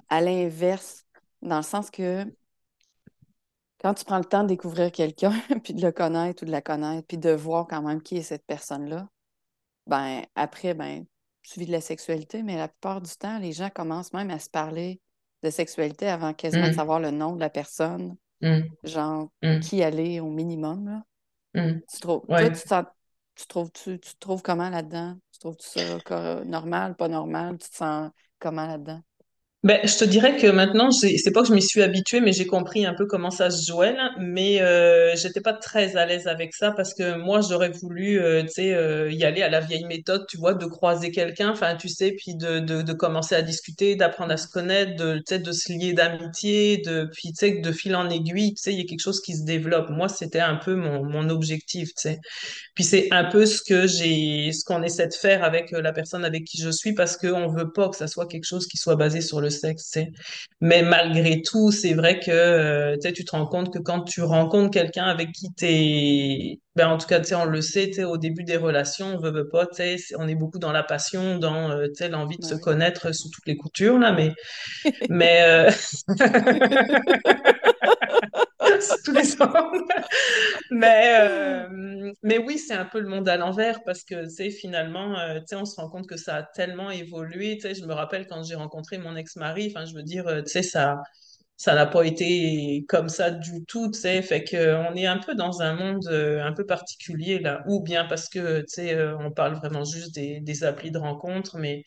à 0.09 0.21
l'inverse, 0.21 1.05
dans 1.41 1.57
le 1.57 1.63
sens 1.63 1.89
que 1.89 2.25
quand 3.79 3.93
tu 3.93 4.05
prends 4.05 4.17
le 4.17 4.25
temps 4.25 4.43
de 4.43 4.47
découvrir 4.47 4.91
quelqu'un, 4.91 5.33
puis 5.63 5.73
de 5.73 5.81
le 5.81 5.91
connaître 5.91 6.43
ou 6.43 6.45
de 6.45 6.51
la 6.51 6.61
connaître, 6.61 7.05
puis 7.07 7.17
de 7.17 7.31
voir 7.31 7.67
quand 7.67 7.81
même 7.81 8.01
qui 8.01 8.17
est 8.17 8.23
cette 8.23 8.45
personne-là, 8.45 9.07
ben 9.87 10.23
après, 10.35 10.73
ben, 10.73 11.05
tu 11.43 11.59
vis 11.59 11.65
de 11.65 11.71
la 11.71 11.81
sexualité, 11.81 12.41
mais 12.43 12.55
la 12.55 12.69
plupart 12.69 13.01
du 13.01 13.11
temps, 13.11 13.37
les 13.39 13.51
gens 13.51 13.69
commencent 13.69 14.13
même 14.13 14.29
à 14.31 14.39
se 14.39 14.49
parler 14.49 15.01
de 15.43 15.49
sexualité 15.49 16.07
avant 16.07 16.33
quasiment 16.33 16.67
de 16.67 16.71
mm. 16.71 16.75
savoir 16.75 16.99
le 16.99 17.11
nom 17.11 17.35
de 17.35 17.39
la 17.39 17.49
personne, 17.49 18.15
mm. 18.41 18.61
genre 18.83 19.29
mm. 19.43 19.59
qui 19.59 19.81
elle 19.81 19.99
est 19.99 20.19
au 20.19 20.29
minimum. 20.29 21.03
Tu 21.53 21.99
trouves, 22.01 22.25
toi, 22.25 22.93
tu, 23.35 23.47
trouves, 23.47 23.71
tu, 23.71 23.99
tu 23.99 24.13
te 24.13 24.19
trouves 24.19 24.41
comment 24.41 24.69
là-dedans? 24.69 25.17
Tu 25.31 25.39
trouves 25.39 25.57
ça 25.59 26.43
normal, 26.45 26.95
pas 26.95 27.07
normal? 27.07 27.57
Tu 27.59 27.69
te 27.69 27.75
sens 27.75 28.09
comment 28.39 28.65
là-dedans? 28.65 29.01
Ben, 29.63 29.79
je 29.87 29.95
te 29.95 30.03
dirais 30.03 30.35
que 30.35 30.47
maintenant, 30.47 30.91
c'est 30.91 31.31
pas 31.31 31.41
que 31.41 31.47
je 31.47 31.53
m'y 31.53 31.61
suis 31.61 31.81
habituée, 31.81 32.19
mais 32.19 32.33
j'ai 32.33 32.45
compris 32.45 32.85
un 32.85 32.93
peu 32.93 33.05
comment 33.05 33.31
ça 33.31 33.49
se 33.49 33.65
jouait, 33.65 33.93
là. 33.93 34.11
Mais 34.19 34.61
euh, 34.61 35.15
j'étais 35.15 35.39
pas 35.39 35.53
très 35.53 35.95
à 35.95 36.05
l'aise 36.05 36.27
avec 36.27 36.53
ça 36.53 36.71
parce 36.71 36.93
que 36.93 37.15
moi, 37.15 37.39
j'aurais 37.39 37.69
voulu, 37.71 38.19
euh, 38.19 38.41
tu 38.43 38.49
sais, 38.49 38.73
euh, 38.73 39.09
y 39.09 39.23
aller 39.23 39.41
à 39.41 39.47
la 39.47 39.61
vieille 39.61 39.85
méthode, 39.85 40.25
tu 40.27 40.35
vois, 40.35 40.53
de 40.53 40.65
croiser 40.65 41.11
quelqu'un, 41.11 41.49
enfin, 41.51 41.75
tu 41.77 41.87
sais, 41.87 42.11
puis 42.11 42.35
de, 42.35 42.59
de, 42.59 42.81
de 42.81 42.93
commencer 42.93 43.35
à 43.35 43.41
discuter, 43.41 43.95
d'apprendre 43.95 44.33
à 44.33 44.37
se 44.37 44.49
connaître, 44.49 44.97
de, 44.97 45.19
tu 45.19 45.23
sais, 45.29 45.39
de 45.39 45.51
se 45.53 45.71
lier 45.71 45.93
d'amitié, 45.93 46.79
de, 46.79 47.09
puis, 47.13 47.29
tu 47.29 47.35
sais, 47.35 47.51
de 47.61 47.71
fil 47.71 47.95
en 47.95 48.09
aiguille, 48.09 48.55
tu 48.55 48.61
sais, 48.63 48.73
il 48.73 48.79
y 48.79 48.81
a 48.81 48.85
quelque 48.85 48.99
chose 48.99 49.21
qui 49.21 49.33
se 49.37 49.45
développe. 49.45 49.89
Moi, 49.89 50.09
c'était 50.09 50.41
un 50.41 50.55
peu 50.57 50.75
mon, 50.75 51.05
mon 51.05 51.29
objectif, 51.29 51.87
tu 51.95 52.09
sais. 52.09 52.19
Puis 52.75 52.83
c'est 52.83 53.07
un 53.11 53.25
peu 53.25 53.45
ce 53.45 53.61
que 53.61 53.87
j'ai, 53.87 54.51
ce 54.51 54.63
qu'on 54.65 54.83
essaie 54.83 55.07
de 55.07 55.13
faire 55.13 55.43
avec 55.43 55.73
euh, 55.73 55.81
la 55.81 55.93
personne 55.93 56.25
avec 56.25 56.43
qui 56.45 56.57
je 56.61 56.69
suis 56.69 56.93
parce 56.93 57.17
qu'on 57.17 57.47
veut 57.47 57.71
pas 57.71 57.89
que 57.89 57.95
ça 57.95 58.07
soit 58.07 58.27
quelque 58.27 58.45
chose 58.45 58.67
qui 58.67 58.77
soit 58.77 58.95
basé 58.95 59.21
sur 59.21 59.41
le 59.41 59.49
sexe, 59.53 59.91
tu. 59.91 60.01
Mais 60.61 60.81
malgré 60.83 61.41
tout, 61.41 61.71
c'est 61.71 61.93
vrai 61.93 62.19
que, 62.19 62.31
euh, 62.31 62.97
tu 63.01 63.13
tu 63.13 63.25
te 63.25 63.31
rends 63.31 63.45
compte 63.47 63.73
que 63.73 63.79
quand 63.79 64.01
tu 64.01 64.21
rencontres 64.21 64.71
quelqu'un 64.71 65.05
avec 65.05 65.31
qui 65.31 65.53
t'es, 65.53 66.59
ben, 66.75 66.89
en 66.89 66.97
tout 66.97 67.07
cas, 67.07 67.19
tu 67.19 67.27
sais, 67.29 67.35
on 67.35 67.45
le 67.45 67.61
sait, 67.61 67.89
tu 67.91 68.03
au 68.03 68.17
début 68.17 68.43
des 68.43 68.57
relations, 68.57 69.15
on 69.15 69.19
veut, 69.19 69.31
veut 69.31 69.49
pas, 69.49 69.65
tu 69.67 69.75
sais, 69.97 70.15
on 70.17 70.27
est 70.27 70.35
beaucoup 70.35 70.59
dans 70.59 70.71
la 70.71 70.83
passion, 70.83 71.37
dans, 71.37 71.71
euh, 71.71 71.87
tu 71.95 72.07
l'envie 72.09 72.37
de 72.37 72.45
se 72.45 72.55
connaître 72.55 73.13
sous 73.13 73.29
toutes 73.29 73.45
les 73.47 73.57
coutures, 73.57 73.99
là, 73.99 74.11
mais, 74.13 74.33
mais, 75.09 75.67
tous 79.05 79.11
les 79.11 79.23
mais, 80.71 81.19
euh, 81.19 82.11
mais 82.23 82.37
oui, 82.37 82.57
c'est 82.57 82.73
un 82.73 82.85
peu 82.85 82.99
le 82.99 83.07
monde 83.07 83.27
à 83.29 83.37
l'envers 83.37 83.83
parce 83.83 84.03
que, 84.03 84.27
finalement, 84.51 85.17
euh, 85.19 85.39
on 85.53 85.65
se 85.65 85.75
rend 85.75 85.89
compte 85.89 86.07
que 86.07 86.17
ça 86.17 86.37
a 86.37 86.43
tellement 86.43 86.91
évolué. 86.91 87.59
Je 87.61 87.85
me 87.85 87.93
rappelle 87.93 88.27
quand 88.27 88.43
j'ai 88.43 88.55
rencontré 88.55 88.97
mon 88.97 89.15
ex-mari, 89.15 89.73
je 89.85 89.95
veux 89.95 90.03
dire, 90.03 90.27
euh, 90.27 90.41
tu 90.41 90.51
sais, 90.51 90.63
ça 90.63 91.01
n'a 91.67 91.85
pas 91.85 92.03
été 92.03 92.85
comme 92.89 93.09
ça 93.09 93.31
du 93.31 93.63
tout, 93.65 93.89
tu 93.91 93.99
fait 93.99 94.43
qu'on 94.43 94.95
est 94.95 95.05
un 95.05 95.19
peu 95.19 95.35
dans 95.35 95.61
un 95.61 95.73
monde 95.75 96.07
un 96.09 96.53
peu 96.53 96.65
particulier 96.65 97.39
là, 97.39 97.63
ou 97.67 97.81
bien 97.81 98.05
parce 98.05 98.27
que, 98.29 98.61
tu 98.73 98.81
on 99.19 99.31
parle 99.31 99.55
vraiment 99.55 99.83
juste 99.85 100.13
des, 100.15 100.39
des 100.41 100.63
applis 100.63 100.91
de 100.91 100.97
rencontre, 100.97 101.57
mais 101.57 101.83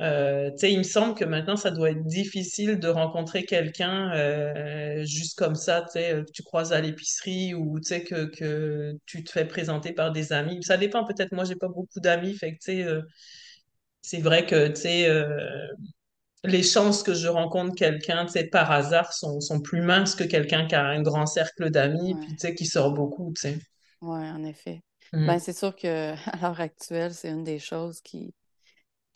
euh, 0.00 0.50
il 0.62 0.78
me 0.78 0.82
semble 0.84 1.14
que 1.14 1.24
maintenant, 1.24 1.56
ça 1.56 1.70
doit 1.70 1.90
être 1.90 2.04
difficile 2.04 2.78
de 2.78 2.88
rencontrer 2.88 3.44
quelqu'un 3.44 4.12
euh, 4.14 5.04
juste 5.04 5.36
comme 5.36 5.56
ça, 5.56 5.84
que 5.92 6.30
tu 6.30 6.42
croises 6.42 6.72
à 6.72 6.80
l'épicerie 6.80 7.52
ou 7.54 7.80
que, 7.80 8.26
que 8.26 8.96
tu 9.06 9.24
te 9.24 9.32
fais 9.32 9.44
présenter 9.44 9.92
par 9.92 10.12
des 10.12 10.32
amis. 10.32 10.62
Ça 10.62 10.76
dépend 10.76 11.04
peut-être, 11.04 11.32
moi, 11.32 11.44
j'ai 11.44 11.56
pas 11.56 11.68
beaucoup 11.68 12.00
d'amis, 12.00 12.34
fait 12.34 12.56
que 12.56 12.70
euh, 12.70 13.02
c'est 14.02 14.20
vrai 14.20 14.46
que 14.46 14.72
euh, 14.86 15.66
les 16.44 16.62
chances 16.62 17.02
que 17.02 17.14
je 17.14 17.26
rencontre 17.26 17.74
quelqu'un 17.74 18.26
par 18.52 18.70
hasard 18.70 19.12
sont, 19.12 19.40
sont 19.40 19.60
plus 19.60 19.82
minces 19.82 20.14
que 20.14 20.24
quelqu'un 20.24 20.68
qui 20.68 20.76
a 20.76 20.84
un 20.84 21.02
grand 21.02 21.26
cercle 21.26 21.70
d'amis 21.70 22.14
puis 22.14 22.54
qui 22.54 22.66
sort 22.66 22.92
beaucoup. 22.92 23.34
Oui, 24.00 24.30
en 24.30 24.44
effet. 24.44 24.80
Mm. 25.12 25.26
Ben, 25.26 25.38
c'est 25.40 25.56
sûr 25.56 25.74
qu'à 25.74 26.14
l'heure 26.40 26.60
actuelle, 26.60 27.12
c'est 27.12 27.30
une 27.30 27.42
des 27.42 27.58
choses 27.58 28.00
qui, 28.00 28.32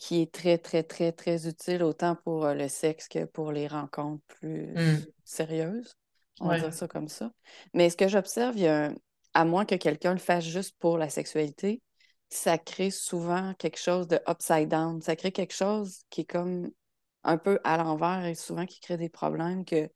qui 0.02 0.20
est 0.20 0.32
très, 0.32 0.58
très, 0.58 0.82
très, 0.82 1.12
très 1.12 1.46
utile 1.46 1.84
autant 1.84 2.16
pour 2.16 2.44
euh, 2.44 2.54
le 2.54 2.66
sexe 2.66 3.06
que 3.06 3.24
pour 3.24 3.52
les 3.52 3.68
rencontres 3.68 4.24
plus 4.26 4.74
mmh. 4.74 5.06
sérieuses. 5.24 5.96
On 6.40 6.48
va 6.48 6.58
dire 6.58 6.74
ça 6.74 6.88
comme 6.88 7.06
ça. 7.06 7.30
Mais 7.72 7.88
ce 7.88 7.96
que 7.96 8.08
j'observe, 8.08 8.56
il 8.56 8.64
y 8.64 8.66
a 8.66 8.92
à 9.32 9.44
moins 9.44 9.64
que 9.64 9.76
quelqu'un 9.76 10.12
le 10.12 10.18
fasse 10.18 10.44
juste 10.44 10.74
pour 10.80 10.98
la 10.98 11.08
sexualité, 11.08 11.82
ça 12.30 12.58
crée 12.58 12.90
souvent 12.90 13.54
quelque 13.54 13.78
chose 13.78 14.08
de 14.08 14.18
upside 14.28 14.68
down. 14.68 15.00
Ça 15.02 15.14
crée 15.14 15.30
quelque 15.30 15.54
chose 15.54 16.00
qui 16.10 16.22
est 16.22 16.24
comme 16.24 16.72
un 17.22 17.38
peu 17.38 17.60
à 17.62 17.76
l'envers 17.76 18.24
et 18.24 18.34
souvent 18.34 18.66
qui 18.66 18.80
crée 18.80 18.96
des 18.96 19.08
problèmes 19.08 19.64
que, 19.64 19.88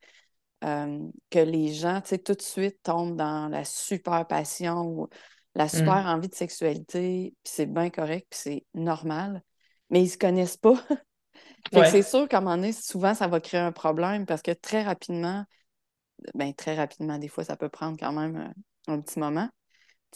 euh, 0.63 1.01
que 1.31 1.41
les 1.41 1.75
gens, 1.75 2.01
tu 2.01 2.11
sais, 2.11 2.19
tout 2.19 2.35
de 2.35 2.43
suite 2.43 2.81
tombent 2.85 3.17
dans 3.17 3.49
la 3.49 3.65
super 3.65 4.25
passion 4.29 4.83
ou 4.83 5.09
la 5.57 5.65
mmh. 5.65 5.69
super 5.69 6.07
envie 6.07 6.29
de 6.29 6.35
sexualité, 6.37 7.35
puis 7.43 7.53
c'est 7.53 7.67
bien 7.67 7.91
correct, 7.91 8.29
puis 8.31 8.39
c'est 8.41 8.67
normal 8.73 9.43
mais 9.91 10.03
ils 10.03 10.09
se 10.09 10.19
connaissent 10.19 10.57
pas. 10.57 10.75
c'est 11.73 12.03
sûr 12.03 12.29
qu'à 12.29 12.39
un 12.39 12.41
moment 12.41 12.57
donné, 12.57 12.73
souvent, 12.73 13.15
ça 13.15 13.29
va 13.29 13.41
créer 13.41 13.61
un 13.61 13.73
problème 13.73 14.27
parce 14.27 14.43
que 14.43 14.53
très 14.53 14.83
rapidement, 14.83 15.45
ben 16.35 16.55
très 16.55 16.75
rapidement, 16.75 17.19
des 17.19 17.29
fois, 17.29 17.45
ça 17.45 17.57
peut 17.57 17.69
prendre 17.69 17.99
quand 17.99 18.13
même 18.13 18.37
euh, 18.37 18.93
un, 18.93 19.01
petit 19.01 19.19
moment, 19.19 19.49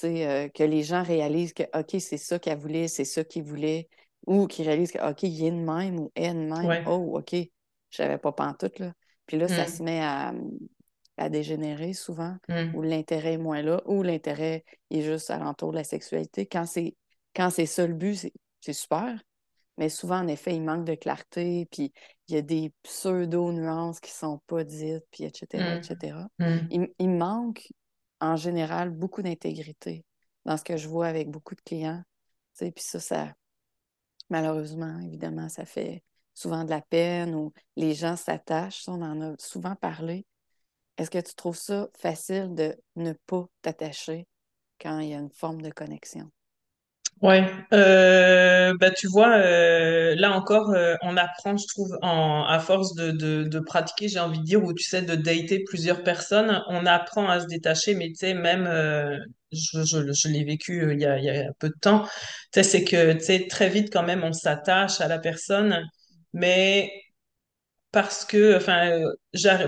euh, 0.05 0.49
que 0.49 0.63
les 0.63 0.83
gens 0.83 1.03
réalisent 1.03 1.53
que, 1.53 1.65
OK, 1.79 2.01
c'est 2.01 2.17
ça 2.17 2.39
qu'elle 2.39 2.59
voulait, 2.59 2.89
c'est 2.89 3.05
ça 3.05 3.25
qu'il 3.25 3.43
voulait, 3.43 3.89
ou 4.27 4.47
qu'ils 4.47 4.67
réalisent 4.67 4.93
que, 4.93 5.11
OK, 5.11 5.23
il 5.23 5.45
est 5.45 5.51
de 5.51 5.57
même 5.57 5.99
ou 6.01 6.11
elle 6.15 6.35
de 6.35 6.55
même. 6.55 6.85
Oh, 6.87 7.19
OK, 7.19 7.35
je 7.91 8.03
n'avais 8.03 8.19
pas 8.19 8.33
pantoute, 8.33 8.79
là. 8.79 8.93
Puis 9.27 9.39
là, 9.39 9.47
ça 9.47 9.65
mm. 9.65 9.69
se 9.69 9.83
met 9.83 10.01
à, 10.03 10.33
dégénérer 11.29 11.93
souvent, 11.93 12.37
mm. 12.49 12.75
où 12.75 12.83
l'intérêt 12.83 13.35
est 13.35 13.39
moins 13.39 13.61
là, 13.61 13.83
ou 13.85 14.03
l'intérêt 14.03 14.65
est 14.91 15.03
juste 15.03 15.31
alentour 15.31 15.71
de 15.71 15.77
la 15.77 15.85
sexualité. 15.85 16.47
Quand 16.47 16.65
c'est 16.65 16.97
quand 17.37 17.51
c'est 17.51 17.67
ça 17.67 17.87
le 17.87 17.95
but, 17.95 18.27
c'est 18.61 18.73
super. 18.73 19.17
Mais 19.81 19.89
souvent, 19.89 20.19
en 20.19 20.29
effet, 20.29 20.55
il 20.55 20.63
manque 20.63 20.85
de 20.85 20.95
clarté, 20.95 21.67
puis 21.73 21.91
il 22.29 22.35
y 22.35 22.37
a 22.37 22.43
des 22.43 22.71
pseudo-nuances 22.83 23.99
qui 23.99 24.11
ne 24.11 24.15
sont 24.15 24.41
pas 24.47 24.63
dites, 24.63 25.07
puis 25.11 25.25
etc., 25.25 25.79
etc. 25.79 26.19
Mmh. 26.39 26.45
Mmh. 26.45 26.87
Il, 26.99 27.09
manque, 27.09 27.67
en 28.21 28.37
général, 28.37 28.91
beaucoup 28.91 29.23
d'intégrité 29.23 30.05
dans 30.45 30.59
ce 30.59 30.65
que 30.65 30.77
je 30.77 30.87
vois 30.87 31.07
avec 31.07 31.31
beaucoup 31.31 31.55
de 31.55 31.63
clients. 31.63 32.03
Puis 32.59 32.73
ça, 32.77 33.01
ça, 33.01 33.33
malheureusement, 34.29 35.01
évidemment, 35.01 35.49
ça 35.49 35.65
fait 35.65 36.05
souvent 36.35 36.65
de 36.65 36.71
la 36.71 36.83
peine 36.83 37.35
ou 37.35 37.55
les 37.77 37.95
gens 37.95 38.17
s'attachent. 38.17 38.87
On 38.87 39.01
en 39.01 39.19
a 39.23 39.35
souvent 39.39 39.77
parlé. 39.77 40.27
Est-ce 40.99 41.11
que 41.11 41.23
tu 41.23 41.35
trouves 41.35 41.57
ça 41.57 41.89
facile 41.99 42.55
de 42.55 42.77
ne 42.97 43.15
pas 43.27 43.47
t'attacher 43.63 44.27
quand 44.79 44.99
il 44.99 45.09
y 45.09 45.15
a 45.15 45.19
une 45.19 45.33
forme 45.33 45.63
de 45.63 45.71
connexion? 45.71 46.31
Ouais, 47.21 47.45
euh, 47.75 48.73
bah 48.81 48.91
tu 48.91 49.07
vois, 49.07 49.37
euh, 49.37 50.15
là 50.17 50.33
encore, 50.33 50.71
euh, 50.71 50.95
on 51.03 51.19
apprend, 51.19 51.55
je 51.59 51.67
trouve, 51.67 51.95
en, 52.01 52.45
à 52.47 52.59
force 52.61 52.95
de, 52.95 53.11
de, 53.11 53.43
de 53.45 53.61
pratiquer, 53.61 54.09
j'ai 54.09 54.21
envie 54.21 54.39
de 54.39 54.45
dire, 54.45 54.65
ou 54.65 54.73
tu 54.73 54.85
sais, 54.85 55.03
de 55.03 55.15
dater 55.17 55.63
plusieurs 55.65 56.03
personnes, 56.03 56.63
on 56.69 56.87
apprend 56.87 57.29
à 57.29 57.41
se 57.41 57.47
détacher, 57.47 57.95
mais 57.95 58.09
tu 58.09 58.15
sais, 58.15 58.33
même, 58.33 58.67
euh, 58.67 59.19
je, 59.53 59.83
je, 59.85 60.11
je 60.15 60.29
l'ai 60.29 60.45
vécu 60.45 60.81
euh, 60.83 60.95
il 60.95 61.01
y 61.01 61.05
a, 61.05 61.19
il 61.19 61.25
y 61.25 61.29
a 61.31 61.53
peu 61.59 61.69
de 61.69 61.75
temps, 61.79 62.05
tu 62.05 62.11
sais, 62.55 62.63
c'est 62.63 62.85
que, 62.85 63.13
tu 63.13 63.21
sais, 63.21 63.47
très 63.51 63.69
vite 63.69 63.93
quand 63.93 64.03
même, 64.03 64.25
on 64.25 64.33
s'attache 64.33 65.03
à 65.03 65.09
la 65.09 65.19
personne, 65.19 65.79
mais 66.33 66.91
parce 67.93 68.25
que, 68.25 68.57
enfin, 68.57 69.01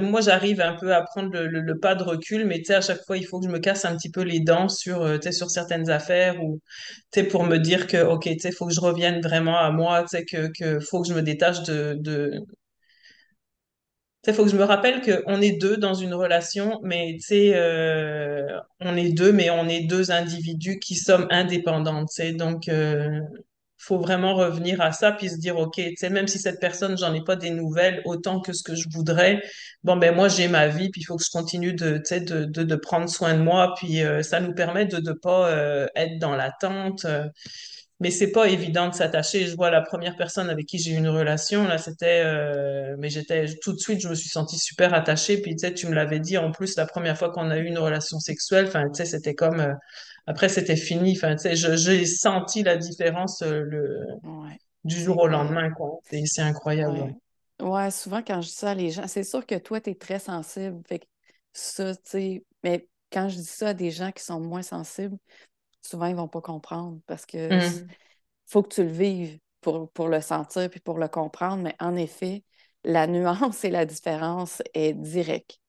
moi, 0.01 0.21
j'arrive 0.21 0.61
un 0.61 0.75
peu 0.77 0.95
à 0.95 1.03
prendre 1.03 1.37
le, 1.39 1.79
pas 1.81 1.95
de 1.97 2.03
recul, 2.05 2.47
mais 2.47 2.63
à 2.71 2.81
chaque 2.81 3.05
fois, 3.05 3.17
il 3.17 3.27
faut 3.27 3.41
que 3.41 3.47
je 3.47 3.53
me 3.53 3.59
casse 3.59 3.85
un 3.85 3.97
petit 3.97 4.11
peu 4.11 4.23
les 4.23 4.41
dents 4.41 4.69
sur, 4.69 5.03
euh, 5.03 5.19
certaines 5.49 5.91
affaires 5.91 6.43
ou, 6.43 6.61
tu 7.13 7.25
pour 7.29 7.45
me 7.45 7.59
dire 7.59 7.87
que, 7.89 8.05
OK, 8.05 8.25
tu 8.25 8.39
sais, 8.39 8.53
faut 8.53 8.67
que 8.67 8.75
je 8.75 8.81
revienne 8.81 9.21
vraiment 9.23 9.59
à 9.59 9.71
moi, 9.71 10.03
tu 10.03 10.09
sais, 10.19 10.25
que, 10.25 10.51
que 10.59 10.81
faut 10.81 11.03
que 11.03 11.09
je 11.09 11.15
me 11.15 11.23
détache 11.23 11.63
de, 11.65 11.97
de, 12.01 12.33
il 14.27 14.35
faut 14.35 14.45
que 14.45 14.51
je 14.51 14.57
me 14.57 14.63
rappelle 14.65 15.01
qu'on 15.03 15.41
est 15.41 15.59
deux 15.61 15.77
dans 15.77 15.95
une 15.95 16.15
relation, 16.15 16.79
mais 16.85 17.15
tu 17.15 17.21
sais, 17.23 17.53
euh, 17.55 18.47
on 18.81 18.97
est 18.97 19.11
deux, 19.13 19.33
mais 19.33 19.51
on 19.51 19.69
est 19.69 19.81
deux 19.87 20.13
individus 20.13 20.79
qui 20.79 20.95
sommes 20.95 21.27
indépendants, 21.31 22.05
tu. 22.07 22.33
Donc, 22.35 22.69
euh, 22.69 23.21
faut 23.85 23.99
vraiment 23.99 24.35
revenir 24.35 24.81
à 24.81 24.93
ça, 24.93 25.13
puis 25.13 25.29
se 25.31 25.37
dire, 25.39 25.59
OK, 25.59 25.75
tu 25.77 25.95
sais, 25.97 26.11
même 26.11 26.29
si 26.29 26.39
cette 26.39 26.61
personne, 26.61 26.97
j'en 26.99 27.13
ai 27.15 27.23
pas 27.25 27.37
des 27.37 27.51
nouvelles 27.51 28.03
autant 28.05 28.41
que 28.41 28.53
ce 28.53 28.63
que 28.63 28.75
je 28.75 28.87
voudrais, 28.93 29.43
bon, 29.85 29.97
ben 29.97 30.15
moi, 30.15 30.29
j'ai 30.29 30.49
ma 30.49 30.69
vie, 30.69 30.91
puis 30.91 31.01
il 31.03 31.05
faut 31.05 31.17
que 31.17 31.25
je 31.25 31.31
continue 31.31 31.73
de, 31.75 32.01
de, 32.11 32.45
de, 32.65 32.77
prendre 32.77 33.09
soin 33.09 33.35
de 33.35 33.43
moi, 33.43 33.75
puis 33.77 34.03
euh, 34.05 34.23
ça 34.23 34.41
nous 34.41 34.55
permet 34.55 34.87
de 34.87 34.99
ne 34.99 35.13
pas 35.13 35.49
euh, 35.51 35.87
être 35.97 36.19
dans 36.19 36.35
l'attente. 36.37 37.05
euh, 37.07 37.29
mais 38.01 38.11
c'est 38.11 38.33
pas 38.33 38.49
évident 38.49 38.89
de 38.89 38.95
s'attacher. 38.95 39.47
Je 39.47 39.55
vois 39.55 39.71
la 39.71 39.81
première 39.81 40.17
personne 40.17 40.51
avec 40.51 40.67
qui 40.67 40.79
j'ai 40.79 40.93
eu 40.93 40.97
une 40.97 41.09
relation, 41.09 41.69
là, 41.69 41.79
c'était, 41.79 42.23
euh, 42.25 42.97
mais 42.99 43.09
j'étais 43.11 43.47
tout 43.63 43.73
de 43.73 43.79
suite, 43.79 44.01
je 44.01 44.09
me 44.09 44.15
suis 44.15 44.29
sentie 44.29 44.59
super 44.59 44.93
attachée. 44.95 45.41
Puis 45.41 45.55
tu 45.55 45.67
sais, 45.67 45.73
tu 45.75 45.87
me 45.87 45.95
l'avais 45.95 46.19
dit 46.21 46.37
en 46.37 46.51
plus 46.51 46.77
la 46.77 46.87
première 46.87 47.17
fois 47.17 47.31
qu'on 47.31 47.51
a 47.51 47.59
eu 47.59 47.65
une 47.67 47.79
relation 47.79 48.19
sexuelle. 48.19 48.67
Enfin, 48.67 48.89
tu 48.89 48.97
sais, 48.97 49.05
c'était 49.05 49.35
comme 49.35 49.77
après 50.27 50.49
c'était 50.49 50.77
fini. 50.77 51.13
Enfin, 51.17 51.37
tu 51.37 51.43
sais, 51.43 51.57
je- 51.57 51.77
j'ai 51.77 52.07
senti 52.07 52.63
la 52.63 52.77
différence 52.77 53.43
euh, 53.43 53.63
le 53.65 54.07
Ouais, 54.23 54.59
du 54.85 54.97
jour 54.97 55.19
au 55.21 55.29
lendemain, 55.29 55.71
quoi. 55.73 56.01
C'est 56.05 56.43
incroyable. 56.43 57.13
Ouais. 57.61 57.91
souvent 57.91 58.23
quand 58.23 58.41
je 58.41 58.49
dis 58.49 58.55
ça 58.55 58.71
à 58.71 58.75
les 58.75 58.91
gens, 58.91 59.07
c'est 59.07 59.25
sûr 59.25 59.47
que 59.47 59.55
toi, 59.57 59.81
tu 59.81 59.91
es 59.91 59.95
très 59.95 60.19
sensible. 60.19 60.83
Fait 60.89 60.99
que 61.01 61.07
ça, 61.53 61.95
tu 61.97 62.03
sais, 62.05 62.45
mais 62.65 62.89
quand 63.13 63.29
je 63.29 63.37
dis 63.37 63.45
ça 63.45 63.69
à 63.69 63.75
des 63.75 63.91
gens 63.91 64.11
qui 64.13 64.23
sont 64.25 64.41
moins 64.41 64.63
sensibles, 64.63 65.17
souvent 65.83 66.07
ils 66.07 66.17
vont 66.17 66.29
pas 66.29 66.43
comprendre 66.43 67.01
parce 67.09 67.27
que 67.27 67.51
Hum, 67.51 67.95
faut 68.49 68.65
que 68.65 68.75
tu 68.75 68.85
le 68.85 68.91
vives 68.93 69.41
pour, 69.63 69.93
pour 69.93 70.09
le 70.09 70.23
sentir 70.23 70.71
puis 70.71 70.81
pour 70.81 70.99
le 70.99 71.09
comprendre. 71.09 71.65
Mais 71.65 71.77
en 71.81 71.97
effet, 71.97 72.45
la 72.85 73.09
nuance 73.09 73.65
et 73.65 73.71
la 73.71 73.87
différence 73.87 74.63
est 74.75 74.95
directe. 74.95 75.61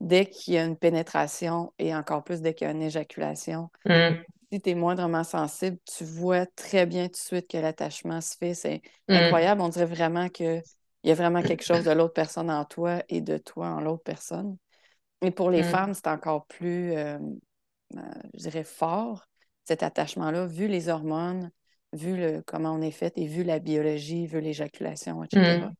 Dès 0.00 0.26
qu'il 0.26 0.54
y 0.54 0.58
a 0.58 0.64
une 0.64 0.76
pénétration 0.76 1.72
et 1.78 1.94
encore 1.94 2.22
plus 2.22 2.40
dès 2.40 2.54
qu'il 2.54 2.66
y 2.66 2.70
a 2.70 2.72
une 2.72 2.82
éjaculation, 2.82 3.70
hum, 3.88 4.22
si 4.52 4.60
tu 4.60 4.70
es 4.70 4.74
moindrement 4.74 5.24
sensible, 5.24 5.78
tu 5.84 6.04
vois 6.04 6.46
très 6.46 6.86
bien 6.86 7.06
tout 7.06 7.12
de 7.12 7.16
suite 7.16 7.48
que 7.48 7.58
l'attachement 7.58 8.20
se 8.20 8.36
fait. 8.36 8.54
C'est 8.54 8.82
hum, 9.08 9.16
incroyable. 9.16 9.60
On 9.60 9.68
dirait 9.68 9.86
vraiment 9.86 10.28
que 10.28 10.62
il 11.04 11.08
y 11.08 11.12
a 11.12 11.14
vraiment 11.14 11.42
quelque 11.42 11.64
chose 11.64 11.84
de 11.84 11.90
l'autre 11.92 12.14
personne 12.14 12.50
en 12.50 12.64
toi 12.64 13.02
et 13.08 13.20
de 13.20 13.38
toi 13.38 13.68
en 13.68 13.80
l'autre 13.80 14.02
personne. 14.02 14.56
Et 15.22 15.30
pour 15.30 15.50
les 15.50 15.62
hum, 15.62 15.64
femmes, 15.64 15.94
c'est 15.94 16.08
encore 16.08 16.46
plus, 16.46 16.92
euh, 16.92 17.18
euh, 17.96 18.00
je 18.34 18.42
dirais, 18.42 18.64
fort, 18.64 19.26
cet 19.64 19.82
attachement-là, 19.82 20.46
vu 20.46 20.66
les 20.68 20.88
hormones, 20.88 21.50
vu 21.92 22.16
le, 22.16 22.42
comment 22.46 22.72
on 22.72 22.82
est 22.82 22.90
fait 22.90 23.16
et 23.16 23.26
vu 23.26 23.44
la 23.44 23.58
biologie, 23.58 24.26
vu 24.26 24.40
l'éjaculation, 24.40 25.22
etc. 25.24 25.70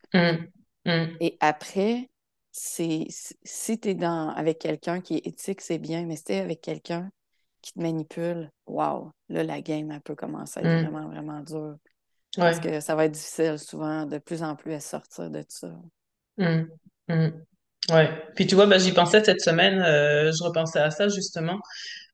Et 1.21 1.37
après, 1.41 2.11
c'est, 2.59 3.07
si 3.45 3.79
tu 3.81 3.89
es 3.91 3.95
dans, 3.95 4.31
avec 4.31 4.59
quelqu'un 4.59 5.01
qui 5.01 5.17
est 5.17 5.27
éthique, 5.27 5.61
c'est 5.61 5.79
bien, 5.79 6.05
mais 6.07 6.17
si 6.17 6.25
tu 6.25 6.33
es 6.33 6.41
avec 6.41 6.61
quelqu'un 6.61 7.11
qui 7.63 7.73
te 7.75 7.81
manipule, 7.81 8.51
wow, 8.67 9.13
là, 9.29 9.45
la 9.45 9.61
game, 9.63 9.91
elle 9.91 10.01
peut 10.01 10.15
commencer 10.17 10.61
à 10.61 10.63
être 10.65 10.69
hum. 10.69 10.85
vraiment, 10.85 11.09
vraiment 11.09 11.41
dure. 11.43 11.77
Parce 12.37 12.59
Ouais. 12.59 12.61
que 12.61 12.81
ça 12.81 12.95
va 12.95 13.07
être 13.07 13.13
difficile 13.13 13.59
souvent 13.59 14.07
de 14.07 14.19
plus 14.19 14.43
en 14.43 14.57
plus 14.57 14.75
à 14.75 14.81
sortir 14.81 15.31
de 15.31 15.45
ça. 15.49 15.71
Hum, 16.39 16.69
hum. 17.09 17.33
Ouais. 17.91 18.11
Puis 18.37 18.47
tu 18.47 18.55
vois, 18.55 18.67
bah, 18.67 18.79
j'y 18.79 18.93
pensais 18.93 19.25
cette 19.25 19.41
semaine, 19.41 19.81
euh, 19.81 20.31
je 20.33 20.43
repensais 20.45 20.79
à 20.81 20.91
ça 20.91 21.09
justement. 21.09 21.59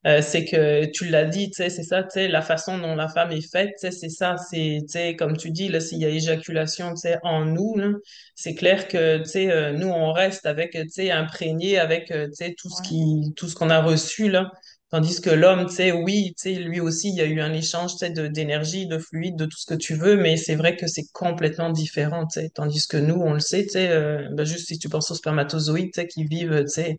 Euh, 0.06 0.20
c'est 0.20 0.44
que 0.44 0.84
tu 0.86 1.06
l'as 1.06 1.24
dit, 1.24 1.48
tu 1.50 1.56
sais, 1.56 1.70
c'est 1.70 1.82
ça, 1.82 2.02
tu 2.02 2.10
sais, 2.10 2.28
la 2.28 2.42
façon 2.42 2.76
dont 2.78 2.94
la 2.94 3.08
femme 3.08 3.32
est 3.32 3.40
faite, 3.50 3.70
tu 3.80 3.86
sais, 3.86 3.90
c'est 3.90 4.10
ça, 4.10 4.36
c'est, 4.36 4.80
tu 4.82 4.88
sais, 4.88 5.16
comme 5.16 5.34
tu 5.36 5.50
dis, 5.50 5.68
là, 5.68 5.80
s'il 5.80 5.98
y 5.98 6.04
a 6.04 6.10
éjaculation, 6.10 6.90
tu 6.90 7.00
sais, 7.00 7.16
en 7.22 7.46
nous, 7.46 7.74
là, 7.76 7.88
c'est 8.34 8.54
clair 8.54 8.86
que, 8.88 9.18
tu 9.18 9.24
sais, 9.24 9.50
euh, 9.50 9.72
nous, 9.72 9.88
on 9.88 10.12
reste 10.12 10.44
avec, 10.44 10.72
tu 10.72 10.88
sais, 10.90 11.10
imprégné 11.10 11.78
avec, 11.78 12.10
euh, 12.10 12.26
tu 12.26 12.34
sais, 12.34 12.54
tout 12.58 12.68
ce 12.68 12.82
qui, 12.82 13.32
tout 13.34 13.48
ce 13.48 13.54
qu'on 13.54 13.70
a 13.70 13.80
reçu, 13.82 14.28
là. 14.30 14.50
Tandis 14.90 15.20
que 15.20 15.30
l'homme, 15.30 15.66
tu 15.66 15.74
sais, 15.74 15.92
oui, 15.92 16.34
tu 16.38 16.54
sais, 16.54 16.60
lui 16.60 16.80
aussi, 16.80 17.08
il 17.08 17.16
y 17.16 17.20
a 17.22 17.24
eu 17.24 17.40
un 17.40 17.52
échange, 17.54 17.92
tu 17.92 17.98
sais, 17.98 18.10
de, 18.10 18.26
d'énergie, 18.28 18.86
de 18.86 18.98
fluide, 18.98 19.36
de 19.36 19.46
tout 19.46 19.56
ce 19.58 19.66
que 19.66 19.74
tu 19.74 19.94
veux, 19.94 20.16
mais 20.16 20.36
c'est 20.36 20.54
vrai 20.54 20.76
que 20.76 20.86
c'est 20.86 21.06
complètement 21.12 21.70
différent, 21.70 22.26
tu 22.26 22.40
sais. 22.40 22.50
Tandis 22.54 22.86
que 22.86 22.98
nous, 22.98 23.16
on 23.16 23.32
le 23.32 23.40
sait, 23.40 23.62
tu 23.64 23.70
sais, 23.70 23.88
euh, 23.88 24.28
ben, 24.32 24.44
juste 24.44 24.68
si 24.68 24.78
tu 24.78 24.88
penses 24.90 25.10
aux 25.10 25.14
spermatozoïdes, 25.14 25.92
tu 25.94 26.00
sais, 26.02 26.06
qui 26.06 26.24
vivent, 26.24 26.60
tu 26.64 26.68
sais, 26.68 26.98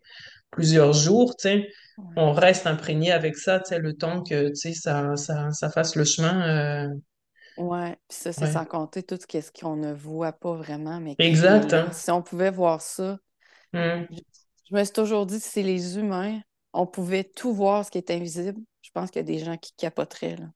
plusieurs 0.50 0.92
jours, 0.94 1.36
tu 1.36 1.48
sais. 1.48 1.68
On 2.16 2.32
reste 2.32 2.66
imprégné 2.66 3.12
avec 3.12 3.36
ça, 3.36 3.60
tu 3.60 3.68
sais, 3.70 3.78
le 3.78 3.94
temps 3.96 4.22
que, 4.22 4.48
tu 4.50 4.56
sais, 4.56 4.72
ça, 4.74 5.16
ça, 5.16 5.50
ça 5.52 5.70
fasse 5.70 5.96
le 5.96 6.04
chemin. 6.04 6.86
euh, 6.88 6.94
Ouais, 7.56 7.96
puis 8.08 8.18
ça, 8.18 8.32
c'est 8.32 8.44
ouais. 8.44 8.46
sans 8.46 8.66
compter 8.66 9.02
tout 9.02 9.16
ce 9.20 9.50
qu'on 9.52 9.76
ne 9.76 9.92
voit 9.94 10.32
pas 10.32 10.54
vraiment, 10.54 11.00
mais 11.00 11.18
Exact, 11.18 11.74
hein. 11.74 11.90
Si 11.90 12.10
on 12.10 12.22
pouvait 12.22 12.50
voir 12.50 12.82
ça, 12.82 13.18
Hum, 13.72 14.08
je, 14.10 14.18
je 14.70 14.74
me 14.76 14.84
suis 14.84 14.92
toujours 14.94 15.26
dit, 15.26 15.40
si 15.40 15.50
c'est 15.50 15.62
les 15.62 15.98
humains, 15.98 16.40
on 16.72 16.86
pouvait 16.86 17.24
tout 17.24 17.52
voir 17.54 17.84
ce 17.86 17.90
qui 17.92 17.98
est 17.98 18.10
invisible. 18.10 18.60
Je 18.82 18.90
pense 18.92 19.10
qu'il 19.10 19.20
y 19.20 19.24
a 19.24 19.24
des 19.24 19.38
gens 19.38 19.56
qui 19.58 19.72
capoteraient, 19.76 20.36
là. 20.36 20.46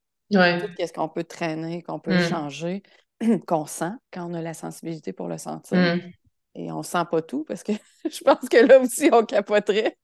Tout 0.58 0.68
ce 0.78 0.92
qu'on 0.92 1.08
peut 1.08 1.24
traîner, 1.24 1.82
qu'on 1.82 2.00
peut 2.00 2.10
Hum, 2.10 2.14
échanger, 2.14 2.82
qu'on 3.48 3.66
sent 3.66 3.92
quand 4.12 4.30
on 4.30 4.34
a 4.34 4.42
la 4.42 4.54
sensibilité 4.54 5.12
pour 5.14 5.28
le 5.28 5.38
sentir. 5.38 5.90
hum, 5.90 6.12
Et 6.54 6.72
on 6.72 6.82
sent 6.82 7.04
pas 7.10 7.22
tout 7.22 7.44
parce 7.44 7.62
que 7.64 7.72
je 8.10 8.22
pense 8.24 8.48
que 8.48 8.58
là 8.58 8.80
aussi, 8.80 9.10
on 9.12 9.24
capoterait. 9.26 9.98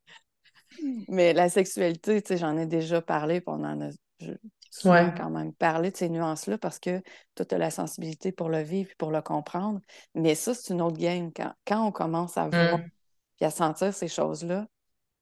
Mais 1.08 1.32
la 1.32 1.48
sexualité, 1.48 2.22
tu 2.22 2.28
sais, 2.28 2.36
j'en 2.38 2.56
ai 2.56 2.66
déjà 2.66 3.00
parlé, 3.02 3.40
puis 3.40 3.50
on 3.50 3.64
en 3.64 3.80
a 3.80 3.90
souvent 4.70 5.10
ouais. 5.10 5.14
quand 5.16 5.30
même 5.30 5.52
parlé 5.54 5.90
de 5.90 5.96
ces 5.96 6.08
nuances-là 6.08 6.58
parce 6.58 6.78
que 6.78 7.02
tu 7.34 7.42
as 7.54 7.58
la 7.58 7.70
sensibilité 7.70 8.32
pour 8.32 8.48
le 8.48 8.60
vivre 8.62 8.90
et 8.90 8.94
pour 8.96 9.10
le 9.10 9.22
comprendre. 9.22 9.80
Mais 10.14 10.34
ça, 10.34 10.54
c'est 10.54 10.72
une 10.74 10.82
autre 10.82 10.98
game. 10.98 11.32
Quand, 11.32 11.52
quand 11.66 11.86
on 11.86 11.92
commence 11.92 12.36
à 12.36 12.48
voir 12.48 12.80
Hum, 12.80 12.90
et 13.40 13.44
à 13.46 13.50
sentir 13.50 13.92
ces 13.94 14.08
choses-là, 14.08 14.66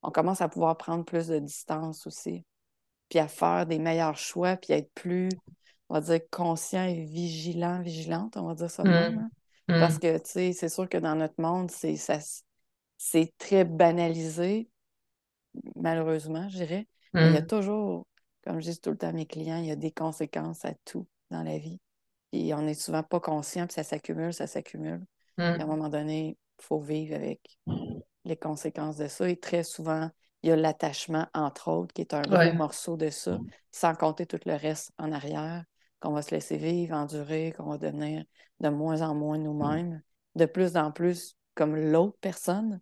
on 0.03 0.11
commence 0.11 0.41
à 0.41 0.49
pouvoir 0.49 0.77
prendre 0.77 1.05
plus 1.05 1.29
de 1.29 1.39
distance 1.39 2.07
aussi, 2.07 2.45
puis 3.09 3.19
à 3.19 3.29
faire 3.29 3.67
des 3.67 3.79
meilleurs 3.79 4.17
choix, 4.19 4.57
puis 4.57 4.73
à 4.75 4.79
être 4.79 4.93
plus, 4.95 5.41
on 5.89 5.95
va 5.95 6.01
dire, 6.01 6.21
conscient 6.31 6.85
et 6.85 7.05
vigilant, 7.05 7.81
vigilante, 7.83 8.37
on 8.37 8.47
va 8.47 8.55
dire 8.55 8.71
ça 8.71 8.85
même. 8.85 9.19
hein. 9.19 9.31
Parce 9.79 9.99
hum, 9.99 10.01
que, 10.01 10.19
tu 10.19 10.31
sais, 10.31 10.53
c'est 10.53 10.69
sûr 10.69 10.89
que 10.89 10.99
dans 10.99 11.17
notre 11.17 11.41
monde, 11.41 11.71
c'est 11.71 11.97
ça, 11.97 12.19
c'est 12.99 13.33
très 13.39 13.65
banalisé, 13.65 14.69
malheureusement, 15.77 16.49
je 16.49 16.57
dirais. 16.59 16.89
Il 17.15 17.21
y 17.21 17.37
a 17.37 17.41
hum, 17.41 17.47
toujours, 17.47 18.07
comme 18.45 18.61
je 18.61 18.71
dis 18.71 18.81
tout 18.81 18.91
le 18.91 18.97
temps 18.97 19.09
à 19.09 19.13
mes 19.13 19.27
clients, 19.27 19.59
il 19.59 19.67
y 19.67 19.71
a 19.71 19.77
des 19.77 19.93
conséquences 19.93 20.65
à 20.65 20.75
tout 20.85 21.07
dans 21.31 21.43
la 21.43 21.59
vie. 21.59 21.81
Puis 22.33 22.53
on 22.55 22.63
n'est 22.63 22.75
souvent 22.75 23.05
pas 23.05 23.21
conscient, 23.21 23.67
puis 23.67 23.75
ça 23.75 23.85
s'accumule, 23.85 24.35
ça 24.35 24.47
s'accumule. 24.47 25.05
Puis 25.37 25.47
à 25.47 25.63
un 25.63 25.67
moment 25.67 25.89
donné, 25.89 26.37
il 26.59 26.65
faut 26.65 26.81
vivre 26.81 27.15
avec 27.15 27.59
les 28.25 28.37
conséquences 28.37 28.97
de 28.97 29.07
ça. 29.07 29.29
Et 29.29 29.37
très 29.37 29.63
souvent, 29.63 30.11
il 30.43 30.49
y 30.49 30.53
a 30.53 30.57
l'attachement, 30.57 31.27
entre 31.35 31.69
autres, 31.69 31.95
qui 31.95 32.03
est 32.03 32.15
un 32.15 32.23
gros 32.23 32.37
ouais. 32.37 32.53
morceau 32.53 32.97
de 32.97 33.11
ça, 33.11 33.39
sans 33.71 33.95
compter 33.95 34.27
tout 34.27 34.41
le 34.45 34.55
reste 34.55 34.93
en 34.99 35.13
arrière, 35.13 35.65
qu'on 36.01 36.13
va 36.13 36.23
se 36.23 36.35
laisser 36.35 36.57
vivre, 36.57 36.95
endurer, 36.95 37.53
qu'on 37.57 37.71
va 37.71 37.79
devenir 37.79 38.25
de 38.61 38.69
moins 38.69 39.03
en 39.03 39.15
moins 39.15 39.39
nous-mêmes, 39.39 40.03
de 40.35 40.47
plus 40.47 40.77
en 40.77 40.93
plus 40.93 41.37
comme 41.55 41.77
l'autre 41.77 42.19
personne 42.21 42.81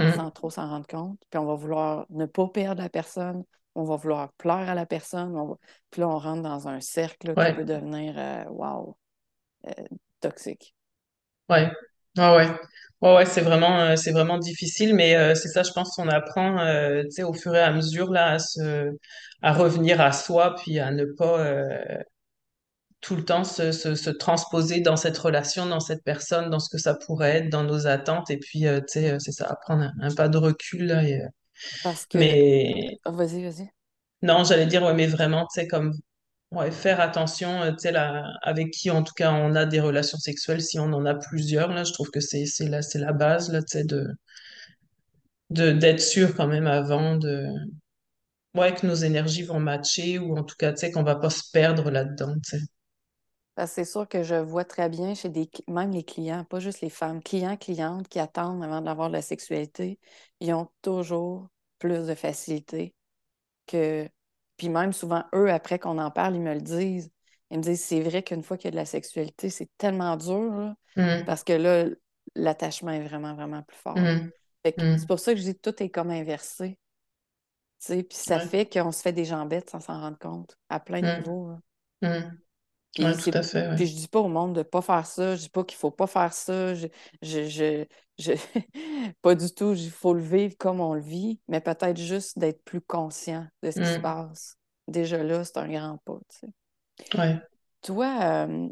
Hum, 0.00 0.08
sans 0.08 0.30
trop 0.30 0.50
s'en 0.50 0.68
rendre 0.68 0.86
compte. 0.86 1.20
Puis 1.30 1.38
on 1.38 1.46
va 1.46 1.54
vouloir 1.54 2.06
ne 2.10 2.26
pas 2.26 2.48
perdre 2.48 2.82
la 2.82 2.88
personne, 2.88 3.44
on 3.74 3.84
va 3.84 3.96
vouloir 3.96 4.32
plaire 4.34 4.68
à 4.70 4.74
la 4.74 4.86
personne. 4.86 5.36
on 5.36 5.46
va- 5.48 5.58
Puis 5.90 6.00
là, 6.00 6.08
on 6.08 6.18
rentre 6.18 6.42
dans 6.42 6.68
un 6.68 6.80
cercle 6.80 7.36
qui 7.36 7.50
peut 7.50 7.64
devenir, 7.64 8.18
wow, 8.50 8.96
euh, 9.68 9.72
toxique. 10.20 10.74
Ouais. 11.48 11.70
Ouais, 12.18 12.36
ouais. 12.36 12.48
Ouais, 13.00 13.14
ouais, 13.16 13.26
c'est 13.26 13.40
vraiment, 13.40 13.80
euh, 13.80 13.96
c'est 13.96 14.12
vraiment 14.12 14.36
difficile, 14.38 14.94
mais 14.94 15.16
euh, 15.16 15.34
c'est 15.34 15.48
ça, 15.48 15.62
je 15.62 15.70
pense 15.72 15.94
qu'on 15.96 16.08
apprend, 16.08 16.58
au 17.24 17.32
fur 17.32 17.54
et 17.54 17.60
à 17.60 17.72
mesure, 17.72 18.10
là, 18.12 18.32
à 18.32 18.38
se, 18.38 18.90
à 19.42 19.52
revenir 19.54 20.00
à 20.00 20.12
soi, 20.12 20.54
puis 20.56 20.78
à 20.78 20.90
ne 20.90 21.04
pas, 21.06 21.38
tout 23.00 23.16
le 23.16 23.24
temps 23.24 23.44
se, 23.44 23.72
se, 23.72 23.94
se 23.94 24.10
transposer 24.10 24.80
dans 24.80 24.96
cette 24.96 25.16
relation, 25.18 25.66
dans 25.66 25.80
cette 25.80 26.02
personne, 26.04 26.50
dans 26.50 26.58
ce 26.60 26.68
que 26.70 26.78
ça 26.78 26.94
pourrait 26.94 27.38
être, 27.38 27.50
dans 27.50 27.64
nos 27.64 27.86
attentes, 27.86 28.30
et 28.30 28.38
puis, 28.38 28.66
euh, 28.66 28.80
tu 28.80 29.00
sais, 29.00 29.12
euh, 29.12 29.18
c'est 29.20 29.32
ça, 29.32 29.56
prendre 29.62 29.84
un, 29.84 29.92
un 30.00 30.14
pas 30.14 30.28
de 30.28 30.38
recul, 30.38 30.86
là, 30.86 31.02
et, 31.04 31.20
euh, 31.22 31.26
Parce 31.82 32.06
que, 32.06 32.18
mais 32.18 33.00
oh, 33.04 33.12
vas-y, 33.12 33.42
vas-y. 33.44 33.70
non, 34.22 34.44
j'allais 34.44 34.66
dire, 34.66 34.82
ouais, 34.82 34.94
mais 34.94 35.06
vraiment, 35.06 35.46
tu 35.46 35.60
sais, 35.60 35.66
comme, 35.68 35.94
ouais, 36.52 36.70
faire 36.72 37.00
attention, 37.00 37.72
tu 37.72 37.78
sais, 37.80 37.92
là, 37.92 38.24
avec 38.42 38.70
qui, 38.72 38.90
en 38.90 39.02
tout 39.04 39.14
cas, 39.16 39.32
on 39.32 39.54
a 39.56 39.66
des 39.66 39.80
relations 39.80 40.18
sexuelles, 40.18 40.62
si 40.62 40.78
on 40.78 40.92
en 40.92 41.06
a 41.06 41.14
plusieurs, 41.14 41.72
là, 41.72 41.84
je 41.84 41.92
trouve 41.92 42.10
que 42.10 42.20
c'est, 42.20 42.46
c'est 42.46 42.68
la, 42.68 42.82
c'est 42.82 42.98
la 43.00 43.12
base, 43.12 43.52
là, 43.52 43.60
tu 43.62 43.78
sais, 43.78 43.84
de, 43.84 44.08
de, 45.50 45.72
d'être 45.72 46.00
sûr 46.00 46.34
quand 46.34 46.46
même 46.46 46.66
avant 46.66 47.16
de, 47.16 47.46
ouais, 48.54 48.72
que 48.74 48.86
nos 48.86 48.94
énergies 48.94 49.42
vont 49.42 49.58
matcher 49.60 50.18
ou 50.18 50.36
en 50.36 50.44
tout 50.44 50.54
cas, 50.58 50.72
tu 50.72 50.78
sais, 50.80 50.90
qu'on 50.92 51.02
va 51.02 51.16
pas 51.16 51.30
se 51.30 51.42
perdre 51.52 51.90
là-dedans, 51.90 52.34
tu 52.44 52.58
sais. 52.58 52.60
Parce 53.54 53.70
que 53.70 53.74
c'est 53.76 53.84
sûr 53.90 54.08
que 54.08 54.22
je 54.22 54.34
vois 54.36 54.64
très 54.64 54.88
bien 54.88 55.14
chez 55.14 55.28
des, 55.28 55.50
même 55.68 55.90
les 55.92 56.04
clients, 56.04 56.44
pas 56.44 56.60
juste 56.60 56.80
les 56.80 56.90
femmes, 56.90 57.22
clients, 57.22 57.56
clientes 57.56 58.08
qui 58.08 58.18
attendent 58.18 58.62
avant 58.64 58.80
d'avoir 58.80 59.08
de 59.08 59.14
la 59.14 59.22
sexualité, 59.22 59.98
ils 60.40 60.52
ont 60.54 60.68
toujours 60.82 61.48
plus 61.78 62.06
de 62.06 62.14
facilité 62.14 62.94
que. 63.66 64.08
Puis 64.56 64.68
même 64.68 64.92
souvent, 64.92 65.24
eux, 65.34 65.50
après 65.50 65.78
qu'on 65.78 65.98
en 65.98 66.10
parle, 66.10 66.36
ils 66.36 66.42
me 66.42 66.54
le 66.54 66.60
disent. 66.60 67.10
Ils 67.50 67.58
me 67.58 67.62
disent, 67.62 67.82
c'est 67.84 68.00
vrai 68.02 68.22
qu'une 68.22 68.42
fois 68.42 68.56
qu'il 68.58 68.66
y 68.66 68.68
a 68.68 68.70
de 68.72 68.76
la 68.76 68.86
sexualité, 68.86 69.50
c'est 69.50 69.70
tellement 69.78 70.16
dur, 70.16 70.52
là, 70.54 70.76
Hum, 70.96 71.24
parce 71.24 71.44
que 71.44 71.52
là, 71.54 71.86
l'attachement 72.34 72.92
est 72.92 73.02
vraiment, 73.06 73.34
vraiment 73.34 73.62
plus 73.62 73.76
fort. 73.78 74.14
Fait 74.62 74.72
que 74.74 74.84
c'est 74.96 75.06
pour 75.08 75.18
ça 75.20 75.32
que 75.34 75.40
je 75.40 75.44
dis 75.44 75.56
tout 75.58 75.82
est 75.82 75.90
comme 75.90 76.10
inversé. 76.10 76.78
tu 77.80 77.86
sais, 77.86 78.02
Puis 78.04 78.16
ça 78.18 78.38
ouais, 78.38 78.40
fait 78.40 78.66
qu'on 78.72 78.92
se 78.92 79.02
fait 79.02 79.12
des 79.12 79.24
jambettes 79.24 79.70
sans 79.70 79.80
s'en 79.80 80.00
rendre 80.00 80.18
compte, 80.18 80.56
à 80.68 80.80
plein 80.80 81.02
de 81.02 81.08
niveaux. 81.08 81.50
Ouais, 82.98 83.16
tout 83.16 83.30
à 83.34 83.42
fait, 83.42 83.66
ouais. 83.68 83.76
puis 83.76 83.86
je 83.86 83.94
dis 83.96 84.08
pas 84.08 84.20
au 84.20 84.28
monde 84.28 84.54
de 84.54 84.62
pas 84.62 84.82
faire 84.82 85.06
ça, 85.06 85.36
je 85.36 85.42
dis 85.42 85.48
pas 85.50 85.64
qu'il 85.64 85.78
faut 85.78 85.90
pas 85.90 86.06
faire 86.06 86.32
ça, 86.32 86.74
je, 86.74 86.86
je, 87.22 87.48
je, 87.48 87.84
je- 88.18 88.32
pas 89.22 89.34
du 89.34 89.50
tout, 89.54 89.72
il 89.74 89.90
faut 89.90 90.14
le 90.14 90.22
vivre 90.22 90.54
comme 90.58 90.80
on 90.80 90.94
le 90.94 91.00
vit, 91.00 91.40
mais 91.48 91.60
peut-être 91.60 91.98
juste 91.98 92.38
d'être 92.38 92.62
plus 92.64 92.80
conscient 92.80 93.46
de 93.62 93.70
ce 93.70 93.80
qui 93.80 93.90
se 93.90 93.98
Hum, 93.98 94.00
passe. 94.00 94.56
Déjà 94.88 95.22
là, 95.22 95.44
c'est 95.44 95.58
un 95.58 95.68
grand 95.68 95.98
pas, 96.04 96.18
tu 96.28 96.38
sais. 96.40 96.48
ouais. 97.14 97.40
Toi, 97.82 98.46
euh, 98.48 98.68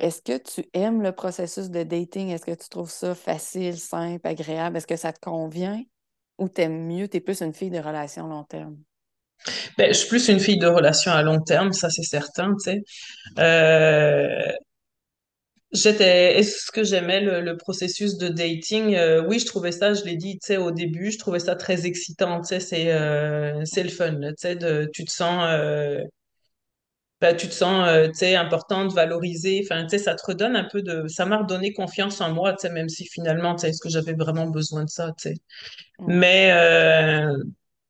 est-ce 0.00 0.22
que 0.22 0.38
tu 0.38 0.68
aimes 0.74 1.02
le 1.02 1.12
processus 1.12 1.70
de 1.70 1.82
dating? 1.84 2.28
Est-ce 2.30 2.46
que 2.46 2.54
tu 2.54 2.68
trouves 2.68 2.90
ça 2.90 3.14
facile, 3.14 3.78
simple, 3.78 4.26
agréable? 4.28 4.76
Est-ce 4.78 4.86
que 4.88 4.96
ça 4.96 5.12
te 5.12 5.20
convient? 5.20 5.82
Ou 6.38 6.48
t'aimes 6.48 6.86
mieux, 6.88 7.08
t'es 7.08 7.20
plus 7.20 7.42
une 7.42 7.54
fille 7.54 7.70
de 7.70 7.78
relation 7.80 8.28
long 8.28 8.44
terme? 8.44 8.78
Ben, 9.78 9.88
je 9.92 9.98
suis 9.98 10.08
plus 10.08 10.28
une 10.28 10.40
fille 10.40 10.58
de 10.58 10.66
relation 10.66 11.12
à 11.12 11.22
long 11.22 11.40
terme, 11.40 11.72
ça 11.72 11.90
c'est 11.90 12.02
certain, 12.02 12.54
tu 12.54 12.70
sais. 12.72 12.82
Euh, 13.38 14.52
j'étais, 15.72 16.38
est-ce 16.38 16.70
que 16.72 16.84
j'aimais 16.84 17.20
le, 17.20 17.40
le 17.40 17.56
processus 17.56 18.16
de 18.18 18.28
dating? 18.28 18.94
Euh, 18.96 19.24
oui, 19.26 19.38
je 19.38 19.46
trouvais 19.46 19.72
ça, 19.72 19.94
je 19.94 20.04
l'ai 20.04 20.16
dit, 20.16 20.34
tu 20.38 20.46
sais, 20.46 20.56
au 20.56 20.70
début, 20.70 21.10
je 21.10 21.18
trouvais 21.18 21.38
ça 21.40 21.54
très 21.56 21.86
excitant, 21.86 22.40
tu 22.40 22.48
sais, 22.48 22.60
c'est 22.60 22.92
euh, 22.92 23.64
c'est 23.64 23.82
le 23.82 23.90
fun, 23.90 24.14
tu 24.20 24.34
sais, 24.36 24.56
de, 24.56 24.88
tu 24.92 25.04
te 25.04 25.10
sens, 25.12 25.44
euh, 25.48 26.00
ben, 27.20 27.36
tu 27.36 27.48
te 27.48 27.52
sens, 27.52 27.86
tu 28.08 28.14
sais, 28.14 28.34
importante, 28.34 28.94
valorisée, 28.94 29.60
enfin, 29.64 29.82
tu 29.84 29.90
sais, 29.90 29.98
ça 29.98 30.14
te 30.14 30.22
redonne 30.26 30.56
un 30.56 30.64
peu 30.64 30.80
de, 30.80 31.06
ça 31.08 31.26
m'a 31.26 31.38
redonné 31.38 31.72
confiance 31.74 32.20
en 32.22 32.32
moi, 32.32 32.52
tu 32.54 32.60
sais, 32.62 32.70
même 32.72 32.88
si 32.88 33.04
finalement, 33.06 33.54
tu 33.54 33.60
sais, 33.62 33.68
est-ce 33.70 33.80
que 33.82 33.90
j'avais 33.90 34.14
vraiment 34.14 34.46
besoin 34.46 34.84
de 34.84 34.88
ça, 34.88 35.08
tu 35.18 35.30
sais. 35.30 35.34
Mm. 36.00 36.14
Mais, 36.18 36.52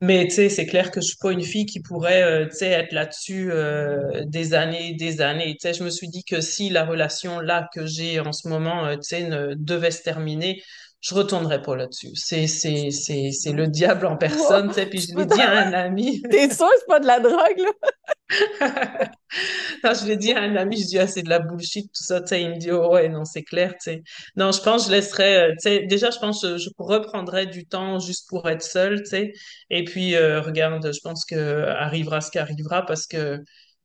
mais 0.00 0.24
tu 0.28 0.34
sais, 0.36 0.48
c'est 0.48 0.66
clair 0.66 0.90
que 0.90 1.00
je 1.00 1.06
suis 1.08 1.16
pas 1.20 1.32
une 1.32 1.42
fille 1.42 1.66
qui 1.66 1.80
pourrait, 1.80 2.22
euh, 2.22 2.46
tu 2.48 2.56
sais, 2.56 2.68
être 2.70 2.92
là-dessus 2.92 3.50
euh, 3.52 4.24
des 4.26 4.54
années, 4.54 4.94
des 4.94 5.20
années. 5.20 5.52
Tu 5.60 5.68
sais, 5.68 5.74
je 5.74 5.84
me 5.84 5.90
suis 5.90 6.08
dit 6.08 6.24
que 6.24 6.40
si 6.40 6.70
la 6.70 6.84
relation 6.86 7.40
là 7.40 7.68
que 7.74 7.86
j'ai 7.86 8.18
en 8.20 8.32
ce 8.32 8.48
moment, 8.48 8.86
euh, 8.86 8.94
tu 8.96 9.02
sais, 9.02 9.24
ne 9.28 9.54
devait 9.54 9.90
se 9.90 10.02
terminer, 10.02 10.62
je 11.00 11.14
retournerais 11.14 11.62
pas 11.62 11.76
là-dessus. 11.76 12.10
C'est, 12.14 12.46
c'est, 12.46 12.90
c'est, 12.90 13.30
c'est 13.32 13.52
le 13.52 13.68
diable 13.68 14.06
en 14.06 14.16
Wow! 14.26 14.36
personne, 14.38 14.68
tu 14.68 14.74
sais. 14.74 14.86
Puis 14.86 15.00
je 15.00 15.12
peux- 15.12 15.26
dit 15.26 15.42
à 15.42 15.52
un 15.58 15.72
ami. 15.74 16.22
T'es 16.30 16.50
sûr 16.54 16.68
c'est 16.78 16.86
pas 16.86 17.00
de 17.00 17.06
la 17.06 17.20
drogue, 17.20 17.58
là? 17.58 17.90
Non, 19.84 19.94
je 19.94 20.06
l'ai 20.06 20.16
dit 20.16 20.32
à 20.32 20.40
un 20.42 20.56
ami, 20.56 20.80
je 20.80 20.86
dis, 20.86 20.98
ah, 20.98 21.06
c'est 21.06 21.22
de 21.22 21.28
la 21.28 21.38
bullshit, 21.40 21.86
tout 21.86 22.04
ça, 22.04 22.20
tu 22.20 22.28
sais, 22.28 22.42
il 22.42 22.50
me 22.50 22.56
dit, 22.58 22.70
oh, 22.70 22.92
ouais, 22.92 23.08
non, 23.08 23.24
c'est 23.24 23.42
clair, 23.42 23.72
tu 23.74 23.78
sais. 23.80 24.02
Non, 24.36 24.52
je 24.52 24.60
pense 24.62 24.86
je 24.86 24.92
laisserais, 24.92 25.50
euh, 25.52 25.54
tu 25.62 25.86
déjà, 25.86 26.10
je 26.10 26.18
pense 26.18 26.42
je, 26.46 26.58
je 26.58 26.70
reprendrais 26.78 27.46
du 27.46 27.66
temps 27.66 27.98
juste 27.98 28.28
pour 28.28 28.48
être 28.48 28.62
seule, 28.62 29.02
tu 29.02 29.10
sais. 29.10 29.32
Et 29.70 29.84
puis, 29.84 30.14
euh, 30.16 30.40
regarde, 30.40 30.92
je 30.92 31.00
pense 31.02 31.24
que 31.24 31.64
arrivera 31.68 32.20
ce 32.20 32.30
qui 32.30 32.38
arrivera 32.38 32.84
parce 32.86 33.06
que 33.06 33.38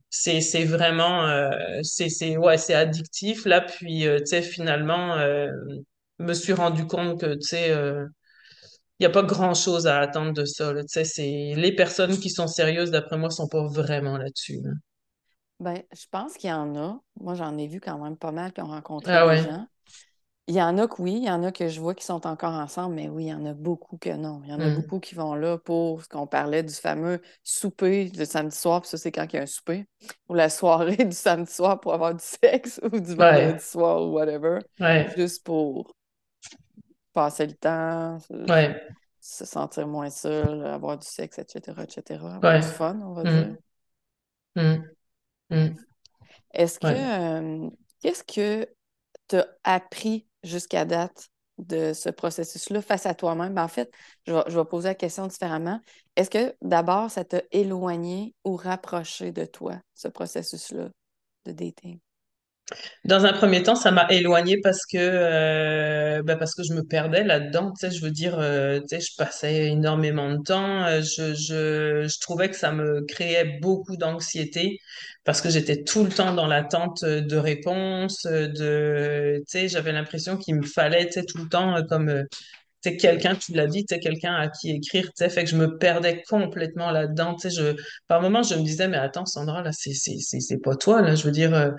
c'est, 0.10 0.42
c'est 0.42 0.66
vraiment, 0.66 1.28
euh, 1.28 1.50
c'est, 1.84 2.10
c'est, 2.10 2.38
ouais, 2.38 2.58
c'est 2.58 2.76
addictif, 2.76 3.46
là. 3.46 3.62
Puis, 3.62 4.08
euh, 4.08 4.20
tu 4.20 4.28
sais, 4.28 4.42
finalement, 4.42 5.18
me 6.20 6.34
suis 6.34 6.54
rendu 6.54 6.86
compte 6.88 7.20
que, 7.22 7.36
tu 7.36 7.42
sais, 7.42 7.72
n'y 9.04 9.06
a 9.08 9.10
pas 9.12 9.24
grand-chose 9.24 9.88
à 9.88 10.00
attendre 10.00 10.34
de 10.34 10.46
ça, 10.46 10.74
là. 10.74 10.82
Tu 10.84 10.90
sais, 10.90 11.06
c'est, 11.06 11.54
les 11.56 11.76
personnes 11.76 12.20
qui 12.20 12.30
sont 12.30 12.48
sérieuses, 12.48 12.92
d'après 12.92 13.18
moi, 13.18 13.30
sont 13.32 13.48
pas 13.48 13.64
vraiment 13.68 14.18
là-dessus, 14.18 14.62
là. 14.64 14.72
Ben, 15.60 15.84
je 15.94 16.06
pense 16.12 16.34
qu'il 16.36 16.50
y 16.50 16.54
en 16.54 16.76
a. 16.76 17.00
Moi, 17.22 17.34
j'en 17.36 17.58
ai 17.58 17.68
vu 17.68 17.80
quand 17.80 17.98
même 17.98 18.18
pas 18.18 18.32
mal 18.32 18.52
qui 18.54 18.62
ont 18.62 18.68
rencontré 18.68 19.18
Ah 19.18 19.26
des 19.26 19.36
ouais? 19.36 19.42
gens. 19.42 19.66
Il 20.48 20.56
y 20.56 20.62
en 20.64 20.78
a 20.80 20.88
que 20.88 21.02
oui, 21.02 21.14
il 21.18 21.26
y 21.26 21.32
en 21.32 21.44
a 21.44 21.52
que 21.54 21.70
je 21.70 21.82
vois 21.82 21.96
qui 21.96 22.06
sont 22.06 22.28
encore 22.28 22.54
ensemble, 22.54 22.96
mais 22.96 23.10
oui, 23.10 23.26
il 23.26 23.30
y 23.30 23.34
en 23.36 23.46
a 23.46 23.54
beaucoup 23.54 23.98
que 23.98 24.12
non. 24.12 24.42
Il 24.46 24.52
y 24.52 24.54
en 24.54 24.64
a 24.64 24.70
Hmm. 24.70 24.72
beaucoup 24.72 25.00
qui 25.00 25.16
vont 25.16 25.36
là 25.36 25.58
pour 25.60 26.04
ce 26.04 26.10
qu'on 26.10 26.28
parlait 26.28 26.64
du 26.64 26.74
fameux 26.76 27.22
souper 27.44 28.10
le 28.18 28.26
samedi 28.26 28.56
soir, 28.58 28.82
puis 28.82 28.90
ça, 28.92 28.98
c'est 29.00 29.12
quand 29.14 29.26
il 29.34 29.38
y 29.38 29.40
a 29.40 29.44
un 29.44 29.48
souper, 29.48 29.88
ou 30.30 30.36
la 30.36 30.50
soirée 30.50 30.98
du 31.06 31.16
samedi 31.16 31.52
soir 31.54 31.80
pour 31.82 31.94
avoir 31.96 32.16
du 32.16 32.24
sexe, 32.26 32.82
ou 32.94 33.00
du 33.00 33.16
vendredi 33.16 33.60
Ouais, 33.60 33.64
soir, 33.64 34.04
ou 34.04 34.14
whatever, 34.14 34.62
ouais, 34.80 35.16
juste 35.16 35.46
pour 35.46 35.95
passer 37.16 37.48
le 37.48 37.56
temps, 37.56 38.20
se, 38.20 38.34
ouais, 38.50 38.82
se 39.22 39.46
sentir 39.46 39.88
moins 39.88 40.12
seul, 40.12 40.66
avoir 40.68 40.98
du 41.00 41.08
sexe, 41.08 41.40
etc., 41.40 41.84
etc., 41.86 42.36
avoir 42.36 42.60
du 42.60 42.68
fun, 42.68 43.00
on 43.04 43.14
va 43.14 43.26
dire. 43.26 43.50
Hmm, 44.56 44.62
hmm, 44.62 44.84
hmm, 45.50 45.76
Est-ce 46.54 46.80
que, 46.80 46.88
ouais. 46.88 47.66
euh, 47.66 47.70
qu'est-ce 48.02 48.24
que 48.24 48.68
tu 49.28 49.38
as 49.38 49.48
appris 49.64 50.28
jusqu'à 50.44 50.86
date 50.86 51.30
de 51.58 51.94
ce 51.94 52.10
processus-là 52.10 52.82
face 52.82 53.06
à 53.06 53.16
toi-même? 53.16 53.54
Ben, 53.54 53.64
en 53.64 53.68
fait, 53.68 53.92
je 54.28 54.34
vais, 54.34 54.44
je 54.48 54.58
vais 54.60 54.66
poser 54.66 54.90
la 54.90 54.96
question 54.96 55.28
différemment. 55.28 55.80
Est-ce 56.16 56.30
que 56.30 56.56
d'abord, 56.62 57.12
ça 57.12 57.26
t'a 57.26 57.42
éloigné 57.52 58.36
ou 58.44 58.56
rapproché 58.56 59.32
de 59.32 59.46
toi, 59.46 59.80
ce 59.96 60.08
processus-là 60.08 60.90
de 61.46 61.52
dating? 61.52 62.00
Dans 63.06 63.26
un 63.26 63.34
premier 63.34 63.62
temps, 63.64 63.76
ça 63.76 63.92
m'a 63.92 64.08
éloignée 64.10 64.60
parce 64.62 64.86
que 64.86 64.98
euh, 64.98 66.24
bah 66.24 66.36
parce 66.36 66.56
que 66.56 66.64
je 66.64 66.74
me 66.74 66.84
perdais 66.84 67.24
là-dedans. 67.24 67.72
Tu 67.74 67.88
sais, 67.88 67.92
je 67.96 68.02
veux 68.04 68.12
dire, 68.12 68.38
euh, 68.40 68.80
tu 68.82 68.88
sais, 68.90 69.00
je 69.02 69.16
passais 69.18 69.68
énormément 69.68 70.32
de 70.32 70.42
temps. 70.44 70.84
euh, 70.86 71.02
Je, 71.02 71.34
je, 71.36 72.08
je 72.08 72.20
trouvais 72.22 72.50
que 72.50 72.56
ça 72.56 72.72
me 72.72 73.02
créait 73.06 73.60
beaucoup 73.62 73.98
d'anxiété 73.98 74.80
parce 75.24 75.42
que 75.42 75.50
j'étais 75.50 75.84
tout 75.84 76.04
le 76.04 76.10
temps 76.10 76.34
dans 76.34 76.48
l'attente 76.48 77.04
de 77.06 77.38
réponses. 77.38 78.24
De, 78.26 79.38
tu 79.40 79.44
sais, 79.48 79.68
j'avais 79.68 79.92
l'impression 79.92 80.38
qu'il 80.38 80.56
me 80.56 80.64
fallait, 80.66 81.10
tout 81.10 81.38
le 81.44 81.50
temps 81.50 81.76
comme 81.90 82.24
sais, 82.82 82.98
quelqu'un, 82.98 83.36
tu 83.36 83.54
l'as 83.54 83.68
dit, 83.68 83.86
sais, 83.90 84.00
quelqu'un 84.00 84.36
à 84.36 84.48
qui 84.50 84.72
écrire, 84.72 85.12
tu 85.18 85.30
fait 85.30 85.44
que 85.44 85.50
je 85.50 85.56
me 85.58 85.78
perdais 85.78 86.24
complètement 86.30 86.92
là-dedans, 86.92 87.36
tu 87.36 87.50
je, 87.50 87.76
par 88.08 88.22
moments, 88.22 88.44
je 88.44 88.56
me 88.56 88.64
disais, 88.64 88.88
mais 88.88 88.98
attends, 88.98 89.26
Sandra, 89.26 89.62
là, 89.62 89.72
c'est, 89.74 89.94
c'est, 89.94 90.18
c'est, 90.20 90.40
c'est 90.40 90.60
pas 90.60 90.76
toi, 90.76 91.02
là, 91.02 91.16
je 91.16 91.24
veux 91.26 91.32
dire, 91.32 91.74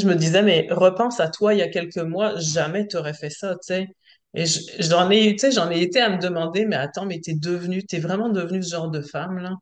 je 0.00 0.06
me 0.08 0.14
disais, 0.14 0.42
mais 0.42 0.66
repense 0.70 1.20
à 1.20 1.28
toi, 1.28 1.54
il 1.54 1.58
y 1.60 1.62
a 1.62 1.68
quelques 1.68 1.96
mois, 1.98 2.36
jamais 2.38 2.86
t'aurais 2.86 3.14
fait 3.14 3.30
ça, 3.30 3.54
tu 3.54 3.58
sais, 3.62 3.88
et 4.34 4.46
je- 4.46 4.60
j'en 4.80 5.10
ai, 5.10 5.36
tu 5.36 5.52
j'en 5.52 5.70
ai 5.70 5.80
été 5.82 6.00
à 6.00 6.10
me 6.10 6.18
demander, 6.20 6.64
mais 6.66 6.76
attends, 6.76 7.06
mais 7.06 7.20
t'es 7.20 7.34
devenue, 7.34 7.84
t'es 7.84 7.98
vraiment 8.00 8.28
devenue 8.30 8.62
ce 8.62 8.70
genre 8.70 8.90
de 8.90 9.00
femme, 9.02 9.38
là, 9.38 9.52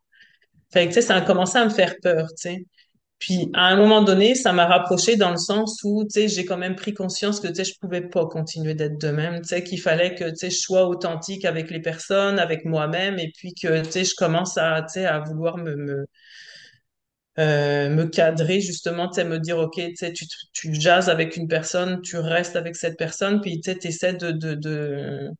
fait 0.72 0.84
que, 0.84 0.88
tu 0.88 0.94
sais, 0.94 1.02
ça 1.02 1.16
a 1.16 1.20
commencé 1.20 1.58
à 1.58 1.64
me 1.64 1.70
faire 1.70 1.94
peur, 2.02 2.28
tu 2.28 2.34
sais, 2.50 2.66
puis 3.18 3.50
à 3.54 3.66
un 3.68 3.76
moment 3.76 4.02
donné, 4.02 4.34
ça 4.36 4.52
m'a 4.52 4.66
rapproché 4.66 5.16
dans 5.16 5.30
le 5.32 5.38
sens 5.38 5.80
où, 5.84 6.04
tu 6.04 6.10
sais, 6.10 6.28
j'ai 6.28 6.44
quand 6.46 6.58
même 6.58 6.76
pris 6.76 6.94
conscience 6.94 7.40
que, 7.40 7.48
tu 7.48 7.56
sais, 7.56 7.64
je 7.64 7.74
pouvais 7.80 8.02
pas 8.08 8.26
continuer 8.26 8.74
d'être 8.74 9.00
de 9.00 9.08
même, 9.10 9.42
tu 9.42 9.48
sais, 9.48 9.64
qu'il 9.64 9.80
fallait 9.80 10.14
que, 10.14 10.30
tu 10.30 10.36
sais, 10.36 10.50
je 10.50 10.58
sois 10.60 10.86
authentique 10.88 11.44
avec 11.46 11.70
les 11.70 11.80
personnes, 11.80 12.38
avec 12.38 12.64
moi-même, 12.66 13.18
et 13.18 13.32
puis 13.36 13.54
que, 13.54 13.82
tu 13.84 13.90
sais, 13.92 14.04
je 14.04 14.14
commence 14.16 14.58
à, 14.58 14.82
tu 14.82 14.94
sais, 14.94 15.06
à 15.06 15.20
vouloir 15.20 15.58
me, 15.58 16.06
euh, 17.38 17.88
me 17.88 18.06
cadrer, 18.06 18.60
justement, 18.60 19.08
tu 19.08 19.22
me 19.24 19.38
dire, 19.38 19.58
OK, 19.58 19.80
tu 19.98 20.12
tu, 20.52 20.74
jases 20.74 21.08
avec 21.08 21.36
une 21.36 21.48
personne, 21.48 22.00
tu 22.02 22.18
restes 22.18 22.56
avec 22.56 22.76
cette 22.76 22.98
personne, 22.98 23.40
puis, 23.40 23.60
tu 23.60 23.70
sais, 23.70 23.78
t'essaies 23.78 24.14
de, 24.14 24.30
de, 24.32 24.54
de, 24.54 25.30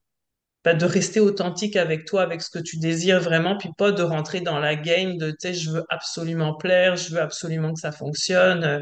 bah, 0.65 0.75
de 0.75 0.85
rester 0.87 1.21
authentique 1.21 1.77
avec 1.77 2.05
toi, 2.07 2.23
avec 2.23 2.43
ce 2.43 2.51
que 2.51 2.61
tu 2.61 2.79
désires 2.79 3.21
vraiment, 3.21 3.57
puis 3.59 3.71
pas 3.77 3.93
de 3.93 4.03
rentrer 4.03 4.41
dans 4.41 4.59
la 4.59 4.77
game 4.77 5.19
de, 5.19 5.33
tu 5.33 5.55
je 5.55 5.71
veux 5.71 5.85
absolument 5.91 6.55
plaire, 6.55 6.97
je 6.97 7.15
veux 7.15 7.21
absolument 7.21 7.75
que 7.75 7.81
ça 7.81 7.93
fonctionne, 7.93 8.65
euh, 8.65 8.81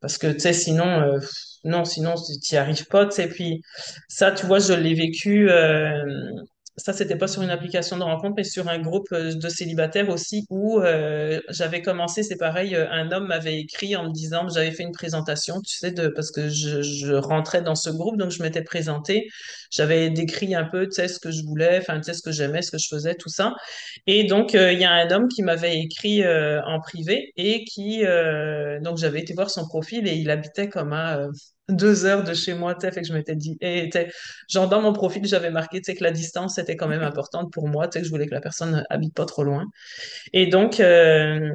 parce 0.00 0.18
que, 0.18 0.26
tu 0.28 0.40
sais, 0.40 0.52
sinon, 0.52 0.86
euh, 1.02 1.20
non, 1.64 1.84
sinon, 1.84 2.14
tu 2.16 2.54
n'y 2.54 2.58
arrives 2.58 2.86
pas, 2.86 3.06
tu 3.06 3.16
sais. 3.16 3.28
Puis 3.28 3.62
ça, 4.08 4.32
tu 4.32 4.46
vois, 4.46 4.58
je 4.58 4.72
l'ai 4.74 4.94
vécu, 4.94 5.48
ça, 6.76 6.94
c'était 6.94 7.16
pas 7.16 7.28
sur 7.28 7.42
une 7.42 7.50
application 7.50 7.98
de 7.98 8.02
rencontre, 8.02 8.34
mais 8.36 8.44
sur 8.44 8.68
un 8.68 8.78
groupe 8.78 9.08
euh, 9.12 9.34
de 9.34 9.48
célibataires 9.50 10.08
aussi 10.08 10.46
où 10.48 10.80
euh, 10.80 11.38
j'avais 11.50 11.82
commencé, 11.82 12.22
c'est 12.22 12.36
pareil, 12.38 12.74
euh, 12.74 12.90
un 12.90 13.12
homme 13.12 13.26
m'avait 13.26 13.58
écrit 13.60 13.94
en 13.94 14.04
me 14.04 14.10
disant, 14.10 14.48
j'avais 14.48 14.70
fait 14.70 14.82
une 14.82 14.92
présentation, 14.92 15.60
tu 15.60 15.76
sais, 15.76 15.92
de, 15.92 16.08
parce 16.08 16.30
que 16.30 16.48
je, 16.48 16.80
je 16.80 17.12
rentrais 17.12 17.60
dans 17.60 17.74
ce 17.74 17.90
groupe, 17.90 18.16
donc 18.16 18.30
je 18.30 18.42
m'étais 18.42 18.62
présentée, 18.62 19.28
j'avais 19.70 20.08
décrit 20.08 20.54
un 20.54 20.64
peu, 20.64 20.86
tu 20.86 20.92
sais, 20.92 21.08
ce 21.08 21.18
que 21.20 21.30
je 21.30 21.42
voulais, 21.44 21.78
enfin, 21.78 21.98
tu 21.98 22.04
sais, 22.04 22.14
ce 22.14 22.22
que 22.22 22.32
j'aimais, 22.32 22.62
ce 22.62 22.70
que 22.70 22.78
je 22.78 22.88
faisais, 22.88 23.14
tout 23.16 23.28
ça. 23.28 23.52
Et 24.06 24.24
donc, 24.24 24.54
il 24.54 24.78
y 24.78 24.84
a 24.84 24.92
un 24.92 25.10
homme 25.10 25.28
qui 25.28 25.42
m'avait 25.42 25.78
écrit 25.78 26.22
en 26.26 26.80
privé 26.80 27.32
et 27.36 27.64
qui, 27.64 28.02
donc 28.82 28.98
j'avais 28.98 29.20
été 29.20 29.34
voir 29.34 29.50
son 29.50 29.66
profil 29.66 30.06
et 30.08 30.14
il 30.14 30.30
habitait 30.30 30.68
comme 30.68 30.92
à 30.92 31.26
deux 31.72 32.04
heures 32.06 32.24
de 32.24 32.34
chez 32.34 32.54
moi, 32.54 32.74
tu 32.74 32.82
sais, 32.82 32.92
fait 32.92 33.02
que 33.02 33.06
je 33.08 33.12
m'étais 33.12 33.36
dit, 33.36 33.56
et 33.60 33.90
genre 34.48 34.68
dans 34.68 34.80
mon 34.82 34.92
profil, 34.92 35.24
j'avais 35.26 35.50
marqué, 35.50 35.80
tu 35.80 35.92
sais, 35.92 35.96
que 35.96 36.04
la 36.04 36.10
distance 36.12 36.58
était 36.58 36.76
quand 36.76 36.88
même 36.88 37.02
importante 37.02 37.52
pour 37.52 37.68
moi, 37.68 37.88
tu 37.88 37.94
sais, 37.94 38.00
que 38.00 38.06
je 38.06 38.10
voulais 38.10 38.26
que 38.26 38.34
la 38.34 38.40
personne 38.40 38.84
habite 38.90 39.14
pas 39.14 39.26
trop 39.26 39.44
loin. 39.44 39.64
Et 40.32 40.46
donc, 40.46 40.80
euh, 40.80 41.52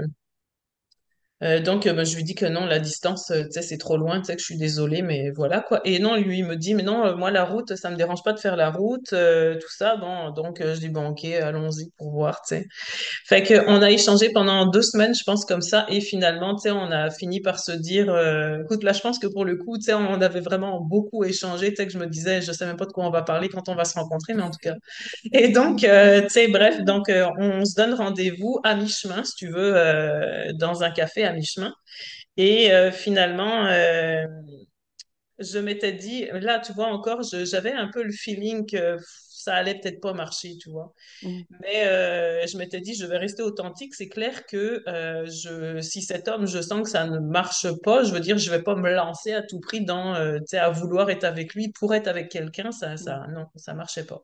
euh, 1.44 1.60
donc, 1.60 1.86
euh, 1.86 1.94
ben, 1.94 2.04
je 2.04 2.16
lui 2.16 2.24
dis 2.24 2.34
que 2.34 2.48
non, 2.48 2.66
la 2.66 2.80
distance, 2.80 3.30
euh, 3.30 3.44
tu 3.44 3.52
sais, 3.52 3.62
c'est 3.62 3.78
trop 3.78 3.96
loin, 3.98 4.20
tu 4.20 4.26
sais, 4.26 4.36
que 4.36 4.40
je 4.40 4.46
suis 4.46 4.58
désolée, 4.58 5.04
mais 5.04 5.30
voilà, 5.30 5.62
quoi. 5.62 5.82
Et 5.86 6.00
non, 6.00 6.16
lui, 6.16 6.40
il 6.40 6.46
me 6.46 6.56
dit, 6.56 6.74
mais 6.74 6.82
non, 6.82 7.16
moi, 7.16 7.30
la 7.30 7.46
route, 7.46 7.76
ça 7.76 7.92
me 7.92 7.96
dérange 7.96 8.24
pas 8.24 8.34
de 8.34 8.40
faire 8.40 8.56
la 8.56 8.72
route, 8.72 9.10
tout 9.10 9.72
ça. 9.78 9.98
Bon, 9.98 10.32
donc, 10.32 10.62
je 10.62 10.80
dis, 10.80 10.90
bon, 10.90 11.10
ok, 11.10 11.26
allons-y 11.26 11.92
pour 11.98 12.12
voir, 12.12 12.42
tu 12.42 12.56
sais. 12.56 12.66
Fait 13.26 13.44
que 13.44 13.68
on 13.68 13.82
a 13.84 13.92
échangé 13.92 14.32
pendant 14.32 14.66
deux 14.66 14.82
semaines, 14.82 15.14
je 15.14 15.24
pense, 15.24 15.46
comme 15.46 15.62
ça, 15.62 15.86
et 15.90 16.02
finalement, 16.02 16.56
tu 16.56 16.64
sais, 16.64 16.72
on 16.72 16.92
a 16.92 17.12
fini 17.12 17.40
par 17.40 17.60
se 17.60 17.72
dire, 17.72 18.06
écoute, 18.64 18.84
là, 18.84 18.94
je 18.94 19.02
pense 19.02 19.20
que 19.20 19.28
pour 19.28 19.46
le 19.46 19.58
coup, 19.58 19.78
tu 19.78 19.84
sais, 19.84 19.94
on 19.94 20.22
avait 20.22 20.42
vraiment 20.42 20.82
beaucoup 20.82 21.24
échangé, 21.24 21.70
tu 21.70 21.76
sais, 21.76 21.86
que 21.86 21.94
je 21.94 22.00
me 22.00 22.08
disais, 22.08 22.42
je 22.42 22.52
sais 22.52 22.66
même 22.66 22.78
pas 22.78 22.86
de 22.86 22.92
quoi 22.92 23.06
on 23.06 23.12
va 23.12 23.22
parler 23.22 23.50
quand 23.50 23.70
on 23.70 23.76
va 23.76 23.86
se 23.86 23.94
rencontrer, 23.94 24.34
mais 24.34 24.44
en 24.44 24.50
tout 24.50 24.60
cas. 24.62 24.74
Et 25.34 25.50
donc, 25.50 25.80
tu 25.82 25.86
sais, 26.30 26.48
bref, 26.48 26.82
donc, 26.84 27.12
on 27.38 27.64
se 27.64 27.76
donne 27.76 27.94
rendez-vous 27.94 28.60
à 28.64 28.74
mi-chemin, 28.76 29.24
si 29.24 29.36
tu 29.36 29.50
veux, 29.50 29.76
dans 30.56 30.82
un 30.82 30.90
café 30.90 31.27
à 31.28 31.34
mi-chemin. 31.34 31.74
Et 32.38 32.72
euh, 32.74 32.92
finalement, 32.92 33.68
euh, 33.68 34.26
je 35.40 35.60
m'étais 35.60 35.94
dit, 35.94 36.26
là, 36.34 36.60
tu 36.60 36.74
vois, 36.74 36.88
encore, 36.88 37.22
j'avais 37.24 37.72
un 37.72 37.90
peu 37.90 38.02
le 38.04 38.12
feeling 38.12 38.66
que 38.66 38.98
ça 39.06 39.54
allait 39.56 39.76
peut-être 39.80 40.02
pas 40.02 40.14
marcher, 40.14 40.58
tu 40.58 40.70
vois. 40.72 40.94
Mm. 41.22 41.42
Mais 41.62 41.86
euh, 41.88 42.48
je 42.48 42.58
m'étais 42.58 42.82
dit, 42.82 42.96
je 42.96 43.06
vais 43.06 43.18
rester 43.18 43.44
authentique. 43.44 43.94
C'est 43.96 44.10
clair 44.10 44.46
que 44.48 44.84
euh, 44.88 45.26
je, 45.28 45.80
si 45.82 46.02
cet 46.02 46.28
homme, 46.28 46.48
je 46.48 46.62
sens 46.62 46.82
que 46.84 46.90
ça 46.90 47.06
ne 47.08 47.20
marche 47.20 47.68
pas, 47.84 48.04
je 48.04 48.12
veux 48.14 48.20
dire, 48.20 48.38
je 48.40 48.50
vais 48.52 48.64
pas 48.64 48.76
me 48.76 48.92
lancer 48.92 49.34
à 49.34 49.44
tout 49.44 49.60
prix 49.60 49.86
dans, 49.86 50.16
euh, 50.16 50.40
tu 50.40 50.46
sais, 50.48 50.58
à 50.60 50.70
vouloir 50.72 51.10
être 51.12 51.24
avec 51.24 51.54
lui 51.54 51.72
pour 51.72 51.94
être 51.96 52.08
avec 52.08 52.30
quelqu'un. 52.30 52.72
Ça, 52.72 52.98
Mm. 52.98 52.98
ça, 52.98 53.28
non, 53.30 53.46
ça 53.56 53.74
marchait 53.76 54.06
pas. 54.06 54.24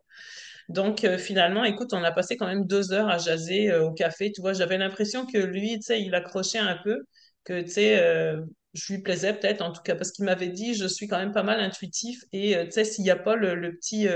Donc, 0.69 1.03
euh, 1.03 1.17
finalement, 1.17 1.63
écoute, 1.63 1.89
on 1.93 2.03
a 2.03 2.11
passé 2.11 2.37
quand 2.37 2.47
même 2.47 2.65
deux 2.65 2.93
heures 2.93 3.09
à 3.09 3.17
jaser 3.17 3.71
euh, 3.71 3.85
au 3.85 3.93
café. 3.93 4.31
Tu 4.31 4.41
vois, 4.41 4.53
j'avais 4.53 4.77
l'impression 4.77 5.25
que 5.25 5.37
lui, 5.37 5.75
tu 5.79 5.83
sais, 5.83 6.01
il 6.01 6.13
accrochait 6.15 6.59
un 6.59 6.77
peu, 6.83 6.99
que, 7.43 7.61
tu 7.61 7.69
sais, 7.69 7.99
euh, 8.01 8.41
je 8.73 8.93
lui 8.93 9.01
plaisais 9.01 9.33
peut-être, 9.33 9.61
en 9.61 9.71
tout 9.71 9.81
cas, 9.83 9.95
parce 9.95 10.11
qu'il 10.11 10.25
m'avait 10.25 10.47
dit, 10.49 10.73
je 10.75 10.85
suis 10.87 11.07
quand 11.07 11.17
même 11.19 11.31
pas 11.33 11.43
mal 11.43 11.59
intuitif 11.59 12.23
et, 12.31 12.55
tu 12.65 12.71
sais, 12.71 12.85
s'il 12.85 13.03
n'y 13.03 13.11
a 13.11 13.15
pas 13.15 13.35
le, 13.35 13.53
le 13.55 13.75
petit 13.75 14.07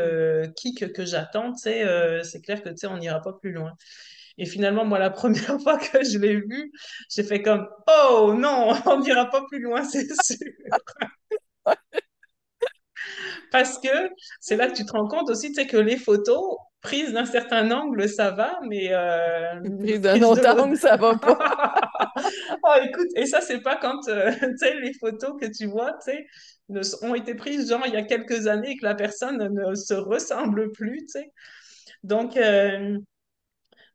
kick 0.56 0.92
que 0.94 1.06
j'attends, 1.06 1.54
tu 1.54 1.60
sais, 1.64 1.86
c'est 2.24 2.42
clair 2.42 2.64
que, 2.64 2.70
tu 2.70 2.78
sais, 2.78 2.88
on 2.88 2.98
n'ira 2.98 3.22
pas 3.22 3.34
plus 3.34 3.52
loin. 3.52 3.74
Et 4.40 4.46
finalement, 4.46 4.86
moi, 4.86 5.00
la 5.00 5.10
première 5.12 5.60
fois 5.62 5.78
que 5.78 6.04
je 6.04 6.18
l'ai 6.20 6.36
vu, 6.42 6.72
j'ai 7.14 7.24
fait 7.24 7.42
comme, 7.42 7.68
oh 7.88 8.34
non, 8.38 8.74
on 8.86 9.00
n'ira 9.02 9.30
pas 9.30 9.44
plus 9.50 9.60
loin, 9.62 9.84
c'est 9.84 10.08
sûr. 10.24 10.38
Parce 13.52 13.80
que 13.80 14.10
c'est 14.40 14.56
là 14.56 14.68
que 14.68 14.76
tu 14.76 14.86
te 14.86 14.92
rends 14.92 15.08
compte 15.08 15.30
aussi, 15.30 15.50
tu 15.50 15.56
sais, 15.56 15.68
que 15.68 15.78
les 15.78 15.98
photos 15.98 16.58
prises 16.82 17.14
d'un 17.14 17.26
certain 17.26 17.70
angle, 17.72 18.08
ça 18.08 18.32
va, 18.32 18.60
mais 18.68 18.90
euh, 18.92 19.60
d'un 19.64 19.78
prises 19.78 20.02
de 20.02 20.26
autre 20.26 20.48
angle, 20.48 20.78
ça 20.78 20.96
va 20.96 21.16
pas. 21.18 21.76
Oh, 22.64 22.74
écoute, 22.84 23.08
et 23.16 23.26
ça, 23.26 23.42
c'est 23.42 23.62
pas 23.62 23.78
quand, 23.78 24.08
euh, 24.08 24.32
tu 24.40 24.58
sais, 24.58 24.76
les 24.80 24.94
photos 24.94 25.34
que 25.40 25.48
tu 25.48 25.66
vois, 25.68 25.94
tu 26.04 26.12
sais, 26.12 26.26
ne 26.70 26.82
ont 27.06 27.16
été 27.16 27.36
prises 27.36 27.70
genre 27.70 27.84
il 27.86 27.94
y 27.94 27.98
a 27.98 28.04
quelques 28.04 28.48
années 28.48 28.72
et 28.72 28.78
que 28.78 28.86
la 28.86 28.96
personne 28.96 29.38
ne 29.38 29.76
se 29.76 29.94
ressemble 29.94 30.72
plus, 30.72 31.00
tu 31.00 31.08
sais. 31.08 31.32
Donc, 32.04 32.38
euh, 32.38 32.98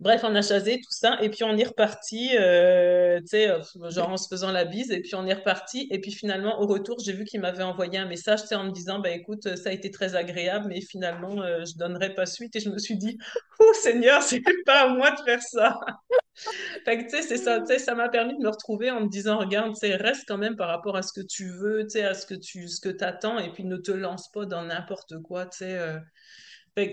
Bref, 0.02 0.22
on 0.24 0.34
a 0.34 0.42
chasé 0.42 0.78
tout 0.80 0.90
ça 0.90 1.16
et 1.22 1.30
puis 1.30 1.44
on 1.44 1.56
est 1.56 1.62
reparti, 1.62 2.30
euh, 2.36 3.20
tu 3.20 3.26
sais, 3.28 3.48
euh, 3.48 3.60
genre 3.88 4.08
en 4.08 4.16
se 4.16 4.26
faisant 4.28 4.50
la 4.50 4.64
bise 4.64 4.90
et 4.90 5.00
puis 5.00 5.14
on 5.14 5.24
est 5.26 5.32
reparti 5.34 5.86
et 5.92 6.00
puis 6.00 6.10
finalement 6.10 6.60
au 6.60 6.66
retour 6.66 6.96
j'ai 6.98 7.12
vu 7.12 7.24
qu'il 7.24 7.40
m'avait 7.40 7.62
envoyé 7.62 7.98
un 7.98 8.06
message, 8.06 8.42
tu 8.42 8.48
sais, 8.48 8.56
en 8.56 8.64
me 8.64 8.72
disant 8.72 8.98
bah 8.98 9.10
écoute 9.10 9.54
ça 9.56 9.70
a 9.70 9.72
été 9.72 9.92
très 9.92 10.16
agréable 10.16 10.66
mais 10.68 10.80
finalement 10.80 11.40
euh, 11.42 11.64
je 11.64 11.78
donnerai 11.78 12.14
pas 12.14 12.26
suite 12.26 12.56
et 12.56 12.60
je 12.60 12.68
me 12.70 12.78
suis 12.78 12.96
dit 12.96 13.16
oh 13.60 13.72
Seigneur 13.74 14.22
c'est 14.24 14.42
pas 14.66 14.82
à 14.82 14.88
moi 14.88 15.12
de 15.12 15.20
faire 15.24 15.40
ça. 15.42 15.78
Fait 16.84 16.98
que 16.98 17.04
tu 17.04 17.10
sais 17.10 17.22
c'est 17.22 17.36
ça, 17.36 17.60
tu 17.60 17.66
sais 17.66 17.78
ça 17.78 17.94
m'a 17.94 18.08
permis 18.08 18.36
de 18.36 18.42
me 18.42 18.48
retrouver 18.50 18.90
en 18.90 19.02
me 19.02 19.08
disant 19.08 19.38
regarde 19.38 19.72
tu 19.74 19.86
sais 19.86 19.94
reste 19.94 20.24
quand 20.26 20.38
même 20.38 20.56
par 20.56 20.68
rapport 20.68 20.96
à 20.96 21.02
ce 21.02 21.12
que 21.12 21.24
tu 21.24 21.48
veux, 21.48 21.84
tu 21.84 21.90
sais 21.90 22.04
à 22.04 22.14
ce 22.14 22.26
que 22.26 22.34
tu 22.34 22.66
ce 22.68 22.80
que 22.80 22.88
t'attends 22.88 23.38
et 23.38 23.52
puis 23.52 23.64
ne 23.64 23.76
te 23.76 23.92
lance 23.92 24.30
pas 24.32 24.46
dans 24.46 24.64
n'importe 24.64 25.14
quoi, 25.22 25.46
tu 25.46 25.58
sais. 25.58 25.78
euh, 25.78 25.98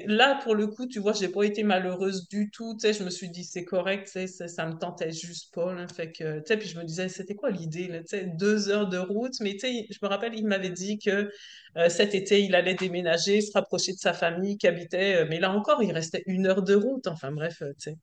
là, 0.08 0.40
pour 0.44 0.56
le 0.56 0.68
coup, 0.68 0.88
tu 0.88 1.00
vois, 1.00 1.14
j'ai 1.14 1.30
pas 1.30 1.44
été 1.44 1.64
malheureuse 1.64 2.28
du 2.28 2.50
tout. 2.52 2.74
Tu 2.76 2.82
sais, 2.82 2.94
je 2.94 3.04
me 3.04 3.10
suis 3.10 3.30
dit, 3.30 3.44
c'est 3.46 3.64
correct, 3.66 4.08
ça, 4.08 4.66
me 4.68 4.74
tentait 4.78 5.12
juste 5.12 5.54
pas. 5.54 5.76
Fait 5.88 6.12
que, 6.12 6.40
tu 6.40 6.44
sais, 6.48 6.58
puis 6.58 6.68
je 6.68 6.78
me 6.78 6.84
disais, 6.84 7.08
c'était 7.10 7.36
quoi 7.36 7.50
l'idée, 7.50 8.02
deux 8.38 8.70
heures 8.70 8.90
de 8.90 8.98
route? 8.98 9.34
Mais 9.42 9.54
tu 9.54 9.60
sais, 9.60 9.88
je 9.90 9.98
me 10.02 10.08
rappelle, 10.10 10.36
il 10.36 10.46
m'avait 10.48 10.70
dit 10.70 11.00
que 11.00 11.32
euh, 11.78 11.90
cet 11.90 12.14
été, 12.16 12.42
il 12.44 12.56
allait 12.56 12.76
déménager, 12.76 13.42
se 13.42 13.52
rapprocher 13.54 13.94
de 13.94 14.00
sa 14.00 14.14
famille 14.14 14.58
qui 14.58 14.68
habitait. 14.68 15.24
euh, 15.24 15.28
mais 15.30 15.40
là 15.40 15.52
encore, 15.52 15.82
il 15.84 15.92
restait 15.94 16.24
une 16.26 16.48
heure 16.48 16.64
de 16.64 16.76
route. 16.76 17.08
Enfin, 17.08 17.32
bref, 17.32 17.62
euh, 17.62 17.70
tu 17.80 17.92
sais. 17.92 17.98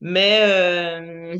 Mais 0.00 1.36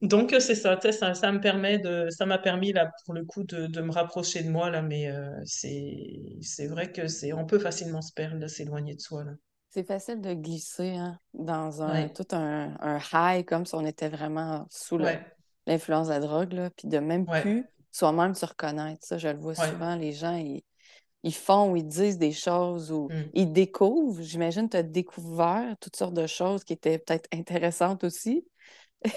donc, 0.00 0.32
euh, 0.32 0.40
c'est 0.40 0.54
ça, 0.54 0.78
ça, 0.92 1.14
ça 1.14 1.32
me 1.32 1.40
permet 1.40 1.78
de, 1.78 2.08
ça 2.10 2.26
m'a 2.26 2.38
permis, 2.38 2.72
là, 2.72 2.90
pour 3.04 3.14
le 3.14 3.24
coup, 3.24 3.44
de, 3.44 3.66
de 3.66 3.80
me 3.80 3.92
rapprocher 3.92 4.42
de 4.42 4.50
moi, 4.50 4.70
là. 4.70 4.82
Mais 4.82 5.10
euh, 5.10 5.30
c'est, 5.44 6.66
vrai 6.68 6.90
que 6.92 7.06
c'est, 7.08 7.32
on 7.32 7.46
peut 7.46 7.58
facilement 7.58 8.02
se 8.02 8.12
perdre, 8.12 8.46
s'éloigner 8.48 8.94
de 8.94 9.00
soi, 9.00 9.24
là. 9.24 9.32
C'est 9.70 9.86
facile 9.86 10.20
de 10.20 10.34
glisser 10.34 10.90
hein, 10.90 11.18
dans 11.32 11.80
un 11.82 12.02
Ouais. 12.04 12.12
tout 12.12 12.26
un, 12.32 12.76
un 12.80 12.98
high 13.12 13.44
comme 13.46 13.64
si 13.64 13.74
on 13.74 13.86
était 13.86 14.10
vraiment 14.10 14.66
sous 14.70 14.98
Ouais, 14.98 15.18
l'influence 15.66 16.08
de 16.08 16.12
la 16.12 16.20
drogue, 16.20 16.52
là, 16.52 16.70
puis 16.70 16.88
de 16.88 16.98
même 16.98 17.26
ouais, 17.26 17.40
plus 17.40 17.64
soi-même 17.90 18.34
se 18.34 18.44
reconnaître. 18.44 19.04
Ça, 19.06 19.16
je 19.16 19.28
le 19.28 19.38
vois 19.38 19.54
souvent, 19.54 19.96
les 19.96 20.12
gens, 20.12 20.36
ils, 20.36 20.62
ils 21.22 21.34
font 21.34 21.72
ou 21.72 21.76
ils 21.76 21.86
disent 21.86 22.18
des 22.18 22.32
choses 22.32 22.92
ou 22.92 23.08
Mm. 23.08 23.30
ils 23.34 23.52
découvrent. 23.52 24.22
J'imagine 24.22 24.66
que 24.66 24.72
tu 24.72 24.76
as 24.78 24.82
découvert 24.82 25.76
toutes 25.80 25.96
sortes 25.96 26.14
de 26.14 26.26
choses 26.26 26.64
qui 26.64 26.72
étaient 26.74 26.98
peut-être 26.98 27.28
intéressantes 27.32 28.04
aussi. 28.04 28.46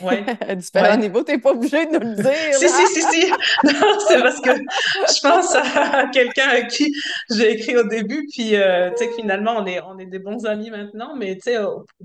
Ouais, 0.02 0.24
À 0.42 0.56
différents 0.56 0.92
ouais. 0.92 0.98
niveaux, 0.98 1.24
tu 1.24 1.32
n'es 1.32 1.38
pas 1.38 1.52
obligé 1.52 1.86
de 1.86 1.92
nous 1.92 2.00
le 2.00 2.16
dire, 2.16 2.32
Si, 2.54 2.70
si, 2.70 2.88
si, 2.88 3.02
si. 3.02 3.32
Non, 3.64 3.98
c'est 4.08 4.22
parce 4.22 4.42
que 4.42 4.52
je 4.52 5.22
pense 5.22 5.56
à 5.56 6.08
quelqu'un 6.12 6.50
à 6.50 6.62
qui 6.64 6.94
j'ai 7.32 7.52
écrit 7.52 7.76
au 7.78 7.88
début, 7.88 8.26
puis 8.32 8.56
euh, 8.56 8.90
tu 8.92 8.98
sais 8.98 9.10
que 9.10 9.16
finalement 9.16 9.56
on 9.58 9.66
est, 9.66 9.80
on 9.82 9.98
est 10.00 10.06
des 10.06 10.20
bons 10.20 10.46
amis 10.46 10.70
maintenant, 10.70 11.16
mais 11.16 11.36
tu 11.36 11.52
sais, 11.52 11.58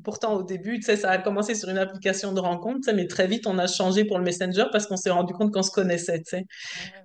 pourtant 0.05 0.35
au 0.35 0.43
début, 0.43 0.77
tu 0.79 0.83
sais, 0.83 0.97
ça 0.97 1.11
a 1.11 1.19
commencé 1.19 1.55
sur 1.55 1.69
une 1.69 1.79
application 1.79 2.33
de 2.33 2.41
rencontre, 2.41 2.91
mais 2.93 3.07
très 3.07 3.27
vite 3.27 3.47
on 3.47 3.59
a 3.59 3.67
changé 3.67 4.05
pour 4.05 4.19
le 4.19 4.25
Messenger 4.25 4.65
parce 4.73 4.87
qu'on 4.87 4.97
s'est 4.97 5.11
rendu 5.11 5.33
compte 5.33 5.53
qu'on 5.53 5.63
se 5.63 5.71
connaissait, 5.71 6.19
tu 6.19 6.37
sais, 6.37 6.45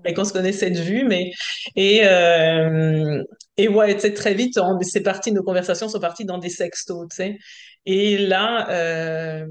Ah 0.04 0.10
et 0.10 0.14
qu'on 0.14 0.26
se 0.26 0.34
connaissait 0.34 0.72
de 0.72 0.80
vue, 0.80 1.06
mais 1.06 1.32
et 1.76 2.02
euh, 2.06 3.24
et 3.58 3.68
ouais, 3.70 3.94
tu 3.96 4.02
sais, 4.02 4.14
très 4.14 4.34
vite, 4.34 4.58
on, 4.58 4.78
c'est 4.82 5.02
parti, 5.02 5.32
nos 5.32 5.44
conversations 5.44 5.88
sont 5.88 6.00
parties 6.00 6.26
dans 6.26 6.38
des 6.38 6.50
sextos, 6.50 7.08
tu 7.10 7.16
sais, 7.16 7.38
et 7.86 8.18
là. 8.18 8.70
Euh, 8.70 9.46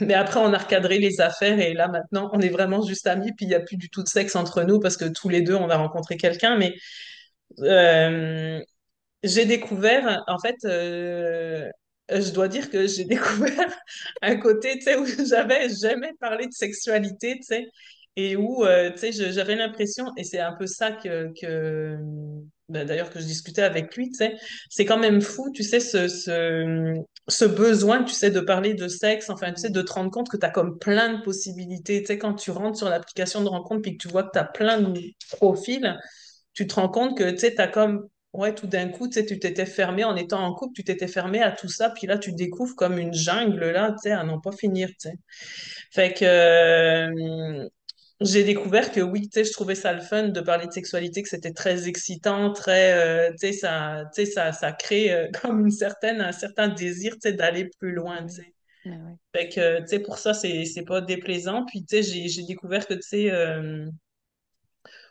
mais 0.00 0.14
après, 0.14 0.40
on 0.40 0.52
a 0.52 0.58
recadré 0.58 0.98
les 0.98 1.20
affaires 1.20 1.58
et 1.60 1.74
là, 1.74 1.88
maintenant, 1.88 2.30
on 2.32 2.40
est 2.40 2.48
vraiment 2.48 2.82
juste 2.82 3.06
amis. 3.06 3.32
Puis 3.36 3.46
il 3.46 3.48
n'y 3.48 3.54
a 3.54 3.60
plus 3.60 3.76
du 3.76 3.90
tout 3.90 4.02
de 4.02 4.08
sexe 4.08 4.36
entre 4.36 4.62
nous 4.62 4.80
parce 4.80 4.96
que 4.96 5.04
tous 5.04 5.28
les 5.28 5.42
deux, 5.42 5.54
on 5.54 5.68
a 5.68 5.76
rencontré 5.76 6.16
quelqu'un. 6.16 6.56
Mais 6.56 6.74
euh, 7.60 8.60
j'ai 9.22 9.44
découvert, 9.46 10.24
en 10.28 10.38
fait, 10.38 10.56
euh, 10.64 11.68
je 12.10 12.30
dois 12.32 12.48
dire 12.48 12.70
que 12.70 12.86
j'ai 12.86 13.04
découvert 13.06 13.68
un 14.22 14.36
côté, 14.36 14.78
tu 14.78 14.82
sais, 14.82 14.96
où 14.96 15.06
j'avais 15.26 15.68
jamais 15.68 16.12
parlé 16.20 16.46
de 16.46 16.52
sexualité, 16.52 17.40
et 18.16 18.36
où, 18.36 18.64
euh, 18.64 18.90
j'avais 18.96 19.56
l'impression, 19.56 20.06
et 20.16 20.24
c'est 20.24 20.40
un 20.40 20.54
peu 20.54 20.66
ça 20.66 20.92
que, 20.92 21.32
que 21.40 21.98
d'ailleurs, 22.72 23.10
que 23.10 23.20
je 23.20 23.24
discutais 23.24 23.62
avec 23.62 23.96
lui, 23.96 24.10
c'est 24.70 24.84
quand 24.84 24.98
même 24.98 25.20
fou, 25.20 25.50
tu 25.54 25.62
sais, 25.62 25.80
ce, 25.80 27.44
besoin, 27.44 28.04
tu 28.04 28.14
sais, 28.14 28.30
de 28.30 28.40
parler 28.40 28.74
de 28.74 28.88
sexe, 28.88 29.30
enfin, 29.30 29.52
tu 29.52 29.62
sais, 29.62 29.70
de 29.70 29.82
te 29.82 29.92
rendre 29.92 30.10
compte 30.10 30.28
que 30.28 30.36
tu 30.36 30.46
as 30.46 30.50
comme 30.50 30.78
plein 30.78 31.18
de 31.18 31.22
possibilités, 31.22 32.00
tu 32.00 32.06
sais, 32.06 32.18
quand 32.18 32.34
tu 32.34 32.50
rentres 32.50 32.78
sur 32.78 32.88
l'application 32.88 33.42
de 33.42 33.48
rencontre 33.48 33.82
puis 33.82 33.96
que 33.96 34.02
tu 34.02 34.08
vois 34.08 34.24
que 34.24 34.30
tu 34.32 34.38
as 34.38 34.44
plein 34.44 34.80
de 34.80 35.00
profils, 35.30 35.98
tu 36.54 36.66
te 36.66 36.74
rends 36.74 36.88
compte 36.88 37.16
que, 37.16 37.30
tu 37.30 37.38
sais, 37.38 37.54
tu 37.54 37.60
as 37.60 37.68
comme 37.68 38.08
Ouais, 38.32 38.54
tout 38.54 38.66
d'un 38.66 38.88
coup, 38.88 39.08
tu 39.10 39.26
tu 39.26 39.38
t'étais 39.38 39.66
fermé 39.66 40.04
en 40.04 40.16
étant 40.16 40.42
en 40.42 40.54
couple, 40.54 40.72
tu 40.74 40.84
t'étais 40.84 41.06
fermé 41.06 41.42
à 41.42 41.52
tout 41.52 41.68
ça, 41.68 41.90
puis 41.90 42.06
là, 42.06 42.16
tu 42.16 42.32
découvres 42.32 42.74
comme 42.76 42.96
une 42.96 43.12
jungle, 43.12 43.70
là, 43.72 43.90
tu 43.92 44.08
sais, 44.08 44.12
à 44.12 44.24
n'en 44.24 44.40
pas 44.40 44.52
finir. 44.52 44.88
Fait 45.90 46.12
que, 46.14 46.24
euh, 46.24 47.68
j'ai 48.24 48.44
découvert 48.44 48.92
que 48.92 49.00
oui, 49.00 49.22
tu 49.28 49.40
sais, 49.40 49.44
je 49.44 49.52
trouvais 49.52 49.74
ça 49.74 49.92
le 49.92 50.00
fun 50.00 50.28
de 50.28 50.40
parler 50.40 50.66
de 50.66 50.72
sexualité, 50.72 51.22
que 51.22 51.28
c'était 51.28 51.52
très 51.52 51.88
excitant, 51.88 52.52
très, 52.52 52.92
euh, 52.94 53.30
tu 53.32 53.38
sais, 53.48 53.52
ça, 53.52 54.04
tu 54.14 54.24
sais, 54.24 54.30
ça, 54.30 54.52
ça 54.52 54.72
crée 54.72 55.12
euh, 55.12 55.28
comme 55.42 55.60
une 55.66 55.70
certaine, 55.70 56.20
un 56.20 56.32
certain 56.32 56.68
désir, 56.68 57.14
tu 57.14 57.20
sais, 57.22 57.32
d'aller 57.32 57.68
plus 57.78 57.92
loin, 57.92 58.22
Ben 58.22 58.26
tu 58.26 58.36
sais. 58.42 58.54
Ben 58.84 59.02
oui. 59.06 59.18
Fait 59.34 59.48
que, 59.48 59.80
tu 59.82 59.88
sais, 59.88 60.00
pour 60.00 60.18
ça, 60.18 60.34
c'est, 60.34 60.64
c'est 60.66 60.84
pas 60.84 61.00
déplaisant. 61.02 61.64
Puis, 61.66 61.84
tu 61.86 62.02
sais, 62.02 62.28
j'ai, 62.28 62.44
découvert 62.44 62.86
que, 62.86 62.94
tu 62.94 63.02
sais, 63.02 63.30
euh, 63.30 63.86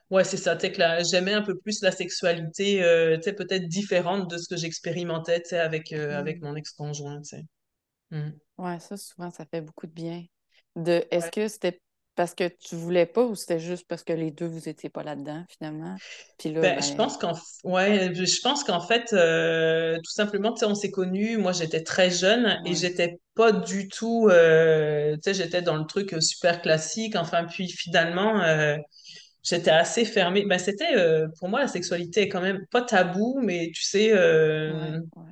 ouais, 0.10 0.24
c'est 0.24 0.38
ça, 0.38 0.56
tu 0.56 0.62
sais, 0.62 0.72
que 0.72 0.80
là, 0.80 1.04
j'aimais 1.04 1.34
un 1.34 1.42
peu 1.42 1.58
plus 1.58 1.82
la 1.82 1.92
sexualité, 1.92 2.84
euh, 2.84 3.18
tu 3.18 3.24
sais, 3.24 3.34
peut-être 3.34 3.68
différente 3.68 4.30
de 4.30 4.38
ce 4.38 4.48
que 4.50 4.56
j'expérimentais, 4.58 5.42
tu 5.42 5.50
sais, 5.50 5.60
avec, 5.60 5.92
euh, 5.94 6.18
avec 6.18 6.42
Hmm. 6.42 6.46
mon 6.46 6.56
ex-conjoint, 6.56 7.22
tu 7.22 7.30
sais. 7.38 7.46
Mm. 8.12 8.32
Ouais, 8.58 8.80
ça, 8.80 8.98
souvent, 8.98 9.32
ça 9.32 9.46
fait 9.46 9.62
beaucoup 9.62 9.88
de 9.88 9.92
bien. 9.94 10.26
De, 10.76 11.06
est-ce 11.12 11.26
Ouais. 11.26 11.32
que 11.32 11.48
c'était 11.48 11.82
parce 12.22 12.36
que 12.36 12.48
tu 12.50 12.76
voulais 12.76 13.08
pas 13.08 13.26
ou 13.26 13.34
c'était 13.34 13.58
juste 13.58 13.88
parce 13.88 14.04
que 14.04 14.14
les 14.14 14.30
deux, 14.30 14.46
vous 14.46 14.70
étiez 14.70 14.90
pas 14.92 15.02
là-dedans, 15.02 15.44
finalement? 15.50 16.00
Puis 16.38 16.54
là, 16.54 16.62
Ben, 16.62 16.80
je 16.82 16.94
ben, 16.94 16.96
pense 16.96 17.18
qu'en 17.18 17.34
ouais, 17.64 18.14
je 18.14 18.42
pense 18.42 18.64
qu'en 18.64 18.82
fait, 18.82 19.14
euh, 19.14 19.96
tout 19.98 20.12
simplement, 20.12 20.54
tu 20.54 20.60
sais, 20.60 20.66
on 20.66 20.76
s'est 20.76 20.92
connus. 20.92 21.38
Moi, 21.38 21.54
j'étais 21.54 21.82
très 21.82 22.12
jeune 22.12 22.60
et 22.66 22.76
j'étais 22.76 23.20
pas 23.36 23.52
du 23.52 23.88
tout, 23.88 24.28
euh, 24.30 25.16
tu 25.16 25.22
sais, 25.24 25.34
j'étais 25.34 25.62
dans 25.64 25.78
le 25.78 25.86
truc 25.86 26.16
super 26.22 26.62
classique. 26.62 27.16
Enfin, 27.16 27.46
puis 27.46 27.68
finalement, 27.70 28.42
euh, 28.44 28.78
j'étais 29.44 29.72
assez 29.72 30.06
fermée. 30.06 30.46
Ben, 30.46 30.60
c'était, 30.60 30.94
pour 31.40 31.50
moi, 31.50 31.62
la 31.62 31.68
sexualité 31.70 32.24
est 32.24 32.30
quand 32.30 32.42
même 32.42 32.66
pas 32.72 32.82
tabou, 32.84 33.40
mais 33.44 33.72
tu 33.76 33.84
sais, 33.84 34.14
ouais, 35.16 35.31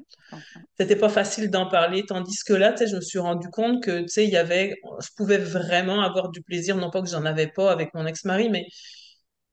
c'était 0.77 0.95
pas 0.95 1.09
facile 1.09 1.49
d'en 1.51 1.67
parler. 1.69 2.05
Tandis 2.07 2.43
que 2.45 2.53
là, 2.53 2.71
tu 2.73 2.79
sais, 2.79 2.87
je 2.87 2.95
me 2.95 3.01
suis 3.01 3.19
rendu 3.19 3.49
compte 3.49 3.83
que, 3.83 4.01
tu 4.01 4.07
sais, 4.09 4.23
il 4.25 4.31
y 4.31 4.37
avait, 4.37 4.75
je 5.01 5.09
pouvais 5.17 5.37
vraiment 5.37 6.01
avoir 6.01 6.29
du 6.29 6.41
plaisir, 6.41 6.77
non 6.77 6.89
pas 6.89 7.01
que 7.01 7.09
j'en 7.09 7.25
avais 7.25 7.47
pas 7.47 7.71
avec 7.71 7.93
mon 7.93 8.05
ex-mari, 8.05 8.49
mais 8.49 8.65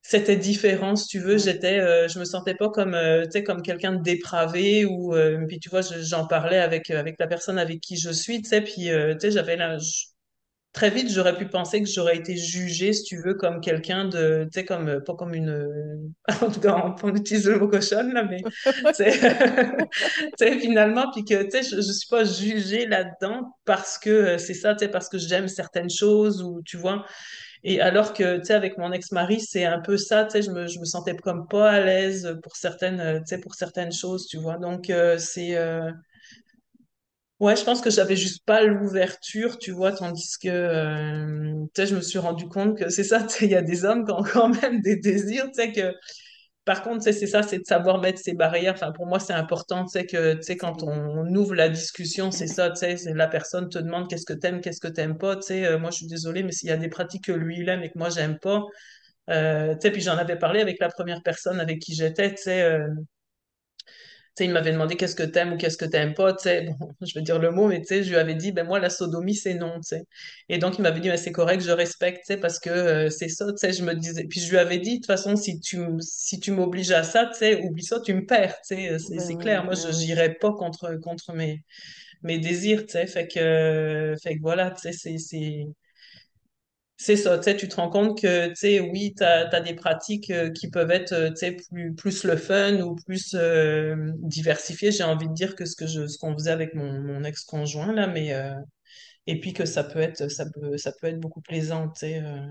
c'était 0.02 0.36
différent, 0.36 0.96
si 0.96 1.08
tu 1.08 1.18
veux. 1.20 1.38
J'étais, 1.38 1.78
euh, 1.80 2.08
je 2.08 2.18
me 2.20 2.24
sentais 2.24 2.54
pas 2.54 2.70
comme, 2.70 2.94
euh, 2.94 3.24
tu 3.24 3.32
sais, 3.32 3.44
comme 3.44 3.62
quelqu'un 3.62 3.94
de 3.94 4.02
dépravé 4.02 4.84
ou, 4.86 5.14
euh, 5.14 5.44
puis 5.48 5.58
tu 5.60 5.68
vois, 5.70 5.82
je- 5.82 6.00
j'en 6.02 6.26
parlais 6.26 6.58
avec, 6.58 6.90
avec 6.90 7.16
la 7.18 7.26
personne 7.26 7.58
avec 7.58 7.80
qui 7.80 7.96
je 7.98 8.10
suis, 8.10 8.42
tu 8.42 8.48
sais, 8.50 8.60
puis, 8.62 8.74
tu 8.86 9.20
sais, 9.20 9.30
j'avais 9.32 9.56
là, 9.56 9.78
je- 9.78 10.06
très 10.76 10.90
vite, 10.90 11.10
j'aurais 11.10 11.34
pu 11.34 11.48
penser 11.48 11.82
que 11.82 11.88
j'aurais 11.88 12.18
été 12.18 12.36
jugée, 12.36 12.92
si 12.92 13.02
tu 13.02 13.16
veux, 13.22 13.32
comme 13.32 13.62
quelqu'un 13.62 14.04
de, 14.04 14.44
tu 14.44 14.60
sais, 14.60 14.64
comme, 14.66 14.88
euh, 14.88 15.00
pas 15.00 15.14
comme 15.14 15.32
une, 15.32 15.48
euh, 15.48 15.96
en 16.42 16.50
tout 16.50 16.60
cas, 16.60 16.94
on 17.02 17.16
utilise 17.16 17.48
le 17.48 17.58
mot 17.58 17.66
cochonne, 17.66 18.12
là, 18.12 18.24
mais, 18.24 18.42
tu 18.92 19.10
sais, 20.38 20.58
finalement, 20.60 21.10
puis 21.12 21.24
que, 21.24 21.44
tu 21.44 21.50
sais, 21.50 21.62
je, 21.62 21.76
je 21.76 21.92
suis 21.92 22.08
pas 22.08 22.24
jugée 22.24 22.86
là-dedans 22.86 23.56
parce 23.64 23.98
que 23.98 24.10
euh, 24.10 24.38
c'est 24.38 24.52
ça, 24.52 24.74
tu 24.74 24.84
sais, 24.84 24.90
parce 24.90 25.08
que 25.08 25.16
j'aime 25.16 25.48
certaines 25.48 25.88
choses 25.88 26.42
ou, 26.42 26.60
tu 26.62 26.76
vois, 26.76 27.06
et 27.64 27.80
alors 27.80 28.12
que, 28.12 28.36
tu 28.38 28.44
sais, 28.44 28.52
avec 28.54 28.76
mon 28.76 28.92
ex-mari, 28.92 29.40
c'est 29.40 29.64
un 29.64 29.80
peu 29.80 29.96
ça, 29.96 30.26
tu 30.26 30.32
sais, 30.32 30.42
je 30.42 30.50
me, 30.50 30.66
je 30.66 30.78
me 30.78 30.84
sentais 30.84 31.16
comme 31.16 31.48
pas 31.48 31.70
à 31.70 31.80
l'aise 31.80 32.36
pour 32.42 32.54
certaines, 32.54 33.20
tu 33.20 33.28
sais, 33.28 33.40
pour 33.40 33.54
certaines 33.54 33.92
choses, 33.92 34.26
tu 34.26 34.36
vois. 34.36 34.58
Donc, 34.58 34.92
c'est, 35.18 35.56
ouais, 37.40 37.56
je 37.56 37.64
pense 37.64 37.80
que 37.80 37.90
j'avais 37.90 38.16
juste 38.16 38.44
pas 38.46 38.62
l'ouverture, 38.62 39.58
tu 39.58 39.72
vois, 39.72 39.92
tandis 39.92 40.36
que, 40.42 40.48
euh, 40.48 41.66
je 41.76 41.94
me 41.94 42.00
suis 42.00 42.18
rendu 42.18 42.48
compte 42.48 42.78
que 42.78 42.88
c'est 42.88 43.04
ça, 43.04 43.26
il 43.40 43.48
y 43.50 43.54
a 43.54 43.62
des 43.62 43.84
hommes 43.84 44.04
qui 44.06 44.12
ont 44.12 44.22
quand 44.22 44.48
même 44.62 44.80
des 44.80 44.96
désirs, 44.96 45.46
tu 45.46 45.54
sais, 45.54 45.72
que, 45.72 45.92
par 46.64 46.82
contre, 46.82 47.04
c'est 47.04 47.26
ça, 47.26 47.42
c'est 47.42 47.58
de 47.60 47.64
savoir 47.66 48.00
mettre 48.00 48.18
ses 48.20 48.34
barrières. 48.34 48.74
Enfin, 48.74 48.92
pour 48.92 49.06
moi, 49.06 49.20
c'est 49.20 49.32
important, 49.34 49.84
tu 49.84 49.90
sais, 49.92 50.06
que, 50.06 50.34
tu 50.34 50.42
sais, 50.42 50.56
quand 50.56 50.82
on 50.84 51.26
ouvre 51.34 51.54
la 51.54 51.68
discussion, 51.70 52.30
c'est 52.32 52.48
ça, 52.48 52.70
tu 52.70 52.80
sais, 52.98 53.14
la 53.14 53.28
personne 53.28 53.68
te 53.70 53.78
demande 53.78 54.08
qu'est-ce 54.10 54.26
que 54.26 54.34
t'aimes, 54.34 54.60
qu'est-ce 54.60 54.80
que 54.80 54.88
t'aimes 54.88 55.18
pas, 55.18 55.36
tu 55.36 55.42
sais, 55.42 55.66
euh, 55.66 55.78
moi, 55.78 55.90
je 55.90 55.98
suis 55.98 56.06
désolée, 56.08 56.42
mais 56.42 56.52
s'il 56.52 56.68
y 56.70 56.72
a 56.72 56.76
des 56.76 56.88
pratiques 56.88 57.24
que 57.26 57.32
lui, 57.32 57.58
il 57.60 57.68
aime 57.68 57.82
et 57.84 57.90
que 57.90 57.98
moi, 57.98 58.10
j'aime 58.10 58.38
pas, 58.40 58.62
euh, 59.30 59.74
tu 59.74 59.80
sais, 59.82 59.90
puis 59.92 60.00
j'en 60.02 60.16
avais 60.18 60.38
parlé 60.38 60.60
avec 60.60 60.78
la 60.80 60.88
première 60.88 61.22
personne 61.22 61.60
avec 61.60 61.80
qui 61.80 61.94
j'étais, 61.94 62.30
tu 62.34 62.42
sais, 62.42 62.62
euh, 62.62 62.88
sais, 64.38 64.44
il 64.46 64.52
m'avait 64.52 64.72
demandé 64.72 64.96
qu'est-ce 64.96 65.14
que 65.14 65.22
t'aimes 65.22 65.52
ou 65.54 65.56
qu'est-ce 65.56 65.76
que 65.76 65.84
t'aimes 65.84 66.14
pas, 66.14 66.32
tu 66.34 66.44
sais, 66.44 66.62
bon, 66.80 66.88
je 67.02 67.14
vais 67.14 67.22
dire 67.22 67.38
le 67.38 67.50
mot, 67.50 67.68
mais 67.68 67.80
tu 67.80 67.86
sais, 67.88 68.02
je 68.04 68.10
lui 68.10 68.16
avais 68.16 68.34
dit, 68.34 68.52
ben 68.52 68.66
moi, 68.66 68.78
la 68.80 68.90
sodomie, 68.90 69.34
c'est 69.34 69.54
non, 69.54 69.74
tu 69.76 69.88
sais. 69.88 70.02
Et 70.48 70.58
donc, 70.58 70.78
il 70.78 70.82
m'avait 70.82 71.00
dit, 71.00 71.08
ben, 71.08 71.16
c'est 71.16 71.32
correct, 71.32 71.60
je 71.62 71.70
respecte, 71.70 72.20
tu 72.20 72.34
sais, 72.34 72.36
parce 72.38 72.58
que 72.58 72.70
euh, 72.70 73.10
c'est 73.10 73.28
ça, 73.28 73.46
tu 73.46 73.58
sais, 73.58 73.72
je 73.72 73.82
me 73.84 73.94
disais, 73.94 74.24
puis 74.24 74.40
je 74.40 74.50
lui 74.50 74.58
avais 74.58 74.78
dit, 74.78 74.92
de 74.92 74.96
toute 74.96 75.06
façon, 75.06 75.36
si 75.36 75.60
tu, 75.60 75.78
si 76.00 76.40
tu 76.40 76.50
m'obliges 76.52 76.90
à 76.92 77.02
ça, 77.02 77.26
tu 77.26 77.38
sais, 77.38 77.62
oublie 77.62 77.84
ça, 77.84 78.00
tu 78.00 78.14
me 78.14 78.24
perds, 78.26 78.54
tu 78.66 78.76
sais, 78.76 78.98
c'est 78.98 79.18
Ben 79.18 79.20
c'est 79.20 79.36
oui, 79.36 79.36
clair, 79.36 79.64
moi, 79.64 79.74
ben 79.74 79.74
je 79.74 79.88
n'irai 79.96 80.34
pas 80.34 80.52
contre, 80.52 80.94
contre 81.02 81.32
mes, 81.32 81.62
mes 82.22 82.38
désirs, 82.38 82.82
tu 82.86 82.92
sais, 82.92 83.06
fait 83.06 83.28
que, 83.28 84.14
fait 84.22 84.36
que 84.36 84.40
voilà, 84.42 84.70
tu 84.72 84.92
sais, 84.92 85.18
c'est, 85.18 85.66
c'est, 86.98 87.16
ça, 87.16 87.36
tu 87.38 87.44
sais, 87.44 87.56
tu 87.56 87.68
te 87.68 87.76
rends 87.76 87.90
compte 87.90 88.20
que, 88.20 88.48
tu 88.48 88.54
sais, 88.56 88.80
oui, 88.80 89.14
tu 89.16 89.22
as, 89.24 89.60
des 89.60 89.74
pratiques 89.74 90.30
euh, 90.30 90.50
qui 90.50 90.70
peuvent 90.70 90.90
être, 90.90 91.12
euh, 91.12 91.28
tu 91.30 91.36
sais, 91.36 91.52
plus, 91.70 91.94
plus 91.94 92.24
le 92.24 92.36
fun 92.36 92.80
ou 92.80 92.96
plus 92.96 93.34
euh, 93.34 94.12
diversifiées, 94.22 94.92
j'ai 94.92 95.04
envie 95.04 95.28
de 95.28 95.34
dire, 95.34 95.54
que 95.56 95.66
ce 95.66 95.76
que 95.76 95.86
je, 95.86 96.06
ce 96.06 96.18
qu'on 96.18 96.32
faisait 96.34 96.50
avec 96.52 96.74
mon, 96.74 97.00
mon 97.02 97.22
ex-conjoint, 97.24 97.92
là, 97.92 98.06
mais, 98.06 98.32
euh, 98.34 98.54
et 99.26 99.40
puis 99.40 99.52
que 99.54 99.66
ça 99.66 99.84
peut 99.84 100.00
être, 100.00 100.28
ça 100.30 100.46
peut, 100.54 100.78
ça 100.78 100.92
peut 101.00 101.08
être 101.08 101.20
beaucoup 101.20 101.42
plaisant, 101.42 101.88
tu 101.90 102.00
sais, 102.00 102.22
euh, 102.22 102.46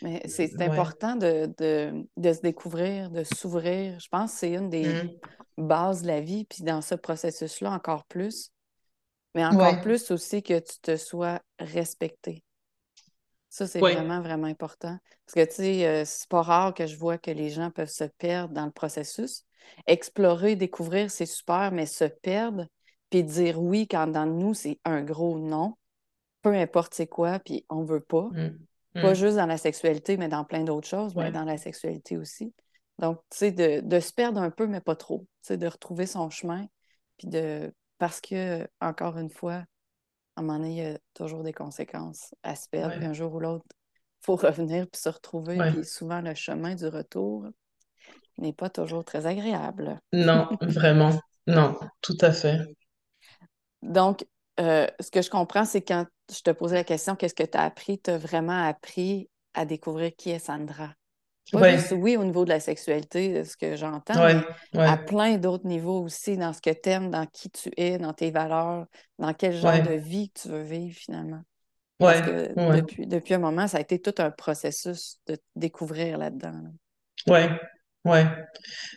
Mais 0.00 0.22
c'est 0.28 0.60
ouais. 0.66 0.78
important 0.78 1.16
de, 1.16 1.52
de, 1.58 2.06
de 2.16 2.32
se 2.32 2.40
découvrir, 2.40 3.10
de 3.10 3.24
s'ouvrir. 3.24 3.98
Je 4.00 4.08
pense 4.08 4.32
que 4.32 4.38
c'est 4.38 4.54
une 4.54 4.70
des 4.70 5.00
Mm. 5.00 5.18
bases 5.58 6.02
de 6.02 6.08
la 6.08 6.20
vie, 6.20 6.44
puis 6.44 6.62
dans 6.64 6.82
ce 6.82 6.94
processus-là, 6.94 7.72
encore 7.72 8.04
plus. 8.06 8.52
Mais 9.34 9.46
encore 9.46 9.78
Ouais, 9.78 9.80
plus 9.80 10.10
aussi 10.12 10.42
que 10.42 10.58
tu 10.60 10.80
te 10.80 10.96
sois 10.96 11.40
respecté. 11.60 12.44
Ça, 13.58 13.66
c'est 13.66 13.80
vraiment, 13.80 14.20
vraiment 14.20 14.46
important. 14.46 14.96
Parce 15.26 15.34
que, 15.34 15.44
tu 15.50 15.56
sais, 15.56 15.86
euh, 15.88 16.04
c'est 16.04 16.28
pas 16.28 16.42
rare 16.42 16.74
que 16.74 16.86
je 16.86 16.96
vois 16.96 17.18
que 17.18 17.32
les 17.32 17.50
gens 17.50 17.72
peuvent 17.72 17.90
se 17.90 18.04
perdre 18.04 18.54
dans 18.54 18.64
le 18.64 18.70
processus. 18.70 19.44
Explorer, 19.88 20.54
découvrir, 20.54 21.10
c'est 21.10 21.26
super, 21.26 21.72
mais 21.72 21.84
se 21.84 22.04
perdre, 22.04 22.68
puis 23.10 23.24
dire 23.24 23.60
oui 23.60 23.88
quand 23.88 24.06
dans 24.06 24.26
nous, 24.26 24.54
c'est 24.54 24.78
un 24.84 25.02
gros 25.02 25.40
non, 25.40 25.74
peu 26.42 26.54
importe 26.54 26.94
c'est 26.94 27.08
quoi, 27.08 27.40
puis 27.40 27.66
on 27.68 27.82
veut 27.82 27.98
pas. 27.98 28.28
Mm. 28.30 28.58
Pas 28.94 29.10
Mm. 29.10 29.14
juste 29.16 29.36
dans 29.36 29.46
la 29.46 29.58
sexualité, 29.58 30.16
mais 30.16 30.28
dans 30.28 30.44
plein 30.44 30.62
d'autres 30.62 30.86
choses, 30.86 31.16
mais 31.16 31.32
dans 31.32 31.44
la 31.44 31.58
sexualité 31.58 32.16
aussi. 32.16 32.54
Donc, 33.00 33.18
tu 33.28 33.38
sais, 33.38 33.50
de, 33.50 33.80
de 33.80 33.98
se 33.98 34.12
perdre 34.12 34.40
un 34.40 34.50
peu, 34.50 34.68
mais 34.68 34.80
pas 34.80 34.94
trop. 34.94 35.26
Tu 35.42 35.48
sais, 35.48 35.56
de 35.56 35.66
retrouver 35.66 36.06
son 36.06 36.30
chemin, 36.30 36.64
puis 37.16 37.26
de... 37.26 37.74
Parce 37.98 38.20
que, 38.20 38.68
encore 38.80 39.18
une 39.18 39.30
fois, 39.30 39.64
à 40.38 40.40
un 40.40 40.44
moment 40.44 40.58
donné, 40.60 40.70
il 40.70 40.76
y 40.76 40.86
a 40.86 40.98
toujours 41.14 41.42
des 41.42 41.52
conséquences 41.52 42.32
à 42.44 42.54
se 42.54 42.68
perdre. 42.68 42.94
Puis 42.96 43.04
un 43.04 43.12
jour 43.12 43.34
ou 43.34 43.40
l'autre, 43.40 43.64
il 43.68 44.24
faut 44.24 44.36
revenir 44.36 44.86
puis 44.86 45.00
se 45.00 45.08
retrouver. 45.08 45.58
ouais. 45.58 45.72
Puis 45.72 45.84
souvent, 45.84 46.20
le 46.20 46.32
chemin 46.34 46.76
du 46.76 46.86
retour 46.86 47.48
n'est 48.38 48.52
pas 48.52 48.70
toujours 48.70 49.04
très 49.04 49.26
agréable. 49.26 49.98
Non, 50.12 50.48
vraiment, 50.60 51.10
non, 51.48 51.76
tout 52.02 52.16
à 52.20 52.30
fait. 52.30 52.60
Donc, 53.82 54.24
euh, 54.60 54.86
ce 55.00 55.10
que 55.10 55.22
je 55.22 55.30
comprends, 55.30 55.64
c'est 55.64 55.82
quand 55.82 56.06
je 56.32 56.40
te 56.40 56.50
posais 56.50 56.76
la 56.76 56.84
question, 56.84 57.16
qu'est-ce 57.16 57.34
que 57.34 57.42
tu 57.42 57.58
as 57.58 57.62
appris? 57.62 57.98
Tu 57.98 58.10
as 58.10 58.18
vraiment 58.18 58.64
appris 58.64 59.28
à 59.54 59.64
découvrir 59.64 60.12
qui 60.16 60.30
est 60.30 60.38
Sandra? 60.38 60.94
Oui, 61.54 62.16
au 62.16 62.24
niveau 62.24 62.44
de 62.44 62.50
la 62.50 62.60
sexualité, 62.60 63.32
de 63.32 63.44
ce 63.44 63.56
que 63.56 63.76
j'entends, 63.76 64.26
ouais, 64.26 64.40
à 64.74 64.96
plein 64.96 65.36
d'autres 65.38 65.66
niveaux 65.66 66.02
aussi, 66.02 66.36
dans 66.36 66.52
ce 66.52 66.60
que 66.60 66.70
tu 66.70 66.88
aimes, 66.90 67.10
dans 67.10 67.26
qui 67.26 67.50
tu 67.50 67.70
es, 67.76 67.98
dans 67.98 68.12
tes 68.12 68.30
valeurs, 68.30 68.86
dans 69.18 69.32
quel 69.34 69.54
genre 69.54 69.80
de 69.80 69.92
vie 69.94 70.30
que 70.30 70.40
tu 70.42 70.48
veux 70.48 70.62
vivre 70.62 70.96
finalement. 70.96 71.42
Parce 71.98 72.20
que 72.20 72.54
depuis, 72.72 73.06
depuis 73.06 73.34
un 73.34 73.38
moment, 73.38 73.66
ça 73.66 73.78
a 73.78 73.80
été 73.80 74.00
tout 74.00 74.14
un 74.18 74.30
processus 74.30 75.18
de 75.26 75.36
découvrir 75.56 76.18
là-dedans. 76.18 76.52
là. 76.52 76.70
Ouais, 77.26 77.48
ouais, 78.04 78.26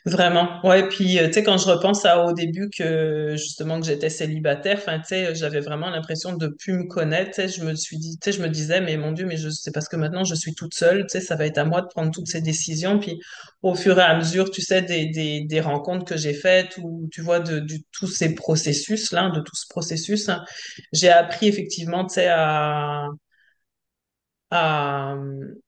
vraiment. 0.05 0.61
Ouais, 0.65 0.87
puis 0.89 1.19
euh, 1.19 1.27
tu 1.27 1.33
sais 1.33 1.43
quand 1.43 1.57
je 1.57 1.67
repense 1.69 2.05
à 2.05 2.25
au 2.25 2.33
début 2.33 2.69
que 2.69 3.35
justement 3.37 3.79
que 3.79 3.85
j'étais 3.87 4.09
célibataire, 4.09 4.77
enfin 4.79 4.99
tu 4.99 5.07
sais, 5.09 5.35
j'avais 5.35 5.61
vraiment 5.61 5.89
l'impression 5.89 6.33
de 6.37 6.47
plus 6.47 6.73
me 6.73 6.85
connaître, 6.87 7.31
tu 7.31 7.41
sais, 7.43 7.47
je 7.49 7.63
me 7.63 7.75
suis 7.75 7.97
dit, 7.97 8.17
tu 8.19 8.31
sais, 8.31 8.37
je 8.37 8.43
me 8.43 8.49
disais 8.49 8.81
mais 8.81 8.97
mon 8.97 9.11
Dieu, 9.13 9.25
mais 9.25 9.37
je 9.37 9.49
c'est 9.49 9.71
parce 9.73 9.89
que 9.89 9.97
maintenant 9.97 10.23
je 10.25 10.35
suis 10.35 10.55
toute 10.55 10.73
seule, 10.75 11.03
tu 11.03 11.09
sais, 11.19 11.21
ça 11.21 11.35
va 11.35 11.45
être 11.47 11.57
à 11.59 11.65
moi 11.65 11.81
de 11.81 11.87
prendre 11.87 12.11
toutes 12.11 12.27
ces 12.27 12.41
décisions 12.41 12.99
puis 12.99 13.19
au 13.63 13.75
fur 13.75 13.99
et 13.99 14.03
à 14.03 14.15
mesure, 14.17 14.51
tu 14.51 14.61
sais 14.61 14.81
des 14.81 15.07
des 15.07 15.45
des 15.45 15.61
rencontres 15.61 16.05
que 16.05 16.17
j'ai 16.17 16.33
faites 16.33 16.77
ou 16.81 17.09
tu 17.11 17.21
vois 17.21 17.39
de 17.41 17.59
du 17.59 17.83
tous 17.91 18.07
ces 18.07 18.35
processus 18.35 19.11
là, 19.11 19.29
de 19.31 19.41
tout 19.41 19.55
ce 19.55 19.67
processus, 19.69 20.29
j'ai 20.93 21.09
appris 21.09 21.47
effectivement, 21.47 22.05
tu 22.05 22.15
sais 22.15 22.27
à 22.27 23.07
à, 24.51 25.15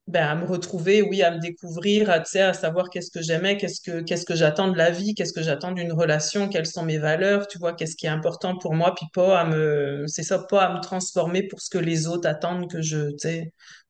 ben, 0.07 0.23
à 0.27 0.35
me 0.35 0.45
retrouver, 0.45 1.01
oui, 1.01 1.23
à 1.23 1.31
me 1.31 1.39
découvrir, 1.39 2.09
à, 2.09 2.15
à 2.15 2.53
savoir 2.53 2.89
qu'est-ce 2.89 3.11
que 3.11 3.21
j'aimais, 3.21 3.57
qu'est-ce 3.57 3.79
que, 3.81 4.01
qu'est-ce 4.01 4.25
que 4.25 4.35
j'attends 4.35 4.69
de 4.69 4.77
la 4.77 4.91
vie, 4.91 5.15
qu'est-ce 5.15 5.33
que 5.33 5.41
j'attends 5.41 5.71
d'une 5.71 5.93
relation, 5.93 6.49
quelles 6.49 6.65
sont 6.67 6.83
mes 6.83 6.97
valeurs, 6.97 7.47
tu 7.47 7.57
vois, 7.59 7.73
qu'est-ce 7.73 7.95
qui 7.95 8.05
est 8.05 8.09
important 8.09 8.57
pour 8.57 8.73
moi, 8.73 8.93
puis 8.95 9.07
pas 9.13 9.39
à 9.39 9.45
me, 9.45 10.03
c'est 10.07 10.23
ça, 10.23 10.39
pas 10.39 10.63
à 10.65 10.73
me 10.75 10.81
transformer 10.81 11.47
pour 11.47 11.61
ce 11.61 11.69
que 11.69 11.77
les 11.77 12.07
autres 12.07 12.27
attendent 12.27 12.69
que 12.69 12.81
je, 12.81 13.09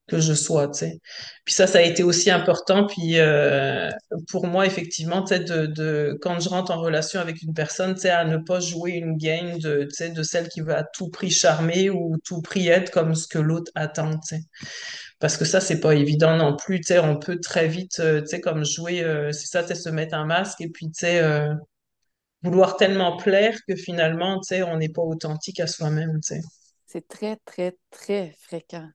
que 0.07 0.19
je 0.19 0.33
sois, 0.33 0.67
tu 0.67 0.79
sais. 0.79 0.99
Puis 1.45 1.53
ça, 1.53 1.67
ça 1.67 1.79
a 1.79 1.81
été 1.81 2.03
aussi 2.03 2.29
important, 2.29 2.85
puis 2.87 3.19
euh, 3.19 3.89
pour 4.29 4.47
moi, 4.47 4.65
effectivement, 4.65 5.23
tu 5.23 5.39
de, 5.39 6.17
quand 6.21 6.39
je 6.39 6.49
rentre 6.49 6.71
en 6.71 6.81
relation 6.81 7.19
avec 7.19 7.41
une 7.41 7.53
personne, 7.53 7.95
tu 7.95 8.01
sais, 8.01 8.09
à 8.09 8.25
ne 8.25 8.37
pas 8.37 8.59
jouer 8.59 8.91
une 8.91 9.17
game 9.17 9.57
de, 9.59 9.87
tu 9.95 10.09
de 10.11 10.23
celle 10.23 10.49
qui 10.49 10.61
veut 10.61 10.75
à 10.75 10.83
tout 10.83 11.09
prix 11.09 11.31
charmer 11.31 11.89
ou 11.89 12.17
tout 12.25 12.41
prix 12.41 12.67
être 12.67 12.91
comme 12.91 13.15
ce 13.15 13.27
que 13.27 13.39
l'autre 13.39 13.71
attend, 13.75 14.11
tu 14.11 14.35
sais. 14.37 14.41
Parce 15.19 15.37
que 15.37 15.45
ça, 15.45 15.61
c'est 15.61 15.79
pas 15.79 15.95
évident 15.95 16.35
non 16.35 16.55
plus, 16.55 16.81
tu 16.81 16.87
sais, 16.87 16.99
on 16.99 17.17
peut 17.17 17.39
très 17.39 17.67
vite, 17.67 17.99
euh, 17.99 18.21
tu 18.21 18.27
sais, 18.27 18.41
comme 18.41 18.65
jouer, 18.65 19.03
euh, 19.03 19.31
c'est 19.31 19.47
ça, 19.47 19.63
tu 19.63 19.73
se 19.73 19.89
mettre 19.89 20.15
un 20.15 20.25
masque 20.25 20.59
et 20.61 20.69
puis, 20.69 20.87
tu 20.87 20.99
sais, 20.99 21.21
vouloir 22.43 22.75
tellement 22.75 23.15
plaire 23.15 23.57
que 23.67 23.75
finalement, 23.75 24.41
tu 24.41 24.49
sais, 24.49 24.63
on 24.63 24.75
n'est 24.75 24.89
pas 24.89 25.01
authentique 25.01 25.61
à 25.61 25.67
soi-même, 25.67 26.19
tu 26.21 26.35
sais. 26.35 26.41
C'est 26.85 27.07
très, 27.07 27.37
très, 27.45 27.77
très 27.89 28.35
fréquent. 28.41 28.89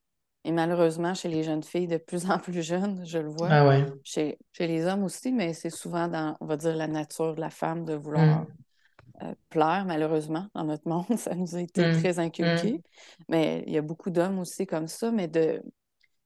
Et 0.48 0.50
malheureusement, 0.50 1.12
chez 1.12 1.28
les 1.28 1.42
jeunes 1.42 1.62
filles 1.62 1.88
de 1.88 1.98
plus 1.98 2.30
en 2.30 2.38
plus 2.38 2.62
jeunes, 2.62 3.04
je 3.04 3.18
le 3.18 3.28
vois. 3.28 3.48
Ah 3.50 3.68
ouais. 3.68 3.84
Chez, 4.02 4.38
chez 4.54 4.66
les 4.66 4.86
hommes 4.86 5.04
aussi, 5.04 5.30
mais 5.30 5.52
c'est 5.52 5.68
souvent 5.68 6.08
dans, 6.08 6.38
on 6.40 6.46
va 6.46 6.56
dire, 6.56 6.74
la 6.74 6.88
nature 6.88 7.34
de 7.34 7.40
la 7.42 7.50
femme 7.50 7.84
de 7.84 7.92
vouloir 7.92 8.46
Mm, 9.20 9.24
euh, 9.24 9.34
plaire, 9.50 9.84
malheureusement, 9.86 10.46
dans 10.54 10.64
notre 10.64 10.88
monde. 10.88 11.04
Ça 11.18 11.34
nous 11.34 11.54
a 11.54 11.60
été 11.60 11.86
mm, 11.86 12.00
très 12.00 12.14
mm, 12.14 12.20
inculqué. 12.20 12.80
Mais 13.28 13.62
il 13.66 13.74
y 13.74 13.76
a 13.76 13.82
beaucoup 13.82 14.08
d'hommes 14.08 14.38
aussi 14.38 14.66
comme 14.66 14.88
ça, 14.88 15.10
mais 15.10 15.28
de, 15.28 15.60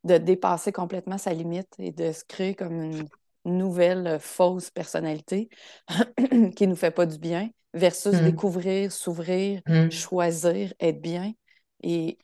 de 0.05 0.19
dépasser 0.19 0.71
complètement 0.71 1.19
sa 1.19 1.35
limite 1.35 1.75
et 1.81 1.91
de 1.91 2.13
se 2.13 2.23
créer 2.25 2.55
comme 2.55 2.81
une 2.81 3.09
nouvelle 3.45 4.07
euh, 4.07 4.19
fausse 4.21 4.71
personnalité 4.71 5.49
qui 6.55 6.67
ne 6.69 6.71
nous 6.71 6.77
fait 6.77 6.93
pas 6.93 7.07
du 7.07 7.19
bien 7.19 7.51
versus 7.75 8.15
découvrir, 8.21 8.93
s'ouvrir, 8.93 9.63
choisir, 9.91 10.73
être 10.79 11.03
bien 11.03 11.33
et 11.83 12.19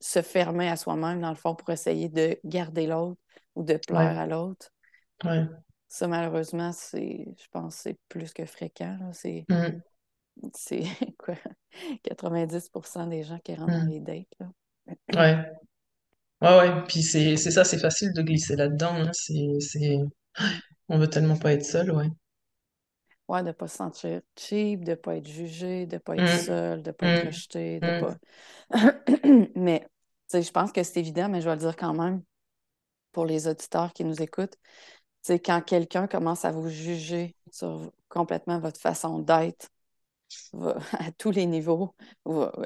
se 0.00 0.22
fermer 0.22 0.68
à 0.68 0.76
soi-même, 0.76 1.20
dans 1.20 1.30
le 1.30 1.36
fond, 1.36 1.54
pour 1.54 1.70
essayer 1.70 2.08
de 2.08 2.38
garder 2.44 2.86
l'autre 2.86 3.20
ou 3.54 3.62
de 3.62 3.76
plaire 3.76 4.14
Ouais, 4.14 4.18
à 4.18 4.26
l'autre. 4.26 4.70
ouais. 5.24 5.46
Ça, 5.88 6.06
malheureusement, 6.06 6.72
c'est, 6.72 7.26
je 7.38 7.46
pense 7.50 7.76
que 7.76 7.82
c'est 7.82 7.98
plus 8.08 8.32
que 8.32 8.44
fréquent. 8.44 8.96
là. 9.00 9.12
C'est, 9.12 9.46
Mm, 9.48 9.80
c'est 10.54 10.82
quoi? 11.18 11.34
90% 12.04 13.06
des 13.06 13.22
gens 13.24 13.38
qui 13.40 13.54
rentrent 13.54 13.72
dans 13.72 13.84
mm. 13.84 13.90
les 13.90 14.00
dates. 14.00 14.26
là. 14.40 14.50
Ouais, 15.14 15.44
ouais, 16.42 16.58
ouais. 16.58 16.84
Puis 16.86 17.02
c'est, 17.02 17.36
c'est 17.36 17.50
ça, 17.50 17.64
c'est 17.64 17.78
facile 17.78 18.12
de 18.12 18.22
glisser 18.22 18.56
là-dedans, 18.56 18.94
hein. 18.94 19.10
C'est, 19.12 19.58
c'est, 19.60 19.98
on 20.88 20.98
veut 20.98 21.08
tellement 21.08 21.36
pas 21.36 21.52
être 21.52 21.64
seul, 21.64 21.90
ouais. 21.92 22.08
Ouais, 23.28 23.42
de 23.42 23.48
ne 23.48 23.52
pas 23.52 23.68
se 23.68 23.76
sentir 23.76 24.22
cheap, 24.36 24.84
de 24.84 24.92
ne 24.92 24.96
pas 24.96 25.16
être 25.16 25.28
jugé, 25.28 25.86
de 25.86 25.96
ne 25.96 25.98
pas 25.98 26.16
être 26.16 26.28
Mm, 26.28 26.44
seul, 26.46 26.82
de 26.82 26.88
ne 26.88 26.92
pas 26.92 27.06
être 27.06 27.24
mm, 27.24 27.26
rejeté, 27.26 27.80
de 27.80 27.86
mm, 27.86 28.00
pas. 28.00 28.16
mais, 29.54 29.86
je 30.32 30.50
pense 30.50 30.72
que 30.72 30.82
c'est 30.82 31.00
évident, 31.00 31.28
mais 31.28 31.40
je 31.42 31.48
vais 31.48 31.54
le 31.54 31.60
dire 31.60 31.76
quand 31.76 31.92
même 31.92 32.22
pour 33.12 33.26
les 33.26 33.46
auditeurs 33.46 33.92
qui 33.92 34.04
nous 34.04 34.22
écoutent. 34.22 34.56
Quand 35.28 35.60
quelqu'un 35.60 36.06
commence 36.06 36.46
à 36.46 36.52
vous 36.52 36.70
juger 36.70 37.34
sur 37.52 37.92
complètement 38.08 38.60
votre 38.60 38.80
façon 38.80 39.18
d'être, 39.18 39.68
à 40.98 41.12
tous 41.18 41.30
les 41.30 41.44
niveaux, 41.44 41.94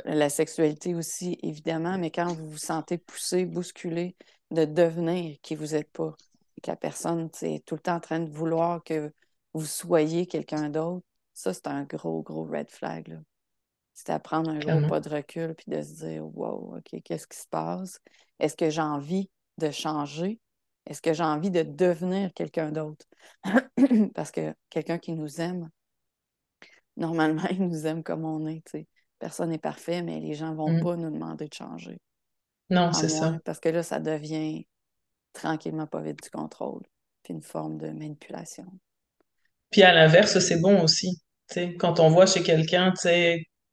la 0.04 0.28
sexualité 0.28 0.94
aussi, 0.94 1.38
évidemment, 1.42 1.98
mais 1.98 2.10
quand 2.10 2.32
vous 2.32 2.50
vous 2.50 2.58
sentez 2.58 2.98
poussé, 2.98 3.46
bousculé 3.46 4.14
de 4.50 4.64
devenir 4.64 5.36
qui 5.42 5.56
vous 5.56 5.68
n'êtes 5.68 5.90
pas, 5.90 6.14
et 6.56 6.60
que 6.60 6.70
la 6.70 6.76
personne 6.76 7.30
est 7.42 7.64
tout 7.64 7.74
le 7.74 7.80
temps 7.80 7.96
en 7.96 8.00
train 8.00 8.20
de 8.20 8.30
vouloir 8.30 8.84
que 8.84 9.12
vous 9.54 9.66
soyez 9.66 10.26
quelqu'un 10.26 10.68
d'autre, 10.70 11.06
ça, 11.34 11.52
c'est 11.54 11.66
un 11.66 11.84
gros, 11.84 12.22
gros 12.22 12.44
red 12.44 12.70
flag, 12.70 13.08
là. 13.08 13.18
C'est 13.94 14.10
à 14.10 14.18
prendre 14.18 14.50
un 14.50 14.58
gros 14.58 14.88
pas 14.88 15.00
de 15.00 15.08
recul 15.10 15.54
puis 15.54 15.66
de 15.68 15.82
se 15.82 16.06
dire, 16.06 16.24
wow, 16.24 16.76
OK, 16.78 17.02
qu'est-ce 17.04 17.26
qui 17.26 17.38
se 17.38 17.46
passe? 17.48 18.00
Est-ce 18.38 18.56
que 18.56 18.70
j'ai 18.70 18.80
envie 18.80 19.28
de 19.58 19.70
changer? 19.70 20.40
Est-ce 20.86 21.02
que 21.02 21.12
j'ai 21.12 21.22
envie 21.22 21.50
de 21.50 21.62
devenir 21.62 22.32
quelqu'un 22.32 22.72
d'autre? 22.72 23.04
Parce 24.14 24.30
que 24.30 24.54
quelqu'un 24.70 24.98
qui 24.98 25.12
nous 25.12 25.40
aime, 25.42 25.68
normalement, 26.96 27.42
il 27.50 27.68
nous 27.68 27.86
aime 27.86 28.02
comme 28.02 28.24
on 28.24 28.46
est. 28.46 28.62
Personne 29.18 29.50
n'est 29.50 29.58
parfait, 29.58 30.02
mais 30.02 30.20
les 30.20 30.34
gens 30.34 30.52
ne 30.52 30.56
vont 30.56 30.70
Mm. 30.70 30.82
pas 30.82 30.96
nous 30.96 31.10
demander 31.10 31.48
de 31.48 31.54
changer. 31.54 32.00
Non, 32.70 32.92
c'est 32.94 33.10
ça. 33.10 33.38
parce 33.44 33.60
que 33.60 33.68
là, 33.68 33.82
ça 33.82 34.00
devient 34.00 34.66
tranquillement 35.34 35.86
pas 35.86 36.00
vite 36.00 36.22
du 36.22 36.30
contrôle, 36.30 36.82
puis 37.22 37.34
une 37.34 37.42
forme 37.42 37.76
de 37.76 37.90
manipulation. 37.90 38.66
Puis 39.72 39.82
à 39.82 39.92
l'inverse, 39.92 40.38
c'est 40.38 40.60
bon 40.60 40.82
aussi. 40.82 41.18
Quand 41.78 41.98
on 42.00 42.08
voit 42.10 42.26
chez 42.26 42.42
quelqu'un, 42.42 42.92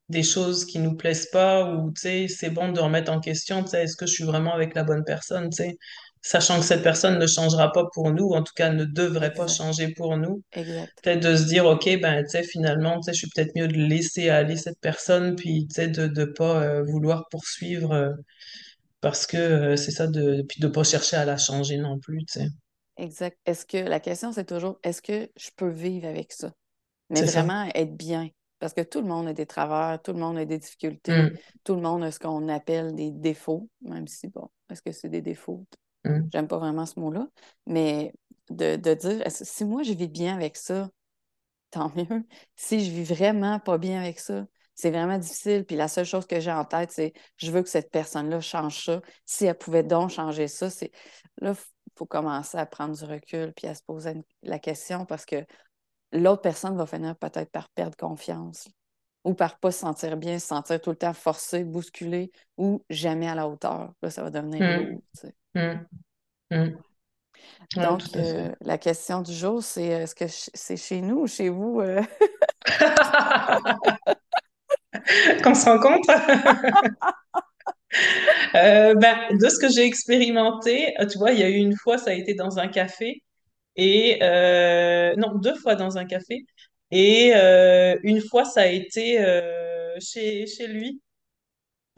des 0.08 0.22
choses 0.24 0.64
qui 0.64 0.80
nous 0.80 0.96
plaisent 0.96 1.30
pas, 1.30 1.72
ou 1.72 1.92
c'est 1.94 2.50
bon 2.50 2.72
de 2.72 2.80
remettre 2.80 3.12
en 3.12 3.20
question, 3.20 3.64
est-ce 3.64 3.96
que 3.96 4.06
je 4.06 4.12
suis 4.12 4.24
vraiment 4.24 4.52
avec 4.52 4.74
la 4.74 4.82
bonne 4.82 5.04
personne, 5.04 5.50
tu 5.50 5.62
sais, 5.62 5.76
sachant 6.22 6.58
que 6.58 6.66
cette 6.66 6.82
personne 6.82 7.18
ne 7.18 7.26
changera 7.26 7.72
pas 7.72 7.84
pour 7.94 8.10
nous, 8.10 8.24
ou 8.24 8.34
en 8.34 8.42
tout 8.42 8.52
cas 8.54 8.70
ne 8.70 8.84
devrait 8.84 9.32
pas 9.32 9.46
changer 9.46 9.88
pour 9.94 10.16
nous. 10.16 10.42
Peut-être 11.02 11.20
de 11.20 11.36
se 11.36 11.44
dire, 11.44 11.64
OK, 11.66 11.88
ben, 12.00 12.24
finalement, 12.50 13.00
je 13.06 13.12
suis 13.12 13.28
peut-être 13.34 13.52
mieux 13.56 13.68
de 13.68 13.76
laisser 13.76 14.28
aller 14.30 14.56
cette 14.56 14.80
personne, 14.80 15.36
puis 15.36 15.66
de 15.66 16.06
de 16.08 16.24
pas 16.24 16.62
euh, 16.62 16.82
vouloir 16.82 17.26
poursuivre 17.30 17.92
euh, 17.92 18.10
parce 19.00 19.26
que 19.26 19.36
euh, 19.36 19.76
c'est 19.76 19.92
ça, 19.92 20.06
de 20.06 20.44
puis 20.48 20.60
de 20.60 20.68
pas 20.68 20.84
chercher 20.84 21.16
à 21.16 21.24
la 21.24 21.38
changer 21.38 21.78
non 21.78 21.98
plus. 21.98 22.24
Exact. 23.02 23.38
Est-ce 23.46 23.66
que 23.66 23.78
la 23.78 24.00
question, 24.00 24.32
c'est 24.32 24.44
toujours, 24.46 24.78
est-ce 24.82 25.02
que 25.02 25.30
je 25.36 25.50
peux 25.56 25.68
vivre 25.70 26.06
avec 26.06 26.32
ça? 26.32 26.52
mais 27.10 27.24
ça. 27.26 27.42
vraiment 27.42 27.68
être 27.74 27.96
bien. 27.96 28.28
Parce 28.58 28.74
que 28.74 28.82
tout 28.82 29.00
le 29.00 29.08
monde 29.08 29.26
a 29.28 29.32
des 29.32 29.46
travers, 29.46 30.00
tout 30.02 30.12
le 30.12 30.18
monde 30.18 30.38
a 30.38 30.44
des 30.44 30.58
difficultés, 30.58 31.12
Mm, 31.12 31.36
tout 31.64 31.74
le 31.74 31.80
monde 31.80 32.02
a 32.04 32.12
ce 32.12 32.18
qu'on 32.18 32.48
appelle 32.48 32.94
des 32.94 33.10
défauts, 33.10 33.68
même 33.80 34.06
si, 34.06 34.28
bon, 34.28 34.48
est-ce 34.70 34.82
que 34.82 34.92
c'est 34.92 35.08
des 35.08 35.22
défauts? 35.22 35.66
mm, 36.04 36.30
J'aime 36.32 36.46
pas 36.46 36.58
vraiment 36.58 36.86
ce 36.86 37.00
mot-là, 37.00 37.26
mais 37.66 38.12
de, 38.50 38.76
de 38.76 38.94
dire, 38.94 39.22
si 39.28 39.64
moi 39.64 39.82
je 39.82 39.92
vis 39.94 40.08
bien 40.08 40.34
avec 40.34 40.56
ça, 40.56 40.90
tant 41.70 41.90
mieux. 41.96 42.24
Si 42.56 42.84
je 42.84 42.90
vis 42.90 43.04
vraiment 43.04 43.58
pas 43.60 43.78
bien 43.78 44.00
avec 44.00 44.18
ça, 44.20 44.46
c'est 44.74 44.90
vraiment 44.90 45.18
difficile. 45.18 45.64
Puis 45.64 45.76
la 45.76 45.88
seule 45.88 46.04
chose 46.06 46.26
que 46.26 46.40
j'ai 46.40 46.52
en 46.52 46.64
tête, 46.64 46.90
c'est 46.92 47.12
je 47.36 47.50
veux 47.50 47.62
que 47.62 47.68
cette 47.68 47.90
personne-là 47.90 48.40
change 48.40 48.84
ça. 48.84 49.00
Si 49.26 49.46
elle 49.46 49.56
pouvait 49.58 49.82
donc 49.82 50.10
changer 50.10 50.48
ça, 50.48 50.70
c'est 50.70 50.90
là, 51.38 51.54
faut 52.00 52.06
commencer 52.06 52.56
à 52.56 52.64
prendre 52.64 52.96
du 52.96 53.04
recul 53.04 53.52
puis 53.52 53.66
à 53.66 53.74
se 53.74 53.82
poser 53.82 54.14
la 54.42 54.58
question 54.58 55.04
parce 55.04 55.26
que 55.26 55.44
l'autre 56.12 56.40
personne 56.40 56.74
va 56.74 56.86
finir 56.86 57.14
peut-être 57.14 57.50
par 57.50 57.68
perdre 57.68 57.94
confiance 57.94 58.68
ou 59.24 59.34
par 59.34 59.58
pas 59.58 59.70
se 59.70 59.80
sentir 59.80 60.16
bien, 60.16 60.38
se 60.38 60.46
sentir 60.46 60.80
tout 60.80 60.88
le 60.88 60.96
temps 60.96 61.12
forcé, 61.12 61.62
bousculé 61.62 62.32
ou 62.56 62.82
jamais 62.88 63.28
à 63.28 63.34
la 63.34 63.46
hauteur. 63.46 63.92
Là, 64.00 64.08
ça 64.08 64.22
va 64.22 64.30
devenir 64.30 64.62
mm, 64.62 64.76
lourd. 64.78 65.02
tu 65.14 65.20
sais. 65.20 65.34
mm, 65.54 65.86
mm. 66.52 66.78
Ouais, 67.76 67.84
Donc, 67.84 68.00
euh, 68.16 68.50
la 68.62 68.78
question 68.78 69.20
du 69.20 69.34
jour, 69.34 69.62
c'est 69.62 69.94
euh, 69.94 70.04
est-ce 70.04 70.14
que 70.14 70.24
c'est 70.26 70.78
chez 70.78 71.02
nous 71.02 71.20
ou 71.20 71.26
chez 71.26 71.50
vous? 71.50 71.80
euh? 71.80 72.02
Qu'on 75.44 75.54
se 75.54 75.68
rencontre. 75.68 76.08
Euh, 78.54 78.94
ben, 78.94 79.16
de 79.38 79.48
ce 79.48 79.58
que 79.60 79.68
j'ai 79.72 79.84
expérimenté, 79.84 80.94
euh, 81.00 81.06
tu 81.06 81.18
vois, 81.18 81.32
il 81.32 81.38
y 81.40 81.42
a 81.42 81.48
eu 81.48 81.54
une 81.56 81.76
fois, 81.76 81.98
ça 81.98 82.10
a 82.10 82.14
été 82.14 82.34
dans 82.34 82.58
un 82.58 82.68
café, 82.68 83.22
et 83.76 84.18
euh, 84.22 85.14
non, 85.16 85.34
deux 85.36 85.54
fois 85.56 85.76
dans 85.76 85.98
un 85.98 86.06
café, 86.06 86.44
et 86.92 87.32
euh, 87.36 87.98
une 88.04 88.20
fois, 88.22 88.44
ça 88.46 88.62
a 88.62 88.66
été 88.66 89.18
chez, 90.00 90.46
chez 90.46 90.66
lui. 90.68 91.00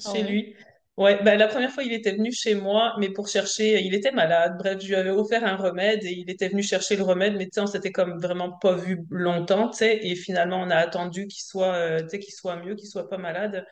Ah 0.04 0.12
Chez 0.12 0.22
ouais? 0.22 0.32
lui. 0.32 0.54
Ouais, 0.98 1.22
ben, 1.22 1.38
la 1.38 1.48
première 1.48 1.70
fois, 1.72 1.84
il 1.84 1.92
était 1.92 2.12
venu 2.12 2.32
chez 2.32 2.54
moi, 2.54 2.94
mais 2.98 3.10
pour 3.10 3.26
chercher, 3.28 3.80
il 3.82 3.94
était 3.94 4.12
malade. 4.12 4.56
Bref, 4.58 4.78
je 4.82 4.88
lui 4.88 4.94
avais 4.96 5.10
offert 5.10 5.44
un 5.44 5.56
remède 5.56 6.04
et 6.04 6.12
il 6.12 6.28
était 6.30 6.48
venu 6.48 6.62
chercher 6.62 6.96
le 6.96 7.02
remède, 7.02 7.34
mais 7.36 7.46
tu 7.46 7.52
sais, 7.54 7.60
on 7.62 7.66
s'était 7.66 7.92
comme 7.92 8.20
vraiment 8.20 8.52
pas 8.58 8.74
vu 8.74 8.98
longtemps, 9.10 9.70
tu 9.70 9.78
sais, 9.78 9.98
et 10.02 10.14
finalement, 10.16 10.58
on 10.60 10.70
a 10.70 10.76
attendu 10.76 11.26
qu'il 11.28 11.42
soit, 11.42 12.02
qu'il 12.10 12.32
soit 12.34 12.56
mieux, 12.56 12.74
qu'il 12.74 12.88
soit 12.88 13.08
pas 13.08 13.16
malade. 13.18 13.64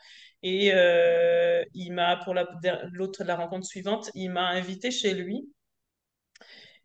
Et 0.43 0.72
euh, 0.72 1.62
il 1.74 1.93
m'a, 1.93 2.16
pour 2.16 2.34
la, 2.34 2.47
la 3.20 3.36
rencontre 3.36 3.66
suivante, 3.66 4.11
il 4.14 4.30
m'a 4.30 4.49
invité 4.49 4.91
chez 4.91 5.14
lui. 5.14 5.49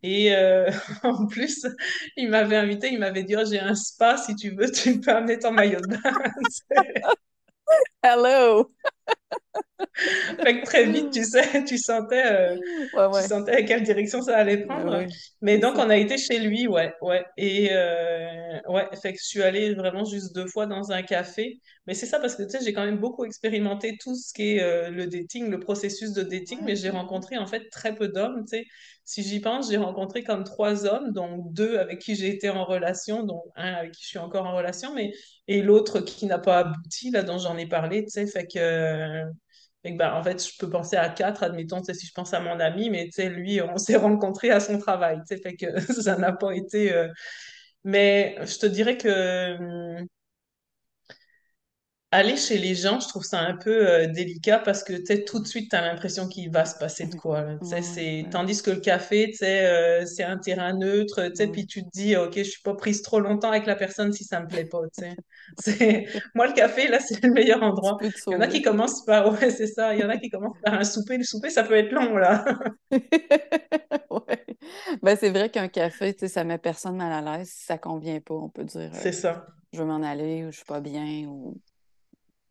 Et 0.04 0.36
euh, 0.36 0.70
en 1.04 1.26
plus, 1.28 1.66
il 2.18 2.30
m'avait 2.30 2.58
invité, 2.58 2.90
il 2.92 3.00
m'avait 3.00 3.24
dit, 3.24 3.36
oh, 3.36 3.44
j'ai 3.50 3.60
un 3.60 3.76
spa, 3.76 4.18
si 4.18 4.36
tu 4.36 4.52
veux, 4.52 4.70
tu 4.72 5.00
peux 5.00 5.12
amener 5.12 5.40
ton 5.40 5.52
maillot 5.52 5.80
de 5.80 5.88
bain. 5.88 6.02
Hello! 8.04 8.72
Fait 10.44 10.62
que 10.62 10.66
très 10.66 10.86
vite, 10.86 11.12
tu 11.12 11.24
sais, 11.24 11.64
tu 11.66 11.78
sentais, 11.78 12.24
euh, 12.26 12.56
Ouais, 12.94 13.22
tu 13.22 13.28
sentais 13.28 13.52
à 13.52 13.64
quelle 13.64 13.84
direction 13.84 14.22
ça 14.22 14.38
allait 14.38 14.66
prendre. 14.66 15.04
Mais 15.42 15.58
donc, 15.58 15.76
on 15.78 15.90
a 15.90 15.98
été 15.98 16.18
chez 16.18 16.40
lui, 16.40 16.68
ouais, 16.68 16.94
ouais. 17.02 17.26
Et 17.38 17.70
euh, 17.72 18.60
ouais, 18.70 18.88
fait 19.02 19.14
que 19.14 19.20
je 19.20 19.26
suis 19.26 19.42
allée 19.44 19.74
vraiment 19.74 20.06
juste 20.06 20.34
deux 20.34 20.48
fois 20.48 20.66
dans 20.66 20.92
un 20.92 21.02
café. 21.02 21.60
Mais 21.88 21.94
c'est 21.94 22.06
ça 22.06 22.20
parce 22.20 22.36
que, 22.36 22.44
tu 22.44 22.52
sais, 22.52 22.60
j'ai 22.64 22.74
quand 22.74 22.86
même 22.86 23.00
beaucoup 23.00 23.26
expérimenté 23.26 23.98
tout 24.00 24.16
ce 24.16 24.34
qui 24.34 24.56
est 24.56 24.64
euh, 24.64 24.90
le 24.90 25.08
dating, 25.08 25.50
le 25.50 25.60
processus 25.60 26.14
de 26.14 26.24
dating, 26.24 26.60
mais 26.64 26.76
j'ai 26.76 26.90
rencontré 26.90 27.38
en 27.38 27.46
fait 27.46 27.70
très 27.70 27.94
peu 27.96 28.08
d'hommes, 28.08 28.46
tu 28.46 28.58
sais. 28.58 28.66
Si 29.04 29.22
j'y 29.24 29.40
pense, 29.40 29.70
j'ai 29.70 29.78
rencontré 29.78 30.24
comme 30.24 30.44
trois 30.44 30.86
hommes, 30.86 31.12
dont 31.12 31.44
deux 31.52 31.78
avec 31.78 32.00
qui 32.00 32.16
j'ai 32.16 32.30
été 32.30 32.50
en 32.50 32.64
relation, 32.66 33.24
dont 33.24 33.44
un 33.56 33.74
avec 33.74 33.92
qui 33.92 34.04
je 34.04 34.08
suis 34.10 34.20
encore 34.20 34.46
en 34.48 34.56
relation, 34.56 34.94
mais 34.96 35.12
et 35.48 35.62
l'autre 35.62 36.00
qui 36.00 36.26
n'a 36.26 36.40
pas 36.40 36.60
abouti, 36.60 37.12
là, 37.12 37.22
dont 37.24 37.38
j'en 37.38 37.58
ai 37.58 37.68
parlé, 37.68 38.04
tu 38.04 38.10
sais. 38.10 38.26
Fait 38.26 38.48
que... 38.48 39.24
que, 39.94 39.98
bah, 39.98 40.16
en 40.18 40.24
fait, 40.24 40.44
je 40.44 40.58
peux 40.58 40.70
penser 40.70 40.96
à 40.98 41.10
quatre, 41.10 41.44
admettons, 41.44 41.84
si 41.84 42.06
je 42.08 42.12
pense 42.14 42.34
à 42.34 42.40
mon 42.40 42.60
ami, 42.60 42.90
mais 42.90 43.06
tu 43.06 43.12
sais, 43.14 43.30
lui, 43.30 43.62
on 43.62 43.78
s'est 43.78 43.96
rencontrés 43.98 44.52
à 44.52 44.60
son 44.60 44.78
travail, 44.80 45.20
tu 45.28 45.36
sais, 45.36 45.42
fait 45.42 45.56
que 45.56 45.80
ça 46.02 46.18
n'a 46.18 46.32
pas 46.34 46.52
été... 46.56 46.94
euh, 46.94 47.08
Mais 47.86 48.38
je 48.46 48.58
te 48.60 48.66
dirais 48.68 48.98
que... 48.98 49.58
hum, 50.02 50.08
aller 52.12 52.38
chez 52.38 52.58
les 52.58 52.74
gens, 52.76 53.00
je 53.00 53.08
trouve 53.10 53.24
ça 53.24 53.40
un 53.42 53.58
peu 53.58 53.88
euh, 53.90 54.08
délicat 54.08 54.60
parce 54.60 54.84
que 54.84 54.94
tu 54.94 55.06
sais, 55.08 55.24
tout 55.26 55.40
de 55.40 55.48
suite, 55.48 55.70
tu 55.70 55.76
as 55.76 55.82
l'impression 55.82 56.28
qu'il 56.30 56.50
va 56.52 56.66
se 56.66 56.78
passer 56.78 57.08
de 57.08 57.16
quoi. 57.16 57.46
ouais, 57.60 57.82
c'est... 57.82 58.28
Tandis 58.32 58.62
que 58.62 58.72
le 58.72 58.80
café, 58.80 59.28
tu 59.32 59.38
sais, 59.38 59.66
euh, 59.68 60.06
c'est 60.06 60.24
un 60.24 60.38
terrain 60.38 60.74
neutre, 60.74 61.28
tu 61.30 61.36
sais, 61.36 61.48
Ouais. 61.48 61.52
puis 61.52 61.66
tu 61.68 61.84
te 61.84 61.90
dis, 61.94 62.16
OK, 62.16 62.34
je 62.38 62.44
suis 62.44 62.62
pas 62.64 62.76
prise 62.76 63.02
trop 63.02 63.20
longtemps 63.20 63.50
avec 63.52 63.66
la 63.66 63.76
personne 63.76 64.14
si 64.14 64.24
ça 64.24 64.40
me 64.42 64.48
plaît 64.48 64.66
pas, 64.66 64.82
tu 64.84 64.90
sais. 65.06 65.16
C'est... 65.60 66.08
Moi, 66.34 66.48
le 66.48 66.54
café, 66.54 66.88
là, 66.88 67.00
c'est 67.00 67.24
le 67.24 67.32
meilleur 67.32 67.62
endroit. 67.64 67.98
Il 68.02 68.34
y 68.34 68.36
en 68.36 68.42
a 68.42 68.48
qui 68.48 68.62
commencent 68.62 69.04
par... 69.06 69.32
Ouais, 69.42 69.50
c'est 69.50 69.68
ça. 69.68 69.94
Il 69.94 70.02
y 70.02 70.04
en 70.04 70.10
a 70.10 70.18
qui 70.18 70.30
commencent 70.30 70.60
par 70.64 70.74
un 70.74 70.84
souper. 70.84 71.18
Le 71.18 71.24
souper, 71.24 71.50
ça 71.50 71.64
peut 71.64 71.76
être 71.76 71.92
long, 71.92 72.18
là. 72.18 72.44
Ouais. 74.10 74.46
Ben, 75.02 75.16
c'est 75.18 75.30
vrai 75.30 75.50
qu'un 75.50 75.68
café, 75.68 76.14
tu 76.14 76.22
sais, 76.22 76.28
ça 76.28 76.44
met 76.44 76.58
personne 76.58 76.96
mal 76.96 77.12
à 77.12 77.38
l'aise. 77.38 77.50
Si 77.50 77.66
ça 77.66 77.78
convient 77.78 78.20
pas, 78.22 78.36
on 78.36 78.50
peut 78.50 78.64
dire 78.64 78.92
euh, 78.94 78.98
C'est 79.00 79.12
ça. 79.12 79.46
je 79.74 79.80
veux 79.80 79.86
m'en 79.86 80.02
aller 80.02 80.46
ou 80.46 80.52
je 80.52 80.58
suis 80.58 80.66
pas 80.66 80.80
bien 80.80 81.28
ou 81.28 81.60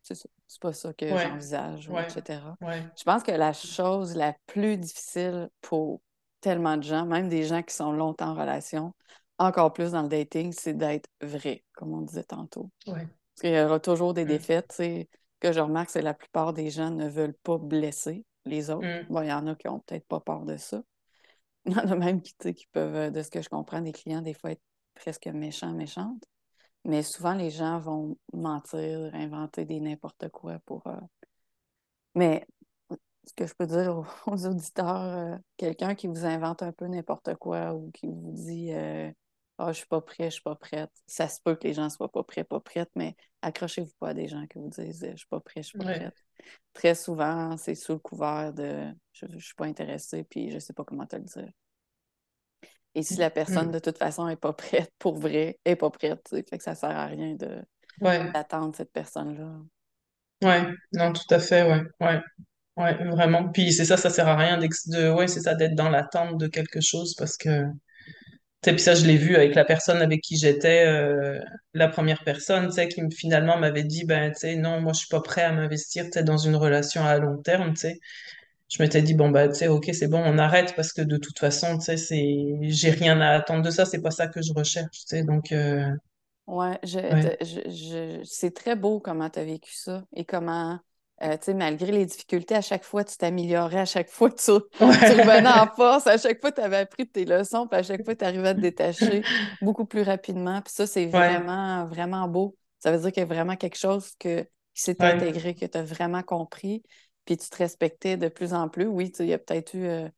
c'est 0.03 0.15
ça. 0.15 0.29
C'est 0.47 0.61
pas 0.61 0.73
ça 0.73 0.93
que 0.93 1.05
Ouais, 1.05 1.23
j'envisage 1.23 1.89
ouais, 1.89 2.03
etc. 2.03 2.39
Je 2.61 3.03
pense 3.03 3.23
que 3.23 3.31
la 3.31 3.53
chose 3.53 4.15
la 4.15 4.35
plus 4.45 4.77
difficile 4.77 5.49
pour 5.61 6.01
tellement 6.41 6.77
de 6.77 6.83
gens, 6.83 7.07
même 7.07 7.27
des 7.27 7.43
gens 7.43 7.63
qui 7.63 7.73
sont 7.73 7.91
longtemps 7.91 8.29
en 8.29 8.35
relation, 8.35 8.93
encore 9.37 9.73
plus 9.73 9.91
dans 9.91 10.01
le 10.03 10.07
dating, 10.09 10.51
c'est 10.51 10.73
d'être 10.73 11.09
vrai, 11.21 11.63
comme 11.73 11.93
on 11.93 12.01
disait 12.01 12.23
tantôt. 12.23 12.69
Ouais. 12.87 12.93
Parce 13.33 13.41
qu'il 13.41 13.51
y 13.53 13.59
aura 13.61 13.79
toujours 13.79 14.13
des 14.13 14.23
Mm, 14.25 14.29
défaites. 14.29 14.71
sais. 14.71 15.09
que 15.39 15.51
je 15.51 15.59
remarque, 15.59 15.89
c'est 15.89 15.99
que 15.99 16.05
la 16.05 16.13
plupart 16.13 16.53
des 16.53 16.69
gens 16.69 16.89
ne 16.91 17.07
veulent 17.09 17.35
pas 17.43 17.57
blesser 17.57 18.25
les 18.45 18.69
autres. 18.69 18.85
mm. 18.85 19.05
Bon, 19.09 19.21
il 19.21 19.27
y 19.27 19.33
en 19.33 19.45
a 19.47 19.55
qui 19.55 19.67
ont 19.67 19.79
peut-être 19.79 20.07
pas 20.07 20.19
peur 20.19 20.45
de 20.45 20.57
ça. 20.57 20.81
Il 21.65 21.73
y 21.73 21.75
en 21.75 21.91
a 21.91 21.95
même 21.95 22.21
qui, 22.21 22.33
qui 22.53 22.67
peuvent, 22.71 22.95
euh, 22.95 23.09
de 23.11 23.21
ce 23.23 23.29
que 23.29 23.41
je 23.41 23.49
comprends, 23.49 23.81
des 23.81 23.91
clients, 23.91 24.21
des 24.21 24.33
fois 24.33 24.51
être 24.51 24.61
presque 24.95 25.27
méchants, 25.27 25.73
méchantes. 25.73 26.23
Mais 26.85 27.03
souvent, 27.03 27.33
les 27.33 27.49
gens 27.51 27.79
vont 27.79 28.17
mentir, 28.33 29.09
inventer 29.13 29.65
des 29.65 29.79
n'importe 29.79 30.29
quoi 30.29 30.59
pour. 30.65 30.85
euh, 30.87 30.95
Mais 32.15 32.45
ce 33.27 33.33
que 33.33 33.47
je 33.47 33.53
peux 33.53 33.65
dire 33.67 33.97
aux, 33.97 34.05
aux 34.31 34.45
auditeurs, 34.47 35.01
euh, 35.01 35.37
quelqu'un 35.57 35.95
qui 35.95 36.07
vous 36.07 36.25
invente 36.25 36.63
un 36.63 36.71
peu 36.71 36.87
n'importe 36.87 37.35
quoi 37.35 37.73
ou 37.73 37.91
qui 37.91 38.07
vous 38.07 38.31
dit 38.33 38.71
euh, 38.73 39.11
Ah, 39.57 39.71
je 39.71 39.77
suis 39.79 39.87
pas 39.87 40.01
prêt, 40.01 40.25
je 40.25 40.35
suis 40.35 40.41
pas 40.43 40.55
prête. 40.55 40.91
Ça 41.07 41.29
se 41.29 41.39
peut 41.41 41.55
que 41.55 41.65
les 41.67 41.73
gens 41.73 41.89
soient 41.89 42.11
pas 42.11 42.23
prêts, 42.23 42.43
pas 42.43 42.59
prêtes, 42.59 42.91
mais 42.95 43.15
accrochez-vous 43.41 43.93
pas 43.99 44.09
à 44.09 44.13
des 44.13 44.27
gens 44.27 44.45
qui 44.47 44.57
vous 44.59 44.69
disent 44.69 45.03
euh, 45.03 45.11
Je 45.11 45.17
suis 45.17 45.27
pas 45.27 45.39
prêt, 45.39 45.61
je 45.63 45.67
suis 45.67 45.75
pas 45.77 45.85
Ouais. 45.85 45.85
prête. 45.85 46.15
Très 46.73 46.95
souvent, 46.95 47.55
c'est 47.57 47.75
sous 47.75 47.93
le 47.93 47.99
couvert 47.99 48.53
de 48.53 48.93
je, 49.13 49.25
je 49.37 49.45
suis 49.45 49.55
pas 49.55 49.65
intéressée, 49.65 50.23
puis 50.25 50.51
je 50.51 50.59
sais 50.59 50.73
pas 50.73 50.83
comment 50.85 51.05
te 51.07 51.15
le 51.15 51.23
dire. 51.23 51.49
Et 52.95 53.03
si 53.03 53.19
la 53.19 53.29
personne, 53.29 53.69
Mm. 53.69 53.71
de 53.71 53.79
toute 53.79 53.97
façon, 53.97 54.27
est 54.27 54.35
pas 54.35 54.53
prête 54.53 54.91
pour 54.99 55.17
vrai, 55.17 55.59
est 55.65 55.75
pas 55.75 55.89
prête, 55.89 56.27
fait 56.29 56.57
que 56.57 56.63
ça 56.63 56.75
sert 56.75 56.89
à 56.91 57.05
rien 57.07 57.35
de 57.35 57.63
Ouais, 58.01 58.33
d'attendre 58.33 58.75
cette 58.75 58.91
personne-là. 58.93 59.59
ouais. 60.43 60.63
Non, 60.93 61.13
tout 61.13 61.33
à 61.33 61.39
fait, 61.39 61.63
ouais. 61.69 61.81
Ouais. 62.01 62.21
Ouais, 62.77 62.95
vraiment. 63.09 63.49
Puis 63.51 63.73
c'est 63.73 63.85
ça, 63.85 63.97
ça 63.97 64.09
sert 64.09 64.27
à 64.27 64.37
rien 64.37 64.57
de, 64.59 65.11
ouais, 65.13 65.27
c'est 65.27 65.41
ça, 65.41 65.55
d'être 65.55 65.75
dans 65.75 65.89
l'attente 65.89 66.37
de 66.39 66.47
quelque 66.47 66.81
chose 66.81 67.15
parce 67.17 67.37
que, 67.37 67.65
puis 68.73 68.81
ça, 68.81 68.95
je 68.95 69.05
l'ai 69.05 69.17
vu 69.17 69.35
avec 69.35 69.55
la 69.55 69.65
personne 69.65 70.01
avec 70.01 70.21
qui 70.21 70.37
j'étais, 70.37 70.85
euh, 70.87 71.39
la 71.73 71.87
première 71.89 72.23
personne, 72.23 72.67
tu 72.67 72.73
sais, 72.73 72.87
qui 72.87 73.01
me- 73.03 73.09
finalement 73.11 73.57
m'avait 73.57 73.83
dit, 73.83 74.05
ben, 74.05 74.31
tu 74.31 74.39
sais, 74.39 74.55
non, 74.55 74.81
moi, 74.81 74.93
je 74.93 74.99
suis 74.99 75.07
pas 75.09 75.21
prêt 75.21 75.43
à 75.43 75.51
m'investir, 75.51 76.05
tu 76.05 76.11
sais, 76.13 76.23
dans 76.23 76.37
une 76.37 76.55
relation 76.55 77.03
à 77.05 77.17
long 77.19 77.37
terme, 77.41 77.71
tu 77.73 77.81
sais. 77.81 77.99
Je 78.69 78.83
m'étais 78.83 79.01
dit, 79.03 79.13
bon, 79.15 79.29
bah, 79.29 79.47
tu 79.49 79.55
sais, 79.55 79.67
ok, 79.69 79.89
c'est 79.93 80.07
bon, 80.09 80.21
on 80.25 80.37
arrête 80.39 80.75
parce 80.75 80.93
que 80.93 81.01
de 81.03 81.17
toute 81.17 81.39
façon, 81.39 81.77
tu 81.79 81.85
sais, 81.85 81.97
c'est, 81.97 82.57
j'ai 82.63 82.91
rien 82.91 83.21
à 83.21 83.29
attendre 83.31 83.63
de 83.63 83.71
ça, 83.71 83.85
c'est 83.85 84.01
pas 84.01 84.11
ça 84.11 84.27
que 84.27 84.41
je 84.41 84.53
recherche, 84.53 84.91
tu 85.01 85.03
sais, 85.07 85.23
donc, 85.23 85.51
euh, 85.53 85.89
Ouais, 86.47 86.79
je, 86.83 86.99
ouais, 87.09 87.31
je, 87.41 87.69
je- 87.71 88.23
c'est 88.23 88.51
très 88.53 88.75
beau 88.75 88.99
comment 88.99 89.29
tu 89.31 89.39
as 89.39 89.45
vécu 89.45 89.73
ça 89.73 90.05
et 90.13 90.25
comment, 90.25 90.79
euh, 91.23 91.37
malgré 91.55 91.91
les 91.91 92.05
difficultés, 92.05 92.55
à 92.55 92.61
chaque 92.61 92.83
fois, 92.83 93.03
tu 93.03 93.17
t'améliorais, 93.17 93.79
à 93.79 93.85
chaque 93.85 94.09
fois, 94.09 94.31
tu, 94.31 94.51
tu 95.03 95.13
revenais 95.13 95.49
en 95.49 95.67
force, 95.67 96.07
à 96.07 96.17
chaque 96.17 96.41
fois, 96.41 96.51
tu 96.51 96.61
avais 96.61 96.77
appris 96.77 97.07
tes 97.07 97.25
leçons, 97.25 97.67
puis 97.67 97.79
à 97.79 97.83
chaque 97.83 98.03
fois, 98.03 98.15
tu 98.15 98.25
arrivais 98.25 98.49
à 98.49 98.55
te 98.55 98.59
détacher 98.59 99.27
beaucoup 99.61 99.85
plus 99.85 100.01
rapidement. 100.01 100.61
Puis 100.61 100.73
ça, 100.73 100.87
c'est 100.87 101.05
ouais, 101.13 101.45
vraiment, 101.45 101.85
vraiment 101.87 102.27
beau. 102.27 102.57
Ça 102.79 102.91
veut 102.91 102.99
dire 102.99 103.11
qu'il 103.11 103.21
y 103.21 103.23
a 103.23 103.25
vraiment 103.27 103.55
quelque 103.55 103.77
chose 103.77 104.11
que, 104.19 104.41
qui 104.43 104.81
s'est 104.83 105.03
ouais, 105.03 105.05
intégré, 105.05 105.55
que 105.55 105.65
tu 105.65 105.77
as 105.77 105.83
vraiment 105.83 106.21
compris, 106.23 106.83
puis 107.25 107.37
tu 107.37 107.49
te 107.49 107.57
respectais 107.57 108.17
de 108.17 108.27
plus 108.27 108.53
en 108.53 108.69
plus. 108.69 108.85
Oui, 108.85 109.11
il 109.19 109.25
y 109.27 109.33
a 109.33 109.39
peut-être 109.39 109.73
eu, 109.75 109.85
euh, 109.85 110.09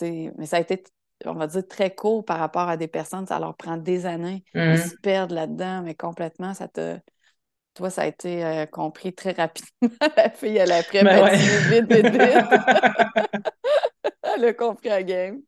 mais 0.00 0.46
ça 0.46 0.56
a 0.56 0.60
été, 0.60 0.82
on 1.24 1.34
va 1.34 1.46
dire, 1.46 1.66
très 1.66 1.94
court 1.94 2.24
par 2.24 2.38
rapport 2.38 2.68
à 2.68 2.76
des 2.76 2.88
personnes, 2.88 3.26
ça 3.26 3.38
leur 3.38 3.56
prend 3.56 3.76
des 3.76 4.06
années 4.06 4.44
ils 4.68 4.78
se 4.78 4.94
Mhm. 4.94 5.02
perdent 5.02 5.32
là-dedans, 5.32 5.82
mais 5.82 5.94
complètement, 5.94 6.54
ça 6.54 6.66
te. 6.68 6.98
Toi, 7.74 7.90
ça 7.90 8.02
a 8.02 8.06
été 8.06 8.44
euh, 8.44 8.66
compris 8.66 9.14
très 9.14 9.32
rapidement. 9.32 9.68
La 10.16 10.30
fille, 10.30 10.56
elle 10.56 10.72
a 10.72 10.76
appris 10.76 10.98
à 10.98 11.04
Ben 11.04 11.22
ouais. 11.22 11.36
vite, 11.36 11.92
vite, 11.92 12.06
vite. 12.08 12.22
Elle 14.22 14.44
a 14.46 14.52
compris 14.54 14.88
la 14.88 15.02
game. 15.02 15.40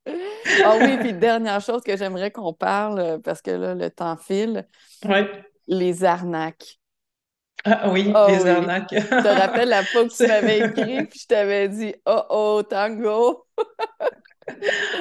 Ah 0.64 0.77
oui, 0.81 0.97
puis 0.99 1.12
dernière 1.14 1.61
chose 1.61 1.83
que 1.83 1.97
j'aimerais 1.97 2.31
qu'on 2.31 2.53
parle, 2.53 2.99
euh, 3.01 3.18
parce 3.18 3.41
que 3.41 3.51
là, 3.51 3.75
le 3.75 3.91
temps 3.91 4.16
file, 4.16 4.66
Ouais. 5.05 5.29
les 5.66 6.05
arnaques. 6.05 6.79
Ah 7.64 7.89
oui, 7.91 8.12
Ah 8.14 8.27
les 8.29 8.43
oui. 8.43 8.51
arnaques. 8.51 8.93
Je 8.93 8.99
te 9.01 9.29
rappelle 9.41 9.70
la 9.70 9.83
fois 9.85 10.05
que 10.07 10.14
tu 10.14 10.22
m'avais 10.27 10.59
écrit, 10.59 11.07
puis 11.07 11.20
je 11.20 11.27
t'avais 11.27 11.68
dit 11.68 11.95
Oh 12.07 12.22
oh, 12.31 12.62
tango. 12.68 13.47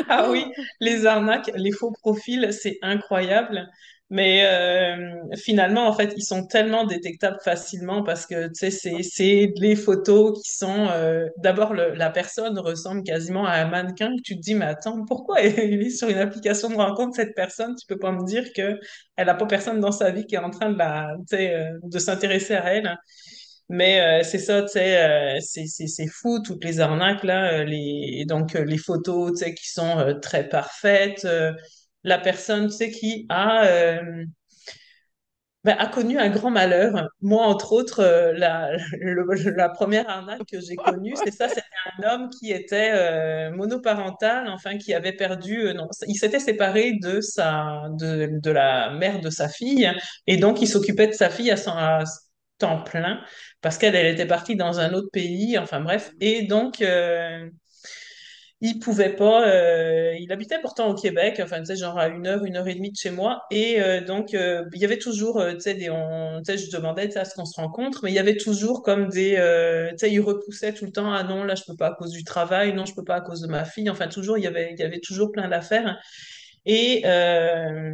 Ah 0.10 0.28
oui, 0.30 0.46
les 0.80 1.06
arnaques, 1.06 1.52
les 1.56 1.72
faux 1.72 1.92
profils, 1.92 2.52
c'est 2.54 2.78
incroyable. 2.82 3.70
Mais 4.10 4.46
euh, 4.46 4.96
finalement, 5.38 5.88
en 5.88 5.94
fait, 5.94 6.14
ils 6.16 6.24
sont 6.24 6.46
tellement 6.46 6.86
détectables 6.86 7.40
facilement 7.44 8.04
parce 8.04 8.28
que, 8.28 8.48
tu 8.50 8.70
sais, 8.72 9.02
c'est, 9.02 9.52
les 9.58 9.76
photos 9.76 10.40
qui 10.44 10.52
sont... 10.56 10.88
euh, 10.92 11.26
d'abord, 11.38 11.74
la 11.74 12.12
personne 12.12 12.60
ressemble 12.60 13.02
quasiment 13.04 13.46
à 13.48 13.54
un 13.54 13.66
mannequin 13.70 14.12
tu 14.24 14.36
te 14.36 14.42
dis, 14.42 14.54
mais 14.54 14.66
attends, 14.66 15.04
pourquoi 15.06 15.42
il 15.42 15.82
est 15.82 15.90
sur 15.90 16.10
une 16.10 16.20
application 16.20 16.70
de 16.70 16.76
rencontre, 16.76 17.16
cette 17.16 17.34
personne? 17.36 17.76
Tu 17.76 17.88
peux 17.88 17.98
pas 17.98 18.12
me 18.12 18.24
dire 18.26 18.54
que 18.54 18.80
elle 19.16 19.30
a 19.30 19.34
pas 19.34 19.48
personne 19.48 19.80
dans 19.80 19.92
sa 19.92 20.12
vie 20.12 20.26
qui 20.28 20.36
est 20.36 20.38
en 20.38 20.52
train 20.52 20.70
de 20.72 20.78
la, 20.78 21.08
euh, 21.34 21.70
de 21.82 22.00
s'intéresser 22.00 22.54
à 22.56 22.72
elle. 22.76 22.96
Mais 23.70 24.22
euh, 24.22 24.24
c'est 24.24 24.40
ça, 24.40 24.62
tu 24.64 24.68
sais, 24.70 24.98
euh, 25.04 25.40
c'est 25.42 26.08
fou 26.08 26.40
toutes 26.46 26.64
les 26.66 26.80
arnaques 26.82 27.24
là, 27.24 27.54
euh, 27.62 27.64
les 27.64 28.26
donc 28.28 28.56
euh, 28.56 28.66
les 28.66 28.78
photos, 28.78 29.32
tu 29.34 29.46
sais, 29.46 29.54
qui 29.56 29.70
sont 29.72 29.98
euh, 30.00 30.14
très 30.16 30.48
parfaites. 30.50 31.26
La 32.04 32.20
personne, 32.20 32.70
qui 32.70 33.26
a 33.30 33.66
euh, 33.66 34.26
ben, 35.64 35.78
a 35.80 35.88
connu 35.88 36.20
un 36.20 36.30
grand 36.30 36.52
malheur. 36.52 37.08
Moi, 37.22 37.46
entre 37.46 37.72
autres, 37.72 38.02
euh, 38.02 38.34
la 38.34 38.70
la 39.56 39.70
première 39.70 40.10
arnaque 40.10 40.46
que 40.52 40.60
j'ai 40.60 40.76
connue, 40.76 41.14
c'est 41.24 41.32
ça, 41.32 41.48
c'était 41.48 41.62
un 41.98 42.04
homme 42.14 42.30
qui 42.30 42.52
était 42.52 42.92
euh, 42.94 43.52
monoparental, 43.52 44.50
enfin 44.50 44.78
qui 44.78 44.94
avait 44.94 45.14
perdu, 45.14 45.74
non, 45.74 45.88
il 46.08 46.16
s'était 46.16 46.40
séparé 46.40 46.94
de 47.02 47.22
sa 47.22 47.84
de 47.98 48.30
de 48.42 48.52
la 48.52 48.92
mère 48.92 49.22
de 49.22 49.30
sa 49.30 49.48
fille 49.48 49.90
et 50.28 50.38
donc 50.38 50.62
il 50.62 50.68
s'occupait 50.68 51.08
de 51.08 51.14
sa 51.14 51.30
fille 51.30 51.52
à 51.52 51.56
à 51.68 52.04
temps 52.58 52.84
plein 52.84 53.20
parce 53.62 53.78
qu'elle 53.78 53.96
elle 53.96 54.14
était 54.14 54.28
partie 54.28 54.56
dans 54.56 54.80
un 54.80 54.94
autre 54.94 55.10
pays, 55.14 55.58
enfin 55.58 55.80
bref, 55.80 56.12
et 56.20 56.44
donc 56.44 56.82
il 58.64 58.80
pouvait 58.80 59.14
pas, 59.14 59.46
euh, 59.48 60.16
il 60.20 60.32
habitait 60.32 60.60
pourtant 60.62 60.88
au 60.90 60.96
Québec, 60.96 61.40
enfin 61.44 61.60
tu 61.60 61.66
sais 61.66 61.76
genre 61.76 61.98
à 62.00 62.08
une 62.08 62.26
heure, 62.26 62.46
une 62.46 62.56
heure 62.56 62.68
et 62.68 62.76
demie 62.76 62.92
de 62.92 62.98
chez 62.98 63.12
moi, 63.12 63.44
et 63.52 63.82
euh, 63.82 64.00
donc 64.02 64.34
euh, 64.34 64.64
il 64.74 64.80
y 64.82 64.86
avait 64.86 64.98
toujours, 65.00 65.40
euh, 65.42 65.54
tu 65.54 65.60
sais 65.60 65.74
des, 65.74 65.88
tu 65.88 66.44
sais 66.46 66.58
je 66.58 66.72
demandais 66.72 67.16
à 67.18 67.26
ce 67.26 67.36
qu'on 67.36 67.44
se 67.46 67.60
rencontre, 67.60 68.00
mais 68.04 68.12
il 68.12 68.16
y 68.16 68.20
avait 68.20 68.38
toujours 68.38 68.82
comme 68.82 69.10
des, 69.10 69.36
euh, 69.38 69.90
tu 69.92 69.98
sais 70.00 70.12
il 70.12 70.22
repoussait 70.22 70.74
tout 70.74 70.86
le 70.86 70.92
temps, 70.92 71.12
ah 71.14 71.24
non 71.24 71.44
là 71.44 71.56
je 71.56 71.64
peux 71.68 71.76
pas 71.76 71.88
à 71.88 71.94
cause 71.94 72.12
du 72.12 72.24
travail, 72.24 72.74
non 72.74 72.86
je 72.86 72.96
peux 72.96 73.04
pas 73.04 73.16
à 73.16 73.22
cause 73.22 73.42
de 73.42 73.48
ma 73.48 73.66
fille, 73.66 73.90
enfin 73.90 74.08
toujours 74.08 74.38
il 74.38 74.46
y 74.46 74.48
avait, 74.48 74.72
il 74.72 74.80
y 74.80 74.84
avait 74.84 75.02
toujours 75.02 75.32
plein 75.34 75.50
d'affaires, 75.50 76.00
et 76.66 77.02
euh, 77.06 77.92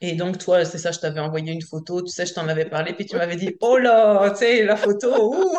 et 0.00 0.14
donc, 0.16 0.38
toi, 0.38 0.64
c'est 0.64 0.78
ça, 0.78 0.90
je 0.92 0.98
t'avais 1.00 1.20
envoyé 1.20 1.52
une 1.52 1.62
photo, 1.62 2.02
tu 2.02 2.08
sais, 2.12 2.26
je 2.26 2.34
t'en 2.34 2.48
avais 2.48 2.66
parlé, 2.68 2.94
puis 2.94 3.06
tu 3.06 3.16
m'avais 3.16 3.36
dit, 3.36 3.56
oh 3.60 3.78
là, 3.78 4.30
tu 4.30 4.38
sais, 4.38 4.64
la 4.64 4.76
photo, 4.76 5.34
ouh, 5.34 5.58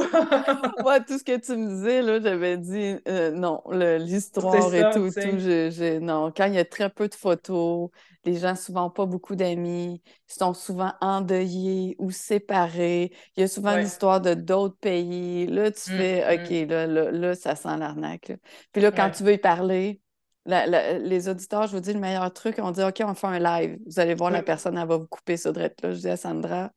Moi, 0.80 1.00
tout 1.02 1.18
ce 1.18 1.24
que 1.24 1.38
tu 1.38 1.56
me 1.58 1.68
disais, 1.70 2.02
là, 2.02 2.20
j'avais 2.22 2.58
dit 2.58 2.96
euh, 3.08 3.32
non, 3.32 3.62
l'histoire 3.72 4.74
et 4.76 4.88
tout, 4.88 5.12
tout, 5.12 5.38
je, 5.38 5.70
je- 5.72 6.00
non. 6.00 6.32
Quand 6.36 6.46
il 6.46 6.54
y 6.54 6.58
a 6.58 6.66
très 6.66 6.90
peu 6.90 7.08
de 7.08 7.16
photos, 7.16 7.90
les 8.26 8.38
gens 8.40 8.56
souvent 8.56 8.90
pas 8.90 9.06
beaucoup 9.06 9.36
d'amis, 9.36 10.02
ils 10.30 10.34
sont 10.34 10.54
souvent 10.54 10.94
endeuillés 11.02 11.96
ou 12.00 12.12
séparés. 12.12 13.12
Il 13.36 13.42
y 13.42 13.44
a 13.44 13.48
souvent 13.48 13.76
Ouais. 13.76 13.76
l'histoire 13.76 14.22
de 14.22 14.34
d'autres 14.34 14.78
pays. 14.78 15.48
Là, 15.48 15.72
tu 15.72 15.82
Hum, 15.88 15.96
fais 15.96 16.36
OK, 16.36 16.50
hum, 16.50 16.70
là, 16.70 16.88
là, 16.88 17.12
là, 17.12 17.36
ça 17.36 17.56
sent 17.56 17.78
l'arnaque. 17.78 18.32
Puis 18.72 18.82
là, 18.82 18.92
quand 18.92 19.10
ouais. 19.10 19.12
tu 19.12 19.24
veux 19.24 19.34
y 19.34 19.38
parler, 19.38 20.02
la- 20.46 20.66
la- 20.68 20.98
les 21.00 21.30
auditeurs, 21.30 21.68
je 21.68 21.74
vous 21.76 21.82
dis 21.82 21.94
le 21.94 22.00
meilleur 22.00 22.32
truc, 22.34 22.56
on 22.60 22.72
dit 22.72 22.82
OK, 22.84 23.02
on 23.06 23.14
fait 23.16 23.28
un 23.28 23.40
live. 23.40 23.80
Vous 23.86 24.00
allez 24.00 24.16
voir, 24.16 24.32
la 24.32 24.44
personne, 24.44 24.78
elle 24.78 24.88
va 24.88 24.98
vous 24.98 25.08
couper 25.08 25.38
ça 25.38 25.52
direct 25.52 25.82
là. 25.82 25.94
Je 25.94 26.00
dis 26.00 26.10
à 26.10 26.18
Sandra, 26.18 26.72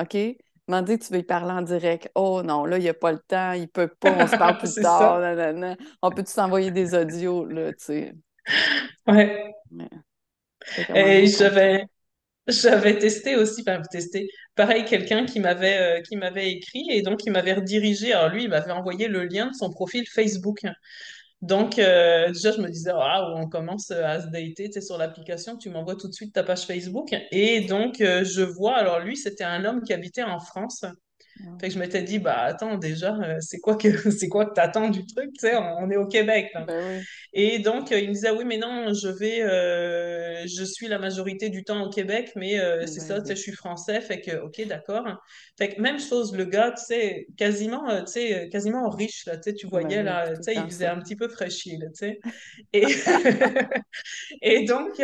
OK? 0.00 0.16
m'a 0.68 0.82
dit 0.82 0.98
que 0.98 1.04
tu 1.04 1.12
veux 1.12 1.18
y 1.20 1.22
parler 1.24 1.52
en 1.52 1.62
direct. 1.62 2.10
Oh 2.14 2.42
non, 2.42 2.64
là, 2.64 2.78
il 2.78 2.82
n'y 2.82 2.88
a 2.88 2.94
pas 2.94 3.12
le 3.12 3.18
temps, 3.18 3.52
il 3.52 3.68
peut 3.68 3.88
pas, 3.88 4.12
on 4.12 4.26
se 4.26 4.36
parle 4.36 4.56
plus 4.58 4.78
tard. 4.80 5.20
On 6.02 6.10
peut-tu 6.10 6.32
s'envoyer 6.32 6.70
des 6.70 6.94
audios, 6.94 7.44
là, 7.46 7.72
tu 7.72 7.84
sais. 7.84 8.14
Ouais. 9.06 9.52
Et 10.94 11.26
j'avais, 11.26 11.84
j'avais 12.48 12.98
testé 12.98 13.36
aussi, 13.36 13.62
enfin 13.62 13.82
testé, 13.90 14.28
pareil, 14.54 14.84
quelqu'un 14.84 15.26
qui 15.26 15.40
m'avait 15.40 16.00
euh, 16.00 16.02
qui 16.02 16.16
m'avait 16.16 16.52
écrit 16.52 16.84
et 16.90 17.02
donc 17.02 17.24
il 17.26 17.32
m'avait 17.32 17.54
redirigé. 17.54 18.12
Alors 18.12 18.30
lui, 18.34 18.44
il 18.44 18.50
m'avait 18.50 18.72
envoyé 18.72 19.08
le 19.08 19.24
lien 19.26 19.48
de 19.48 19.54
son 19.54 19.70
profil 19.72 20.04
Facebook. 20.08 20.60
Donc 21.42 21.78
euh, 21.80 22.28
déjà, 22.28 22.52
je 22.52 22.60
me 22.60 22.68
disais, 22.68 22.92
ah, 22.94 23.32
on 23.34 23.48
commence 23.48 23.90
à 23.90 24.20
se 24.20 24.28
dater, 24.28 24.80
sur 24.80 24.96
l'application, 24.96 25.56
tu 25.56 25.70
m'envoies 25.70 25.96
tout 25.96 26.06
de 26.06 26.12
suite 26.12 26.32
ta 26.32 26.44
page 26.44 26.66
Facebook. 26.66 27.14
Et 27.32 27.62
donc 27.62 28.00
euh, 28.00 28.24
je 28.24 28.42
vois, 28.42 28.76
alors 28.76 29.00
lui, 29.00 29.16
c'était 29.16 29.42
un 29.44 29.64
homme 29.64 29.82
qui 29.82 29.92
habitait 29.92 30.22
en 30.22 30.38
France. 30.38 30.84
Fait 31.60 31.68
que 31.68 31.74
je 31.74 31.78
m'étais 31.78 32.02
dit, 32.02 32.18
bah 32.18 32.38
attends, 32.40 32.76
déjà, 32.78 33.14
euh, 33.16 33.36
c'est 33.40 33.60
quoi 33.60 33.76
que 33.76 33.88
c'est 34.10 34.28
quoi 34.28 34.46
que 34.46 34.54
t'attends 34.54 34.90
du 34.90 35.06
truc, 35.06 35.30
tu 35.34 35.40
sais, 35.40 35.56
on, 35.56 35.76
on 35.78 35.90
est 35.90 35.96
au 35.96 36.06
Québec, 36.06 36.50
là. 36.54 36.66
Ben 36.66 36.84
oui. 36.86 37.06
Et 37.32 37.58
donc, 37.60 37.92
euh, 37.92 37.98
il 38.00 38.08
me 38.10 38.14
disait, 38.14 38.28
ah 38.28 38.34
oui, 38.34 38.44
mais 38.44 38.58
non, 38.58 38.92
je 38.94 39.08
vais, 39.08 39.42
euh, 39.42 40.46
je 40.46 40.64
suis 40.64 40.88
la 40.88 40.98
majorité 40.98 41.48
du 41.50 41.64
temps 41.64 41.82
au 41.84 41.90
Québec, 41.90 42.32
mais 42.36 42.58
euh, 42.60 42.86
c'est 42.86 43.00
Ben 43.00 43.00
ça, 43.00 43.20
tu 43.20 43.28
sais, 43.28 43.34
oui. 43.34 43.36
je 43.36 43.42
suis 43.42 43.52
français, 43.52 44.00
fait 44.00 44.20
que, 44.20 44.38
ok, 44.42 44.66
d'accord. 44.66 45.04
Fait 45.58 45.70
que 45.70 45.80
même 45.80 45.98
chose, 46.00 46.34
le 46.36 46.44
gars, 46.44 46.72
tu 46.72 46.84
sais, 46.84 47.26
quasiment, 47.36 47.86
tu 48.04 48.12
sais, 48.12 48.48
quasiment 48.50 48.88
riche, 48.90 49.26
là, 49.26 49.36
tu 49.36 49.44
sais, 49.50 49.54
tu 49.54 49.66
Ben 49.72 49.80
voyais, 49.80 50.02
oui, 50.02 50.02
là, 50.02 50.28
tu 50.36 50.42
sais, 50.42 50.56
il 50.58 50.64
faisait 50.66 50.86
un 50.86 50.98
petit 51.00 51.16
peu 51.16 51.28
fraîchier, 51.28 51.78
là, 51.78 51.86
tu 51.88 51.94
sais. 51.96 52.20
Et, 52.72 52.86
et 54.42 54.64
donc, 54.64 55.00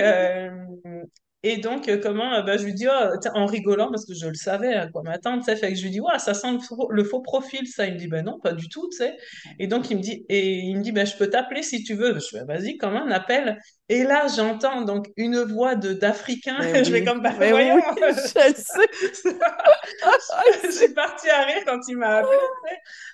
et 1.44 1.58
donc, 1.58 1.88
euh, 1.88 1.98
comment, 2.02 2.34
euh, 2.34 2.42
ben, 2.42 2.58
je 2.58 2.64
lui 2.64 2.74
dis, 2.74 2.86
sais, 3.22 3.30
en 3.32 3.46
rigolant, 3.46 3.90
parce 3.90 4.04
que 4.04 4.12
je 4.12 4.26
le 4.26 4.34
savais, 4.34 4.74
à 4.74 4.88
quoi 4.88 5.02
tu 5.04 5.42
sais, 5.42 5.54
fait 5.56 5.70
que 5.70 5.76
je 5.76 5.84
lui 5.84 5.90
dis, 5.90 6.00
ouais, 6.00 6.18
ça 6.18 6.34
sent 6.34 6.52
le 6.52 6.58
faux, 6.58 6.88
le 6.90 7.04
faux 7.04 7.20
profil, 7.20 7.66
ça. 7.68 7.86
Il 7.86 7.94
me 7.94 7.98
dit, 7.98 8.08
ben 8.08 8.24
non, 8.24 8.40
pas 8.40 8.52
du 8.52 8.68
tout, 8.68 8.88
tu 8.90 8.96
sais. 8.98 9.16
Et 9.60 9.68
donc, 9.68 9.88
il 9.90 9.98
me 9.98 10.02
dit, 10.02 10.24
et 10.28 10.58
il 10.58 10.76
me 10.76 10.82
dit, 10.82 10.90
ben, 10.90 11.06
je 11.06 11.16
peux 11.16 11.30
t'appeler 11.30 11.62
si 11.62 11.84
tu 11.84 11.94
veux. 11.94 12.18
Je 12.18 12.26
fais, 12.38 12.44
vas-y, 12.44 12.76
comment 12.76 13.04
on 13.06 13.10
appelle? 13.12 13.58
Et 13.88 14.02
là, 14.02 14.26
j'entends 14.34 14.82
donc 14.82 15.06
une 15.16 15.38
voix 15.44 15.76
de 15.76 15.92
d'Africain. 15.92 16.58
Je 16.84 16.90
vais 16.90 17.04
comme, 17.04 17.22
ben 17.22 17.34
ben 17.38 17.50
voyons. 17.50 17.76
oui, 17.76 17.82
je 17.96 18.08
le 18.08 18.54
sais. 18.54 19.24
Je 20.64 20.70
suis 20.70 20.92
partie 20.92 21.30
à 21.30 21.44
rire 21.44 21.62
quand 21.66 21.78
il 21.88 21.96
m'a 21.96 22.16
appelé, 22.18 22.36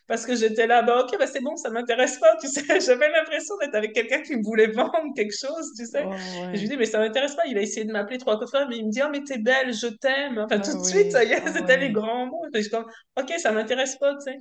parce 0.07 0.27
que 0.27 0.37
j'étais 0.37 0.67
là, 0.67 0.83
bah 0.83 1.03
ok, 1.05 1.17
bah 1.19 1.27
c'est 1.27 1.41
bon, 1.43 1.57
ça 1.57 1.71
m'intéresse 1.71 2.19
pas, 2.19 2.37
tu 2.41 2.49
sais. 2.49 2.63
J'avais 2.81 3.11
l'impression 3.11 3.57
d'être 3.61 3.75
avec 3.75 3.93
quelqu'un 3.93 4.23
qui 4.23 4.37
me 4.37 4.43
voulait 4.43 4.69
vendre 4.69 4.93
quelque 5.17 5.35
chose, 5.37 5.73
tu 5.79 5.87
sais. 5.87 6.07
Oh, 6.07 6.13
Et 6.53 6.57
je 6.57 6.63
lui 6.63 6.69
dis, 6.69 6.77
mais 6.77 6.87
ça 6.87 6.99
m'intéresse 6.99 7.35
pas. 7.35 7.47
Il 7.47 7.59
a 7.59 7.63
essayé 7.63 7.85
de 7.87 7.93
m'appeler 7.93 8.19
trois 8.19 8.39
fois, 8.47 8.67
mais 8.69 8.77
il 8.79 8.87
me 8.87 8.91
dit, 8.91 9.01
oh, 9.05 9.09
mais 9.11 9.23
t'es 9.25 9.39
belle, 9.39 9.73
je 9.73 9.87
t'aime. 9.89 10.39
Enfin, 10.39 10.61
tout 10.61 10.73
Ben 10.73 10.79
de 10.79 10.85
suite, 10.85 11.13
ça 11.13 11.25
y 11.25 11.33
est, 11.33 11.43
oh, 11.43 11.49
c'était 11.53 11.77
les 11.79 11.91
grands 11.93 12.27
mots. 12.27 12.45
Et 12.55 12.59
je 12.59 12.63
suis 12.63 12.71
comme, 12.71 12.87
ok, 13.19 13.33
ça 13.39 13.53
m'intéresse 13.53 13.97
pas, 13.97 14.15
tu 14.15 14.21
sais. 14.33 14.39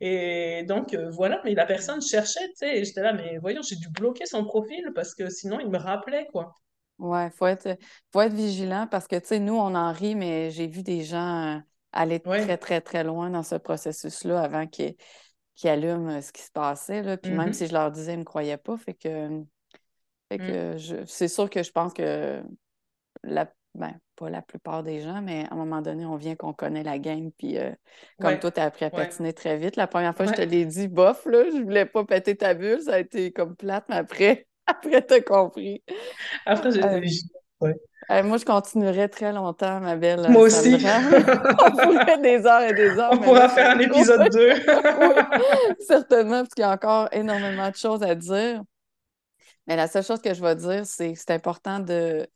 Et 0.00 0.64
donc, 0.64 0.94
euh, 0.94 1.10
voilà, 1.10 1.40
mais 1.44 1.54
la 1.54 1.66
personne 1.66 2.00
cherchait, 2.02 2.48
tu 2.50 2.54
sais. 2.56 2.78
Et 2.78 2.84
j'étais 2.84 3.02
là, 3.02 3.12
mais 3.12 3.38
voyons, 3.38 3.62
j'ai 3.62 3.76
dû 3.76 3.88
bloquer 3.90 4.26
son 4.26 4.44
profil 4.44 4.90
parce 4.94 5.14
que 5.14 5.28
sinon, 5.30 5.60
il 5.60 5.68
me 5.70 5.78
rappelait, 5.78 6.26
quoi. 6.32 6.54
Ouais, 6.98 7.30
faut 7.30 7.46
être, 7.46 7.78
faut 8.12 8.20
être 8.20 8.34
vigilant 8.34 8.86
parce 8.90 9.06
que, 9.08 9.16
tu 9.16 9.26
sais, 9.28 9.38
nous, 9.40 9.54
on 9.54 9.74
en 9.74 9.90
rit, 9.92 10.14
mais 10.14 10.50
j'ai 10.50 10.66
vu 10.66 10.82
des 10.82 11.02
gens 11.02 11.56
euh, 11.56 11.60
aller 11.92 12.20
très, 12.20 12.30
Ouais. 12.30 12.56
très, 12.58 12.80
très 12.80 13.04
loin 13.04 13.30
dans 13.30 13.42
ce 13.42 13.56
processus-là 13.56 14.40
avant 14.42 14.66
qu'ils 14.66 14.96
allument 15.64 16.10
euh, 16.10 16.20
ce 16.20 16.32
qui 16.32 16.42
se 16.42 16.50
passait, 16.50 17.02
là. 17.02 17.16
Puis 17.16 17.32
même 17.32 17.52
si 17.52 17.64
Mhm. 17.64 17.68
je 17.68 17.74
leur 17.74 17.90
disais, 17.90 18.12
ils 18.12 18.16
ne 18.16 18.20
me 18.20 18.24
croyaient 18.24 18.56
pas. 18.56 18.76
Fait 18.76 18.94
que, 18.94 19.28
fait 20.28 20.38
Mhm. 20.38 20.78
que 20.78 21.04
c'est 21.06 21.28
sûr 21.28 21.50
que 21.50 21.62
je 21.62 21.70
pense 21.70 21.92
que 21.92 22.42
la, 23.24 23.52
ben, 23.74 23.98
pas 24.16 24.30
la 24.30 24.42
plupart 24.42 24.82
des 24.82 25.00
gens, 25.00 25.22
mais 25.22 25.46
à 25.50 25.54
un 25.54 25.56
moment 25.56 25.82
donné, 25.82 26.04
on 26.06 26.16
vient 26.16 26.36
qu'on 26.36 26.52
connaît 26.52 26.82
la 26.82 26.98
game. 26.98 27.30
Puis 27.32 27.58
euh, 27.58 27.70
comme 28.20 28.32
Ouais. 28.32 28.40
toi, 28.40 28.50
tu 28.50 28.60
as 28.60 28.64
appris 28.64 28.84
à 28.84 28.90
Ouais. 28.90 29.06
patiner 29.06 29.32
très 29.32 29.56
vite. 29.58 29.76
La 29.76 29.86
première 29.86 30.16
fois, 30.16 30.26
je 30.26 30.32
te 30.32 30.42
l'ai 30.42 30.64
dit, 30.66 30.88
bof, 30.88 31.24
là, 31.26 31.44
je 31.50 31.62
voulais 31.62 31.86
pas 31.86 32.04
péter 32.04 32.36
ta 32.36 32.54
bulle. 32.54 32.80
Ça 32.82 32.94
a 32.94 32.98
été 32.98 33.32
comme 33.32 33.56
plate, 33.56 33.84
mais 33.88 33.96
après, 33.96 34.46
après, 34.66 35.02
t'as 35.02 35.20
compris. 35.20 35.82
Après, 36.46 36.70
j'ai... 36.72 36.84
Euh, 36.84 37.00
ouais. 37.60 37.74
euh, 38.10 38.22
moi, 38.22 38.38
je 38.38 38.44
continuerais 38.44 39.08
très 39.08 39.32
longtemps, 39.32 39.80
ma 39.80 39.96
belle 39.96 40.28
Moi 40.28 40.42
aussi. 40.42 40.74
On 41.64 41.70
pourrait 41.70 42.18
des 42.18 42.46
heures 42.46 42.62
et 42.62 42.74
des 42.74 42.98
heures, 42.98 43.12
On 43.12 43.16
là, 43.20 43.22
pourra 43.22 43.48
faire 43.48 43.70
un 43.70 43.78
épisode 43.78 44.28
2. 44.32 44.52
Oui, 44.52 45.74
certainement, 45.80 46.42
parce 46.42 46.54
qu'il 46.54 46.62
y 46.62 46.64
a 46.64 46.72
encore 46.72 47.08
énormément 47.12 47.70
de 47.70 47.76
choses 47.76 48.02
à 48.02 48.14
dire. 48.14 48.62
Mais 49.66 49.76
la 49.76 49.88
seule 49.88 50.04
chose 50.04 50.20
que 50.20 50.34
je 50.34 50.42
vais 50.42 50.56
dire, 50.56 50.86
c'est 50.86 51.12
que 51.12 51.18
c'est 51.18 51.30
important 51.32 51.78
de, 51.80 52.26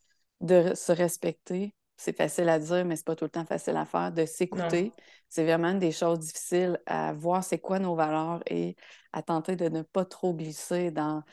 de 0.41 0.73
se 0.75 0.91
respecter. 0.91 1.73
C'est 1.97 2.15
facile 2.15 2.49
à 2.49 2.59
dire, 2.59 2.85
mais 2.85 2.95
c'est 2.95 3.05
pas 3.05 3.15
tout 3.15 3.25
le 3.25 3.29
temps 3.29 3.45
facile 3.45 3.77
à 3.77 3.85
faire, 3.85 4.11
de 4.11 4.25
s'écouter. 4.25 4.93
C'est 5.29 5.43
vraiment 5.43 5.73
des 5.73 5.91
choses 5.91 6.19
difficiles 6.19 6.79
à 6.85 7.13
voir 7.13 7.43
c'est 7.43 7.59
quoi 7.59 7.79
nos 7.79 7.95
valeurs 7.95 8.41
et 8.47 8.75
à 9.13 9.21
tenter 9.21 9.55
de 9.55 9.69
ne 9.69 9.81
pas 9.81 10.05
trop 10.05 10.33
glisser 10.33 10.91
dans 10.91 11.23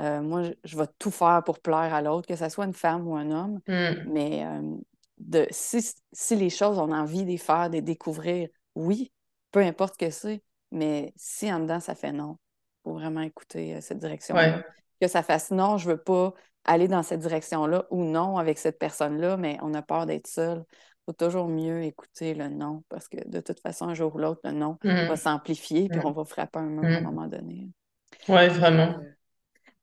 euh, 0.00 0.20
moi, 0.22 0.42
je, 0.64 0.76
vais 0.76 0.86
tout 0.98 1.10
faire 1.10 1.42
pour 1.44 1.60
plaire 1.60 1.92
à 1.94 2.02
l'autre, 2.02 2.26
que 2.26 2.36
ce 2.36 2.48
soit 2.48 2.64
une 2.64 2.72
femme 2.74 3.06
ou 3.06 3.16
un 3.16 3.30
homme. 3.30 3.60
Hmm. 3.68 3.94
Mais 4.06 4.44
euh, 4.46 4.76
de, 5.18 5.46
si, 5.50 5.82
si 6.12 6.36
les 6.36 6.50
choses, 6.50 6.78
on 6.78 6.90
a 6.92 6.96
envie 7.00 7.22
de 7.24 7.28
les 7.28 7.38
faire, 7.38 7.68
de 7.68 7.74
les 7.74 7.82
découvrir, 7.82 8.48
oui, 8.74 9.12
peu 9.50 9.60
importe 9.60 9.94
ce 9.94 10.06
que 10.06 10.10
c'est, 10.10 10.42
mais 10.70 11.12
si 11.16 11.52
en 11.52 11.60
dedans, 11.60 11.80
ça 11.80 11.94
fait 11.94 12.12
non, 12.12 12.38
il 12.40 12.90
faut 12.90 12.94
vraiment 12.94 13.20
écouter 13.20 13.76
euh, 13.76 13.80
cette 13.80 13.98
direction-là 13.98 14.58
Ouais. 14.58 14.64
que 15.00 15.08
ça 15.08 15.22
fasse 15.22 15.50
non, 15.50 15.76
je 15.78 15.88
veux 15.90 15.98
pas 16.02 16.32
aller 16.64 16.88
dans 16.88 17.02
cette 17.02 17.20
direction-là 17.20 17.86
ou 17.90 18.04
non 18.04 18.38
avec 18.38 18.58
cette 18.58 18.78
personne-là, 18.78 19.36
mais 19.36 19.58
on 19.62 19.74
a 19.74 19.82
peur 19.82 20.06
d'être 20.06 20.26
seul. 20.28 20.64
Il 20.70 21.04
faut 21.06 21.12
toujours 21.12 21.48
mieux 21.48 21.82
écouter 21.82 22.34
le 22.34 22.48
non 22.48 22.84
parce 22.88 23.08
que 23.08 23.28
de 23.28 23.40
toute 23.40 23.60
façon, 23.60 23.86
un 23.88 23.94
jour 23.94 24.14
ou 24.14 24.18
l'autre, 24.18 24.40
le 24.44 24.52
non 24.52 24.78
va 25.06 25.14
Hmm. 25.14 25.16
s'amplifier 25.16 25.88
puis 25.88 26.00
on 26.04 26.10
Hmm. 26.10 26.14
va 26.14 26.24
frapper 26.24 26.60
un 26.60 26.66
mur 26.66 26.84
à 26.84 26.98
un 26.98 27.00
moment 27.00 27.26
donné. 27.26 27.68
Puis, 28.20 28.32
vraiment. 28.32 28.94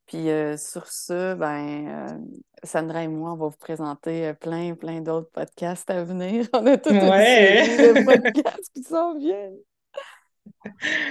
Puis, 0.09 0.29
euh, 0.29 0.57
sur 0.57 0.87
ce, 0.87 1.35
ben, 1.35 1.87
euh, 1.87 2.17
Sandra 2.63 3.03
et 3.03 3.07
moi, 3.07 3.33
on 3.33 3.37
va 3.37 3.47
vous 3.47 3.57
présenter 3.57 4.27
euh, 4.27 4.33
plein, 4.33 4.73
plein 4.75 5.01
d'autres 5.01 5.29
podcasts 5.31 5.89
à 5.89 6.03
venir. 6.03 6.47
On 6.53 6.65
a 6.65 6.73
une 6.73 6.83
série 6.83 7.77
de 7.77 7.93
Ouais. 7.95 8.03
podcasts 8.05 8.73
qui 8.75 8.83
s'en 8.83 9.17
viennent. 9.17 9.57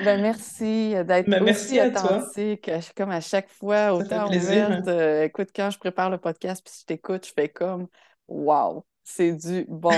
Ben, 0.05 0.20
merci 0.20 0.94
d'être 1.07 1.28
Ben, 1.28 1.42
aussi 1.49 1.80
authentique, 1.80 2.70
comme 2.96 3.11
à 3.11 3.20
chaque 3.20 3.49
fois, 3.49 3.94
autant 3.94 4.26
ouverte. 4.26 4.30
plaisir. 4.30 4.82
Euh, 4.88 5.24
écoute, 5.24 5.51
quand 5.55 5.70
je 5.70 5.78
prépare 5.78 6.11
le 6.11 6.18
podcast, 6.18 6.62
puis 6.64 6.72
si 6.74 6.80
je 6.80 6.86
t'écoute, 6.86 7.26
je 7.26 7.32
fais 7.34 7.49
comme 7.49 7.86
Wow, 8.26 8.84
c'est 9.05 9.32
du 9.32 9.64
bonbon. 9.68 9.94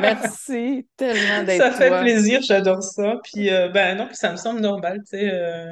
Merci 0.00 0.88
tellement 0.96 1.44
d'être 1.46 1.62
Ça 1.62 1.70
fait 1.70 1.88
toi. 1.88 2.00
plaisir, 2.00 2.40
j'adore 2.42 2.82
ça. 2.82 3.16
Puis, 3.24 3.50
euh, 3.50 3.68
ben 3.68 3.96
non, 3.96 4.06
puis 4.06 4.16
ça 4.16 4.32
me 4.32 4.36
semble 4.36 4.60
normal, 4.60 4.98
tu 5.08 5.18
sais. 5.18 5.30
euh, 5.32 5.70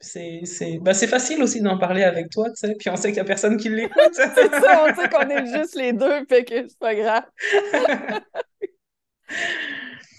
c'est, 0.00 0.40
c'est, 0.44 0.78
ben, 0.78 0.92
c'est 0.92 1.06
facile 1.06 1.42
aussi 1.42 1.60
d'en 1.60 1.78
parler 1.78 2.02
avec 2.04 2.30
toi, 2.30 2.50
tu 2.50 2.56
sais. 2.56 2.74
Puis 2.78 2.90
on 2.90 2.96
sait 2.96 3.08
qu'il 3.08 3.18
y 3.18 3.20
a 3.20 3.24
personne 3.24 3.56
qui 3.56 3.68
l'écoute. 3.70 4.12
C'est 4.12 4.50
ça, 4.50 4.84
on 4.86 4.94
sait 4.94 5.08
qu'on 5.08 5.28
est 5.28 5.46
juste 5.46 5.76
les 5.76 5.92
deux, 5.92 6.24
fait 6.28 6.44
que 6.44 6.68
c'est 6.68 6.78
pas 6.78 6.94
grave. 6.94 7.24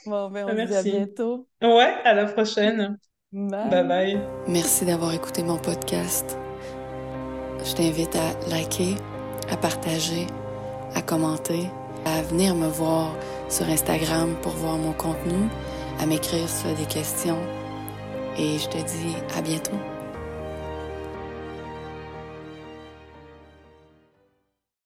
Bon, 0.05 0.29
ben, 0.29 0.45
on 0.45 0.55
se 0.55 0.65
dit 0.67 0.75
à 0.75 0.83
bientôt. 0.83 1.47
Ouais, 1.63 1.93
à 2.03 2.13
la 2.13 2.25
prochaine. 2.25 2.97
Bye 3.31 3.69
Bye. 3.69 3.87
bye. 3.87 4.19
Merci 4.47 4.85
d'avoir 4.85 5.13
écouté 5.13 5.41
mon 5.43 5.57
podcast. 5.57 6.37
Je 7.63 7.73
t'invite 7.73 8.15
à 8.15 8.49
liker, 8.49 8.95
à 9.49 9.57
partager, 9.57 10.27
à 10.93 11.01
commenter, 11.01 11.67
à 12.05 12.21
venir 12.21 12.53
me 12.55 12.67
voir 12.67 13.15
sur 13.49 13.67
Instagram 13.67 14.35
pour 14.41 14.51
voir 14.53 14.77
mon 14.77 14.93
contenu, 14.93 15.49
à 15.99 16.05
m'écrire 16.05 16.47
si 16.47 16.63
tu 16.63 16.69
as 16.69 16.73
des 16.75 16.85
questions. 16.85 17.39
Et 18.37 18.59
je 18.59 18.67
te 18.67 18.77
dis 18.77 19.15
à 19.37 19.41
bientôt. 19.41 19.94